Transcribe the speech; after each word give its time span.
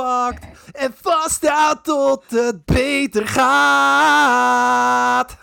pakt 0.00 0.44
en 0.72 0.94
vasthoudt 1.02 1.84
tot 1.84 2.24
het 2.28 2.64
beter 2.64 3.28
gaat. 3.28 5.36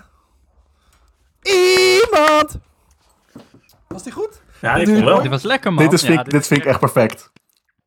Iemand. 1.41 2.57
Was 3.87 4.03
die 4.03 4.11
goed? 4.11 4.41
Ja, 4.61 4.75
ik 4.75 4.87
vond 4.87 5.03
wel. 5.03 5.21
Dit 5.21 5.31
was 5.31 5.43
lekker, 5.43 5.73
man. 5.73 5.83
Dit, 5.83 5.93
is, 5.93 6.01
Ja, 6.01 6.07
vind, 6.07 6.19
ik- 6.19 6.29
dit 6.31 6.47
vind 6.47 6.61
ik 6.61 6.65
echt 6.67 6.79
perfect. 6.79 7.31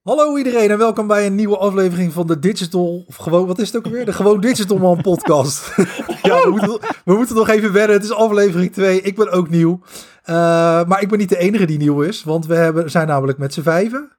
Hallo 0.02 0.36
iedereen 0.36 0.70
en 0.70 0.78
welkom 0.78 1.06
bij 1.06 1.26
een 1.26 1.34
nieuwe 1.34 1.56
aflevering 1.56 2.12
van 2.12 2.26
de 2.26 2.38
Digital, 2.38 3.04
of 3.08 3.16
gewoon, 3.16 3.46
wat 3.46 3.58
is 3.58 3.66
het 3.66 3.76
ook 3.76 3.84
alweer? 3.84 4.04
De 4.04 4.12
Gewoon 4.12 4.40
Digital 4.40 4.78
Man 4.78 5.00
podcast. 5.00 5.74
ja, 6.22 6.40
we 6.42 6.50
moeten, 6.50 6.78
we 7.04 7.14
moeten 7.14 7.36
nog 7.36 7.48
even 7.48 7.72
wennen. 7.72 7.96
Het 7.96 8.04
is 8.04 8.12
aflevering 8.12 8.72
2. 8.72 9.00
Ik 9.00 9.16
ben 9.16 9.30
ook 9.30 9.48
nieuw. 9.48 9.80
Eh, 10.22 10.34
maar 10.84 11.02
ik 11.02 11.08
ben 11.08 11.18
niet 11.18 11.28
de 11.28 11.38
enige 11.38 11.64
die 11.64 11.78
nieuw 11.78 12.00
is, 12.00 12.24
want 12.24 12.46
we 12.46 12.54
hebben, 12.54 12.90
zijn 12.90 13.06
namelijk 13.06 13.38
met 13.38 13.54
z'n 13.54 13.62
vijven. 13.62 14.12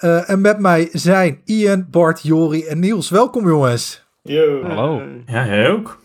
Eh, 0.00 0.30
en 0.30 0.40
met 0.40 0.58
mij 0.58 0.88
zijn 0.92 1.40
Ian, 1.44 1.86
Bart, 1.90 2.22
Jori 2.22 2.66
en 2.66 2.78
Niels. 2.78 3.10
Welkom 3.10 3.46
jongens. 3.46 4.04
Yo. 4.22 4.62
Hallo. 4.62 5.02
Ja, 5.26 5.46
jij 5.46 5.70
ook. 5.70 6.00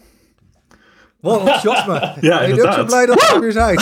Wat 1.20 1.34
een 1.34 1.40
enthousiasme. 1.40 2.14
Ja, 2.22 2.40
ben 2.40 2.56
je 2.56 2.66
ook 2.68 2.74
zo 2.74 2.86
blij 2.86 3.06
dat 3.06 3.16
we 3.16 3.34
er 3.34 3.40
weer 3.40 3.52
zijn? 3.52 3.80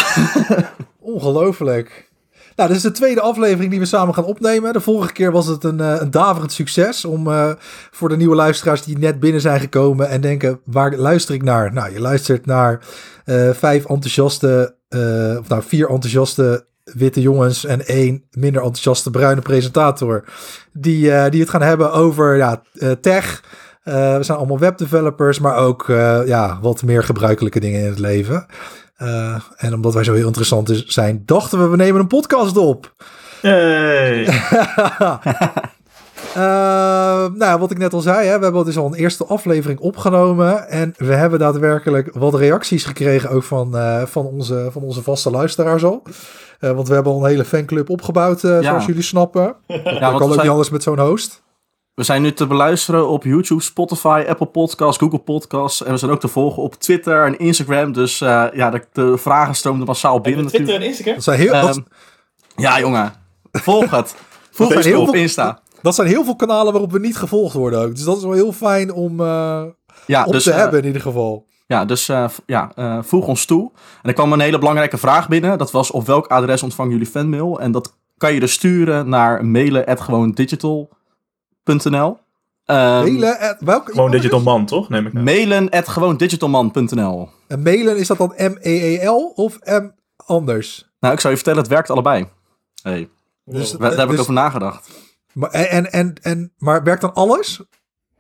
Ongelooflijk. 1.00 2.12
Nou, 2.56 2.68
dit 2.68 2.78
is 2.78 2.84
de 2.84 2.92
tweede 2.92 3.22
aflevering 3.22 3.70
die 3.72 3.80
we 3.80 3.86
samen 3.86 4.14
gaan 4.14 4.26
opnemen. 4.26 4.74
De 4.74 4.80
vorige 4.80 5.14
keer 5.14 5.32
was 5.32 5.48
het 5.48 5.64
een, 5.64 5.80
eh, 5.80 5.96
een 6.00 6.12
daverend 6.12 6.52
succes. 6.52 7.06
Om 7.06 7.28
eh, 7.28 7.52
voor 7.92 8.10
de 8.10 8.18
nieuwe 8.18 8.36
luisteraars 8.36 8.84
die 8.84 8.98
net 8.98 9.20
binnen 9.20 9.42
zijn 9.42 9.60
gekomen 9.60 10.10
en 10.10 10.22
denken, 10.22 10.60
waar 10.66 10.96
luister 10.96 11.36
ik 11.36 11.44
naar? 11.44 11.74
Nou, 11.74 11.94
je 11.94 12.00
luistert 12.00 12.46
naar 12.46 12.80
eh, 13.26 13.50
vijf 13.50 13.86
enthousiaste, 13.86 14.76
eh, 14.90 15.38
of 15.40 15.48
nou 15.48 15.64
vier 15.64 15.90
enthousiaste 15.90 16.66
witte 16.94 17.22
jongens 17.22 17.66
en 17.66 17.86
één 17.86 18.24
minder 18.32 18.62
enthousiaste 18.62 19.12
bruine 19.12 19.42
presentator. 19.42 20.24
Die, 20.72 21.12
eh, 21.12 21.32
die 21.32 21.40
het 21.40 21.50
gaan 21.50 21.62
hebben 21.62 21.92
over 21.92 22.38
ja, 22.38 22.62
eh, 22.74 22.92
tech. 22.92 23.44
Eh, 23.84 24.18
we 24.18 24.24
zijn 24.24 24.38
allemaal 24.38 24.60
webdevelopers, 24.60 25.40
maar 25.40 25.56
ook 25.56 25.86
ja, 26.26 26.60
wat 26.62 26.84
meer 26.84 27.04
gebruikelijke 27.04 27.60
dingen 27.60 27.80
in 27.80 27.90
het 27.90 28.00
leven. 28.00 28.46
En 29.56 29.74
omdat 29.74 29.94
wij 29.94 30.04
zo 30.04 30.14
heel 30.14 30.28
interessant 30.28 30.84
zijn, 30.88 31.24
dachten 31.26 31.60
we, 31.60 31.68
we 31.68 31.76
nemen 31.76 32.02
een 32.02 32.08
podcast 32.08 32.58
op. 32.58 32.94
Hey. 33.42 34.26
Eh, 36.34 37.26
nou, 37.34 37.60
wat 37.60 37.72
ik 37.72 37.78
net 37.78 37.94
al 37.94 38.00
zei, 38.02 38.28
hè, 38.28 38.38
we 38.38 38.44
hebben 38.44 38.66
dus 38.66 38.78
al 38.78 38.86
een 38.86 38.94
eerste 38.94 39.26
aflevering 39.26 39.80
opgenomen. 39.80 40.70
En 40.70 40.94
we 40.98 41.14
hebben 41.14 41.40
daadwerkelijk 41.40 42.10
wat 42.14 42.36
reacties 42.36 42.84
gekregen 42.84 43.30
ook 43.30 43.44
van, 43.44 43.78
eh, 43.78 44.02
van, 44.06 44.26
onze, 44.26 44.70
van 44.72 44.82
onze 44.82 45.04
vaste 45.04 45.30
luisteraars 45.30 45.84
al. 45.84 46.04
Eh, 46.60 46.72
want 46.72 46.88
we 46.88 46.94
hebben 46.94 47.14
al 47.14 47.24
een 47.24 47.30
hele 47.30 47.46
fanclub 47.46 47.90
opgebouwd, 47.90 48.44
eh, 48.44 48.52
Ja. 48.52 48.62
zoals 48.62 48.86
jullie 48.86 49.02
snappen. 49.02 49.56
Ja, 49.68 49.84
Dat 50.10 50.20
kan 50.20 50.32
ook 50.32 50.42
niet 50.42 50.50
anders 50.52 50.70
met 50.70 50.84
zo'n 50.84 51.00
host. 51.00 51.42
we 51.96 52.04
zijn 52.04 52.22
nu 52.22 52.34
te 52.34 52.48
beluisteren 52.48 53.08
op 53.10 53.24
YouTube, 53.24 53.62
Spotify, 53.62 54.24
Apple 54.28 54.46
Podcasts, 54.48 54.98
Google 54.98 55.20
Podcasts. 55.20 55.84
En 55.84 55.92
we 55.92 55.98
zijn 55.98 56.12
ook 56.12 56.20
te 56.20 56.28
volgen 56.28 56.64
op 56.64 56.76
Twitter 56.76 57.26
en 57.26 57.38
Instagram. 57.40 57.92
Dus 57.92 58.22
eh, 58.22 58.44
ja, 58.54 58.70
de, 58.70 58.82
de 58.94 59.18
vragen 59.18 59.56
stroomden 59.56 59.88
massaal 59.88 60.22
binnen 60.22 60.46
Twitter 60.48 60.60
natuurlijk. 60.80 60.84
en 60.84 60.90
Instagram? 60.90 61.14
Dat 61.16 61.24
zijn 61.24 61.40
heel, 61.40 61.54
Ehm, 61.54 61.80
ja, 62.56 62.80
jongen. 62.80 63.14
Volg 63.52 63.90
het. 63.92 64.16
Volg 64.52 64.74
het 64.74 64.84
heel 64.86 65.02
op 65.02 65.10
veel- 65.10 65.20
Insta. 65.22 65.60
Dat 65.84 65.96
zijn 65.96 66.08
heel 66.08 66.24
veel 66.24 66.36
kanalen 66.36 66.72
waarop 66.72 66.92
we 66.92 67.00
niet 67.00 67.18
gevolgd 67.18 67.54
worden 67.56 67.80
ook. 67.80 67.96
Dus 67.96 68.04
dat 68.04 68.18
is 68.18 68.24
wel 68.24 68.32
heel 68.32 68.52
fijn 68.52 68.94
om 68.94 69.20
eh, 69.20 69.64
Ja, 70.06 70.24
op 70.26 70.32
dus, 70.32 70.44
te 70.44 70.52
eh, 70.52 70.58
hebben 70.58 70.80
in 70.80 70.86
ieder 70.86 71.02
geval. 71.02 71.46
Ja, 71.68 71.86
dus 71.86 72.10
eh, 72.10 72.26
ja, 72.46 72.72
eh, 72.76 72.98
voeg 73.02 73.28
ons 73.28 73.46
toe. 73.46 73.72
En 74.02 74.10
er 74.10 74.14
kwam 74.14 74.34
een 74.34 74.40
hele 74.40 74.58
belangrijke 74.60 74.98
vraag 74.98 75.28
binnen. 75.28 75.58
Dat 75.58 75.72
was 75.72 75.92
op 75.92 76.06
welk 76.06 76.28
adres 76.28 76.64
ontvangen 76.64 76.92
jullie 76.92 77.08
fanmail? 77.08 77.60
En 77.60 77.72
dat 77.72 77.98
kan 78.18 78.34
je 78.34 78.40
dus 78.40 78.52
sturen 78.54 79.10
naar 79.10 79.46
mailen@gewoondigital.nl. 79.46 82.18
Ehm, 82.66 83.02
Mailen, 83.02 83.40
at, 83.40 83.56
welke 83.60 83.92
Gewoon 83.92 84.08
e-mailadres? 84.08 84.22
digital 84.22 84.42
man, 84.42 84.66
toch? 84.66 84.90
Neem 84.90 85.06
ik 85.06 85.16
aan. 85.16 85.24
mailen@gewoondigitalman.nl. 85.24 87.30
En 87.48 87.62
mailen, 87.62 87.98
is 87.98 88.08
dat 88.08 88.18
dan 88.18 88.34
M-E-E-L 88.38 89.32
of 89.36 89.60
M 89.64 89.90
anders? 90.26 90.92
Nou, 91.00 91.14
ik 91.14 91.20
zou 91.20 91.34
je 91.34 91.40
vertellen, 91.40 91.62
het 91.62 91.72
werkt 91.72 91.90
allebei. 91.90 92.28
Hey, 92.84 93.10
Dus, 93.46 93.72
daar 93.72 93.92
heb 93.92 94.00
ik 94.04 94.10
dus- 94.10 94.20
over 94.20 94.34
nagedacht. 94.34 94.90
Maar, 95.34 95.50
en, 95.52 95.92
en, 95.92 96.14
en, 96.22 96.52
maar 96.58 96.84
werkt 96.84 97.02
dan 97.02 97.14
alles? 97.14 97.62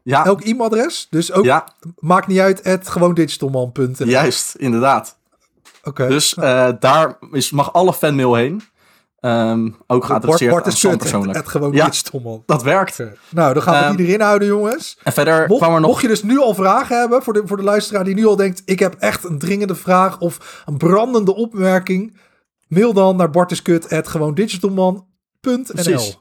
Ja, 0.03 0.25
Elk 0.25 0.41
e-mailadres? 0.41 1.07
Dus 1.09 1.31
ook, 1.31 1.44
ja 1.46 1.68
maakt 2.00 2.28
niet 2.28 2.40
uit, 2.40 2.63
at 2.63 2.90
gewoon 2.90 3.13
digitalman.nl. 3.13 4.07
juist, 4.07 4.56
inderdaad. 4.56 5.18
Oké. 5.84 6.07
Dus 6.07 6.34
eh, 6.34 6.69
daar 6.79 7.18
is, 7.31 7.51
mag 7.51 7.74
alle 7.74 7.94
fanmail 7.94 8.35
heen. 8.35 8.62
Ehm, 9.19 9.66
ook 9.66 9.88
Bart, 9.88 10.06
geadresseerd 10.06 10.51
Bart 10.51 10.66
aan 10.66 10.72
Sam 10.72 10.97
persoonlijk. 10.97 11.38
at 11.38 11.47
gewoon 11.47 11.72
Ja. 11.72 11.85
digitalman. 11.85 12.44
Dat 12.46 12.63
werkt. 12.63 12.97
Nou, 13.30 13.53
dan 13.53 13.63
gaan 13.63 13.80
we 13.80 13.85
Ehm, 13.88 13.95
die 13.95 14.07
erin 14.07 14.22
houden, 14.22 14.47
jongens. 14.47 14.97
En 15.03 15.13
verder 15.13 15.47
Mocht, 15.47 15.62
kwam 15.62 15.74
er 15.74 15.80
nog... 15.80 15.90
mocht 15.90 16.01
je 16.01 16.07
dus 16.07 16.24
nu 16.24 16.40
al 16.40 16.53
vragen 16.53 17.00
hebben 17.00 17.24
voor 17.24 17.34
de, 17.34 17.41
voor 17.45 17.57
de 17.57 17.63
luisteraar 17.63 18.03
die 18.03 18.16
nu 18.16 18.25
al 18.25 18.35
denkt... 18.35 18.62
ik 18.66 18.80
heb 18.80 18.95
echt 19.00 19.24
een 19.24 19.40
dringende 19.40 19.75
vraag 19.75 20.19
of 20.19 20.63
een 20.66 20.78
brandende 20.78 21.35
opmerking... 21.35 22.18
mail 22.68 22.94
dan 22.94 23.16
naar 23.16 23.30
bartiskut.gewoondigitalman.nl 23.30 25.06
Precies. 25.74 26.18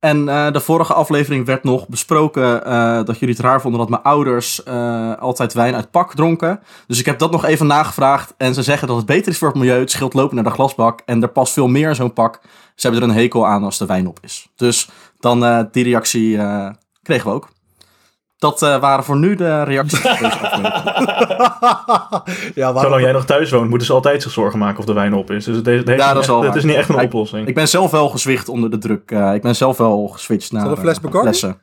En 0.00 0.28
eh, 0.28 0.52
de 0.52 0.60
vorige 0.60 0.94
aflevering 0.94 1.46
werd 1.46 1.64
nog 1.64 1.88
besproken 1.88 2.64
eh, 2.64 3.04
dat 3.04 3.18
jullie 3.18 3.34
het 3.34 3.44
raar 3.44 3.60
vonden 3.60 3.80
dat 3.80 3.88
mijn 3.88 4.02
ouders 4.02 4.62
eh, 4.62 5.16
altijd 5.16 5.52
wijn 5.52 5.74
uit 5.74 5.90
pak 5.90 6.14
dronken. 6.14 6.60
Dus 6.86 6.98
ik 6.98 7.06
heb 7.06 7.18
dat 7.18 7.30
nog 7.30 7.44
even 7.44 7.66
nagevraagd. 7.66 8.34
En 8.36 8.54
ze 8.54 8.62
zeggen 8.62 8.88
dat 8.88 8.96
het 8.96 9.06
beter 9.06 9.32
is 9.32 9.38
voor 9.38 9.48
het 9.48 9.56
milieu. 9.56 9.80
Het 9.80 9.90
scheelt 9.90 10.14
lopen 10.14 10.34
naar 10.34 10.44
de 10.44 10.50
glasbak. 10.50 11.00
En 11.04 11.22
er 11.22 11.28
past 11.28 11.52
veel 11.52 11.68
meer 11.68 11.88
in 11.88 11.94
zo'n 11.94 12.12
pak. 12.12 12.40
Ze 12.74 12.88
hebben 12.88 13.02
er 13.02 13.08
een 13.08 13.22
hekel 13.22 13.46
aan 13.46 13.64
als 13.64 13.78
de 13.78 13.86
wijn 13.86 14.06
op 14.06 14.18
is. 14.22 14.48
Dus 14.56 14.88
dan 15.18 15.68
die 15.72 15.84
reactie 15.84 16.36
kregen 17.02 17.26
we 17.26 17.34
ook. 17.34 17.48
Dat 18.38 18.62
eh, 18.62 18.80
waren 18.80 19.04
voor 19.04 19.16
nu 19.16 19.34
de 19.34 19.62
reacties. 19.62 20.02
deze 20.02 20.20
ja, 22.54 22.72
waarom- 22.72 22.80
Zolang 22.82 23.02
jij 23.02 23.12
nog 23.12 23.24
thuis 23.24 23.50
woont, 23.50 23.68
moeten 23.68 23.86
ze 23.86 23.92
altijd 23.92 24.22
zich 24.22 24.32
zorgen 24.32 24.58
maken 24.58 24.78
of 24.78 24.84
de 24.84 24.92
wijn 24.92 25.14
op 25.14 25.30
is. 25.30 25.44
Dus 25.44 25.56
het, 25.56 25.66
heeft, 25.66 25.78
het 25.78 25.88
heeft 25.88 26.00
Ja, 26.02 26.12
dat 26.14 26.22
is 26.22 26.28
echt- 26.28 26.42
het 26.42 26.54
is 26.54 26.64
niet 26.64 26.74
echt 26.76 26.88
een 26.88 26.94
Kijk, 26.94 27.06
oplossing. 27.06 27.48
ik 27.48 27.54
ben 27.54 27.68
zelf 27.68 27.90
wel 27.90 28.08
gezwicht 28.08 28.48
onder 28.48 28.70
de 28.70 28.78
druk. 28.78 29.10
Eh, 29.10 29.34
ik 29.34 29.42
ben 29.42 29.56
zelf 29.56 29.76
wel 29.76 30.08
geswitcht 30.08 30.52
naar 30.52 30.64
dat 30.68 30.76
een 30.76 30.82
fles 30.82 30.98
flessen. 31.10 31.60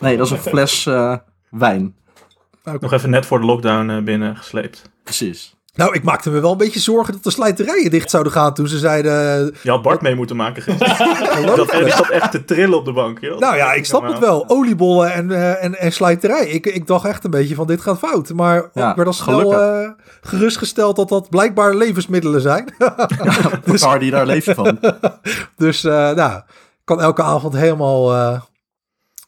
Nee, 0.00 0.16
dat 0.16 0.26
is 0.26 0.32
een 0.32 0.38
fles 0.38 0.86
eh, 0.86 1.16
wijn. 1.50 1.94
Nog 2.80 2.92
even 2.92 3.10
net 3.10 3.26
voor 3.26 3.40
de 3.40 3.46
lockdown 3.46 3.90
eh, 3.90 4.02
binnen 4.02 4.36
gesleept. 4.36 4.82
Precies. 5.04 5.54
Nou, 5.74 5.94
ik 5.94 6.02
maakte 6.02 6.30
me 6.30 6.40
wel 6.40 6.52
een 6.52 6.56
beetje 6.56 6.80
zorgen 6.80 7.12
dat 7.12 7.22
de 7.22 7.30
slijterijen 7.30 7.90
dicht 7.90 8.10
zouden 8.10 8.32
gaan 8.32 8.54
toen 8.54 8.68
ze 8.68 8.78
zeiden... 8.78 9.12
Je 9.62 9.70
had 9.70 9.82
Bart 9.82 10.00
mee 10.00 10.14
moeten 10.14 10.36
maken 10.36 10.62
gisteren. 10.62 11.46
dat, 11.56 11.70
die 11.70 11.90
zat 11.90 12.08
echt 12.08 12.30
te 12.30 12.44
trillen 12.44 12.78
op 12.78 12.84
de 12.84 12.92
bank. 12.92 13.20
joh. 13.20 13.38
Nou 13.38 13.56
ja, 13.56 13.72
ik 13.72 13.84
snap 13.84 14.06
het 14.06 14.18
wel. 14.18 14.48
Oliebollen 14.48 15.12
en, 15.12 15.30
eh, 15.30 15.64
en, 15.64 15.78
en 15.78 15.92
slijterij. 15.92 16.46
Ik, 16.46 16.66
ik 16.66 16.86
dacht 16.86 17.04
echt 17.04 17.24
een 17.24 17.30
beetje 17.30 17.54
van 17.54 17.66
dit 17.66 17.80
gaat 17.80 17.98
fout. 17.98 18.32
Maar 18.32 18.70
Ja, 18.74 18.90
ik 18.90 18.96
werd 18.96 19.08
al 19.08 19.14
snel 19.14 19.60
eh, 19.60 19.90
gerustgesteld 20.20 20.96
dat 20.96 21.08
dat 21.08 21.30
blijkbaar 21.30 21.74
levensmiddelen 21.74 22.40
zijn. 22.40 22.74
Bacardi, 23.64 24.10
daar 24.16 24.26
leef 24.26 24.44
je 24.44 24.54
van. 24.54 24.78
dus 25.56 25.84
eh 25.84 26.10
nou, 26.10 26.42
kan 26.84 27.00
elke 27.00 27.22
avond 27.22 27.54
helemaal, 27.54 28.12
eh, 28.14 28.40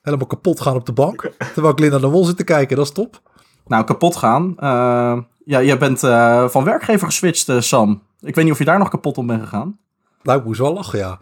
helemaal 0.03 0.27
kapot 0.27 0.61
gaan 0.61 0.75
op 0.75 0.87
de 0.87 0.93
bank. 0.93 1.31
Terwijl 1.53 1.73
ik 1.73 1.81
Linda 1.81 1.99
de 1.99 2.09
Wol 2.09 2.25
zit 2.25 2.37
te 2.37 2.45
kijken. 2.45 2.77
Dat 2.77 2.87
is 2.87 2.93
top. 2.93 3.21
Nou, 3.67 3.85
kapot 3.85 4.17
gaan. 4.17 4.55
Eh, 4.59 5.19
ja, 5.47 5.59
je 5.59 5.77
bent 5.77 6.03
eh, 6.03 6.49
van 6.49 6.65
werkgever 6.65 7.07
geswitcht, 7.07 7.49
eh, 7.49 7.61
Sam. 7.61 8.03
Ik 8.21 8.35
weet 8.35 8.45
niet 8.45 8.53
of 8.53 8.59
je 8.59 8.65
daar 8.65 8.79
nog 8.79 8.89
kapot 8.89 9.19
op 9.19 9.27
bent 9.27 9.43
gegaan. 9.43 9.79
Nou, 10.23 10.43
moest 10.45 10.61
wel 10.61 10.73
lachen, 10.73 10.99
ja. 10.99 11.19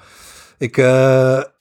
Ik, 0.58 0.76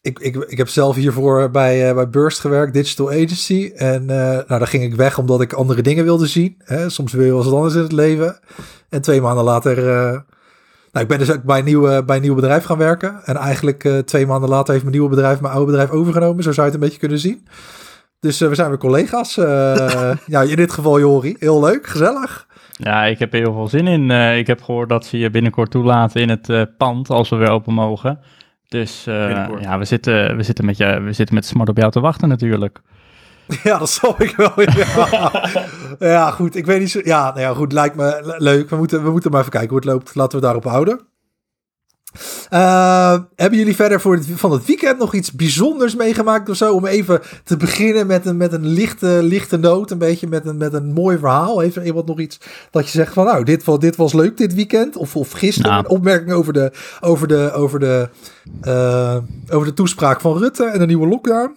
ik, 0.01 0.19
ik, 0.19 0.35
ik 0.35 0.57
heb 0.57 0.67
zelf 0.67 0.95
hiervoor 0.95 1.51
bij, 1.51 1.89
eh, 1.89 1.95
bij 1.95 2.09
Burst 2.09 2.39
gewerkt, 2.39 2.73
Digital 2.73 3.09
Agency. 3.09 3.71
En 3.75 4.05
nou, 4.05 4.43
daar 4.47 4.67
ging 4.67 4.83
ik 4.83 4.95
weg 4.95 5.17
omdat 5.17 5.41
ik 5.41 5.53
andere 5.53 5.81
dingen 5.81 6.03
wilde 6.03 6.27
zien. 6.27 6.55
Hè? 6.63 6.89
Soms 6.89 7.13
wil 7.13 7.25
je 7.25 7.33
wel 7.33 7.43
wat 7.43 7.53
anders 7.53 7.75
in 7.75 7.81
het 7.81 7.91
leven. 7.91 8.39
En 8.89 9.01
twee 9.01 9.21
maanden 9.21 9.43
later... 9.43 9.75
nou, 10.91 11.05
ik 11.05 11.07
ben 11.07 11.19
dus 11.19 11.31
ook 11.31 11.43
bij 11.43 11.59
een, 11.59 11.65
nieuw, 11.65 12.03
bij 12.03 12.15
een 12.15 12.21
nieuw 12.21 12.35
bedrijf 12.35 12.63
gaan 12.63 12.77
werken. 12.77 13.21
En 13.25 13.35
eigenlijk 13.35 13.89
twee 14.05 14.27
maanden 14.27 14.49
later 14.49 14.71
heeft 14.71 14.85
mijn 14.85 14.95
nieuwe 14.95 15.15
bedrijf 15.15 15.41
mijn 15.41 15.53
oude 15.53 15.71
bedrijf 15.71 15.89
overgenomen. 15.89 16.43
Zo 16.43 16.51
zou 16.51 16.67
je 16.67 16.73
het 16.73 16.81
een 16.81 16.87
beetje 16.87 16.99
kunnen 16.99 17.19
zien. 17.19 17.47
Dus 18.23 18.41
eh, 18.41 18.47
we 18.49 18.55
zijn 18.55 18.69
weer 18.69 18.77
collega's. 18.77 19.37
eh, 19.37 20.11
ja, 20.25 20.41
in 20.41 20.55
dit 20.55 20.71
geval 20.71 20.99
Jori. 20.99 21.35
Heel 21.39 21.59
leuk, 21.59 21.87
gezellig. 21.87 22.47
Ja, 22.77 23.03
ik 23.05 23.19
heb 23.19 23.33
er 23.33 23.39
heel 23.39 23.53
veel 23.53 23.67
zin 23.67 23.87
in. 23.87 24.11
Eh, 24.11 24.37
ik 24.37 24.47
heb 24.47 24.61
gehoord 24.61 24.89
dat 24.89 25.05
ze 25.05 25.17
je 25.17 25.29
binnenkort 25.29 25.71
toelaten 25.71 26.21
in 26.21 26.29
het 26.29 26.49
eh, 26.49 26.61
pand 26.77 27.09
als 27.09 27.29
we 27.29 27.35
weer 27.35 27.49
open 27.49 27.73
mogen. 27.73 28.19
Dus 28.67 29.07
eh, 29.07 29.47
ja, 29.61 29.77
we 29.77 29.85
zitten, 29.85 30.37
we, 30.37 30.43
zitten 30.43 30.65
met 30.65 30.77
je, 30.77 31.01
we 31.01 31.13
zitten 31.13 31.35
met 31.35 31.45
smart 31.45 31.69
op 31.69 31.77
jou 31.77 31.91
te 31.91 31.99
wachten 31.99 32.27
natuurlijk. 32.29 32.81
Ja, 33.63 33.77
dat 33.77 33.89
zal 33.89 34.15
ik 34.17 34.35
wel. 34.35 34.51
Ja, 34.61 35.31
ja 36.15 36.31
goed. 36.31 36.55
Ik 36.55 36.65
weet 36.65 36.79
niet 36.79 36.91
zo. 36.91 36.99
Ja, 37.03 37.23
nou 37.29 37.39
ja, 37.39 37.53
goed. 37.53 37.71
Lijkt 37.71 37.95
me 37.95 38.19
le- 38.23 38.35
leuk. 38.37 38.69
We 38.69 38.75
moeten, 38.75 39.03
we 39.03 39.11
moeten 39.11 39.31
maar 39.31 39.39
even 39.39 39.51
kijken 39.51 39.69
hoe 39.69 39.77
het 39.79 39.87
loopt. 39.87 40.15
Laten 40.15 40.39
we 40.39 40.43
daarop 40.45 40.63
houden. 40.63 40.99
Eh, 42.49 43.17
hebben 43.35 43.59
jullie 43.59 43.75
verder 43.75 44.01
voor 44.01 44.13
het, 44.15 44.27
van 44.35 44.51
het 44.51 44.65
weekend 44.65 44.99
nog 44.99 45.13
iets 45.13 45.31
bijzonders 45.31 45.95
meegemaakt 45.95 46.49
of 46.49 46.55
zo? 46.55 46.73
Om 46.73 46.85
even 46.85 47.21
te 47.43 47.57
beginnen 47.57 48.07
met 48.07 48.25
een, 48.25 48.37
met 48.37 48.53
een 48.53 48.67
lichte, 48.67 49.19
lichte 49.23 49.57
noot. 49.57 49.91
Een 49.91 49.97
beetje 49.97 50.27
met 50.27 50.45
een, 50.45 50.57
met 50.57 50.73
een 50.73 50.93
mooi 50.93 51.17
verhaal. 51.17 51.59
Heeft 51.59 51.75
er 51.75 51.85
iemand 51.85 52.05
nog 52.07 52.19
iets 52.19 52.39
dat 52.71 52.85
je 52.85 52.91
zegt 52.91 53.13
van 53.13 53.25
nou, 53.25 53.43
dit, 53.43 53.63
was- 53.63 53.79
dit 53.79 53.95
was 53.95 54.13
leuk 54.13 54.37
dit 54.37 54.53
weekend? 54.53 54.95
Of, 54.97 55.15
of 55.15 55.31
gisteren 55.31 55.71
Nou. 55.71 55.83
een 55.83 55.89
opmerking 55.89 56.31
over 56.31 56.53
de, 56.53 56.71
over, 57.01 57.27
de, 57.27 57.51
over, 57.51 57.79
de, 57.79 58.09
eh, 58.61 59.17
over 59.49 59.67
de 59.67 59.73
toespraak 59.73 60.21
van 60.21 60.37
Rutte 60.37 60.65
en 60.65 60.79
de 60.79 60.85
nieuwe 60.85 61.07
lockdown? 61.07 61.55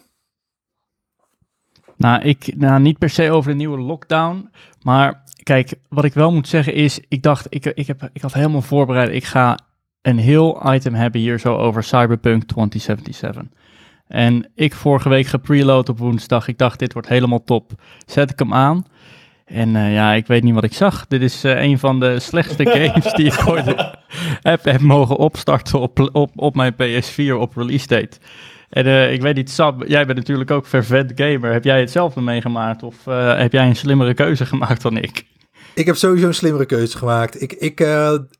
Nou, 1.96 2.22
ik, 2.22 2.52
nou, 2.56 2.80
niet 2.80 2.98
per 2.98 3.10
se 3.10 3.30
over 3.30 3.50
de 3.50 3.56
nieuwe 3.56 3.78
lockdown. 3.78 4.50
Maar 4.82 5.22
kijk, 5.42 5.74
wat 5.88 6.04
ik 6.04 6.14
wel 6.14 6.32
moet 6.32 6.48
zeggen 6.48 6.74
is, 6.74 7.00
ik 7.08 7.22
dacht, 7.22 7.46
ik, 7.48 7.64
ik, 7.64 7.86
heb, 7.86 8.08
ik 8.12 8.22
had 8.22 8.32
helemaal 8.32 8.62
voorbereid, 8.62 9.10
ik 9.12 9.24
ga 9.24 9.58
een 10.06 10.18
heel 10.18 10.74
item 10.74 10.94
hebben 10.94 11.20
hier 11.20 11.38
zo 11.38 11.56
over 11.56 11.82
Cyberpunk 11.82 12.44
2077. 12.44 13.42
En 14.08 14.50
ik 14.54 14.74
vorige 14.74 15.08
week 15.08 15.26
gepreload 15.26 15.88
op 15.88 15.98
woensdag. 15.98 16.48
Ik 16.48 16.58
dacht, 16.58 16.78
dit 16.78 16.92
wordt 16.92 17.08
helemaal 17.08 17.44
top. 17.44 17.72
Zet 18.06 18.30
ik 18.30 18.38
hem 18.38 18.54
aan. 18.54 18.86
En 19.44 19.76
eh, 19.76 19.92
ja, 19.92 20.12
ik 20.12 20.26
weet 20.26 20.42
niet 20.42 20.54
wat 20.54 20.64
ik 20.64 20.72
zag. 20.72 21.06
Dit 21.06 21.22
is 21.22 21.44
eh, 21.44 21.62
een 21.62 21.78
van 21.78 22.00
de 22.00 22.20
slechtste 22.20 22.66
games 22.76 23.12
die 23.12 23.26
ik 23.26 23.48
ooit 23.48 23.64
heb, 24.42 24.64
heb 24.64 24.80
mogen 24.80 25.16
opstarten 25.16 25.80
op, 25.80 26.10
op, 26.12 26.30
op 26.34 26.54
mijn 26.54 26.74
PS4 26.74 27.32
op 27.38 27.56
release 27.56 27.86
date. 27.86 28.18
En 28.70 28.86
eh, 28.86 29.12
ik 29.12 29.22
weet 29.22 29.36
niet, 29.36 29.50
Sab, 29.50 29.84
jij 29.86 30.06
bent 30.06 30.18
natuurlijk 30.18 30.50
ook 30.50 30.66
vervet 30.66 31.12
gamer. 31.14 31.52
Heb 31.52 31.64
jij 31.64 31.80
hetzelfde 31.80 32.20
meegemaakt 32.20 32.82
of 32.82 33.04
heb 33.36 33.52
jij 33.52 33.66
een 33.66 33.76
slimmere 33.76 34.14
keuze 34.14 34.46
gemaakt 34.52 34.82
dan 34.82 34.96
ik? 34.96 35.24
Ik 35.76 35.86
heb 35.86 35.96
sowieso 35.96 36.26
een 36.26 36.34
slimmere 36.34 36.66
keuze 36.66 36.98
gemaakt. 36.98 37.42
Ik, 37.42 37.52
ik, 37.52 37.80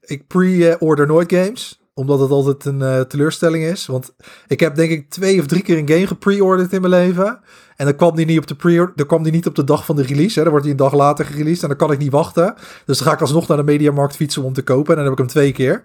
ik 0.01 0.27
pre-order 0.27 1.07
nooit 1.07 1.33
games 1.33 1.81
omdat 1.95 2.21
het 2.21 2.31
altijd 2.31 2.65
een 2.65 3.07
teleurstelling 3.09 3.65
is. 3.65 3.87
Want 3.87 4.15
ik 4.47 4.61
heb 4.61 4.75
denk 4.75 4.91
ik 4.91 5.11
twee 5.11 5.41
of 5.41 5.47
drie 5.47 5.63
keer 5.63 5.79
een 5.79 5.89
game 5.89 6.07
gepre-orderd 6.07 6.73
in 6.73 6.81
mijn 6.81 6.93
leven. 6.93 7.41
En 7.77 7.85
dan 7.85 7.97
kwam 7.97 8.17
die 8.17 8.27
niet 8.27 8.39
op 8.39 8.47
de 8.47 8.55
pre 8.55 8.93
kwam 9.07 9.23
die 9.23 9.33
niet 9.33 9.47
op 9.47 9.55
de 9.55 9.65
dag 9.65 9.85
van 9.85 9.97
de 9.97 10.03
release. 10.03 10.35
Hè. 10.35 10.43
Dan 10.43 10.51
wordt 10.51 10.65
die 10.65 10.73
een 10.73 10.81
dag 10.81 10.95
later 10.95 11.25
gereleased 11.25 11.63
en 11.63 11.69
dan 11.69 11.77
kan 11.77 11.93
ik 11.93 11.99
niet 11.99 12.13
wachten. 12.13 12.55
Dus 12.85 12.99
dan 12.99 13.07
ga 13.07 13.13
ik 13.13 13.21
alsnog 13.21 13.49
naar 13.49 13.57
de 13.57 13.63
Mediamarkt 13.63 14.17
fietsen 14.17 14.43
om 14.43 14.53
te 14.53 14.63
kopen. 14.63 14.91
En 14.91 14.95
dan 14.95 15.05
heb 15.05 15.13
ik 15.13 15.19
hem 15.19 15.27
twee 15.27 15.53
keer. 15.53 15.83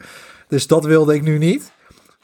Dus 0.47 0.67
dat 0.67 0.85
wilde 0.85 1.13
ik 1.13 1.21
nu 1.21 1.37
niet. 1.37 1.71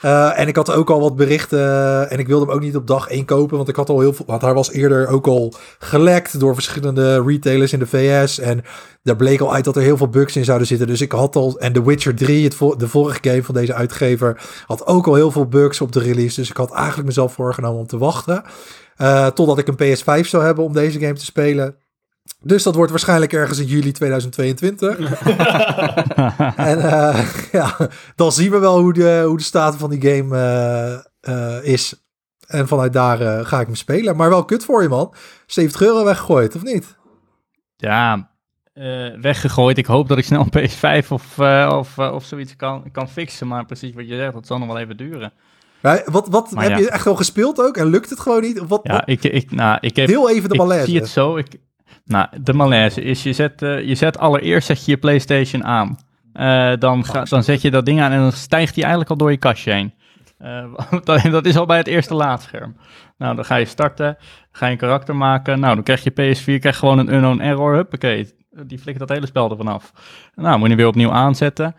Uh, 0.01 0.39
en 0.39 0.47
ik 0.47 0.55
had 0.55 0.71
ook 0.71 0.89
al 0.89 0.99
wat 0.99 1.15
berichten. 1.15 2.09
En 2.09 2.19
ik 2.19 2.27
wilde 2.27 2.45
hem 2.45 2.53
ook 2.53 2.61
niet 2.61 2.75
op 2.75 2.87
dag 2.87 3.07
1 3.07 3.25
kopen. 3.25 3.57
Want 3.57 3.69
ik 3.69 3.75
had 3.75 3.89
al 3.89 3.99
heel 3.99 4.13
veel. 4.13 4.25
Want 4.25 4.41
hij 4.41 4.53
was 4.53 4.71
eerder 4.71 5.07
ook 5.07 5.27
al 5.27 5.53
gelekt 5.79 6.39
door 6.39 6.53
verschillende 6.53 7.23
retailers 7.23 7.73
in 7.73 7.79
de 7.79 7.87
VS. 7.87 8.39
En 8.39 8.63
daar 9.03 9.15
bleek 9.15 9.39
al 9.39 9.53
uit 9.53 9.65
dat 9.65 9.75
er 9.75 9.81
heel 9.81 9.97
veel 9.97 10.09
bugs 10.09 10.35
in 10.35 10.45
zouden 10.45 10.67
zitten. 10.67 10.87
Dus 10.87 11.01
ik 11.01 11.11
had 11.11 11.35
al. 11.35 11.59
En 11.59 11.73
The 11.73 11.83
Witcher 11.83 12.15
3, 12.15 12.43
het 12.43 12.79
de 12.79 12.87
vorige 12.87 13.19
game 13.21 13.43
van 13.43 13.55
deze 13.55 13.73
uitgever. 13.73 14.41
had 14.65 14.85
ook 14.85 15.07
al 15.07 15.15
heel 15.15 15.31
veel 15.31 15.47
bugs 15.47 15.81
op 15.81 15.91
de 15.91 15.99
release. 15.99 16.39
Dus 16.39 16.49
ik 16.49 16.57
had 16.57 16.71
eigenlijk 16.71 17.07
mezelf 17.07 17.33
voorgenomen 17.33 17.79
om 17.79 17.87
te 17.87 17.97
wachten. 17.97 18.43
Uh, 18.97 19.27
totdat 19.27 19.57
ik 19.57 19.67
een 19.67 19.97
PS5 19.97 20.27
zou 20.27 20.43
hebben 20.43 20.63
om 20.63 20.73
deze 20.73 20.99
game 20.99 21.13
te 21.13 21.25
spelen. 21.25 21.75
Dus 22.41 22.63
dat 22.63 22.75
wordt 22.75 22.91
waarschijnlijk 22.91 23.33
ergens 23.33 23.59
in 23.59 23.65
juli 23.65 23.91
2022. 23.91 24.97
en 26.71 26.77
uh, 26.77 27.27
ja, 27.51 27.77
dan 28.15 28.31
zien 28.31 28.51
we 28.51 28.57
wel 28.57 28.79
hoe 28.79 28.93
de, 28.93 29.23
hoe 29.25 29.37
de 29.37 29.43
staat 29.43 29.75
van 29.75 29.89
die 29.89 30.01
game 30.01 31.03
uh, 31.21 31.73
is. 31.73 32.05
En 32.47 32.67
vanuit 32.67 32.93
daar 32.93 33.45
ga 33.45 33.59
ik 33.59 33.65
hem 33.65 33.75
spelen. 33.75 34.15
Maar 34.15 34.29
wel 34.29 34.45
kut 34.45 34.65
voor 34.65 34.81
je, 34.81 34.89
man. 34.89 35.13
70 35.45 35.81
euro 35.81 36.03
weggegooid, 36.03 36.55
of 36.55 36.63
niet? 36.63 36.97
Ja, 37.75 38.29
weggegooid. 39.21 39.77
Ik 39.77 39.85
hoop 39.85 40.07
dat 40.07 40.17
ik 40.17 40.23
snel 40.23 40.47
een 40.49 40.69
PS5 40.69 41.07
of, 41.07 41.39
of, 41.69 41.97
of 41.97 42.23
zoiets 42.23 42.55
kan, 42.55 42.91
kan 42.91 43.09
fixen. 43.09 43.47
Maar 43.47 43.65
precies 43.65 43.93
wat 43.93 44.07
je 44.07 44.15
zegt, 44.15 44.33
dat 44.33 44.47
zal 44.47 44.57
nog 44.57 44.67
wel 44.67 44.77
even 44.77 44.97
duren. 44.97 45.33
Wat, 46.05 46.27
wat 46.27 46.51
heb 46.55 46.77
je 46.77 46.89
echt 46.89 47.07
al 47.07 47.15
gespeeld 47.15 47.61
ook 47.61 47.77
en 47.77 47.87
lukt 47.87 48.09
het 48.09 48.19
gewoon 48.19 48.41
niet? 48.41 48.67
Wat, 48.67 48.79
ja, 48.83 49.05
ik, 49.05 49.23
ik, 49.23 49.51
nou, 49.51 49.77
ik 49.81 49.95
heb, 49.95 50.07
Heel 50.07 50.29
even 50.29 50.49
de 50.49 50.55
malaise. 50.55 50.83
Ik 50.83 50.89
zie 50.89 50.99
het 50.99 51.09
zo. 51.09 51.37
Ik, 51.37 51.47
nou, 52.07 52.27
de 52.41 52.53
malaise 52.53 53.01
is, 53.01 53.23
je 53.23 53.33
zet, 53.33 53.61
uh, 53.61 53.87
je 53.87 53.95
zet 53.95 54.17
allereerst 54.17 54.67
zet 54.67 54.85
je, 54.85 54.91
je 54.91 54.97
PlayStation 54.97 55.63
aan. 55.63 55.97
Uh, 56.33 56.73
dan, 56.79 57.05
ga, 57.05 57.23
dan 57.23 57.43
zet 57.43 57.61
je 57.61 57.71
dat 57.71 57.85
ding 57.85 58.01
aan 58.01 58.11
en 58.11 58.19
dan 58.19 58.31
stijgt 58.31 58.73
die 58.73 58.83
eigenlijk 58.83 59.11
al 59.11 59.17
door 59.17 59.31
je 59.31 59.37
kastje 59.37 59.71
heen. 59.71 59.93
Uh, 60.41 61.31
dat, 61.31 61.45
is 61.45 61.57
al 61.57 61.65
bij 61.65 61.77
het 61.77 61.87
eerste 61.87 62.13
laadscherm. 62.13 62.75
Nou, 63.17 63.35
dan 63.35 63.45
ga 63.45 63.55
je 63.55 63.65
starten, 63.65 64.17
ga 64.51 64.65
je 64.65 64.71
een 64.71 64.77
karakter 64.77 65.15
maken. 65.15 65.59
Nou, 65.59 65.75
dan 65.75 65.83
krijg 65.83 66.03
je 66.03 66.11
PS4, 66.11 66.59
krijg 66.59 66.77
gewoon 66.77 66.97
een 66.97 67.13
unknown 67.13 67.39
error. 67.39 67.73
Huppakee, 67.73 68.33
die 68.65 68.79
flikt 68.79 68.99
dat 68.99 69.09
hele 69.09 69.25
spel 69.25 69.49
ervan 69.49 69.67
af. 69.67 69.91
Nou, 70.35 70.59
moet 70.59 70.69
je 70.69 70.75
weer 70.75 70.87
opnieuw 70.87 71.11
aanzetten. 71.11 71.75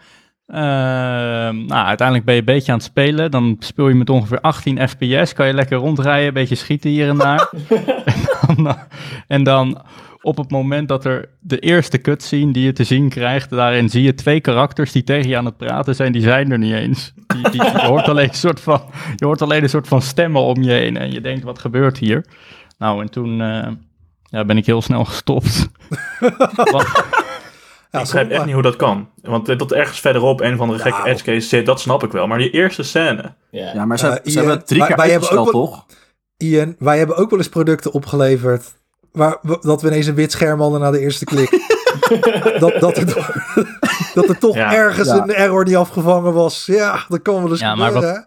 Uh, 0.46 0.56
nou, 0.56 1.86
uiteindelijk 1.86 2.26
ben 2.26 2.34
je 2.34 2.40
een 2.40 2.46
beetje 2.46 2.72
aan 2.72 2.78
het 2.78 2.86
spelen. 2.86 3.30
Dan 3.30 3.56
speel 3.58 3.88
je 3.88 3.94
met 3.94 4.10
ongeveer 4.10 4.40
18 4.40 4.88
fps. 4.88 5.32
Kan 5.32 5.46
je 5.46 5.54
lekker 5.54 5.78
rondrijden, 5.78 6.26
een 6.28 6.34
beetje 6.34 6.54
schieten 6.54 6.90
hier 6.90 7.08
en 7.08 7.16
daar. 7.16 7.50
en, 8.48 8.62
dan, 8.62 8.76
en, 9.26 9.42
dan, 9.42 9.82
op 10.22 10.36
het 10.36 10.50
moment 10.50 10.88
dat 10.88 11.04
er 11.04 11.28
de 11.40 11.58
eerste 11.58 12.00
cutscene 12.00 12.52
die 12.52 12.64
je 12.64 12.72
te 12.72 12.84
zien 12.84 13.08
krijgt, 13.08 13.50
daarin 13.50 13.88
zie 13.88 14.02
je 14.02 14.14
twee 14.14 14.40
karakters 14.40 14.92
die 14.92 15.04
tegen 15.04 15.28
je 15.28 15.36
aan 15.36 15.44
het 15.44 15.56
praten 15.56 15.94
zijn. 15.94 16.12
Die 16.12 16.22
zijn 16.22 16.52
er 16.52 16.58
niet 16.58 16.74
eens. 16.74 17.12
Die, 17.26 17.50
die, 17.50 17.62
je, 17.62 17.86
hoort 17.86 18.08
alleen 18.08 18.28
een 18.28 18.34
soort 18.34 18.60
van, 18.60 18.82
je 19.16 19.24
hoort 19.24 19.42
alleen 19.42 19.62
een 19.62 19.68
soort 19.68 19.88
van 19.88 20.02
stemmen 20.02 20.42
om 20.42 20.62
je 20.62 20.72
heen. 20.72 20.96
En 20.96 21.12
je 21.12 21.20
denkt, 21.20 21.42
wat 21.42 21.58
gebeurt 21.58 21.98
hier? 21.98 22.24
Nou, 22.78 23.00
en 23.00 23.10
toen 23.10 23.40
uh, 23.40 23.68
ja, 24.22 24.44
ben 24.44 24.56
ik 24.56 24.66
heel 24.66 24.82
snel 24.82 25.04
gestopt. 25.04 25.68
Ja, 27.90 27.98
ik 27.98 28.04
begrijp 28.04 28.30
echt 28.30 28.44
niet 28.44 28.54
hoe 28.54 28.62
dat 28.62 28.76
kan. 28.76 29.08
Want 29.22 29.46
dat 29.58 29.72
ergens 29.72 30.00
verderop 30.00 30.40
een 30.40 30.56
van 30.56 30.68
de 30.68 30.78
gekke 30.78 31.08
edge 31.08 31.24
cases 31.24 31.48
zit, 31.48 31.66
dat 31.66 31.80
snap 31.80 32.02
ik 32.02 32.12
wel. 32.12 32.26
Maar 32.26 32.38
die 32.38 32.50
eerste 32.50 32.82
scène. 32.82 33.34
Ja, 33.50 33.72
ja 33.74 33.84
maar 33.84 33.98
ze, 33.98 34.06
uh, 34.06 34.32
ze 34.32 34.38
hebben 34.38 34.64
drie 34.64 34.86
keer 34.86 34.96
wij 34.96 35.16
ook 35.16 35.30
wel, 35.30 35.44
toch? 35.44 35.86
Ian, 36.36 36.76
wij 36.78 36.98
hebben 36.98 37.16
ook 37.16 37.30
wel 37.30 37.38
eens 37.38 37.48
producten 37.48 37.92
opgeleverd. 37.92 38.77
Waar, 39.18 39.36
dat 39.60 39.82
we 39.82 39.88
ineens 39.88 40.06
een 40.06 40.14
wit 40.14 40.32
scherm 40.32 40.60
hadden 40.60 40.80
na 40.80 40.90
de 40.90 41.00
eerste 41.00 41.24
klik. 41.24 41.50
dat, 42.58 42.80
dat, 42.80 42.96
er, 42.96 43.04
dat 44.14 44.28
er 44.28 44.38
toch 44.38 44.54
ja. 44.54 44.74
ergens 44.74 45.08
een 45.08 45.34
error 45.34 45.64
die 45.64 45.76
afgevangen 45.76 46.32
was. 46.32 46.66
Ja, 46.66 47.04
dat 47.08 47.22
kan 47.22 47.42
wel 47.42 47.50
eens 47.50 47.60
ja, 47.60 47.70
gebeuren. 47.70 48.02
Maar 48.02 48.02
wat, 48.02 48.26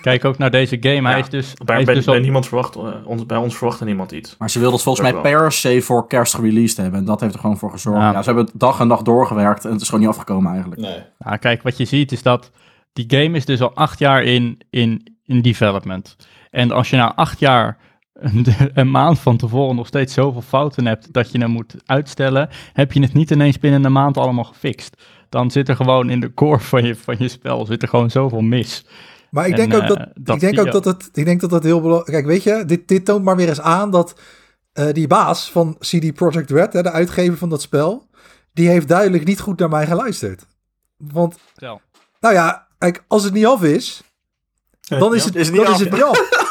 Kijk 0.00 0.24
ook 0.24 0.38
naar 0.38 0.50
deze 0.50 0.76
game. 0.80 1.08
Hij 1.08 1.20
is 1.20 1.28
dus. 1.28 1.54
Bij, 1.64 1.76
hij 1.76 1.84
bij, 1.84 1.94
dus 1.94 2.04
bij 2.04 2.18
niemand 2.18 2.46
verwacht, 2.46 2.76
uh, 2.76 2.82
ons, 3.04 3.26
bij 3.26 3.36
ons 3.36 3.56
verwachtte 3.56 3.84
niemand 3.84 4.12
iets. 4.12 4.36
Maar 4.38 4.50
ze 4.50 4.58
wilden 4.58 4.76
het 4.76 4.84
volgens 4.84 5.12
mij 5.12 5.20
per 5.20 5.52
se 5.52 5.82
voor 5.82 6.06
kerst 6.06 6.34
gereleased 6.34 6.76
hebben. 6.76 7.00
En 7.00 7.06
dat 7.06 7.20
heeft 7.20 7.34
er 7.34 7.40
gewoon 7.40 7.58
voor 7.58 7.70
gezorgd. 7.70 8.00
Ja. 8.00 8.12
ja. 8.12 8.22
ze 8.22 8.32
hebben 8.32 8.50
dag 8.54 8.80
en 8.80 8.88
dag 8.88 9.02
doorgewerkt. 9.02 9.64
En 9.64 9.72
het 9.72 9.80
is 9.80 9.88
gewoon 9.88 10.00
niet 10.00 10.14
afgekomen 10.14 10.52
eigenlijk. 10.52 10.80
Nee. 10.80 11.02
Nou, 11.18 11.36
kijk, 11.36 11.62
wat 11.62 11.76
je 11.76 11.84
ziet 11.84 12.12
is 12.12 12.22
dat. 12.22 12.50
Die 12.92 13.04
game 13.08 13.36
is 13.36 13.44
dus 13.44 13.60
al 13.60 13.74
acht 13.74 13.98
jaar 13.98 14.22
in, 14.22 14.60
in, 14.70 15.16
in 15.24 15.42
development. 15.42 16.16
En 16.50 16.70
als 16.70 16.90
je 16.90 16.96
na 16.96 17.14
acht 17.14 17.38
jaar 17.38 17.76
een, 18.18 18.46
een, 18.74 18.90
maand 18.90 19.18
van 19.18 19.36
tevoren 19.36 19.76
nog 19.76 19.86
steeds 19.86 20.14
zoveel 20.14 20.42
fouten 20.42 20.86
hebt 20.86 21.12
dat 21.12 21.32
je 21.32 21.38
hem 21.38 21.50
moet 21.50 21.74
uitstellen, 21.86 22.48
heb 22.72 22.92
je 22.92 23.00
het 23.00 23.12
niet 23.12 23.30
ineens 23.30 23.58
binnen 23.58 23.84
een 23.84 23.92
maand 23.92 24.16
allemaal 24.16 24.44
gefixt. 24.44 25.02
Dan 25.28 25.50
zit 25.50 25.68
er 25.68 25.76
gewoon 25.76 26.10
in 26.10 26.20
de 26.20 26.34
core 26.34 26.60
van 26.60 26.84
je, 26.84 26.96
van 26.96 27.16
je 27.18 27.28
spel 27.28 27.66
zit 27.66 27.82
er 27.82 27.88
gewoon 27.88 28.10
zoveel 28.10 28.40
mis. 28.40 28.84
Maar 29.30 29.46
ik 29.46 29.56
denk 29.56 29.72
en, 29.72 29.82
ook, 29.82 29.88
dat, 29.88 29.98
uh, 29.98 30.04
dat, 30.14 30.34
ik 30.34 30.40
denk 30.40 30.58
ook 30.58 30.72
dat, 30.72 30.84
het, 30.84 31.10
ik 31.12 31.24
denk 31.24 31.40
dat 31.40 31.50
dat 31.50 31.62
heel 31.62 31.80
belangrijk 31.80 32.12
Kijk, 32.12 32.26
weet 32.26 32.42
je, 32.42 32.64
dit, 32.64 32.88
dit 32.88 33.04
toont 33.04 33.24
maar 33.24 33.36
weer 33.36 33.48
eens 33.48 33.60
aan 33.60 33.90
dat 33.90 34.20
uh, 34.74 34.92
die 34.92 35.06
baas 35.06 35.50
van 35.50 35.76
CD 35.78 36.14
Projekt 36.14 36.50
Red, 36.50 36.72
hè, 36.72 36.82
de 36.82 36.90
uitgever 36.90 37.38
van 37.38 37.48
dat 37.48 37.62
spel, 37.62 38.06
die 38.52 38.68
heeft 38.68 38.88
duidelijk 38.88 39.24
niet 39.24 39.40
goed 39.40 39.58
naar 39.58 39.68
mij 39.68 39.86
geluisterd. 39.86 40.46
Want, 40.96 41.36
nou 42.20 42.34
ja, 42.34 42.66
kijk, 42.78 43.04
als 43.06 43.24
het 43.24 43.32
niet 43.32 43.46
af 43.46 43.62
is, 43.62 44.02
dan 44.80 45.14
is 45.14 45.24
het, 45.24 45.34
is 45.34 45.46
het 45.46 45.56
niet, 45.56 45.64
dan 45.64 45.74
af. 45.74 45.80
Is 45.80 45.86
het 45.86 45.92
niet 45.92 46.02
af. 46.02 46.46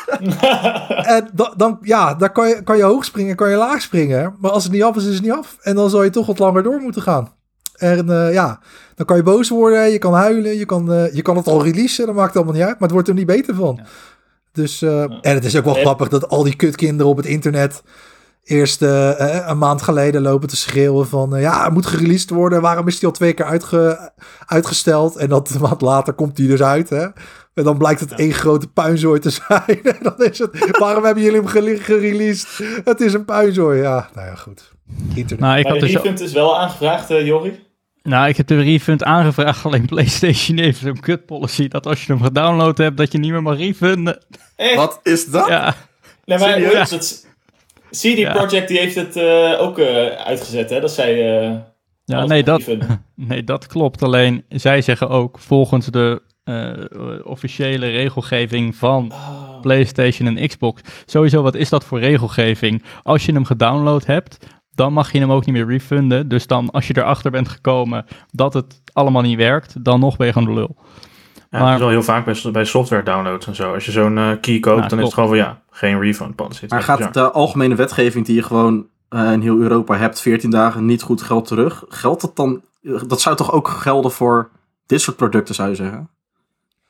en 1.16 1.30
dan, 1.34 1.54
dan, 1.58 1.78
ja, 1.82 2.14
dan 2.14 2.32
kan 2.32 2.48
je, 2.48 2.64
kan 2.64 2.78
je 2.78 2.84
hoog 2.84 3.06
springen, 3.06 3.36
kan 3.36 3.50
je 3.50 3.56
laag 3.56 3.82
springen. 3.82 4.36
Maar 4.40 4.52
als 4.52 4.64
het 4.64 4.74
niet 4.74 4.84
af 4.84 4.96
is, 4.96 5.06
is 5.06 5.14
het 5.14 5.24
niet 5.24 5.32
af. 5.32 5.58
En 5.62 5.76
dan 5.76 5.90
zal 5.90 6.04
je 6.04 6.10
toch 6.10 6.26
wat 6.26 6.40
langer 6.40 6.64
door 6.64 6.80
moeten 6.80 7.02
gaan. 7.02 7.32
En 7.78 8.06
uh, 8.10 8.34
ja, 8.34 8.60
dan 8.96 9.06
kan 9.06 9.18
je 9.18 9.24
boos 9.24 9.50
worden, 9.50 9.92
je 9.92 9.98
kan 9.98 10.14
huilen, 10.14 10.58
je 10.58 10.66
kan, 10.66 10.92
uh, 10.92 11.14
je 11.14 11.22
kan 11.22 11.38
het 11.38 11.48
al 11.48 11.64
releasen, 11.64 12.06
dat 12.06 12.16
maakt 12.16 12.36
allemaal 12.36 12.54
niet 12.54 12.64
uit, 12.64 12.72
maar 12.72 12.82
het 12.82 12.92
wordt 12.92 13.08
er 13.08 13.14
niet 13.14 13.26
beter 13.26 13.56
van. 13.56 13.76
Ja. 13.76 13.86
Dus, 14.52 14.82
uh, 14.82 14.92
ja. 14.92 15.18
en 15.22 15.34
het 15.34 15.46
is 15.46 15.58
ook 15.58 15.66
wel 15.66 15.74
grappig 15.74 16.08
dat 16.08 16.30
al 16.30 16.44
die 16.44 16.56
kutkinderen 16.56 17.12
op 17.12 17.18
het 17.18 17.26
internet 17.26 17.84
eerst 18.48 18.82
een 18.82 19.58
maand 19.58 19.82
geleden 19.82 20.22
lopen 20.22 20.48
te 20.48 20.56
schreeuwen 20.56 21.08
van, 21.08 21.39
ja, 21.39 21.63
het 21.63 21.74
moet 21.74 21.86
gereleased 21.86 22.30
worden, 22.30 22.62
waarom 22.62 22.88
is 22.88 23.00
die 23.00 23.08
al 23.08 23.13
twee 23.13 23.34
keer 23.34 23.46
uitge 23.46 24.12
uitgesteld? 24.46 25.16
En 25.16 25.30
dat 25.30 25.50
een 25.50 25.62
maand 25.62 25.82
later 25.82 26.13
komt 26.13 26.36
die 26.36 26.48
dus 26.48 26.62
uit, 26.62 26.89
hè. 26.89 27.08
En 27.54 27.63
dan 27.63 27.77
blijkt 27.77 28.00
het 28.00 28.10
ja. 28.10 28.16
één 28.16 28.34
grote 28.34 28.68
puinzooi 28.68 29.20
te 29.20 29.30
zijn. 29.48 29.84
En 29.84 29.98
dan 30.01 30.16
is 30.18 30.39
het, 30.39 30.77
waarom 30.80 31.04
hebben 31.04 31.24
jullie 31.24 31.42
hem 31.42 31.77
gereleased? 31.77 32.82
Het 32.84 33.01
is 33.01 33.13
een 33.13 33.25
puinzooi, 33.25 33.82
ja. 33.82 34.10
Nou 34.13 34.27
ja, 34.27 34.36
goed. 34.36 34.72
Internet. 35.13 35.39
Nou, 35.39 35.58
ik 35.60 35.68
had 35.68 35.80
dus... 35.80 35.92
refund 35.92 36.20
is 36.20 36.34
wel 36.34 36.60
aangevraagd, 36.60 37.12
uh, 37.12 37.25
Jorrie. 37.25 37.66
Nou, 38.04 38.27
ik 38.27 38.38
heb 38.38 38.48
de 38.48 38.62
refund 38.62 39.04
aangevraagd, 39.04 39.63
alleen 39.66 39.86
PlayStation 39.86 40.58
heeft 40.58 40.84
een 40.84 41.00
kut 41.00 41.25
policy 41.25 41.68
dat 41.68 41.86
als 41.86 42.06
je 42.06 42.13
hem 42.13 42.22
gedownload 42.22 42.77
hebt, 42.77 42.98
dat 42.98 43.12
je 43.12 43.18
niet 43.18 43.32
meer 43.32 43.42
mag 43.42 43.58
refunden. 43.58 44.24
Echt? 44.56 44.75
Wat 44.75 45.00
is 45.04 45.25
dat? 45.25 45.48
Ja. 45.48 45.75
Nee, 46.25 46.38
maar 46.38 46.60
ja. 46.60 46.80
het, 46.80 47.26
CD 47.89 48.17
ja. 48.17 48.34
Projekt 48.34 48.67
die 48.67 48.77
heeft 48.77 48.96
het 48.96 49.15
uh, 49.15 49.62
ook 49.62 49.79
uh, 49.79 50.06
uitgezet, 50.08 50.70
hè? 50.70 50.79
Dat 50.79 50.91
zij... 50.91 51.41
Uh, 51.48 51.56
ja, 52.06 52.25
nee 52.25 52.44
dat, 52.44 52.67
nee, 53.15 53.44
dat 53.44 53.67
klopt. 53.67 54.03
Alleen, 54.03 54.44
zij 54.50 54.82
zeggen 54.82 55.10
ook, 55.10 55.39
volgens 55.39 55.86
de 55.86 56.22
officiële 57.24 57.88
regelgeving 57.88 58.75
van 58.75 59.12
oh. 59.12 59.62
PlayStation 59.62 60.38
en 60.38 60.48
Xbox, 60.48 60.82
sowieso, 61.06 61.41
wat 61.41 61.56
is 61.56 61.70
dat 61.70 61.84
voor 61.84 62.00
regelgeving? 62.00 62.84
Als 63.03 63.25
je 63.25 63.32
hem 63.32 63.46
gedownload 63.46 64.06
hebt, 64.06 64.38
dan 64.77 64.94
mag 64.94 65.12
je 65.12 65.20
hem 65.20 65.32
ook 65.32 65.46
niet 65.46 65.56
meer 65.56 65.67
refunden. 65.67 66.27
Dus 66.27 66.48
dan, 66.48 66.72
als 66.72 66.88
je 66.88 66.98
erachter 66.98 67.32
bent 67.32 67.50
gekomen 67.50 68.06
dat 68.32 68.53
het 68.53 68.82
allemaal 68.94 69.22
niet 69.22 69.38
werkt, 69.38 69.84
dan 69.84 70.00
nog 70.00 70.17
ben 70.17 70.27
je 70.27 70.34
gewoon 70.34 70.48
de 70.48 70.53
lul. 70.53 70.75
Ja, 71.50 71.60
Maar- 71.60 71.68
het 71.68 71.75
is 71.75 71.80
wel 71.84 71.89
heel 71.89 72.04
vaak 72.04 72.25
bij, 72.25 72.51
bij 72.51 72.66
software 72.66 73.04
downloads 73.04 73.48
en 73.48 73.56
zo. 73.56 73.74
Als 73.74 73.86
je 73.86 73.92
zo'n 73.92 74.18
eh, 74.18 74.32
key 74.42 74.60
koopt, 74.60 74.89
dan 74.89 75.00
is 75.00 75.06
het 75.06 75.13
gewoon 75.13 75.30
van 75.30 75.38
ja, 75.38 75.62
geen 75.70 76.00
refund 76.00 76.36
policy. 76.36 76.66
Maar 76.70 76.84
gaat 76.84 77.13
de 77.13 77.32
algemene 77.32 77.75
wetgeving 77.75 78.25
die 78.25 78.36
je 78.36 78.44
gewoon 78.44 78.88
eh, 79.10 79.32
in 79.32 79.42
heel 79.42 79.58
Europa 79.58 79.96
hebt, 79.98 80.22
14 80.22 80.50
dagen 80.50 80.86
niet 80.86 81.01
goed 81.01 81.22
geld 81.22 81.48
terug, 81.48 81.84
geldt 81.89 82.22
dat 82.22 82.36
dan? 82.36 82.62
Dat 83.08 83.22
zou 83.22 83.36
toch 83.36 83.51
ook 83.51 83.68
gelden 83.68 84.12
voor 84.12 84.50
dit 84.86 85.01
soort 85.01 85.18
producten, 85.18 85.56
zou 85.56 85.70
je 85.70 85.75
zeggen? 85.75 86.10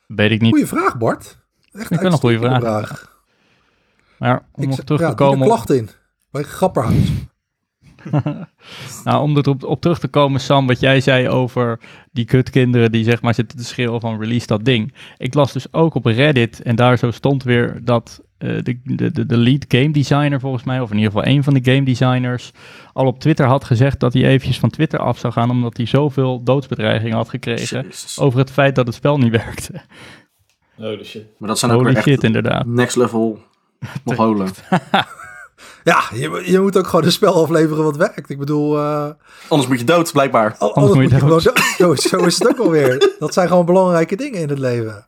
Weet 0.07 0.31
ik 0.31 0.41
niet. 0.41 0.51
Goeie 0.51 0.67
vraag, 0.67 0.97
Bart. 0.97 1.37
Echt 1.71 1.91
Ik 1.91 1.99
vind 1.99 2.13
een 2.13 2.19
goede 2.19 2.39
uitstekende 2.49 2.85
vraag. 2.87 3.15
Maar 4.17 4.45
om 4.51 4.63
Ik, 4.63 4.71
terug 4.71 5.09
te 5.09 5.15
komen 5.15 5.37
de 5.37 5.43
op- 5.43 5.49
klacht 5.49 5.69
in. 5.69 5.89
Bij 6.31 6.43
Grapperhaus. 6.43 7.11
Nou, 9.03 9.21
om 9.21 9.37
erop 9.37 9.63
op 9.63 9.81
terug 9.81 9.99
te 9.99 10.07
komen, 10.07 10.41
Sam, 10.41 10.67
wat 10.67 10.79
jij 10.79 11.01
zei 11.01 11.29
over 11.29 11.79
die 12.11 12.25
kutkinderen 12.25 12.91
die 12.91 13.03
zeg 13.03 13.21
maar 13.21 13.33
zitten 13.33 13.57
te 13.57 13.63
schreeuwen 13.63 14.01
van 14.01 14.19
release 14.19 14.47
dat 14.47 14.65
ding. 14.65 14.93
Ik 15.17 15.33
las 15.33 15.51
dus 15.53 15.73
ook 15.73 15.95
op 15.95 16.05
Reddit 16.05 16.61
en 16.61 16.75
daar 16.75 16.97
zo 16.97 17.11
stond 17.11 17.43
weer 17.43 17.79
dat 17.83 18.21
eh, 18.37 18.63
de, 18.63 18.79
de, 18.83 19.25
de, 19.25 19.37
lead 19.37 19.65
game 19.67 19.91
designer 19.91 20.39
volgens 20.39 20.63
mij, 20.63 20.79
of 20.79 20.91
in 20.91 20.97
ieder 20.97 21.11
geval 21.11 21.27
een 21.27 21.43
van 21.43 21.53
de 21.53 21.71
game 21.71 21.83
designers, 21.83 22.51
al 22.93 23.05
op 23.05 23.19
Twitter 23.19 23.45
had 23.45 23.63
gezegd 23.63 23.99
dat 23.99 24.13
hij 24.13 24.23
eventjes 24.23 24.59
van 24.59 24.69
Twitter 24.69 24.99
af 24.99 25.17
zou 25.17 25.33
gaan 25.33 25.49
omdat 25.49 25.77
hij 25.77 25.85
zoveel 25.85 26.43
doodsbedreigingen 26.43 27.15
had 27.15 27.29
gekregen 27.29 27.83
Jezus. 27.83 28.19
over 28.19 28.39
het 28.39 28.51
feit 28.51 28.75
dat 28.75 28.85
het 28.85 28.95
spel 28.95 29.17
niet 29.17 29.31
werkte. 29.31 29.73
Holy 30.75 31.03
shit. 31.03 31.25
Maar 31.37 31.49
dat 31.49 31.59
zijn 31.59 31.71
ook 31.71 31.77
Holy 31.77 31.93
weer 31.93 32.01
shit, 32.01 32.13
echt 32.13 32.23
inderdaad. 32.23 32.65
next 32.65 32.95
level 32.95 33.39
Mongolen. 34.03 34.49
Ja, 35.87 36.03
je, 36.13 36.41
je 36.51 36.59
moet 36.59 36.77
ook 36.77 36.87
gewoon 36.87 37.05
een 37.05 37.11
spel 37.11 37.43
afleveren 37.43 37.83
wat 37.83 37.95
werkt. 37.97 38.29
Ik 38.29 38.37
bedoel, 38.39 38.77
eh, 38.77 39.09
Anders 39.47 39.69
moet 39.69 39.79
je 39.79 39.85
dood, 39.85 40.11
blijkbaar. 40.11 40.55
al- 40.57 40.73
Anders 40.75 40.75
anders 40.75 40.93
moet 41.21 41.31
moet 41.31 41.43
je 41.43 41.51
dood. 41.77 42.01
Zo, 42.01 42.07
zo 42.09 42.25
is 42.25 42.39
het 42.39 42.47
ook 42.47 42.57
alweer. 42.59 43.09
Dat 43.19 43.33
zijn 43.33 43.47
gewoon 43.47 43.65
belangrijke 43.65 44.15
dingen 44.15 44.41
in 44.41 44.49
het 44.49 44.59
leven. 44.59 45.05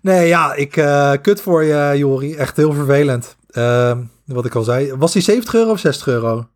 Nee, 0.00 0.26
ja, 0.28 0.54
ik 0.54 0.76
eh, 0.76 1.12
kut 1.22 1.40
voor 1.40 1.64
je, 1.64 1.92
Jori. 1.98 2.34
Echt 2.34 2.56
heel 2.56 2.72
vervelend. 2.72 3.36
Ehm, 3.50 3.98
wat 4.26 4.44
ik 4.44 4.54
al 4.54 4.62
zei. 4.62 4.94
Was 4.96 5.12
die 5.12 5.22
70 5.22 5.54
euro 5.54 5.70
of 5.70 5.78
60 5.78 6.06
euro? 6.06 6.46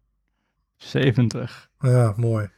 70. 0.77 1.69
Ja, 1.81 2.13
mooi. 2.17 2.51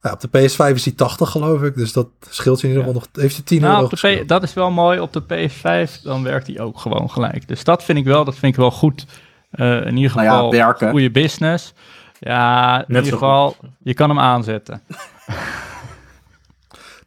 Nou, 0.00 0.14
op 0.14 0.20
de 0.20 0.28
PS5 0.48 0.74
is 0.74 0.82
die 0.82 0.94
80 0.94 1.30
geloof 1.30 1.62
ik. 1.62 1.74
Dus 1.74 1.92
dat 1.92 2.08
scheelt 2.28 2.60
je 2.60 2.66
in 2.68 2.72
ieder 2.72 2.86
geval 2.86 3.00
nog. 3.12 3.22
Heeft 3.22 3.36
je 3.36 3.44
10 3.44 3.60
Nou, 3.60 3.72
euro 3.72 3.84
op 3.84 3.90
de. 4.00 4.22
P- 4.24 4.28
dat 4.28 4.42
is 4.42 4.54
wel 4.54 4.70
mooi. 4.70 5.00
Op 5.00 5.12
de 5.12 5.22
PS5 5.22 6.02
dan 6.02 6.22
werkt 6.22 6.46
hij 6.46 6.60
ook 6.60 6.78
gewoon 6.78 7.10
gelijk. 7.10 7.48
Dus 7.48 7.64
dat 7.64 7.84
vind 7.84 7.98
ik 7.98 8.04
wel, 8.04 8.24
dat 8.24 8.34
vind 8.36 8.52
ik 8.52 8.58
wel 8.60 8.70
goed. 8.70 9.06
Eh, 9.50 9.86
in 9.86 9.96
ieder 9.96 10.16
Nou 10.16 10.26
ja, 10.26 10.32
geval 10.32 10.50
werken. 10.50 10.90
goede 10.90 11.10
business. 11.10 11.74
Ja, 12.20 12.78
in 12.78 12.84
Net 12.88 13.04
ieder 13.04 13.18
geval, 13.18 13.56
je 13.82 13.94
kan 13.94 14.08
hem 14.08 14.18
aanzetten. 14.18 14.82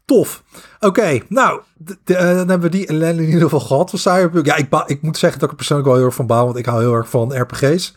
Tof. 0.06 0.44
Oké, 0.80 1.20
nou, 1.30 1.62
d- 1.86 1.98
d- 2.04 2.10
eh, 2.10 2.18
dan 2.20 2.36
hebben 2.50 2.62
we 2.62 2.70
die 2.70 2.88
ellende 2.88 3.22
in 3.22 3.28
ieder 3.28 3.42
geval 3.42 3.60
gehad 3.60 3.90
van 3.90 4.00
Cyberpunk. 4.00 4.46
Ja, 4.46 4.56
ik, 4.56 4.68
ik 4.86 5.02
moet 5.02 5.18
zeggen 5.18 5.40
dat 5.40 5.44
ik 5.48 5.50
er 5.52 5.58
persoonlijk 5.58 5.88
wel 5.90 5.98
heel 5.98 6.06
erg 6.08 6.16
van 6.16 6.28
baal, 6.28 6.46
want 6.46 6.58
ik 6.58 6.66
hou 6.66 6.80
heel 6.82 6.94
erg 6.94 7.10
van 7.10 7.38
RPG's. 7.42 7.94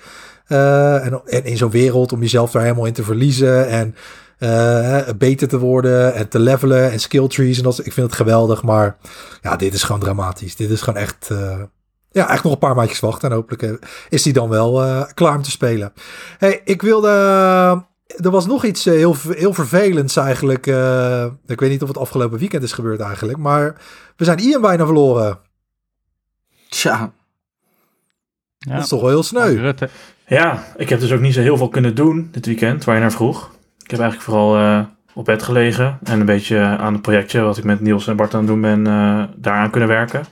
Eh, 0.46 1.06
en, 1.06 1.20
en 1.26 1.44
in 1.44 1.56
zo'n 1.56 1.70
wereld 1.70 2.12
om 2.12 2.20
jezelf 2.20 2.50
daar 2.50 2.62
helemaal 2.62 2.84
in 2.86 2.92
te 2.92 3.02
verliezen 3.04 3.68
en 3.68 3.94
eh, 4.38 5.14
beter 5.18 5.48
te 5.48 5.58
worden 5.58 6.14
en 6.14 6.28
te 6.28 6.38
levelen 6.38 6.90
en 6.90 7.00
skill 7.00 7.26
trees 7.28 7.56
en 7.56 7.62
dat. 7.62 7.78
Ik 7.86 7.92
vind 7.92 8.06
het 8.06 8.16
geweldig, 8.16 8.62
maar 8.62 8.96
ja, 9.42 9.56
dit 9.56 9.74
is 9.74 9.82
gewoon 9.82 10.00
dramatisch. 10.00 10.56
Dit 10.56 10.70
is 10.70 10.80
gewoon 10.82 11.00
echt, 11.02 11.28
eh, 11.30 11.60
ja, 12.14 12.28
echt 12.30 12.42
nog 12.42 12.52
een 12.52 12.58
paar 12.58 12.74
maandjes 12.74 13.00
wachten 13.00 13.28
en 13.30 13.34
hopelijk 13.36 13.62
eh, 13.62 13.70
is 14.08 14.22
die 14.22 14.32
dan 14.32 14.48
wel 14.48 14.82
eh, 14.82 15.02
klaar 15.14 15.36
om 15.36 15.42
te 15.42 15.50
spelen. 15.50 15.92
Hey, 16.38 16.60
ik 16.64 16.82
wilde 16.82 17.08
er 18.22 18.30
was 18.30 18.46
nog 18.46 18.64
iets 18.64 18.86
eh, 18.86 18.94
heel, 18.94 19.16
heel 19.28 19.54
vervelends 19.54 20.16
eigenlijk. 20.16 20.66
eh, 20.66 21.24
ik 21.46 21.60
weet 21.60 21.70
niet 21.70 21.82
of 21.82 21.88
het 21.88 21.98
afgelopen 21.98 22.38
weekend 22.38 22.62
is 22.62 22.72
gebeurd 22.72 23.00
eigenlijk. 23.00 23.38
Maar 23.38 23.74
we 24.16 24.24
zijn 24.24 24.38
Ian 24.38 24.60
bijna 24.60 24.84
verloren. 24.84 25.38
Tja, 26.68 27.12
Ja. 28.58 28.74
Dat 28.74 28.82
is 28.82 28.88
toch 28.88 29.00
wel 29.00 29.10
heel 29.10 29.22
sneu. 29.22 29.54
Ja, 30.26 30.64
ik 30.76 30.88
heb 30.88 31.00
dus 31.00 31.12
ook 31.12 31.20
niet 31.20 31.34
zo 31.34 31.40
heel 31.40 31.56
veel 31.56 31.68
kunnen 31.68 31.94
doen 31.94 32.28
dit 32.32 32.46
weekend, 32.46 32.84
waar 32.84 32.94
je 32.94 33.00
naar 33.00 33.12
vroeg. 33.12 33.50
Ik 33.84 33.90
heb 33.90 34.00
eigenlijk 34.00 34.30
vooral 34.30 34.56
eh, 34.56 34.80
op 35.14 35.24
bed 35.24 35.42
gelegen 35.42 35.98
en 36.02 36.20
een 36.20 36.26
beetje 36.26 36.58
aan 36.58 36.92
het 36.92 37.02
projectje 37.02 37.40
wat 37.40 37.56
ik 37.56 37.64
met 37.64 37.80
Niels 37.80 38.06
en 38.06 38.16
Bart 38.16 38.34
aan 38.34 38.38
het 38.40 38.48
doen 38.48 38.60
ben, 38.60 38.86
eh, 38.86 39.22
daaraan 39.36 39.70
kunnen 39.70 39.88
werken. 39.88 40.24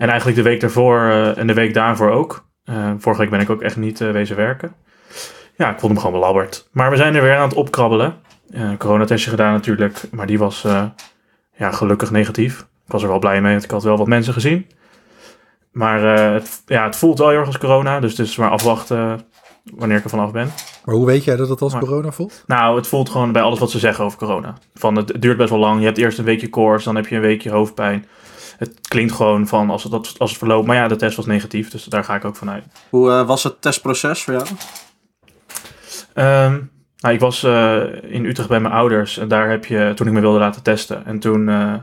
En 0.00 0.08
eigenlijk 0.08 0.36
de 0.36 0.44
week 0.44 0.60
daarvoor 0.60 0.98
eh, 0.98 1.38
en 1.38 1.46
de 1.46 1.54
week 1.54 1.74
daarvoor 1.74 2.10
ook. 2.10 2.44
Eh, 2.64 2.90
vorige 2.98 3.20
week 3.20 3.30
ben 3.30 3.40
ik 3.40 3.50
ook 3.50 3.62
echt 3.62 3.76
niet 3.76 4.00
eh, 4.00 4.10
wezen 4.10 4.36
werken. 4.36 4.74
Ja, 5.56 5.70
ik 5.70 5.78
vond 5.78 5.92
hem 5.92 6.00
gewoon 6.00 6.20
belabberd. 6.20 6.68
Maar 6.72 6.90
we 6.90 6.96
zijn 6.96 7.14
er 7.14 7.22
weer 7.22 7.36
aan 7.36 7.48
het 7.48 7.56
opkrabbelen. 7.56 8.14
Coronatestje 8.78 9.30
gedaan 9.30 9.52
natuurlijk, 9.52 10.02
maar 10.10 10.26
die 10.26 10.38
was 10.38 10.66
ja, 11.56 11.70
gelukkig 11.70 12.10
negatief. 12.10 12.60
Ik 12.60 12.92
was 12.92 13.02
er 13.02 13.08
wel 13.08 13.18
blij 13.18 13.40
mee, 13.40 13.52
want 13.52 13.64
ik 13.64 13.70
had 13.70 13.82
wel 13.82 13.96
wat 13.96 14.06
mensen 14.06 14.32
gezien. 14.32 14.66
Maar 15.72 16.00
het, 16.32 16.62
ja, 16.66 16.84
het 16.84 16.96
voelt 16.96 17.18
wel 17.18 17.28
heel 17.28 17.38
erg 17.38 17.46
als 17.46 17.58
corona, 17.58 18.00
dus 18.00 18.10
het 18.16 18.26
is 18.26 18.36
maar 18.36 18.50
afwachten 18.50 19.20
wanneer 19.74 19.96
ik 19.96 20.04
er 20.04 20.10
vanaf 20.10 20.32
ben. 20.32 20.50
Maar 20.84 20.94
hoe 20.94 21.06
weet 21.06 21.24
jij 21.24 21.36
dat 21.36 21.48
het 21.48 21.60
als 21.60 21.72
Maar- 21.72 21.82
corona 21.82 22.10
voelt? 22.12 22.44
Nou, 22.46 22.76
het 22.76 22.86
voelt 22.86 23.10
gewoon 23.10 23.32
bij 23.32 23.42
alles 23.42 23.58
wat 23.58 23.70
ze 23.70 23.78
zeggen 23.78 24.04
over 24.04 24.18
corona. 24.18 24.54
Van 24.74 24.96
het, 24.96 25.08
het 25.08 25.22
duurt 25.22 25.36
best 25.36 25.50
wel 25.50 25.58
lang. 25.58 25.78
Je 25.78 25.86
hebt 25.86 25.98
eerst 25.98 26.18
een 26.18 26.24
weekje 26.24 26.48
koorts, 26.48 26.84
dan 26.84 26.96
heb 26.96 27.06
je 27.06 27.14
een 27.14 27.20
weekje 27.20 27.50
hoofdpijn. 27.50 28.06
Het 28.60 28.88
klinkt 28.88 29.12
gewoon 29.12 29.46
van 29.46 29.70
als 29.70 29.82
het, 29.82 29.92
dat- 29.92 30.14
als 30.18 30.30
het 30.30 30.38
verloopt. 30.38 30.66
Maar 30.66 30.76
ja, 30.76 30.88
de 30.88 30.96
test 30.96 31.16
was 31.16 31.26
negatief, 31.26 31.70
dus 31.70 31.84
daar 31.84 32.04
ga 32.04 32.14
ik 32.14 32.24
ook 32.24 32.36
vanuit. 32.36 32.64
hoe 32.90 33.10
eh, 33.10 33.26
was 33.26 33.42
het 33.42 33.62
testproces 33.62 34.22
voor 34.22 34.32
jou? 34.32 34.46
Ehm, 36.14 36.58
nou, 36.98 37.14
ik 37.14 37.20
was 37.20 37.42
eh, 37.42 37.82
in 38.02 38.24
Utrecht 38.24 38.48
bij 38.48 38.60
mijn 38.60 38.74
ouders 38.74 39.18
en 39.18 39.28
daar 39.28 39.50
heb 39.50 39.64
je, 39.64 39.92
toen 39.94 40.06
ik 40.06 40.12
me 40.12 40.20
wilde 40.20 40.38
laten 40.38 40.62
testen. 40.62 41.06
En 41.06 41.18
toen, 41.18 41.48
eh, 41.48 41.74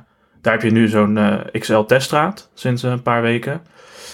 daar 0.42 0.54
heb 0.54 0.62
je 0.62 0.72
nu 0.72 0.88
zo'n 0.88 1.18
eh, 1.18 1.36
XL-teststraat 1.60 2.50
sinds 2.54 2.84
een 2.84 3.02
paar 3.02 3.22
weken. 3.22 3.62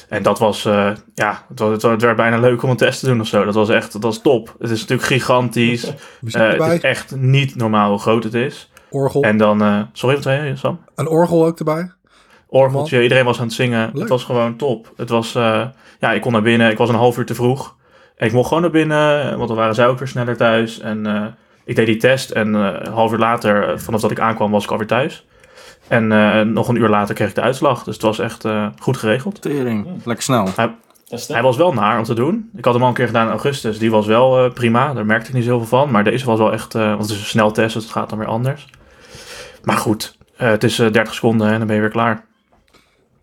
En 0.10 0.24
dat 0.24 0.40
was, 0.40 0.66
eh, 0.66 0.92
ja, 1.14 1.46
het, 1.50 1.60
was, 1.60 1.84
het, 1.84 2.02
werd 2.02 2.16
bijna 2.16 2.38
leuk 2.40 2.64
om 2.64 2.70
een 2.70 2.78
test 2.78 3.00
te 3.00 3.06
doen 3.06 3.20
of 3.20 3.28
zo. 3.28 3.46
Dat 3.46 3.54
was 3.54 3.70
echt, 3.70 3.92
dat 3.94 4.04
was 4.04 4.22
top. 4.22 4.56
Het 4.60 4.70
is 4.70 4.80
natuurlijk 4.82 5.08
gigantisch. 5.08 5.84
Eh, 6.32 6.50
het 6.52 6.72
is 6.72 6.80
echt 6.82 7.16
niet 7.16 7.56
normaal 7.56 7.90
hoe 7.90 8.00
groot 8.00 8.24
het 8.24 8.34
is. 8.34 8.72
orgel. 8.90 9.22
En 9.22 9.38
dan, 9.38 9.62
eh, 9.62 9.82
sorry, 9.94 10.16
wat 10.16 10.24
zei 10.24 10.48
je, 10.48 10.56
Sam? 10.56 10.80
Een 10.96 11.08
orgel 11.08 11.46
ook 11.46 11.60
erbij. 11.60 11.92
Orgeltje, 12.54 13.02
iedereen 13.04 13.26
was 13.26 13.38
aan 13.40 13.46
het 13.46 13.54
zingen. 13.54 13.90
Leuk. 13.94 14.00
Het 14.02 14.10
was 14.10 14.24
gewoon 14.24 14.56
top. 14.56 14.94
Het 14.98 15.10
was, 15.10 15.36
eh, 15.36 15.62
ja, 16.00 16.12
ik 16.12 16.22
kon 16.22 16.32
naar 16.32 16.42
binnen. 16.42 16.72
Ik 16.72 16.78
was 16.78 16.90
een 16.90 16.96
half 16.96 17.18
uur 17.18 17.26
te 17.26 17.36
vroeg. 17.36 17.76
En 18.18 18.28
ik 18.28 18.34
mocht 18.34 18.48
gewoon 18.48 18.64
naar 18.64 18.72
binnen, 18.72 19.36
want 19.38 19.48
dan 19.48 19.58
waren 19.58 19.76
zij 19.76 19.88
ook 19.88 20.00
weer 20.00 20.08
sneller 20.08 20.38
thuis. 20.38 20.80
En 20.80 21.06
eh, 21.06 21.22
ik 21.66 21.76
deed 21.76 21.86
die 21.86 21.98
test 21.98 22.30
en 22.32 22.56
eh, 22.56 22.72
een 22.80 22.92
half 22.92 23.12
uur 23.12 23.18
later, 23.18 23.70
eh, 23.70 23.78
vanaf 23.78 24.02
dat 24.02 24.12
ik 24.12 24.20
aankwam, 24.20 24.52
was 24.52 24.64
ik 24.64 24.72
alweer 24.72 24.88
thuis. 24.88 25.26
En 25.88 26.12
eh, 26.12 26.42
nog 26.42 26.68
een 26.68 26.76
uur 26.76 26.90
later 26.90 27.16
kreeg 27.16 27.30
ik 27.30 27.36
de 27.36 27.42
uitslag. 27.42 27.84
Dus 27.84 27.94
het 27.94 28.04
was 28.04 28.20
echt 28.20 28.46
eh, 28.46 28.68
goed 28.80 28.98
geregeld. 28.98 29.42
Tering, 29.42 29.88
lekker 30.06 30.24
snel. 30.24 30.48
Hij 31.28 31.42
was 31.42 31.58
wel 31.58 31.74
naar 31.74 31.98
om 31.98 32.04
te 32.04 32.14
doen. 32.14 32.50
Ik 32.56 32.66
had 32.66 32.74
hem 32.74 32.84
al 32.84 32.90
een 32.90 32.96
keer 32.96 33.06
gedaan 33.08 33.26
in 33.26 33.32
augustus. 33.32 33.80
Die 33.80 33.92
was 33.92 34.06
wel 34.06 34.46
eh, 34.46 34.52
prima. 34.54 34.94
Daar 34.94 35.06
merkte 35.06 35.28
ik 35.30 35.34
niet 35.36 35.44
zoveel 35.44 35.68
van. 35.68 35.92
Maar 35.92 36.04
deze 36.04 36.26
was 36.26 36.38
wel 36.38 36.52
echt... 36.54 36.76
eh, 36.76 36.88
want 36.88 37.02
het 37.02 37.10
is 37.10 37.18
een 37.20 37.26
snel 37.26 37.52
test, 37.52 37.74
dus 37.74 37.84
het 37.84 37.92
gaat 37.92 38.10
dan 38.10 38.18
weer 38.18 38.28
anders. 38.28 38.68
Maar 39.64 39.78
goed, 39.78 40.18
eh, 40.38 40.48
het 40.50 40.64
is 40.64 40.80
eh, 40.80 40.92
30 40.92 41.14
seconden 41.14 41.48
en 41.52 41.58
dan 41.58 41.68
ben 41.68 41.76
je 41.76 41.82
weer 41.82 41.92
klaar. 41.92 42.26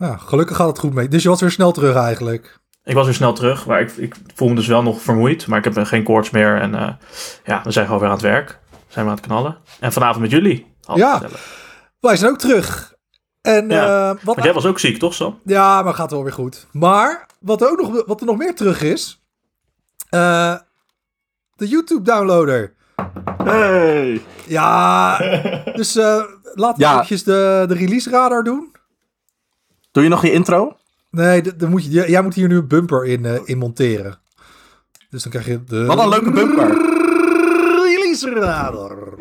Nou, 0.00 0.19
gelukkig 0.19 0.57
gaat 0.57 0.66
het 0.69 0.78
goed 0.78 0.95
mee. 0.95 1.09
Dus 1.09 1.23
je 1.23 1.28
was 1.28 1.40
weer 1.40 1.50
snel 1.50 1.73
terug 1.73 1.97
eigenlijk. 1.97 2.59
Ik 2.85 2.95
was 2.95 3.04
weer 3.04 3.14
snel 3.14 3.33
terug, 3.33 3.66
maar 3.66 3.80
ik, 3.80 3.90
ik 3.97 4.14
voel 4.35 4.49
me 4.49 4.54
dus 4.54 4.66
wel 4.66 4.83
nog 4.83 5.00
vermoeid. 5.02 5.47
Maar 5.47 5.59
ik 5.59 5.64
heb 5.64 5.76
eh, 5.76 5.87
geen 5.87 6.04
koorts 6.04 6.30
meer. 6.30 6.61
En 6.61 6.75
eh, 6.75 6.88
ja, 7.45 7.61
we 7.64 7.71
zijn 7.71 7.85
gewoon 7.87 8.00
weer 8.00 8.09
aan 8.09 8.14
het 8.14 8.25
werk. 8.25 8.49
We 8.71 8.76
zijn 8.88 9.04
weer 9.04 9.14
aan 9.14 9.21
het 9.21 9.26
knallen. 9.26 9.57
En 9.80 9.92
vanavond 9.92 10.21
met 10.21 10.30
jullie. 10.30 10.75
Ja. 10.95 11.12
gezellig. 11.12 11.59
Wij 12.00 12.16
zijn 12.16 12.30
ook 12.30 12.38
terug. 12.38 12.95
En 13.40 13.69
Ja, 13.69 14.11
eh, 14.11 14.25
wat 14.25 14.42
jij 14.42 14.52
was 14.52 14.66
ook 14.66 14.78
ziek, 14.78 14.99
toch 14.99 15.14
Sam? 15.14 15.38
Ja, 15.45 15.83
maar 15.83 15.95
gaat 15.95 16.11
wel 16.11 16.23
weer 16.23 16.33
goed. 16.33 16.66
Maar 16.73 17.26
wat 17.40 17.62
er 17.62 17.71
ook 17.71 17.80
nog, 17.80 18.07
wat 18.07 18.21
er 18.21 18.26
nog 18.26 18.37
meer 18.37 18.54
terug 18.54 18.83
is. 18.83 19.23
eh, 20.11 20.54
de 21.57 21.69
YouTube-downloader. 21.69 22.75
Hey! 23.45 24.23
Ja, 24.47 25.16
dus 25.75 25.97
eh 25.97 26.23
laten 26.54 26.76
we 26.78 26.83
Ja. 26.85 26.92
eventjes 26.92 27.25
de, 27.25 27.64
de 27.69 27.75
release 27.75 28.11
radar 28.11 28.45
doen. 28.45 28.75
Doe 29.92 30.02
je 30.02 30.09
nog 30.09 30.23
je 30.23 30.32
intro? 30.32 30.76
Nee, 31.11 31.42
moet 31.68 31.85
je, 31.85 31.90
jij 31.90 32.23
moet 32.23 32.35
hier 32.35 32.49
nu 32.49 32.56
een 32.56 32.68
bumper 32.68 33.06
in, 33.06 33.25
eh, 33.25 33.40
in 33.44 33.59
monteren. 33.59 34.18
Dus 35.11 35.23
dan 35.23 35.32
krijg 35.32 35.47
je 35.47 35.64
de... 35.64 35.85
Wat 35.85 35.99
een 35.99 36.09
leuke 36.09 36.30
bumper. 36.30 36.68
Release 37.85 38.30
radar. 38.30 39.14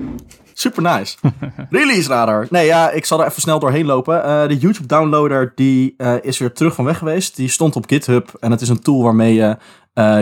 Super 0.53 0.81
nice. 0.81 1.17
Release 1.69 2.09
radar. 2.09 2.47
Nee, 2.49 2.65
ja, 2.65 2.89
ik 2.89 3.05
zal 3.05 3.19
er 3.19 3.27
even 3.27 3.41
snel 3.41 3.59
doorheen 3.59 3.85
lopen. 3.85 4.23
Eh, 4.23 4.47
de 4.47 4.57
YouTube 4.57 4.88
downloader 4.88 5.51
die 5.55 5.93
eh, 5.97 6.15
is 6.21 6.38
weer 6.38 6.53
terug 6.53 6.75
van 6.75 6.85
weg 6.85 6.97
geweest. 6.97 7.35
Die 7.35 7.49
stond 7.49 7.75
op 7.75 7.88
GitHub 7.88 8.33
en 8.39 8.51
het 8.51 8.61
is 8.61 8.69
een 8.69 8.81
tool 8.81 9.03
waarmee 9.03 9.33
je 9.33 9.57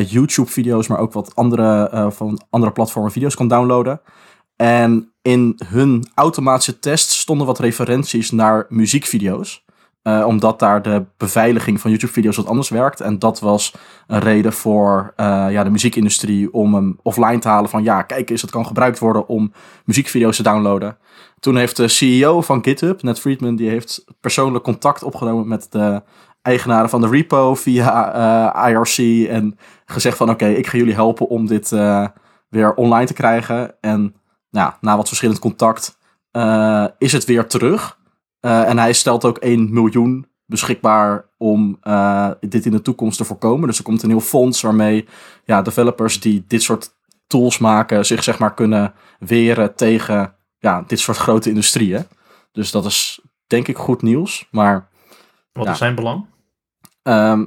YouTube 0.08 0.51
video's, 0.51 0.88
maar 0.88 1.00
ook 1.00 1.13
wat 1.13 1.36
andere 1.36 2.08
van 2.12 2.42
andere 2.50 2.72
platformen 2.72 3.12
video's 3.12 3.36
kan 3.36 3.48
downloaden. 3.48 4.01
En 4.56 5.12
in 5.22 5.60
hun 5.66 6.08
automatische 6.16 6.80
test 6.80 7.10
stonden 7.10 7.48
wat 7.48 7.60
referenties 7.60 8.32
naar 8.32 8.66
muziekvideo's. 8.70 9.66
Eh, 10.08 10.26
omdat 10.26 10.60
daar 10.60 10.82
de 10.82 11.06
beveiliging 11.18 11.82
van 11.82 11.92
YouTube-video's 11.92 12.36
wat 12.36 12.48
anders 12.48 12.70
werkt. 12.70 13.02
En 13.02 13.20
dat 13.20 13.40
was 13.40 13.74
een 14.08 14.20
reden 14.20 14.54
voor 14.54 15.14
eh, 15.16 15.46
ja, 15.50 15.64
de 15.64 15.70
muziekindustrie 15.70 16.54
om 16.54 16.74
hem 16.74 17.00
offline 17.04 17.40
te 17.40 17.48
halen. 17.48 17.70
Van 17.70 17.84
ja, 17.84 18.02
kijk 18.02 18.30
eens, 18.30 18.42
het 18.42 18.52
kan 18.52 18.66
gebruikt 18.66 19.00
worden 19.00 19.28
om 19.28 19.52
muziekvideo's 19.86 20.36
te 20.36 20.44
downloaden. 20.44 20.98
Toen 21.40 21.58
heeft 21.58 21.76
de 21.76 21.88
CEO 21.88 22.42
van 22.42 22.64
GitHub, 22.64 23.02
Ned 23.02 23.20
Friedman, 23.20 23.56
die 23.56 23.70
heeft 23.70 24.06
persoonlijk 24.22 24.64
contact 24.64 25.04
opgenomen 25.04 25.48
met 25.48 25.68
de 25.70 26.02
eigenaren 26.42 26.90
van 26.90 27.02
de 27.02 27.10
repo 27.10 27.56
via 27.56 28.14
eh, 28.14 28.70
IRC. 28.70 29.28
En 29.30 29.58
gezegd 29.86 30.18
van 30.18 30.30
oké, 30.30 30.48
ik 30.48 30.68
ga 30.68 30.78
jullie 30.78 30.94
helpen 30.94 31.28
om 31.28 31.48
dit 31.48 31.70
weer 32.50 32.74
online 32.74 33.06
te 33.06 33.14
krijgen. 33.14 33.76
En 33.82 34.16
nou, 34.50 34.72
na 34.82 34.98
wat 34.98 35.08
verschillend 35.08 35.40
contact 35.40 35.98
is 36.98 37.12
het 37.12 37.26
weer 37.26 37.48
terug. 37.48 37.97
Eh, 38.48 38.70
en 38.70 38.77
hij 38.77 38.94
stelt 38.94 39.25
ook 39.25 39.38
1 39.38 39.74
miljoen 39.74 40.27
beschikbaar 40.46 41.25
om 41.38 41.77
eh, 41.82 42.32
dit 42.39 42.66
in 42.66 42.72
de 42.72 42.82
toekomst 42.82 43.18
te 43.18 43.24
voorkomen. 43.25 43.68
Dus 43.68 43.77
er 43.77 43.84
komt 43.84 44.04
een 44.04 44.10
heel 44.10 44.20
fonds 44.20 44.62
waarmee 44.62 45.08
ja, 45.46 45.62
developers 45.62 46.20
die 46.20 46.46
dit 46.48 46.63
soort 46.63 46.96
tools 47.27 47.58
maken 47.58 48.06
zich 48.06 48.24
zeg 48.24 48.39
maar 48.39 48.54
kunnen 48.54 48.94
weren 49.20 49.75
tegen 49.75 50.36
ja, 50.58 50.84
dit 50.88 51.00
soort 51.00 51.18
grote 51.18 51.50
industrieën. 51.50 52.06
Dus 52.51 52.72
dat 52.72 52.86
is 52.86 53.22
denk 53.48 53.68
ik 53.68 53.77
goed 53.77 54.01
nieuws. 54.01 54.48
Maar 54.51 54.89
Wat 55.54 55.66
Ja. 55.66 55.72
is 55.72 55.77
zijn 55.77 55.96
belang? 55.96 56.25
Ehm, 57.04 57.46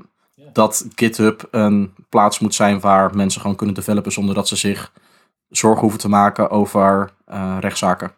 dat 0.53 0.87
GitHub 0.95 1.49
een 1.51 1.95
plaats 2.09 2.39
moet 2.39 2.55
zijn 2.55 2.81
waar 2.81 3.17
mensen 3.17 3.41
gewoon 3.41 3.57
kunnen 3.57 3.75
developen 3.75 4.13
zonder 4.13 4.35
dat 4.35 4.49
ze 4.49 4.57
zich 4.57 4.93
zorgen 5.49 5.81
hoeven 5.81 6.01
te 6.01 6.09
maken 6.09 6.51
over 6.51 7.11
eh, 7.25 7.57
rechtszaken. 7.61 8.13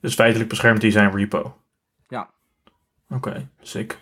Dus 0.00 0.14
feitelijk 0.14 0.48
beschermt 0.48 0.82
hij 0.82 0.90
zijn 0.90 1.16
repo. 1.16 1.57
Ja. 3.08 3.16
Oké, 3.16 3.48
sick. 3.60 3.98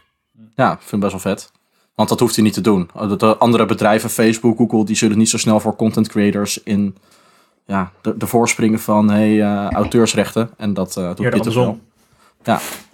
Ja, 0.54 0.72
ik 0.72 0.78
vind 0.78 0.90
het 0.90 1.00
best 1.00 1.12
wel 1.12 1.34
vet. 1.34 1.52
Want 1.94 2.08
dat 2.08 2.20
hoeft 2.20 2.34
hij 2.34 2.44
niet 2.44 2.54
te 2.54 2.60
doen. 2.60 2.90
De, 2.94 3.16
de 3.16 3.36
andere 3.36 3.66
bedrijven, 3.66 4.10
Facebook, 4.10 4.56
Google, 4.56 4.84
die 4.84 4.96
zullen 4.96 5.18
niet 5.18 5.28
zo 5.28 5.38
snel 5.38 5.60
voor 5.60 5.76
content 5.76 6.08
creators 6.08 6.62
in 6.62 6.96
ja, 7.66 7.92
de, 8.00 8.16
de 8.16 8.26
voorspringen 8.26 8.80
van 8.80 9.10
hey, 9.10 9.42
eh, 9.42 9.70
auteursrechten. 9.70 10.50
En 10.56 10.74
dat 10.74 10.96
eh 10.96 11.06
doet 11.06 11.16
GitHub 11.16 11.54
wel. 11.54 11.66
andersom. 11.66 11.80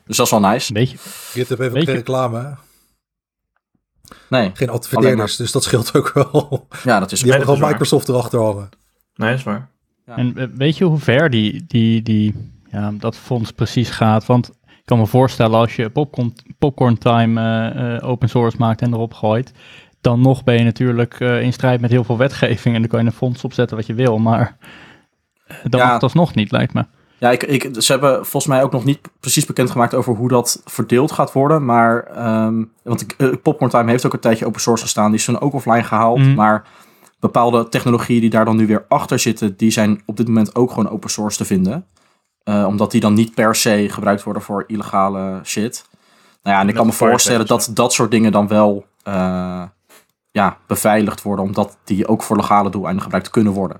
Dus 0.07 0.17
dat 0.17 0.27
is 0.27 0.33
wel 0.33 0.41
nice. 0.41 0.73
Beetje. 0.73 0.97
GitHub 1.31 1.59
heeft 1.59 1.71
ook 1.71 1.77
Weet 1.77 1.85
geen 1.85 1.95
reclame, 1.95 2.39
hè? 2.39 2.51
Nee, 4.29 4.51
geen 4.55 4.69
adverteerders, 4.69 5.37
dus 5.37 5.53
dat 5.53 5.63
scheelt 5.65 5.97
ook 5.97 6.13
wel. 6.13 6.67
ja, 6.85 7.01
dat 7.01 7.13
is 7.13 7.21
Die 7.21 7.31
hebben 7.33 7.55
gewoon. 7.55 7.69
Microsoft 7.71 8.09
erachter 8.09 8.41
hangen. 8.41 8.69
Nee, 9.15 9.31
dat 9.31 9.39
is 9.39 9.45
waar. 9.45 9.69
Ja. 10.07 10.17
En 10.17 10.37
eh, 10.37 10.47
weet 10.55 10.77
je 10.77 10.85
hoe 10.85 10.99
ver 10.99 11.31
die, 11.31 11.65
die, 11.67 12.03
die, 12.03 12.53
ja, 12.71 12.93
dat 12.99 13.17
fonds 13.17 13.51
precies 13.51 13.91
gaat? 13.91 14.27
Want 14.27 14.51
kan 14.93 15.01
me 15.01 15.07
voorstellen 15.07 15.59
als 15.59 15.77
je 15.77 15.91
Popcorn, 15.91 16.35
popcorn 16.59 16.99
Time 16.99 17.41
eh, 17.41 17.95
eh, 17.97 18.09
open 18.09 18.29
source 18.29 18.57
maakt 18.59 18.81
en 18.81 18.93
erop 18.93 19.15
gooit, 19.15 19.53
dan 20.01 20.21
nog 20.21 20.45
ben 20.45 20.55
je 20.55 20.65
natuurlijk 20.65 21.21
eh, 21.21 21.43
in 21.43 21.53
strijd 21.53 21.81
met 21.81 21.91
heel 21.91 22.05
veel 22.05 22.17
wetgeving 22.17 22.75
en 22.75 22.81
dan 22.81 22.91
kan 22.91 23.01
je 23.01 23.07
een 23.07 23.13
fonds 23.13 23.45
opzetten 23.45 23.77
wat 23.77 23.87
je 23.87 23.95
wil, 23.95 24.19
maar 24.19 24.57
dat 25.63 25.81
Ja. 25.81 25.87
mag 25.87 25.99
dat 25.99 26.15
nog 26.15 26.35
niet, 26.35 26.51
lijkt 26.51 26.75
me. 26.75 26.85
Ja, 27.19 27.31
ik, 27.31 27.43
ik, 27.43 27.69
ze 27.79 27.93
hebben 27.93 28.15
volgens 28.15 28.47
mij 28.47 28.63
ook 28.63 28.73
nog 28.73 28.85
niet 28.85 28.99
precies 29.21 29.47
bekendgemaakt 29.47 29.95
over 29.95 30.15
hoe 30.15 30.29
dat 30.29 30.63
verdeeld 30.65 31.13
gaat 31.13 31.33
worden. 31.33 31.65
Maar, 31.65 32.03
ehm, 32.03 32.65
want 32.83 33.01
ik, 33.01 33.15
eh, 33.19 33.29
Popcorn 33.43 33.71
Time 33.71 33.91
heeft 33.91 34.07
ook 34.07 34.13
een 34.13 34.21
tijdje 34.21 34.47
open 34.47 34.61
source 34.61 34.83
gestaan. 34.83 35.11
Die 35.11 35.19
is 35.19 35.25
toen 35.25 35.41
ook 35.41 35.55
offline 35.55 35.83
gehaald. 35.85 36.19
Mhm. 36.19 36.35
Maar 36.35 36.65
bepaalde 37.21 37.69
technologieën 37.69 38.21
die 38.21 38.31
daar 38.31 38.45
dan 38.45 38.57
nu 38.57 38.67
weer 38.67 38.85
achter 38.89 39.19
zitten, 39.19 39.57
die 39.57 39.71
zijn 39.71 40.03
op 40.07 40.17
dit 40.17 40.27
moment 40.27 40.55
ook 40.55 40.71
gewoon 40.71 40.91
open 40.91 41.11
source 41.11 41.37
te 41.37 41.45
vinden. 41.45 41.87
Eh, 42.45 42.67
omdat 42.67 42.91
die 42.91 43.01
dan 43.01 43.15
niet 43.15 43.35
per 43.35 43.55
se 43.55 43.87
gebruikt 43.89 44.23
worden 44.23 44.43
voor 44.43 44.65
illegale 44.67 45.41
shit. 45.45 45.85
Nou 46.43 46.57
ja, 46.57 46.63
en 46.63 46.69
ik 46.69 46.75
kan 46.75 46.87
me 46.87 46.93
voorstellen 46.93 47.47
dat 47.47 47.71
dat 47.75 47.93
soort 47.93 48.11
dingen 48.11 48.33
dan 48.33 48.49
wel 48.49 48.87
eh, 49.03 49.63
ja, 50.31 50.57
beveiligd 50.67 51.23
worden. 51.23 51.45
Omdat 51.45 51.77
die 51.85 52.07
ook 52.07 52.23
voor 52.23 52.37
legale 52.37 52.71
doeleinden 52.71 53.03
gebruikt 53.03 53.31
kunnen 53.31 53.53
worden. 53.53 53.79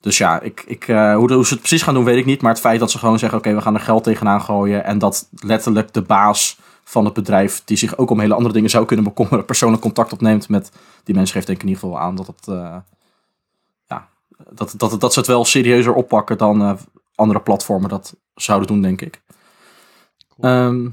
Dus 0.00 0.18
ja, 0.18 0.40
ik, 0.40 0.64
ik, 0.66 0.88
eh, 0.88 1.14
hoe, 1.14 1.32
hoe 1.32 1.46
ze 1.46 1.52
het 1.52 1.62
precies 1.62 1.82
gaan 1.82 1.94
doen, 1.94 2.04
weet 2.04 2.18
ik 2.18 2.24
niet. 2.24 2.42
Maar 2.42 2.52
het 2.52 2.60
feit 2.60 2.80
dat 2.80 2.90
ze 2.90 2.98
gewoon 2.98 3.18
zeggen: 3.18 3.38
oké, 3.38 3.54
we 3.54 3.60
gaan 3.60 3.74
er 3.74 3.80
geld 3.80 4.04
tegenaan 4.04 4.42
gooien. 4.42 4.84
En 4.84 4.98
dat 4.98 5.28
letterlijk 5.30 5.92
de 5.92 6.02
baas 6.02 6.58
van 6.84 7.04
het 7.04 7.14
bedrijf, 7.14 7.62
die 7.64 7.76
zich 7.76 7.96
ook 7.96 8.10
om 8.10 8.20
hele 8.20 8.34
andere 8.34 8.54
dingen 8.54 8.70
zou 8.70 8.84
kunnen 8.84 9.04
bekommeren, 9.04 9.44
persoonlijk 9.44 9.82
contact 9.82 10.12
opneemt 10.12 10.48
met 10.48 10.70
die 11.04 11.14
mensen, 11.14 11.34
geeft 11.34 11.46
denk 11.46 11.58
ik 11.58 11.64
in 11.64 11.70
ieder 11.70 11.84
geval 11.88 12.00
aan 12.00 12.14
dat 12.14 12.26
het. 12.26 12.46
ja, 13.86 14.08
dat, 14.50 14.74
dat, 14.76 15.00
dat 15.00 15.12
ze 15.12 15.18
het 15.18 15.28
wel 15.28 15.44
serieuzer 15.44 15.94
oppakken 15.94 16.38
dan 16.38 16.78
andere 17.16 17.40
platformen 17.40 17.88
dat 17.88 18.16
zouden 18.34 18.68
doen, 18.68 18.82
denk 18.82 19.00
ik. 19.00 19.22
Ehm, 20.40 20.84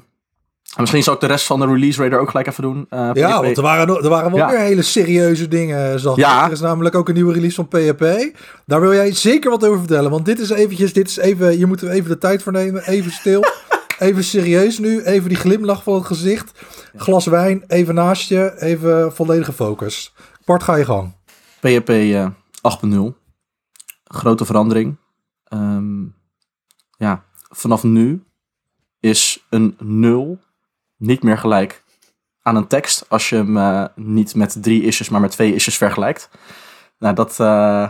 en 0.75 0.81
misschien 0.81 1.03
zou 1.03 1.15
ik 1.15 1.21
de 1.21 1.27
rest 1.27 1.45
van 1.45 1.59
de 1.59 1.65
release 1.65 2.01
radar 2.03 2.19
ook 2.19 2.29
gelijk 2.29 2.47
even 2.47 2.63
doen. 2.63 2.85
Eh, 2.89 3.09
Ja, 3.13 3.41
want 3.41 3.57
er 3.57 3.63
waren, 3.63 3.87
er 4.03 4.09
waren 4.09 4.29
wel 4.31 4.39
Ja. 4.39 4.49
weer 4.49 4.59
hele 4.59 4.81
serieuze 4.81 5.47
dingen. 5.47 5.99
Zag 5.99 6.11
ik. 6.13 6.19
Ja. 6.19 6.45
Er 6.45 6.51
is 6.51 6.59
namelijk 6.59 6.95
ook 6.95 7.07
een 7.07 7.13
nieuwe 7.13 7.33
release 7.33 7.55
van 7.55 7.67
PHP. 7.67 8.33
Daar 8.65 8.81
wil 8.81 8.93
jij 8.93 9.13
zeker 9.13 9.49
wat 9.49 9.65
over 9.65 9.79
vertellen. 9.79 10.11
Want 10.11 10.25
dit 10.25 10.39
is 10.39 10.49
eventjes, 10.49 10.93
dit 10.93 11.07
is 11.07 11.17
even, 11.17 11.49
hier 11.49 11.67
moeten 11.67 11.87
we 11.87 11.93
even 11.93 12.09
de 12.09 12.17
tijd 12.17 12.43
voor 12.43 12.51
nemen. 12.51 12.83
Even 12.87 13.11
stil. 13.11 13.43
even 13.99 14.23
serieus 14.23 14.79
nu. 14.79 15.01
Even 15.03 15.29
die 15.29 15.37
glimlach 15.37 15.83
van 15.83 15.93
het 15.93 16.05
gezicht. 16.05 16.51
Glas 16.95 17.25
wijn, 17.25 17.63
even 17.67 17.95
naast 17.95 18.29
je. 18.29 18.53
Even 18.61 19.13
volledige 19.13 19.53
focus. 19.53 20.13
Bart, 20.45 20.63
ga 20.63 20.75
je 20.75 20.85
gang. 20.85 21.13
PHP 21.59 21.89
eh, 21.89 22.27
8.0. 22.61 23.13
Grote 24.03 24.45
verandering. 24.45 24.95
Ehm, 25.43 25.82
ja, 27.03 27.23
vanaf 27.49 27.83
nu 27.83 28.23
is 28.99 29.45
een 29.49 29.75
0 29.79 30.39
niet 30.97 31.23
meer 31.23 31.37
gelijk 31.37 31.83
aan 32.41 32.55
een 32.55 32.67
tekst 32.67 33.05
als 33.09 33.29
je 33.29 33.35
hem 33.35 33.57
eh, 33.57 33.85
niet 33.95 34.35
met 34.35 34.57
drie 34.63 34.83
issues, 34.83 35.09
maar 35.09 35.21
met 35.21 35.31
twee 35.31 35.53
issues 35.53 35.77
vergelijkt. 35.77 36.29
Nou, 36.99 37.15
dat 37.15 37.37
uh, 37.41 37.89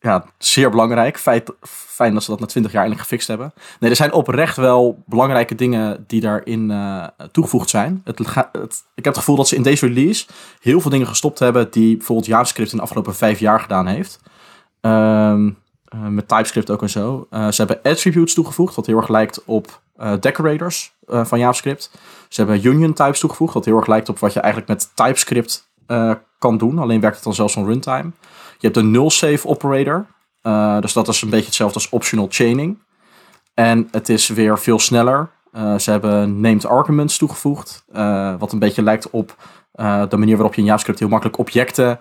ja, 0.00 0.24
zeer 0.38 0.70
belangrijk. 0.70 1.18
Feit, 1.18 1.52
fijn 1.62 2.14
dat 2.14 2.22
ze 2.22 2.30
dat 2.30 2.40
na 2.40 2.46
20 2.46 2.72
jaar 2.72 2.80
eindelijk 2.80 3.08
gefixt 3.08 3.28
hebben. 3.28 3.52
Nee, 3.80 3.90
er 3.90 3.96
zijn 3.96 4.12
oprecht 4.12 4.56
wel 4.56 5.02
belangrijke 5.06 5.54
dingen 5.54 6.04
die 6.06 6.20
daarin 6.20 6.70
uh, 6.70 7.06
toegevoegd 7.30 7.70
zijn. 7.70 8.00
Het, 8.04 8.20
ik 8.94 9.04
heb 9.04 9.04
het 9.04 9.18
gevoel 9.18 9.36
dat 9.36 9.48
ze 9.48 9.56
in 9.56 9.62
deze 9.62 9.86
release 9.86 10.26
heel 10.60 10.80
veel 10.80 10.90
dingen 10.90 11.06
gestopt 11.06 11.38
hebben 11.38 11.70
die 11.70 11.96
bijvoorbeeld 11.96 12.28
JavaScript 12.28 12.70
in 12.70 12.76
de 12.76 12.82
afgelopen 12.82 13.14
vijf 13.14 13.38
jaar 13.38 13.60
gedaan 13.60 13.86
heeft. 13.86 14.20
Um, 14.80 15.61
uh, 15.94 16.06
met 16.06 16.28
TypeScript 16.28 16.70
ook 16.70 16.82
en 16.82 16.90
zo. 16.90 17.26
Uh, 17.30 17.50
ze 17.50 17.64
hebben 17.64 17.92
attributes 17.92 18.34
toegevoegd, 18.34 18.74
wat 18.74 18.86
heel 18.86 18.96
erg 18.96 19.08
lijkt 19.08 19.44
op 19.44 19.80
uh, 20.00 20.12
decorators 20.20 20.94
van 21.06 21.38
JavaScript. 21.38 21.90
Ze 22.28 22.40
hebben 22.40 22.66
union 22.66 22.92
types 22.92 23.20
toegevoegd, 23.20 23.54
wat 23.54 23.64
heel 23.64 23.76
erg 23.76 23.86
lijkt 23.86 24.08
op 24.08 24.18
wat 24.18 24.32
je 24.32 24.40
eigenlijk 24.40 24.72
met 24.72 24.90
TypeScript 24.94 25.70
kan 26.38 26.58
doen. 26.58 26.78
Alleen 26.78 27.00
werkt 27.00 27.14
het 27.14 27.24
dan 27.24 27.34
zelfs 27.34 27.52
van 27.52 27.64
runtime. 27.64 28.10
Je 28.58 28.66
hebt 28.66 28.76
een 28.76 28.90
null 28.90 29.10
save 29.10 29.48
operator. 29.48 30.06
Dus 30.80 30.92
dat 30.92 31.08
is 31.08 31.22
een 31.22 31.30
beetje 31.30 31.46
hetzelfde 31.46 31.74
als 31.74 31.88
optional 31.88 32.26
chaining. 32.30 32.78
En 33.54 33.88
het 33.90 34.08
is 34.08 34.28
weer 34.28 34.58
veel 34.58 34.78
sneller. 34.78 35.30
Ze 35.78 35.90
hebben 35.90 36.40
named 36.40 36.66
arguments 36.66 37.18
toegevoegd. 37.18 37.84
Wat 38.38 38.52
een 38.52 38.58
beetje 38.58 38.82
lijkt 38.82 39.10
op 39.10 39.36
de 40.08 40.16
manier 40.16 40.36
waarop 40.36 40.54
je 40.54 40.60
in 40.60 40.66
JavaScript 40.66 40.98
heel 40.98 41.08
makkelijk 41.08 41.38
objecten 41.38 41.98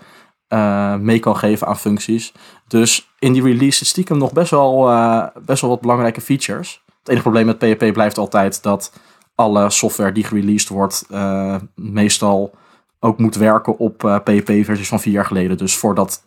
uh, 0.54 0.96
mee 0.96 1.20
kan 1.20 1.38
geven 1.38 1.68
aan 1.68 1.78
functies. 1.78 2.34
Dus 2.68 3.12
in 3.20 3.34
die 3.34 3.44
release 3.44 3.86
stiekem 3.86 4.18
nog 4.18 4.34
best 4.34 4.52
wel, 4.52 4.92
uh, 4.92 5.26
best 5.46 5.62
wel 5.62 5.70
wat 5.70 5.82
belangrijke 5.82 6.22
features. 6.22 6.82
Het 7.00 7.08
enige 7.08 7.22
probleem 7.22 7.46
met 7.46 7.58
PHP 7.58 7.94
blijft 7.94 8.18
altijd 8.18 8.64
dat 8.64 8.94
alle 9.36 9.70
software 9.70 10.12
die 10.12 10.24
gereleased 10.24 10.70
wordt, 10.70 11.06
uh, 11.12 11.56
meestal 11.76 12.56
ook 13.00 13.18
moet 13.18 13.36
werken 13.36 13.78
op 13.78 14.04
uh, 14.04 14.16
PHP-versies 14.16 14.88
van 14.88 15.00
vier 15.00 15.14
jaar 15.14 15.26
geleden. 15.26 15.58
Dus 15.58 15.76
voordat 15.76 16.24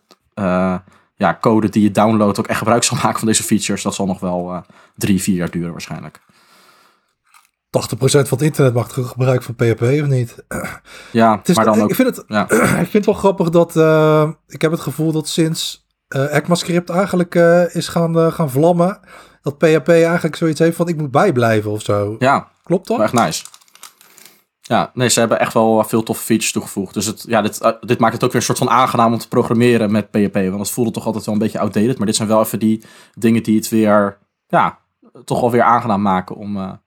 ja, 1.17 1.39
code 1.41 1.69
die 1.69 1.83
je 1.83 1.91
downloadt 1.91 2.39
ook 2.39 2.47
echt 2.47 2.59
gebruik 2.59 2.83
zal 2.83 2.97
maken 3.03 3.19
van 3.19 3.29
deze 3.29 3.43
features, 3.43 3.83
dat 3.83 3.95
zal 3.95 4.07
nog 4.07 4.21
wel 4.21 4.65
drie, 4.97 5.23
vier 5.23 5.37
jaar 5.37 5.51
duren 5.51 5.73
waarschijnlijk. 5.73 6.21
80% 7.75 7.77
van 7.99 8.39
het 8.39 8.43
internet 8.43 8.75
maakt 8.75 8.93
gebruik 8.93 9.43
van 9.43 9.55
PHP, 9.55 9.83
of 9.83 10.07
niet? 10.07 10.45
Ja, 11.13 11.37
het 11.37 11.49
is 11.49 11.57
maar 11.57 11.65
dan 11.65 11.81
ook... 11.81 11.89
Ik 11.89 11.95
vind 11.95 12.17
het, 12.17 12.25
ja. 12.29 12.51
ik 12.85 12.91
vind 12.91 12.93
het 12.93 13.07
wel 13.07 13.15
grappig 13.15 13.51
dat... 13.51 13.77
Uh, 13.77 14.31
ik 14.47 14.63
heb 14.63 14.71
het 14.71 14.81
gevoel 14.81 15.13
dat 15.13 15.29
sinds 15.29 15.87
uh, 16.17 16.37
ECMAScript 16.37 16.91
eigenlijk 16.91 17.35
uh, 17.35 17.75
is 17.75 17.89
gaan, 17.89 18.33
gaan 18.33 18.51
vlammen... 18.51 19.01
dat 19.43 19.59
PHP 19.59 19.89
eigenlijk 19.89 20.37
zoiets 20.37 20.59
heeft 20.59 20.77
van 20.77 20.89
ik 20.89 20.97
moet 20.97 21.11
bijblijven 21.11 21.71
of 21.71 21.83
zo. 21.83 22.17
Ja. 22.19 22.49
Klopt 22.63 22.87
dat? 22.89 23.01
Echt 23.01 23.13
nice. 23.13 23.45
Ja, 24.61 24.91
nee, 24.95 25.09
ze 25.09 25.19
hebben 25.19 25.41
echt 25.41 25.53
wel 25.53 25.85
veel 25.85 26.03
toffe 26.03 26.25
features 26.25 26.53
toegevoegd. 26.53 26.95
Dus 26.95 27.07
het, 27.07 27.25
ja, 27.29 27.43
dit, 27.43 27.77
dit 27.81 27.99
maakt 27.99 28.13
het 28.13 28.25
ook 28.25 28.33
weer 28.33 28.41
een 28.41 28.47
soort 28.47 28.59
van 28.59 28.71
aangenaam 28.71 29.13
om 29.13 29.19
te 29.19 29.29
programmeren 29.29 29.93
met 29.93 30.11
PHP. 30.11 30.35
Want 30.35 30.59
het 30.59 30.71
voelde 30.71 30.91
toch 30.91 31.07
altijd 31.07 31.25
wel 31.25 31.35
een 31.35 31.41
beetje 31.41 31.59
outdated. 31.59 31.97
Maar 31.97 32.07
dit 32.07 32.17
zijn 32.17 32.29
wel 32.29 32.41
even 32.41 32.59
die 32.59 32.85
dingen 33.15 33.43
die 33.43 33.57
het 33.57 33.69
weer, 33.69 34.19
ja, 34.47 34.79
toch 35.25 35.41
wel 35.41 35.51
weer 35.51 35.63
aangenaam 35.63 36.03
maken 36.03 36.37
om 36.37 36.83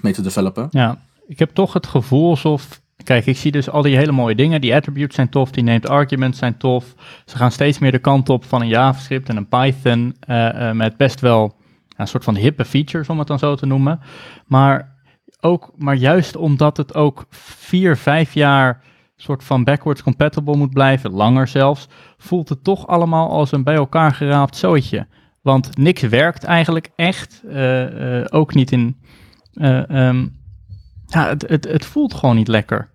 mee 0.00 0.12
te 0.12 0.22
developen. 0.22 0.66
Ja, 0.70 0.98
ik 1.26 1.38
heb 1.38 1.50
toch 1.50 1.72
het 1.72 1.86
gevoel 1.86 2.30
alsof... 2.30 2.80
Kijk, 3.04 3.26
ik 3.26 3.36
zie 3.36 3.52
dus 3.52 3.70
al 3.70 3.82
die 3.82 3.96
hele 3.96 4.12
mooie 4.12 4.34
dingen. 4.34 4.60
Die 4.60 4.74
attributes 4.74 5.14
zijn 5.14 5.28
tof, 5.28 5.50
die 5.50 5.64
named 5.64 5.88
arguments 5.88 6.38
zijn 6.38 6.56
tof. 6.56 6.94
Ze 7.24 7.36
gaan 7.36 7.50
steeds 7.50 7.78
meer 7.78 7.92
de 7.92 7.98
kant 7.98 8.28
op 8.28 8.44
van 8.44 8.60
een 8.60 8.68
JavaScript 8.68 9.28
en 9.28 9.36
een 9.36 9.48
Python 9.48 10.16
uh, 10.28 10.48
uh, 10.54 10.70
met 10.72 10.96
best 10.96 11.20
wel 11.20 11.56
een 11.96 12.08
soort 12.08 12.24
van 12.24 12.36
hippe 12.36 12.64
features, 12.64 13.08
om 13.08 13.18
het 13.18 13.26
dan 13.28 13.38
zo 13.38 13.54
te 13.54 13.66
noemen. 13.66 14.00
Maar 14.46 14.96
ook, 15.40 15.72
maar 15.76 15.94
juist 15.94 16.36
omdat 16.36 16.76
het 16.76 16.94
ook 16.94 17.26
vier, 17.30 17.96
vijf 17.96 18.34
jaar 18.34 18.82
soort 19.22 19.44
van 19.44 19.64
backwards 19.64 20.02
compatible 20.02 20.56
moet 20.56 20.72
blijven, 20.72 21.10
langer 21.10 21.48
zelfs, 21.48 21.88
voelt 22.16 22.48
het 22.48 22.64
toch 22.64 22.86
allemaal 22.86 23.30
als 23.30 23.52
een 23.52 23.64
bij 23.64 23.74
elkaar 23.74 24.14
geraapt 24.14 24.56
zooitje. 24.56 25.06
Want 25.42 25.76
niks 25.76 26.02
werkt 26.02 26.44
eigenlijk 26.44 26.90
echt, 26.96 27.42
eh, 27.48 28.20
eh, 28.20 28.26
ook 28.30 28.54
niet 28.54 28.72
in... 28.72 29.00
eh, 29.54 29.90
ehm, 30.08 30.26
ja, 31.06 31.28
het, 31.28 31.44
het, 31.48 31.64
het 31.64 31.84
voelt 31.84 32.14
gewoon 32.14 32.36
niet 32.36 32.48
lekker. 32.48 32.88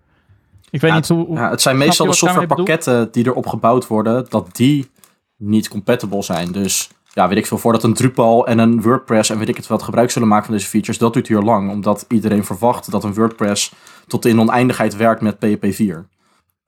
Ik 0.70 0.80
weet 0.80 0.90
Ja, 0.90 0.96
niet 0.96 1.08
hoe... 1.08 1.26
hoe- 1.26 1.36
Ja, 1.36 1.50
het 1.50 1.60
zijn 1.60 1.76
meestal 1.78 2.06
de 2.06 2.12
softwarepakketten 2.12 3.12
die 3.12 3.26
erop 3.26 3.46
gebouwd 3.46 3.86
worden, 3.86 4.26
dat 4.28 4.56
die 4.56 4.90
niet 5.36 5.68
compatible 5.68 6.22
zijn. 6.22 6.52
Dus 6.52 6.90
ja, 7.12 7.28
weet 7.28 7.38
ik 7.38 7.46
veel, 7.46 7.58
voordat 7.58 7.82
een 7.82 7.94
Drupal 7.94 8.46
en 8.46 8.58
een 8.58 8.82
WordPress 8.82 9.30
en 9.30 9.38
weet 9.38 9.48
ik 9.48 9.56
het 9.56 9.66
wat 9.66 9.82
gebruik 9.82 10.10
zullen 10.10 10.28
maken 10.28 10.44
van 10.46 10.54
deze 10.54 10.66
features, 10.68 10.98
dat 10.98 11.12
duurt 11.12 11.28
hier 11.28 11.40
lang. 11.40 11.70
Omdat 11.70 12.04
iedereen 12.08 12.44
verwacht 12.44 12.90
dat 12.90 13.04
een 13.04 13.14
WordPress 13.14 13.72
tot 14.06 14.24
in 14.24 14.40
oneindigheid 14.40 14.96
werkt 14.96 15.20
met 15.20 15.38
PHP 15.38 15.66
4. 15.72 16.06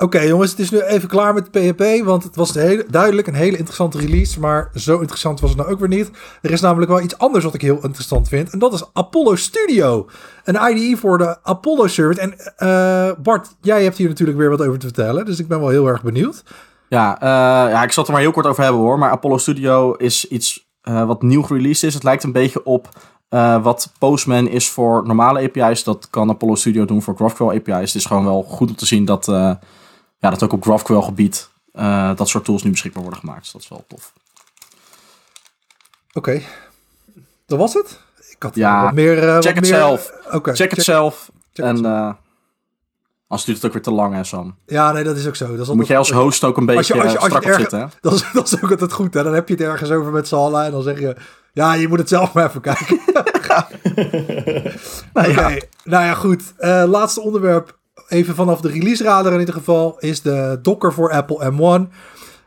Oké 0.02 0.20
jongens, 0.20 0.50
het 0.50 0.60
is 0.60 0.70
nu 0.70 0.80
even 0.80 1.08
klaar 1.08 1.34
met 1.34 1.50
PHP, 1.50 2.04
want 2.04 2.22
het 2.22 2.36
was 2.36 2.54
hele, 2.54 2.86
duidelijk 2.90 3.26
een 3.26 3.34
hele 3.34 3.56
interessante 3.56 3.98
release, 3.98 4.40
maar 4.40 4.70
zo 4.74 4.98
interessant 4.98 5.40
was 5.40 5.50
het 5.50 5.58
nou 5.58 5.70
ook 5.70 5.78
weer 5.78 5.88
niet. 5.88 6.10
Er 6.42 6.50
is 6.50 6.60
namelijk 6.60 6.90
wel 6.90 7.00
iets 7.00 7.18
anders 7.18 7.44
wat 7.44 7.54
ik 7.54 7.60
heel 7.60 7.78
interessant 7.82 8.28
vind, 8.28 8.50
en 8.50 8.58
dat 8.58 8.72
is 8.72 8.84
Apollo 8.92 9.36
Studio. 9.36 10.06
Een 10.44 10.76
IDE 10.76 10.96
voor 10.96 11.18
de 11.18 11.42
Apollo 11.42 11.86
Service. 11.86 12.20
En 12.20 12.34
eh, 12.56 13.22
Bart, 13.22 13.48
jij 13.60 13.82
hebt 13.82 13.96
hier 13.96 14.08
natuurlijk 14.08 14.38
weer 14.38 14.50
wat 14.50 14.60
over 14.60 14.78
te 14.78 14.86
vertellen, 14.86 15.24
dus 15.24 15.38
ik 15.38 15.48
ben 15.48 15.60
wel 15.60 15.68
heel 15.68 15.86
erg 15.86 16.02
benieuwd. 16.02 16.42
Ja, 16.88 17.20
eh, 17.20 17.72
ja, 17.72 17.82
ik 17.82 17.92
zal 17.92 18.02
het 18.02 18.06
er 18.06 18.12
maar 18.12 18.22
heel 18.22 18.32
kort 18.32 18.46
over 18.46 18.62
hebben 18.62 18.80
hoor. 18.80 18.98
Maar 18.98 19.10
Apollo 19.10 19.38
Studio 19.38 19.92
is 19.92 20.28
iets 20.28 20.68
eh, 20.82 21.06
wat 21.06 21.22
nieuw 21.22 21.42
gereleased 21.42 21.82
is. 21.82 21.94
Het 21.94 22.02
lijkt 22.02 22.24
een 22.24 22.32
beetje 22.32 22.64
op 22.64 22.88
wat 23.62 23.92
Postman 23.98 24.48
is 24.48 24.68
voor 24.68 25.06
normale 25.06 25.42
API's. 25.42 25.84
Dat 25.84 26.10
kan 26.10 26.30
Apollo 26.30 26.54
Studio 26.54 26.84
doen 26.84 27.02
voor 27.02 27.14
GraphQL 27.16 27.54
API's. 27.54 27.92
Het 27.92 27.94
is 27.94 28.04
gewoon 28.04 28.24
wel 28.24 28.42
goed 28.42 28.68
om 28.68 28.76
te 28.76 28.86
zien 28.86 29.04
dat, 29.04 29.28
ja, 30.20 30.30
dat 30.30 30.42
ook 30.42 30.52
op 30.52 30.62
GraphQL 30.62 30.98
gebied 31.04 31.48
eh, 31.72 32.14
dat 32.16 32.28
soort 32.28 32.44
tools 32.44 32.62
nu 32.62 32.70
beschikbaar 32.70 33.02
worden 33.02 33.20
gemaakt. 33.20 33.40
Dus 33.42 33.52
dat 33.52 33.62
is 33.62 33.68
wel 33.68 33.84
tof. 33.88 34.12
Oké, 36.12 36.42
dat 37.46 37.58
was 37.58 37.74
het? 37.74 38.00
Ik 38.30 38.42
had 38.42 38.54
Ja, 38.54 38.82
wat 38.84 38.92
meer... 38.92 39.18
eh, 39.28 39.34
wat 39.34 39.44
check 39.44 39.54
het 39.54 39.64
meer- 39.64 39.74
zelf. 39.74 40.12
Oké, 40.32 40.54
check 40.54 40.70
het 40.70 40.84
zelf. 40.84 41.30
check 41.52 41.64
en 41.64 41.84
eh 41.84 42.12
als 43.26 43.44
duurt 43.44 43.56
het 43.56 43.66
ook 43.66 43.72
weer 43.72 43.82
te 43.82 43.90
lang 43.90 44.14
hè 44.14 44.24
Sam. 44.24 44.54
Ja, 44.66 44.92
nee, 44.92 45.04
dat 45.04 45.16
is 45.16 45.26
ook 45.26 45.36
zo. 45.36 45.44
Dat 45.44 45.52
is 45.52 45.58
altijd- 45.58 45.76
moet 45.76 45.86
jij 45.86 45.98
als 45.98 46.10
host 46.10 46.44
ook 46.44 46.56
een 46.56 46.66
beetje 46.66 46.78
Als 46.78 46.86
je- 46.86 46.94
als 47.02 47.12
je- 47.12 47.18
eh, 47.18 47.24
als 47.24 47.32
je 47.32 47.38
strak 47.40 47.58
zitten. 47.60 47.78
hè? 47.80 47.86
Dat 48.00 48.12
is, 48.12 48.24
dat 48.32 48.46
is 48.52 48.62
ook 48.62 48.70
altijd 48.70 48.92
goed. 48.92 49.14
Hè? 49.14 49.22
Dan 49.22 49.34
heb 49.34 49.48
je 49.48 49.54
het 49.54 49.62
ergens 49.62 49.90
over 49.90 50.12
met 50.12 50.28
z'n 50.28 50.34
allen. 50.34 50.64
En 50.64 50.70
dan 50.70 50.82
zeg 50.82 51.00
je... 51.00 51.16
Ja, 51.52 51.72
je 51.72 51.88
moet 51.88 51.98
het 51.98 52.08
zelf 52.08 52.32
maar 52.32 52.46
even 52.48 52.60
kijken. 52.60 53.00
Nou 55.12 55.28
Oké, 55.30 55.48
ja. 55.48 55.48
nou 55.84 56.04
ja, 56.04 56.14
goed. 56.14 56.42
Eh, 56.56 56.84
laatste 56.86 57.20
onderwerp. 57.20 57.78
Even 58.10 58.34
vanaf 58.34 58.60
de 58.60 58.68
release 58.68 59.04
radar 59.04 59.32
in 59.32 59.38
ieder 59.38 59.54
geval. 59.54 59.96
Is 59.98 60.22
de 60.22 60.58
Docker 60.62 60.92
voor 60.92 61.12
Apple 61.12 61.52
M1. 61.52 61.92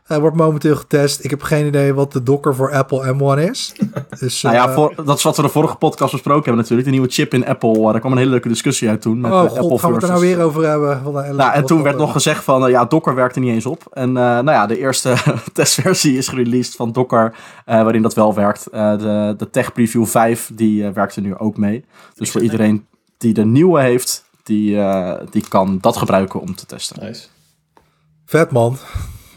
Eh, 0.04 0.18
wordt 0.18 0.36
momenteel 0.36 0.76
getest. 0.76 1.24
Ik 1.24 1.30
heb 1.30 1.42
geen 1.42 1.66
idee 1.66 1.94
wat 1.94 2.12
de 2.12 2.22
Docker 2.22 2.54
voor 2.54 2.72
Apple 2.72 3.14
M1 3.14 3.50
is. 3.50 3.72
Dus, 4.20 4.42
Nou 4.42 4.54
ja, 4.54 4.68
eh, 4.68 4.74
voor, 4.74 4.94
dat 5.04 5.16
is 5.16 5.22
wat 5.22 5.36
we 5.36 5.42
de 5.42 5.48
vorige 5.48 5.76
podcast 5.76 6.12
besproken 6.12 6.44
hebben 6.44 6.62
natuurlijk. 6.62 6.88
De 6.88 6.94
nieuwe 6.94 7.08
chip 7.10 7.34
in 7.34 7.46
Apple. 7.46 7.72
eh, 7.72 7.82
daar 7.90 8.00
kwam 8.00 8.12
een 8.12 8.18
hele 8.18 8.30
leuke 8.30 8.48
discussie 8.48 8.88
uit 8.88 9.00
toen. 9.02 9.20
Met 9.20 9.32
oh 9.32 9.40
god, 9.40 9.58
Apple 9.58 9.78
gaan 9.78 9.88
we 9.88 9.94
het 9.94 10.04
er 10.04 10.10
nou 10.10 10.20
weer 10.20 10.40
over 10.42 10.68
hebben? 10.68 11.02
Wat 11.02 11.14
een 11.14 11.20
ellende. 11.20 11.42
Nou, 11.42 11.54
en 11.54 11.64
toen 11.64 11.82
werd 11.82 11.96
nog 11.96 12.12
gezegd 12.12 12.44
van, 12.44 12.70
ja, 12.70 12.84
Docker 12.84 13.14
werkte 13.14 13.40
niet 13.40 13.52
eens 13.52 13.66
op. 13.66 13.82
En 13.92 14.08
eh, 14.08 14.14
nou 14.22 14.50
ja, 14.50 14.66
de 14.66 14.78
eerste 14.78 15.14
testversie 15.52 16.16
is 16.16 16.28
gereleased 16.28 16.74
van 16.76 16.92
Docker, 16.92 17.34
eh, 17.64 17.82
waarin 17.82 18.02
dat 18.02 18.14
wel 18.14 18.34
werkt. 18.34 18.66
Eh, 18.66 18.98
de, 18.98 19.34
de 19.36 19.50
Tech 19.50 19.72
Preview 19.72 20.06
5, 20.06 20.50
die 20.54 20.84
eh, 20.86 20.92
werkt 20.92 21.16
er 21.16 21.22
nu 21.22 21.36
ook 21.38 21.56
mee. 21.56 21.84
Dus 22.14 22.30
voor 22.30 22.40
iedereen 22.40 22.86
die 23.18 23.32
de 23.34 23.44
nieuwe 23.44 23.80
heeft, 23.80 24.24
die, 24.44 24.78
eh, 24.80 25.20
die 25.30 25.48
kan 25.48 25.78
dat 25.80 25.96
gebruiken 25.96 26.40
om 26.40 26.54
te 26.54 26.66
testen. 26.66 27.04
Nice. 27.06 27.26
Vet 28.26 28.50
man. 28.50 28.76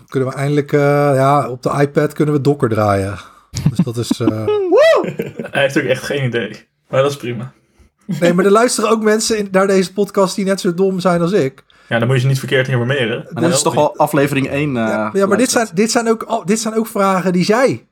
Kunnen 0.07 0.29
we 0.29 0.35
eindelijk... 0.35 0.71
eh, 0.73 0.79
ja, 1.15 1.49
op 1.49 1.63
de 1.63 1.71
iPad 1.81 2.13
kunnen 2.13 2.33
we 2.33 2.41
Docker 2.41 2.69
draaien. 2.69 3.17
Dus 3.69 3.77
dat 3.77 3.97
is... 3.97 4.19
eh, 4.19 4.45
Hij 5.51 5.61
heeft 5.61 5.77
ook 5.77 5.83
echt 5.83 6.03
geen 6.03 6.25
idee. 6.25 6.67
Maar 6.89 7.01
dat 7.01 7.11
is 7.11 7.17
prima. 7.17 7.51
Nee, 8.19 8.33
maar 8.33 8.45
er 8.45 8.51
luisteren 8.51 8.89
ook 8.89 9.01
mensen 9.03 9.37
in, 9.37 9.47
naar 9.51 9.67
deze 9.67 9.93
podcast 9.93 10.35
die 10.35 10.45
net 10.45 10.59
zo 10.61 10.73
dom 10.73 10.99
zijn 10.99 11.21
als 11.21 11.31
ik. 11.31 11.63
Ja, 11.89 11.97
dan 11.99 12.07
moet 12.07 12.15
je 12.15 12.21
ze 12.21 12.27
niet 12.27 12.39
verkeerd 12.39 12.67
informeren. 12.67 13.27
Maar 13.31 13.43
dit 13.43 13.53
is 13.53 13.61
toch 13.61 13.73
wel 13.75 13.97
aflevering 13.97 14.47
1. 14.49 14.69
eh, 14.69 14.83
ja, 14.83 15.09
ja, 15.13 15.25
maar 15.25 15.37
dit 15.37 15.49
zijn, 15.49 15.67
dit, 15.73 15.91
zijn 15.91 16.09
ook, 16.09 16.41
dit 16.47 16.59
zijn 16.59 16.73
ook 16.75 16.87
vragen 16.87 17.33
die 17.33 17.43
zij 17.43 17.87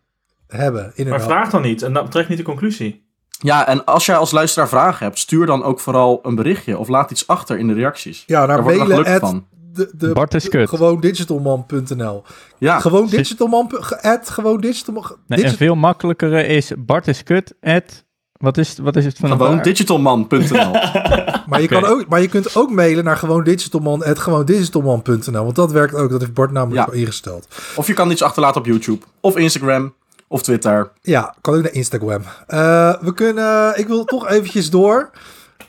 hebben. 0.47 0.81
Maar 0.81 0.91
Inderdaad. 0.95 1.23
vraag 1.23 1.49
dan 1.49 1.61
niet 1.61 1.81
en 1.81 1.93
dan 1.93 2.09
trek 2.09 2.27
niet 2.29 2.37
de 2.37 2.43
conclusie. 2.43 3.04
Ja, 3.39 3.67
en 3.67 3.85
als 3.85 4.05
jij 4.05 4.15
als 4.15 4.31
luisteraar 4.31 4.69
vragen 4.69 5.05
hebt, 5.05 5.19
stuur 5.19 5.45
dan 5.45 5.63
ook 5.63 5.79
vooral 5.79 6.19
een 6.23 6.35
berichtje. 6.35 6.77
Of 6.77 6.87
laat 6.87 7.11
iets 7.11 7.27
achter 7.27 7.57
in 7.59 7.67
de 7.67 7.73
reacties. 7.73 8.23
Ja, 8.27 8.45
naar 8.45 8.63
mailen 8.63 9.19
van. 9.19 9.45
de, 9.73 9.89
de, 9.97 10.11
Bart 10.13 10.33
is 10.33 10.49
kut. 10.49 10.69
gewoon 10.69 10.99
digitalman.nl. 10.99 12.23
Ja, 12.57 12.79
Gewoon 12.79 13.07
digitalman. 13.07 13.71
At 14.01 14.29
gewoon 14.29 14.61
digitalman. 14.61 15.05
Nee, 15.27 15.41
digi- 15.43 15.55
veel 15.55 15.75
makkelijkere 15.75 16.45
is 16.45 16.71
Bart 16.77 17.07
is 17.07 17.23
kut, 17.23 17.53
at, 17.61 18.03
wat 18.31 18.57
is, 18.57 18.77
wat 18.77 18.95
is 18.95 19.05
het 19.05 19.17
van 19.17 19.29
gewoon 19.29 19.61
digitalman.nl. 19.61 20.71
maar, 21.49 21.61
je 21.61 21.67
kan 21.67 21.85
ook, 21.85 22.05
maar 22.07 22.21
je 22.21 22.27
kunt 22.27 22.55
ook 22.55 22.71
mailen 22.71 23.03
naar 23.03 23.17
gewoon 23.17 23.43
digitalman. 23.43 24.03
At 24.03 24.19
gewoon 24.19 24.45
digitalman.nl. 24.45 25.43
Want 25.43 25.55
dat 25.55 25.71
werkt 25.71 25.93
ook. 25.95 26.09
Dat 26.09 26.19
heeft 26.21 26.33
Bart 26.33 26.51
namelijk 26.51 26.85
Ja. 26.87 26.93
al 26.93 26.99
ingesteld. 26.99 27.47
of 27.75 27.87
je 27.87 27.93
kan 27.93 28.11
iets 28.11 28.21
achterlaten 28.23 28.61
op 28.61 28.67
YouTube. 28.67 29.05
Of 29.19 29.37
Instagram. 29.37 29.93
Of 30.27 30.41
Twitter. 30.41 30.91
Ja, 31.01 31.35
kan 31.41 31.55
ook 31.55 31.61
naar 31.61 31.73
Instagram. 31.73 32.21
Eh, 32.47 32.93
we 33.01 33.13
kunnen, 33.13 33.79
ik 33.79 33.87
wil 33.87 34.03
toch 34.03 34.27
eventjes 34.27 34.69
door 34.69 35.11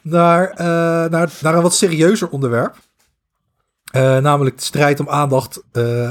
naar, 0.02 0.50
eh, 0.50 0.56
naar, 1.10 1.30
naar 1.40 1.54
een 1.54 1.62
wat 1.62 1.74
serieuzer 1.74 2.28
onderwerp. 2.28 2.74
Eh, 3.92 4.18
namelijk 4.18 4.56
de 4.56 4.64
strijd 4.64 5.00
om 5.00 5.08
aandacht 5.08 5.62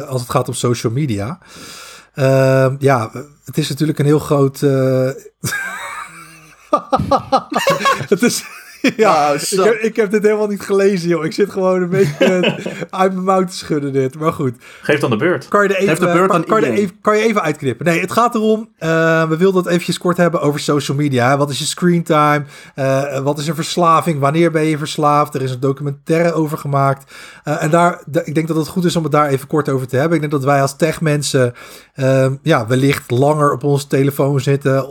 als 0.08 0.22
het 0.22 0.30
gaat 0.30 0.48
om 0.48 0.54
social 0.54 0.94
media. 0.94 1.40
Eh, 2.14 2.72
ja, 2.80 3.12
het 3.46 3.58
is 3.58 3.70
natuurlijk 3.70 4.00
een 4.00 4.06
heel 4.06 4.20
groot. 4.20 4.60
het 8.14 8.22
is. 8.22 8.46
Ja, 8.98 9.32
ik, 9.34 9.50
heb, 9.64 9.74
ik 9.74 9.96
heb 9.96 10.12
dit 10.12 10.24
helemaal 10.24 10.48
niet 10.48 10.62
gelezen, 10.62 11.10
joh. 11.10 11.26
Ik 11.26 11.34
zit 11.34 11.50
gewoon 11.50 11.82
een 11.82 11.90
beetje 11.90 12.56
uit 12.90 13.12
mijn 13.14 13.24
mouw 13.26 13.44
te 13.44 13.56
schudden, 13.56 13.94
dit. 13.94 14.20
Maar 14.20 14.34
goed. 14.34 14.54
Geef 14.82 15.00
dan 15.00 15.10
de 15.10 15.16
beurt. 15.16 15.48
Kan 15.48 15.64
je 15.68 15.78
even, 15.78 16.00
de 16.00 16.06
beurt 16.14 16.32
aan 16.32 16.44
kan, 16.46 16.60
je 16.60 16.66
iedereen. 16.66 16.84
even, 16.86 16.98
kan 17.02 17.18
je 17.18 17.24
even 17.24 17.42
uitknippen? 17.42 17.86
Nee, 17.86 18.00
het 18.00 18.12
gaat 18.12 18.36
erom. 18.36 18.70
eh, 18.78 19.30
we 19.30 19.38
wilden 19.38 19.62
het 19.62 19.72
eventjes 19.72 19.98
kort 19.98 20.18
hebben 20.18 20.42
over 20.42 20.60
social 20.60 20.98
media. 20.98 21.30
hè. 21.30 21.38
Wat 21.38 21.50
is 21.50 21.60
je 21.60 21.66
screen 21.66 22.04
time? 22.04 22.44
Eh, 22.76 23.20
wat 23.20 23.40
is 23.40 23.48
een 23.48 23.56
verslaving? 23.56 24.20
Wanneer 24.20 24.52
ben 24.52 24.64
je 24.66 24.78
verslaafd? 24.78 25.34
Er 25.36 25.42
is 25.42 25.52
een 25.52 25.60
documentaire 25.60 26.34
over 26.34 26.58
gemaakt. 26.58 27.12
Eh, 27.44 27.64
en 27.64 27.70
daar, 27.70 28.02
da- 28.06 28.22
ik 28.26 28.36
denk 28.36 28.48
dat 28.48 28.58
het 28.58 28.68
goed 28.68 28.86
is 28.86 28.96
om 28.96 29.04
het 29.04 29.12
daar 29.12 29.28
even 29.28 29.48
kort 29.48 29.70
over 29.70 29.88
te 29.88 29.96
hebben. 29.96 30.14
Ik 30.14 30.20
denk 30.20 30.32
dat 30.34 30.44
wij 30.44 30.62
als 30.62 30.76
techmensen 30.78 31.54
ehm, 31.94 32.34
ja, 32.42 32.68
wellicht 32.68 33.12
langer 33.12 33.52
op 33.52 33.64
onze 33.64 33.88
telefoon 33.88 34.40
zitten. 34.40 34.88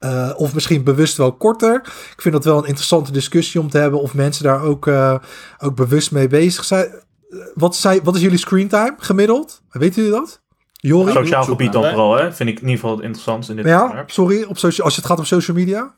Eh, 0.00 0.30
of 0.36 0.54
misschien 0.54 0.84
bewust 0.84 1.16
wel 1.16 1.32
korter. 1.32 1.74
Ik 2.14 2.22
vind 2.22 2.34
dat 2.34 2.44
wel 2.44 2.58
een 2.58 2.64
interessante 2.66 3.12
discussie 3.12 3.60
om 3.60 3.68
te 3.70 3.78
hebben. 3.78 4.00
Of 4.00 4.14
mensen 4.14 4.44
daar 4.44 4.62
ook, 4.62 4.86
eh, 4.86 5.14
ook 5.58 5.74
bewust 5.76 6.12
mee 6.12 6.26
bezig 6.28 6.64
zijn. 6.64 6.88
Wat, 7.54 7.76
zijn, 7.76 8.00
wat 8.02 8.14
is 8.14 8.20
jullie 8.20 8.38
screentime 8.38 8.94
gemiddeld? 8.98 9.62
Weten 9.70 10.02
jullie 10.02 10.18
dat? 10.18 10.42
Jori? 10.72 11.12
Sociaal 11.12 11.44
gebied 11.44 11.72
dan 11.72 11.82
hè? 11.84 11.88
vooral, 11.90 12.16
hè? 12.16 12.32
Vind 12.32 12.48
ik 12.48 12.54
in 12.56 12.60
ieder 12.62 12.74
geval 12.80 12.90
het 12.96 13.00
interessantste 13.04 13.52
in 13.52 13.58
dit 13.58 13.66
Ja, 13.66 13.80
onderwerp. 13.82 14.10
sorry. 14.10 14.42
Op 14.42 14.58
social, 14.58 14.86
als 14.86 14.96
het 14.96 15.04
gaat 15.06 15.18
om 15.18 15.24
social 15.24 15.56
media. 15.56 15.94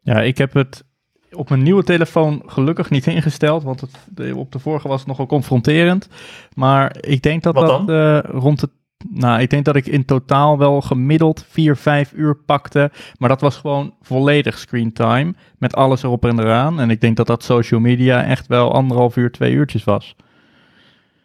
Ja, 0.00 0.20
ik 0.20 0.38
heb 0.38 0.52
het 0.54 0.84
op 1.32 1.48
mijn 1.48 1.62
nieuwe 1.62 1.82
telefoon 1.82 2.42
gelukkig 2.46 2.90
niet 2.90 3.06
ingesteld, 3.06 3.62
want 3.62 3.80
het, 3.80 4.34
op 4.34 4.52
de 4.52 4.58
vorige 4.58 4.88
was 4.88 4.98
het 4.98 5.08
nogal 5.08 5.26
confronterend. 5.26 6.08
Maar 6.54 6.96
ik 7.00 7.22
denk 7.22 7.42
dat 7.42 7.54
Wat 7.54 7.66
dat 7.66 7.86
dan? 7.86 7.96
eh, 7.96 8.18
rond 8.40 8.60
de... 8.60 8.68
Nou, 9.10 9.40
ik 9.40 9.50
denk 9.50 9.64
dat 9.64 9.76
ik 9.76 9.86
in 9.86 10.04
totaal 10.04 10.58
wel 10.58 10.80
gemiddeld 10.80 11.44
4, 11.48 11.76
5 11.76 12.12
uur 12.12 12.36
pakte. 12.36 12.90
Maar 13.18 13.28
dat 13.28 13.40
was 13.40 13.56
gewoon 13.56 13.94
volledig 14.02 14.58
screen 14.58 14.92
time. 14.92 15.34
Met 15.58 15.74
alles 15.74 16.02
erop 16.02 16.24
en 16.24 16.38
eraan. 16.38 16.80
En 16.80 16.90
ik 16.90 17.00
denk 17.00 17.16
dat 17.16 17.26
dat 17.26 17.42
social 17.42 17.80
media 17.80 18.24
echt 18.24 18.46
wel 18.46 18.74
anderhalf 18.74 19.16
uur, 19.16 19.30
twee 19.30 19.52
uurtjes 19.52 19.84
was. 19.84 20.16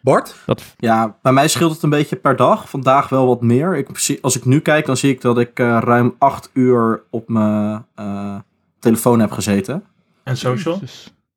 Bart? 0.00 0.34
Dat, 0.46 0.74
Ja, 0.76 1.16
bij 1.22 1.32
mij 1.32 1.48
scheelt 1.48 1.72
het 1.72 1.82
een 1.82 1.90
beetje 1.90 2.16
per 2.16 2.36
dag. 2.36 2.68
Vandaag 2.68 3.08
wel 3.08 3.26
wat 3.26 3.42
meer. 3.42 3.76
Ik, 3.76 4.18
als 4.20 4.36
ik 4.36 4.44
nu 4.44 4.60
kijk, 4.60 4.86
dan 4.86 4.96
zie 4.96 5.10
ik 5.10 5.20
dat 5.20 5.38
ik 5.38 5.58
eh, 5.58 5.78
ruim 5.80 6.14
acht 6.18 6.50
uur 6.52 7.02
op 7.10 7.28
mijn 7.28 7.84
eh, 7.94 8.34
telefoon 8.78 9.20
heb 9.20 9.30
gezeten. 9.30 9.84
En 10.24 10.36
social? 10.36 10.80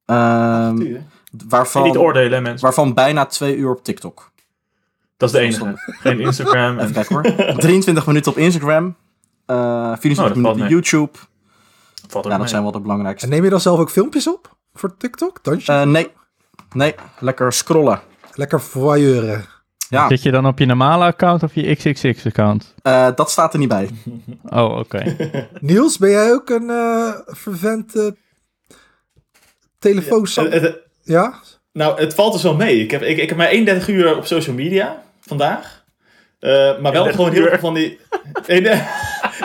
Ehm. 0.05 0.81
En 0.81 1.07
waarvan, 1.47 1.83
niet 1.83 1.97
oordelen, 1.97 2.43
mensen. 2.43 2.61
waarvan 2.61 2.93
bijna 2.93 3.25
twee 3.25 3.55
uur 3.55 3.69
op 3.69 3.83
TikTok. 3.83 4.30
Dat 5.21 5.29
is 5.29 5.31
de 5.31 5.39
enige. 5.39 5.73
Geen 5.75 6.19
Instagram. 6.19 6.73
Even 6.79 6.85
En... 6.85 6.93
kijken 6.93 7.45
hoor. 7.45 7.55
23 7.57 8.05
minuten 8.07 8.31
op 8.31 8.37
Instagram. 8.37 8.95
eh 9.45 9.55
24 9.99 10.17
Oh, 10.19 10.23
dat 10.25 10.35
minuten 10.35 10.51
op 10.51 10.57
mee. 10.57 10.69
YouTube. 10.69 11.17
Valt 12.07 12.23
Ja, 12.23 12.29
dat 12.29 12.39
mee. 12.39 12.47
zijn 12.47 12.61
wel 12.61 12.71
de 12.71 12.79
belangrijkste. 12.79 13.25
En 13.27 13.33
neem 13.33 13.43
je 13.43 13.49
dan 13.49 13.61
zelf 13.61 13.79
ook 13.79 13.89
filmpjes 13.89 14.27
op? 14.27 14.55
Voor 14.73 14.97
TikTok? 14.97 15.39
Eh, 15.65 15.83
nee. 15.83 16.07
Nee, 16.73 16.95
lekker 17.19 17.53
scrollen. 17.53 17.99
Lekker 18.33 18.61
voyeuren. 18.61 19.45
Ja, 19.89 20.07
Zit 20.07 20.21
je 20.23 20.31
dan 20.31 20.45
op 20.47 20.59
je 20.59 20.65
normale 20.65 21.05
account 21.05 21.43
of 21.43 21.55
je 21.55 21.75
XXX-account? 21.75 22.73
eh, 22.81 23.07
dat 23.15 23.31
staat 23.31 23.53
er 23.53 23.59
niet 23.59 23.69
bij. 23.69 23.89
Oh, 24.49 24.77
oké. 24.77 25.15
Niels, 25.59 25.97
ben 25.97 26.09
jij 26.09 26.31
ook 26.31 26.49
een 26.49 26.69
eh 26.69 27.11
vervent... 27.25 28.11
telefoons... 29.79 30.37
Eh, 30.37 30.73
Ja? 31.03 31.33
Nou, 31.73 31.99
het 31.99 32.13
valt 32.13 32.33
dus 32.33 32.43
wel 32.43 32.55
mee. 32.55 32.79
Ik 32.79 32.91
heb, 32.91 33.01
ik, 33.01 33.17
ik 33.17 33.29
heb 33.29 33.37
maar 33.37 33.47
31 33.47 33.87
uur 33.87 34.15
op 34.17 34.25
social 34.25 34.55
media 34.55 35.03
vandaag. 35.37 35.83
Eh, 36.39 36.51
maar 36.79 36.91
wel 36.91 37.05
31 37.07 37.15
gewoon 37.15 37.31
heel 37.31 37.47
veel 37.47 37.59
van 37.59 37.73
die... 37.73 37.99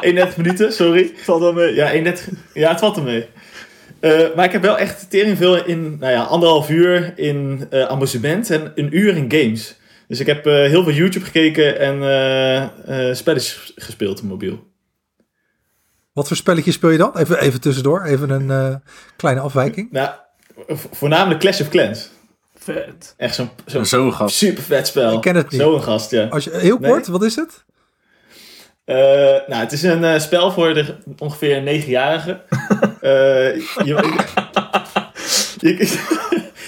31 0.00 0.36
minuten, 0.36 0.72
sorry. 0.72 1.12
Valt 1.16 1.40
wel 1.40 1.52
mee. 1.52 1.74
Ja, 1.74 1.90
31, 1.90 2.28
ja 2.54 2.70
het 2.70 2.78
valt 2.78 2.96
er 2.96 3.02
mee. 3.02 3.28
Eh, 4.00 4.34
maar 4.36 4.44
ik 4.44 4.52
heb 4.52 4.62
wel 4.62 4.78
echt 4.78 5.10
tering 5.10 5.36
veel 5.36 5.64
in, 5.64 5.98
nou 5.98 6.12
ja, 6.12 6.22
anderhalf 6.22 6.70
uur 6.70 7.12
in 7.18 7.66
eh, 7.70 7.82
amusement 7.84 8.50
en 8.50 8.72
een 8.74 8.96
uur 8.96 9.16
in 9.16 9.30
games. 9.32 9.76
Dus 10.08 10.20
ik 10.20 10.26
heb 10.26 10.46
eh, 10.46 10.52
heel 10.54 10.82
veel 10.82 10.92
YouTube 10.92 11.24
gekeken 11.24 11.78
en 11.78 12.02
eh, 12.02 12.62
eh, 13.08 13.14
spelletjes 13.14 13.72
gespeeld 13.76 14.18
op 14.20 14.24
mobiel. 14.24 14.66
Wat 16.12 16.28
voor 16.28 16.36
spelletjes 16.36 16.74
speel 16.74 16.90
je 16.90 16.98
dan? 16.98 17.16
Even, 17.18 17.40
even 17.40 17.60
tussendoor, 17.60 18.02
even 18.04 18.30
een 18.30 18.50
eh, 18.50 18.74
kleine 19.16 19.40
afwijking. 19.40 19.90
Nou, 19.92 20.10
vo- 20.68 20.88
voornamelijk 20.92 21.40
Clash 21.40 21.60
of 21.60 21.68
Clans. 21.68 22.10
Vet. 22.72 23.14
Echt 23.16 23.34
zo'n 23.34 23.48
zo'n 23.66 23.84
Zo'n 23.86 24.12
gast. 24.12 24.36
super 24.36 24.62
vet 24.62 24.86
spel. 24.86 25.14
Ik 25.14 25.20
ken 25.20 25.34
het 25.36 25.50
niet. 25.50 25.60
Zo'n 25.60 25.82
gast, 25.82 26.10
ja. 26.10 26.24
Als 26.30 26.44
je, 26.44 26.50
heel 26.56 26.78
Nee. 26.78 26.90
kort, 26.90 27.06
wat 27.06 27.22
is 27.24 27.34
het? 27.36 27.64
Eh, 28.84 28.96
nou, 29.46 29.54
het 29.62 29.72
is 29.72 29.82
een 29.82 30.04
eh, 30.04 30.18
spel 30.20 30.50
voor 30.52 30.74
de 30.74 30.94
ongeveer 31.18 31.62
negenjarigen. 31.62 32.40
Eh 33.00 33.56
je, 33.84 34.24
je, 35.60 35.98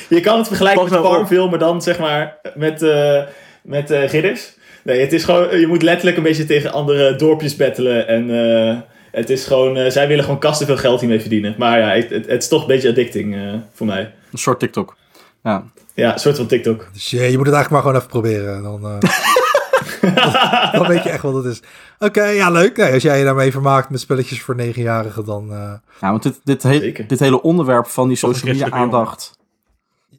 je 0.09 0.21
kan 0.21 0.39
het 0.39 0.47
vergelijken 0.47 0.83
Pas 0.83 0.91
met 0.91 1.01
nou 1.01 1.11
op. 1.13 1.19
Farmville, 1.19 1.49
maar 1.51 1.59
dan 1.59 1.83
zeg 1.83 1.99
maar 1.99 2.39
met, 2.55 2.83
eh 2.83 3.23
met 3.63 3.91
eh, 3.91 4.09
ridders. 4.09 4.53
Nee, 4.83 5.01
het 5.01 5.13
is 5.13 5.25
gewoon, 5.25 5.59
je 5.61 5.67
moet 5.67 5.83
letterlijk 5.83 6.17
een 6.17 6.23
beetje 6.23 6.45
tegen 6.47 6.73
andere 6.73 7.17
dorpjes 7.17 7.57
battelen. 7.57 8.07
En 8.09 8.31
eh, 8.31 8.77
het 9.13 9.31
is 9.31 9.45
gewoon, 9.45 9.77
eh, 9.77 9.91
zij 9.91 10.09
willen 10.09 10.25
gewoon 10.25 10.41
kasten 10.41 10.67
veel 10.67 10.77
geld 10.77 11.01
hiermee 11.01 11.21
verdienen. 11.21 11.55
Maar 11.59 11.79
ja, 11.79 11.89
het, 11.89 12.11
het, 12.11 12.27
het 12.27 12.43
is 12.43 12.49
toch 12.49 12.61
een 12.61 12.67
beetje 12.67 12.89
addicting 12.89 13.35
eh, 13.35 13.55
voor 13.73 13.87
mij. 13.87 14.13
Een 14.33 14.39
soort 14.39 14.59
TikTok. 14.61 14.97
Ja. 15.43 15.65
Ja, 15.99 16.13
een 16.13 16.19
soort 16.19 16.37
van 16.37 16.47
TikTok. 16.47 16.89
Dus 16.93 17.11
je, 17.11 17.21
je 17.31 17.37
moet 17.37 17.47
het 17.47 17.55
eigenlijk 17.55 17.71
maar 17.71 17.81
gewoon 17.81 17.97
even 17.97 18.09
proberen. 18.09 18.63
Dan, 18.63 18.83
eh, 18.83 20.73
dan 20.73 20.87
weet 20.87 21.03
je 21.03 21.11
echt 21.11 21.23
wat 21.23 21.35
het 21.35 21.45
is. 21.45 21.63
Oké, 21.99 22.25
ja, 22.25 22.51
leuk. 22.51 22.77
Nee, 22.77 22.93
als 22.93 23.03
jij 23.03 23.19
je 23.19 23.25
daarmee 23.25 23.51
vermaakt 23.53 23.91
met 23.91 24.01
spelletjes 24.01 24.43
voor 24.43 24.55
negenjarigen, 24.55 25.25
dan... 25.25 25.53
eh, 25.53 25.73
Ja, 26.01 26.11
want 26.11 26.23
dit, 26.23 26.41
dit, 26.45 26.63
he- 26.63 26.93
dit 27.07 27.19
hele 27.21 27.43
onderwerp 27.43 27.87
van 27.87 28.09
die 28.09 28.17
social 28.17 28.53
media 28.53 28.71
aandacht. 28.71 29.37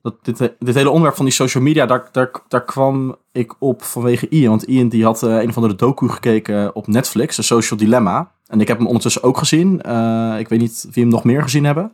Dat, 0.01 0.15
dit, 0.21 0.51
dit 0.59 0.75
hele 0.75 0.89
onderwerp 0.89 1.15
van 1.15 1.25
die 1.25 1.33
social 1.33 1.63
media, 1.63 1.85
daar, 1.85 2.09
daar, 2.11 2.31
daar 2.47 2.63
kwam 2.65 3.15
ik 3.31 3.53
op 3.59 3.83
vanwege 3.83 4.29
Ian. 4.29 4.49
Want 4.49 4.63
Ian 4.63 4.89
die 4.89 5.03
had 5.03 5.23
eh, 5.23 5.29
een 5.41 5.49
of 5.49 5.55
andere 5.55 5.75
docu 5.75 6.07
gekeken 6.09 6.75
op 6.75 6.87
Netflix, 6.87 7.37
een 7.37 7.43
social 7.43 7.79
dilemma. 7.79 8.31
En 8.47 8.61
ik 8.61 8.67
heb 8.67 8.77
hem 8.77 8.87
ondertussen 8.87 9.23
ook 9.23 9.37
gezien. 9.37 9.81
Eh, 9.81 10.35
ik 10.39 10.47
weet 10.49 10.59
niet 10.59 10.87
wie 10.91 11.03
hem 11.03 11.11
nog 11.11 11.23
meer 11.23 11.41
gezien 11.43 11.63
hebben. 11.65 11.91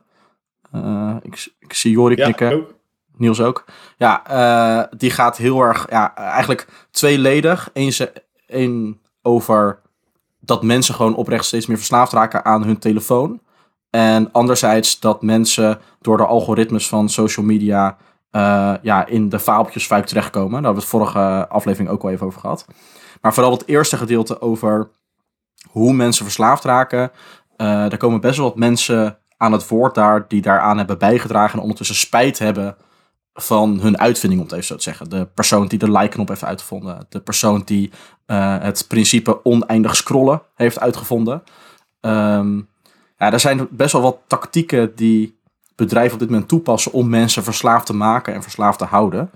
Eh, 0.71 1.15
ik, 1.21 1.47
ik 1.59 1.73
zie 1.73 1.91
Jorik 1.91 2.17
Ja, 2.17 2.23
knikken. 2.23 2.53
ook. 2.53 2.73
Niels 3.17 3.41
ook. 3.41 3.65
Ja, 3.97 4.25
eh, 4.25 4.97
die 4.97 5.11
gaat 5.11 5.37
heel 5.37 5.61
erg, 5.61 5.85
ja, 5.89 6.15
eigenlijk 6.15 6.67
tweeledig. 6.91 7.69
Eén 8.47 9.01
over 9.21 9.81
dat 10.39 10.63
mensen 10.63 10.95
gewoon 10.95 11.15
oprecht 11.15 11.45
steeds 11.45 11.65
meer 11.65 11.77
verslaafd 11.77 12.11
raken 12.11 12.45
aan 12.45 12.63
hun 12.63 12.79
telefoon. 12.79 13.41
En 13.89 14.31
anderzijds 14.31 14.99
dat 14.99 15.21
mensen 15.21 15.79
door 16.01 16.17
de 16.17 16.25
algoritmes 16.25 16.87
van 16.87 17.09
social 17.09 17.45
media 17.45 17.97
eh, 18.31 18.73
ja, 18.81 19.05
in 19.05 19.29
de 19.29 19.39
faaltjesfuik 19.39 20.05
terechtkomen. 20.05 20.51
Daar 20.51 20.63
hebben 20.63 20.83
we 20.83 20.97
het 20.97 21.09
vorige 21.09 21.47
aflevering 21.47 21.89
ook 21.89 22.03
al 22.03 22.09
even 22.09 22.25
over 22.25 22.39
gehad. 22.39 22.65
Maar 23.21 23.33
vooral 23.33 23.51
het 23.51 23.67
eerste 23.67 23.97
gedeelte 23.97 24.41
over 24.41 24.89
hoe 25.69 25.93
mensen 25.93 26.25
verslaafd 26.25 26.63
raken. 26.63 27.11
Eh 27.57 27.67
daar 27.67 27.97
komen 27.97 28.21
best 28.21 28.37
wel 28.37 28.47
wat 28.47 28.57
mensen 28.57 29.17
aan 29.37 29.51
het 29.51 29.67
woord 29.67 29.95
daar 29.95 30.27
die 30.27 30.41
daaraan 30.41 30.77
hebben 30.77 30.97
bijgedragen 30.97 31.53
en 31.53 31.61
ondertussen 31.61 31.95
spijt 31.95 32.39
hebben 32.39 32.75
van 33.37 33.79
hun 33.79 33.99
uitvinding, 33.99 34.41
om 34.41 34.47
het 34.47 34.55
even 34.55 34.67
zo 34.67 34.75
te 34.75 34.83
zeggen. 34.83 35.09
De 35.09 35.25
persoon 35.33 35.67
die 35.67 35.79
de 35.79 35.91
like-knop 35.91 36.27
heeft 36.27 36.43
uitgevonden. 36.43 37.05
De 37.09 37.19
persoon 37.19 37.61
die 37.65 37.91
eh, 38.25 38.57
het 38.59 38.85
principe 38.87 39.45
oneindig 39.45 39.95
scrollen 39.95 40.41
heeft 40.55 40.79
uitgevonden. 40.79 41.43
Ehm, 41.99 42.57
ja, 43.17 43.31
er 43.31 43.39
zijn 43.39 43.67
best 43.71 43.91
wel 43.91 44.01
wat 44.01 44.17
tactieken 44.27 44.95
die 44.95 45.39
bedrijven 45.75 46.13
op 46.13 46.19
dit 46.19 46.29
moment 46.29 46.47
toepassen 46.47 46.91
om 46.91 47.09
mensen 47.09 47.43
verslaafd 47.43 47.85
te 47.85 47.95
maken 47.95 48.33
en 48.33 48.43
verslaafd 48.43 48.79
te 48.79 48.85
houden. 48.85 49.31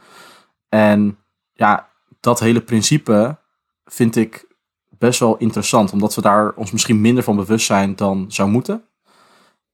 En 0.69 1.17
ja, 1.53 1.89
dat 2.19 2.39
hele 2.39 2.62
principe 2.62 3.38
vind 3.85 4.15
ik 4.15 4.47
best 4.89 5.19
wel 5.19 5.38
interessant, 5.38 5.91
omdat 5.91 6.15
we 6.15 6.21
daar 6.21 6.51
ons 6.51 6.71
misschien 6.71 7.01
minder 7.01 7.23
van 7.23 7.35
bewust 7.35 7.65
zijn 7.65 7.95
dan 7.95 8.25
zou 8.27 8.49
moeten. 8.49 8.83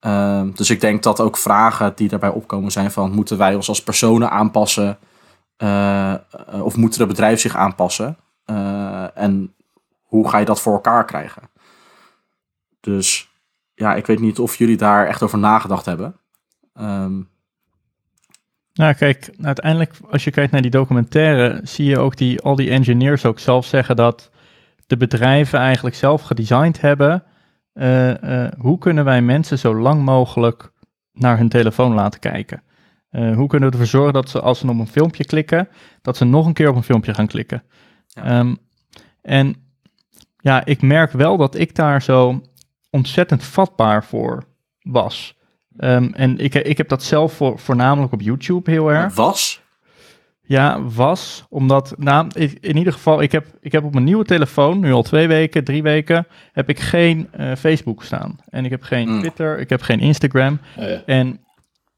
Ehm, 0.06 0.52
dus 0.52 0.70
ik 0.70 0.82
denk 0.82 1.04
dat 1.04 1.20
ook 1.20 1.38
vragen 1.38 1.96
die 1.96 2.10
daarbij 2.10 2.30
opkomen 2.30 2.72
zijn 2.72 2.92
van 2.92 3.12
moeten 3.12 3.38
wij 3.38 3.56
ons 3.56 3.68
als 3.68 3.84
personen 3.84 4.30
aanpassen 4.30 4.98
eh, 5.58 6.14
eh, 6.14 6.20
of 6.62 6.76
moeten 6.76 7.00
de 7.00 7.06
bedrijven 7.06 7.40
zich 7.40 7.56
aanpassen? 7.56 8.18
Eh, 8.46 9.18
en 9.18 9.56
hoe 10.04 10.30
ga 10.30 10.38
je 10.38 10.46
dat 10.46 10.62
voor 10.62 10.74
elkaar 10.74 11.06
krijgen? 11.06 11.42
Dus 12.80 13.30
ja, 13.74 13.96
ik 13.96 14.06
weet 14.06 14.20
niet 14.20 14.40
of 14.40 14.56
jullie 14.56 14.78
daar 14.78 15.08
echt 15.08 15.22
over 15.24 15.38
nagedacht 15.38 15.86
hebben. 15.86 16.16
Ehm, 16.74 17.22
Nou, 18.74 18.94
kijk, 18.94 19.30
uiteindelijk, 19.42 19.94
als 20.10 20.24
je 20.24 20.32
kijkt 20.32 20.52
naar 20.52 20.62
die 20.62 20.72
documentaire, 20.72 21.60
zie 21.64 21.86
je 21.86 22.00
ook 22.00 22.18
die, 22.18 22.42
al 22.42 22.56
die 22.56 22.70
engineers 22.70 23.26
ook 23.26 23.40
zelf 23.40 23.66
zeggen 23.66 23.96
dat 23.96 24.32
de 24.88 24.98
bedrijven 24.98 25.60
eigenlijk 25.60 25.96
zelf 25.96 26.22
gedesigned 26.22 26.82
hebben. 26.82 27.24
Eh, 27.76 28.44
eh, 28.46 28.52
hoe 28.58 28.78
kunnen 28.78 29.06
wij 29.06 29.22
mensen 29.22 29.60
zo 29.60 29.76
lang 29.76 30.04
mogelijk 30.04 30.72
naar 31.14 31.38
hun 31.38 31.50
telefoon 31.50 31.94
laten 31.94 32.20
kijken? 32.20 32.64
Eh, 33.10 33.36
hoe 33.36 33.48
kunnen 33.48 33.70
we 33.70 33.76
ervoor 33.76 33.92
zorgen 33.92 34.14
dat 34.14 34.30
ze, 34.30 34.42
als 34.42 34.60
ze 34.60 34.70
op 34.70 34.80
een 34.80 34.88
filmpje 34.88 35.26
klikken, 35.26 35.68
dat 36.02 36.18
ze 36.18 36.26
nog 36.26 36.46
een 36.46 36.54
keer 36.54 36.70
op 36.70 36.76
een 36.76 36.84
filmpje 36.84 37.14
gaan 37.14 37.28
klikken? 37.28 37.64
Ja. 38.08 38.24
Ehm, 38.24 38.56
en 39.22 39.56
ja, 40.38 40.66
ik 40.66 40.82
merk 40.82 41.12
wel 41.12 41.38
dat 41.38 41.56
ik 41.56 41.76
daar 41.76 42.02
zo 42.02 42.42
ontzettend 42.90 43.44
vatbaar 43.44 44.04
voor 44.04 44.44
was. 44.82 45.38
Ehm, 45.78 46.10
en 46.14 46.38
ik, 46.38 46.54
ik 46.54 46.78
heb 46.78 46.88
dat 46.88 47.04
zelf 47.04 47.34
voor, 47.34 47.60
voornamelijk 47.60 48.14
op 48.14 48.22
YouTube 48.22 48.72
heel 48.72 48.92
erg. 48.92 49.16
was? 49.16 49.64
Ja, 50.48 50.82
was. 50.84 51.46
Omdat, 51.50 51.94
nou, 51.98 52.28
ik- 52.34 52.58
in 52.62 52.78
ieder 52.78 52.94
geval, 52.94 53.22
ik 53.22 53.32
heb, 53.32 53.46
ik 53.62 53.72
heb 53.72 53.84
op 53.84 53.94
mijn 53.94 54.06
nieuwe 54.06 54.24
telefoon, 54.26 54.80
nu 54.80 54.92
al 54.94 55.04
twee 55.04 55.28
weken, 55.28 55.64
drie 55.64 55.84
weken, 55.84 56.28
heb 56.52 56.70
ik 56.70 56.80
geen 56.80 57.28
eh, 57.32 57.52
Facebook 57.58 58.04
staan. 58.04 58.36
En 58.50 58.66
ik 58.66 58.72
heb 58.72 58.84
geen 58.84 59.10
Mm. 59.10 59.20
Twitter, 59.20 59.60
ik 59.60 59.70
heb 59.70 59.82
geen 59.82 60.00
Instagram. 60.00 60.60
Oh, 60.78 60.84
ja. 60.84 61.02
En 61.06 61.40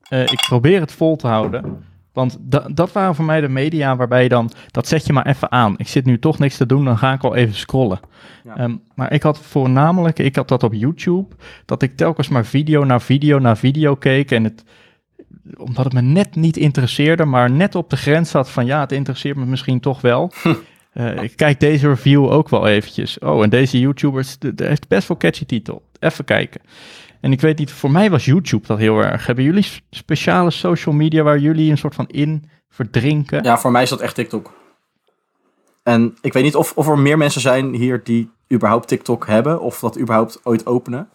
eh, 0.10 0.21
ik 0.21 0.43
probeer 0.47 0.79
het 0.79 0.91
vol 0.91 1.15
te 1.15 1.27
houden. 1.27 1.86
Want 2.13 2.38
da- 2.39 2.67
dat 2.73 2.91
waren 2.91 3.15
voor 3.15 3.25
mij 3.25 3.41
de 3.41 3.49
media 3.49 3.95
waarbij 3.95 4.23
je 4.23 4.29
dan, 4.29 4.51
dat 4.71 4.88
zet 4.88 5.05
je 5.05 5.13
maar 5.13 5.25
even 5.27 5.51
aan. 5.51 5.73
Ik 5.77 5.88
zit 5.88 6.05
nu 6.05 6.19
toch 6.19 6.39
niks 6.39 6.57
te 6.57 6.65
doen, 6.65 6.86
dan 6.86 6.97
ga 6.97 7.13
ik 7.13 7.23
al 7.23 7.36
even 7.36 7.55
scrollen. 7.55 7.99
Ja. 8.43 8.57
Ehm, 8.57 8.75
maar 8.95 9.13
ik 9.13 9.23
had 9.23 9.39
voornamelijk, 9.39 10.19
ik 10.19 10.36
had 10.36 10.47
dat 10.47 10.63
op 10.63 10.73
YouTube, 10.73 11.36
dat 11.65 11.81
ik 11.81 11.95
telkens 11.97 12.27
maar 12.27 12.45
video 12.45 12.83
na 12.83 12.99
video 12.99 13.39
na 13.39 13.55
video 13.55 13.95
keek. 13.95 14.31
En 14.31 14.43
het, 14.43 14.63
omdat 15.57 15.83
het 15.83 15.93
me 15.93 16.01
net 16.01 16.36
niet 16.36 16.57
interesseerde, 16.57 17.25
maar 17.25 17.51
net 17.51 17.75
op 17.75 17.89
de 17.89 17.97
grens 17.97 18.29
zat 18.29 18.49
van 18.49 18.65
ja, 18.65 18.79
het 18.79 18.91
interesseert 18.91 19.38
me 19.38 19.45
misschien 19.45 19.79
toch 19.79 20.01
wel. 20.01 20.31
Eh, 20.93 21.21
ik 21.23 21.36
kijk 21.36 21.60
deze 21.60 21.88
review 21.88 22.31
ook 22.31 22.49
wel 22.49 22.67
eventjes. 22.67 23.19
Oh, 23.19 23.43
en 23.43 23.49
deze 23.49 23.79
YouTubers, 23.79 24.38
de, 24.39 24.55
de 24.55 24.65
heeft 24.65 24.88
best 24.88 25.07
wel 25.07 25.17
catchy 25.17 25.45
titel. 25.45 25.81
Even 25.99 26.25
kijken. 26.25 26.62
En 27.21 27.31
ik 27.31 27.41
weet 27.41 27.57
niet, 27.57 27.71
voor 27.71 27.91
mij 27.91 28.10
was 28.10 28.25
YouTube 28.25 28.67
dat 28.67 28.77
heel 28.77 28.99
erg. 28.99 29.25
Hebben 29.25 29.43
jullie 29.43 29.65
speciale 29.89 30.51
social 30.51 30.95
media 30.95 31.23
waar 31.23 31.39
jullie 31.39 31.71
een 31.71 31.77
soort 31.77 31.95
van 31.95 32.07
in 32.07 32.49
verdrinken? 32.69 33.43
Ja, 33.43 33.57
voor 33.57 33.71
mij 33.71 33.83
is 33.83 33.89
dat 33.89 34.01
echt 34.01 34.15
TikTok. 34.15 34.53
En 35.83 36.17
ik 36.21 36.33
weet 36.33 36.43
niet 36.43 36.55
of, 36.55 36.73
of 36.75 36.88
er 36.88 36.99
meer 36.99 37.17
mensen 37.17 37.41
zijn 37.41 37.73
hier 37.73 38.01
die 38.03 38.29
überhaupt 38.53 38.88
TikTok 38.88 39.27
hebben 39.27 39.62
of 39.62 39.79
dat 39.79 39.99
überhaupt 39.99 40.39
ooit 40.43 40.65
openen. 40.65 41.10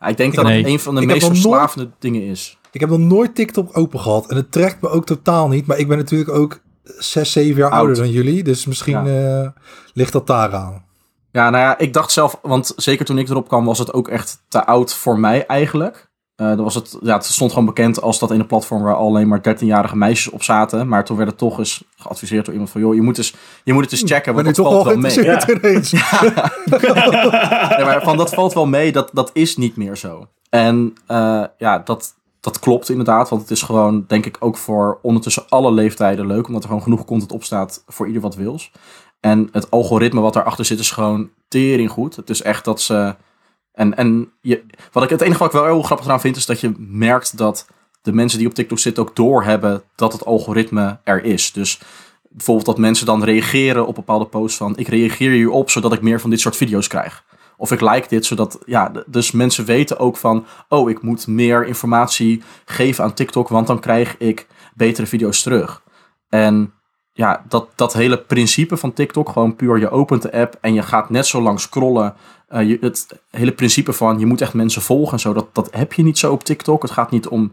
Ja, 0.00 0.06
ik 0.06 0.16
denk 0.16 0.34
dat 0.34 0.44
Nee. 0.44 0.58
het 0.58 0.66
een 0.66 0.80
van 0.80 0.94
de 0.94 1.00
Ik 1.00 1.06
meest 1.06 1.20
nooit- 1.22 1.32
verslavende 1.40 1.90
dingen 1.98 2.22
is. 2.22 2.58
Ik 2.72 2.80
heb 2.80 2.88
nog 2.88 2.98
nooit 2.98 3.34
TikTok 3.34 3.76
open 3.78 4.00
gehad. 4.00 4.30
En 4.30 4.36
het 4.36 4.52
trekt 4.52 4.80
me 4.80 4.88
ook 4.88 5.06
totaal 5.06 5.48
niet. 5.48 5.66
Maar 5.66 5.78
ik 5.78 5.88
ben 5.88 5.98
natuurlijk 5.98 6.30
ook 6.30 6.60
6, 6.84 7.32
7 7.32 7.56
jaar 7.56 7.70
Oud. 7.70 7.78
ouder 7.78 7.96
dan 7.96 8.10
jullie. 8.10 8.42
Dus 8.42 8.66
misschien 8.66 9.06
eh, 9.06 9.48
ligt 9.92 10.12
dat 10.12 10.26
daaraan. 10.26 10.84
Ja, 11.32 11.50
nou 11.50 11.62
ja, 11.62 11.78
ik 11.78 11.92
dacht 11.92 12.12
zelf, 12.12 12.38
want 12.42 12.72
zeker 12.76 13.04
toen 13.04 13.18
ik 13.18 13.28
erop 13.28 13.48
kwam, 13.48 13.64
was 13.64 13.78
het 13.78 13.92
ook 13.92 14.08
echt 14.08 14.44
te 14.48 14.64
oud 14.64 14.94
voor 14.94 15.18
mij 15.18 15.46
eigenlijk. 15.46 16.10
Eh 16.34 16.46
dan 16.46 16.62
was 16.62 16.74
het, 16.74 16.98
ja, 17.02 17.14
het 17.14 17.24
stond 17.24 17.50
gewoon 17.50 17.66
bekend 17.66 18.00
als 18.00 18.18
dat 18.18 18.30
ene 18.30 18.44
platform 18.44 18.82
waar 18.82 18.94
alleen 18.94 19.28
maar 19.28 19.40
13-jarige 19.48 19.96
meisjes 19.96 20.32
op 20.32 20.42
zaten. 20.42 20.88
Maar 20.88 21.04
toen 21.04 21.16
werd 21.16 21.28
het 21.28 21.38
toch 21.38 21.58
eens 21.58 21.84
geadviseerd 21.96 22.44
door 22.44 22.54
iemand 22.54 22.72
van, 22.72 22.80
joh, 22.80 22.94
je 22.94 23.02
moet, 23.02 23.18
eens, 23.18 23.34
je 23.64 23.72
moet 23.72 23.82
het 23.82 23.92
eens 23.92 24.12
checken, 24.12 24.34
ben 24.34 24.44
want 24.44 24.56
dat 24.56 24.64
toch 24.64 24.74
valt 24.74 24.86
wel 24.86 24.96
mee. 24.96 25.24
maar 27.84 28.02
van 28.02 28.16
dat 28.16 28.34
valt 28.34 28.52
wel 28.52 28.66
mee, 28.66 28.92
dat, 28.92 29.10
dat 29.12 29.30
is 29.32 29.56
niet 29.56 29.76
meer 29.76 29.96
zo. 29.96 30.28
En 30.48 30.94
eh, 31.06 31.44
ja, 31.58 31.78
dat, 31.78 32.14
dat 32.42 32.58
klopt 32.58 32.88
inderdaad, 32.88 33.28
want 33.28 33.42
het 33.42 33.50
is 33.50 33.62
gewoon, 33.62 34.04
denk 34.08 34.26
ik, 34.26 34.36
ook 34.40 34.56
voor 34.56 34.98
ondertussen 35.02 35.48
alle 35.48 35.72
leeftijden 35.72 36.26
leuk, 36.26 36.46
omdat 36.46 36.62
er 36.62 36.68
gewoon 36.68 36.82
genoeg 36.82 37.04
content 37.04 37.32
op 37.32 37.44
staat 37.44 37.82
voor 37.86 38.06
ieder 38.06 38.22
wat 38.22 38.34
wils. 38.34 38.72
En 39.20 39.48
het 39.52 39.70
algoritme 39.70 40.20
wat 40.20 40.32
daarachter 40.32 40.64
zit 40.64 40.78
is 40.78 40.90
gewoon 40.90 41.30
tering 41.48 41.90
goed. 41.90 42.16
Het 42.16 42.30
is 42.30 42.42
echt 42.42 42.64
dat 42.64 42.80
ze 42.80 43.14
En, 43.72 43.96
en 43.96 44.32
je, 44.40 44.64
wat 44.92 45.02
ik, 45.02 45.10
het 45.10 45.20
enige 45.20 45.38
wat 45.38 45.46
ik 45.46 45.60
wel 45.60 45.64
heel 45.64 45.82
grappig 45.82 46.06
eraan 46.06 46.20
vind, 46.20 46.36
is 46.36 46.46
dat 46.46 46.60
je 46.60 46.72
merkt 46.78 47.36
dat 47.36 47.66
de 48.02 48.12
mensen 48.12 48.38
die 48.38 48.48
op 48.48 48.54
TikTok 48.54 48.78
zitten 48.78 49.02
ook 49.02 49.16
doorhebben 49.16 49.82
dat 49.94 50.12
het 50.12 50.24
algoritme 50.24 50.98
er 51.04 51.24
is. 51.24 51.52
Dus 51.52 51.80
bijvoorbeeld 52.28 52.66
dat 52.66 52.78
mensen 52.78 53.06
dan 53.06 53.24
reageren 53.24 53.86
op 53.86 53.94
bepaalde 53.94 54.26
posts 54.26 54.56
van 54.56 54.76
ik 54.76 54.88
reageer 54.88 55.30
hierop 55.30 55.70
zodat 55.70 55.92
ik 55.92 56.02
meer 56.02 56.20
van 56.20 56.30
dit 56.30 56.40
soort 56.40 56.56
video's 56.56 56.88
krijg. 56.88 57.24
Of 57.56 57.72
ik 57.72 57.80
like 57.80 58.08
dit, 58.08 58.26
zodat, 58.26 58.58
ja, 58.66 58.92
dus 59.06 59.30
mensen 59.30 59.64
weten 59.64 59.98
ook 59.98 60.16
van, 60.16 60.46
oh, 60.68 60.90
ik 60.90 61.02
moet 61.02 61.26
meer 61.26 61.66
informatie 61.66 62.42
geven 62.64 63.04
aan 63.04 63.14
TikTok, 63.14 63.48
want 63.48 63.66
dan 63.66 63.80
krijg 63.80 64.16
ik 64.18 64.46
betere 64.74 65.06
video's 65.06 65.42
terug. 65.42 65.82
En 66.28 66.72
ja, 67.12 67.44
dat, 67.48 67.68
dat 67.74 67.92
hele 67.92 68.18
principe 68.18 68.76
van 68.76 68.92
TikTok, 68.92 69.28
gewoon 69.28 69.56
puur 69.56 69.78
je 69.78 69.90
opent 69.90 70.22
de 70.22 70.32
app 70.32 70.58
en 70.60 70.74
je 70.74 70.82
gaat 70.82 71.10
net 71.10 71.26
zo 71.26 71.42
lang 71.42 71.60
scrollen. 71.60 72.14
Eh, 72.48 72.68
je, 72.68 72.78
het 72.80 73.06
hele 73.30 73.52
principe 73.52 73.92
van 73.92 74.18
je 74.18 74.26
moet 74.26 74.40
echt 74.40 74.54
mensen 74.54 74.82
volgen 74.82 75.12
en 75.12 75.20
zo, 75.20 75.32
dat, 75.32 75.54
dat 75.54 75.68
heb 75.70 75.92
je 75.92 76.02
niet 76.02 76.18
zo 76.18 76.32
op 76.32 76.44
TikTok. 76.44 76.82
Het 76.82 76.90
gaat 76.90 77.10
niet 77.10 77.28
om, 77.28 77.52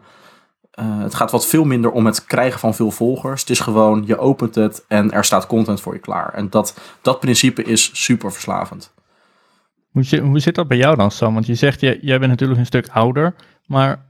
eh, 0.72 1.00
het 1.00 1.16
gaat 1.16 1.32
wat 1.32 1.46
veel 1.46 1.64
minder 1.64 1.92
om 1.92 2.06
het 2.06 2.26
krijgen 2.26 2.60
van 2.60 2.76
veel 2.76 2.92
volgers. 2.92 3.42
Het 3.42 3.50
is 3.50 3.60
gewoon, 3.60 4.04
je 4.06 4.18
opent 4.18 4.56
het 4.56 4.86
en 4.88 5.12
er 5.12 5.26
staat 5.26 5.48
content 5.48 5.82
voor 5.82 5.94
je 5.94 6.00
klaar. 6.00 6.34
En 6.34 6.50
dat, 6.50 6.78
dat 7.02 7.20
principe 7.20 7.64
is 7.64 8.04
super 8.04 8.32
verslavend. 8.32 8.94
Hoe, 9.90 10.04
zit- 10.04 10.22
hoe 10.22 10.40
zit 10.40 10.56
dat 10.56 10.68
bij 10.68 10.78
jou 10.78 10.96
dan, 10.96 11.12
Sam? 11.12 11.34
Want 11.34 11.46
je 11.46 11.56
zegt, 11.56 11.82
jij, 11.82 12.00
jij 12.02 12.20
bent 12.20 12.32
natuurlijk 12.32 12.60
een 12.60 12.66
stuk 12.66 12.88
ouder, 12.88 13.36
maar 13.66 14.06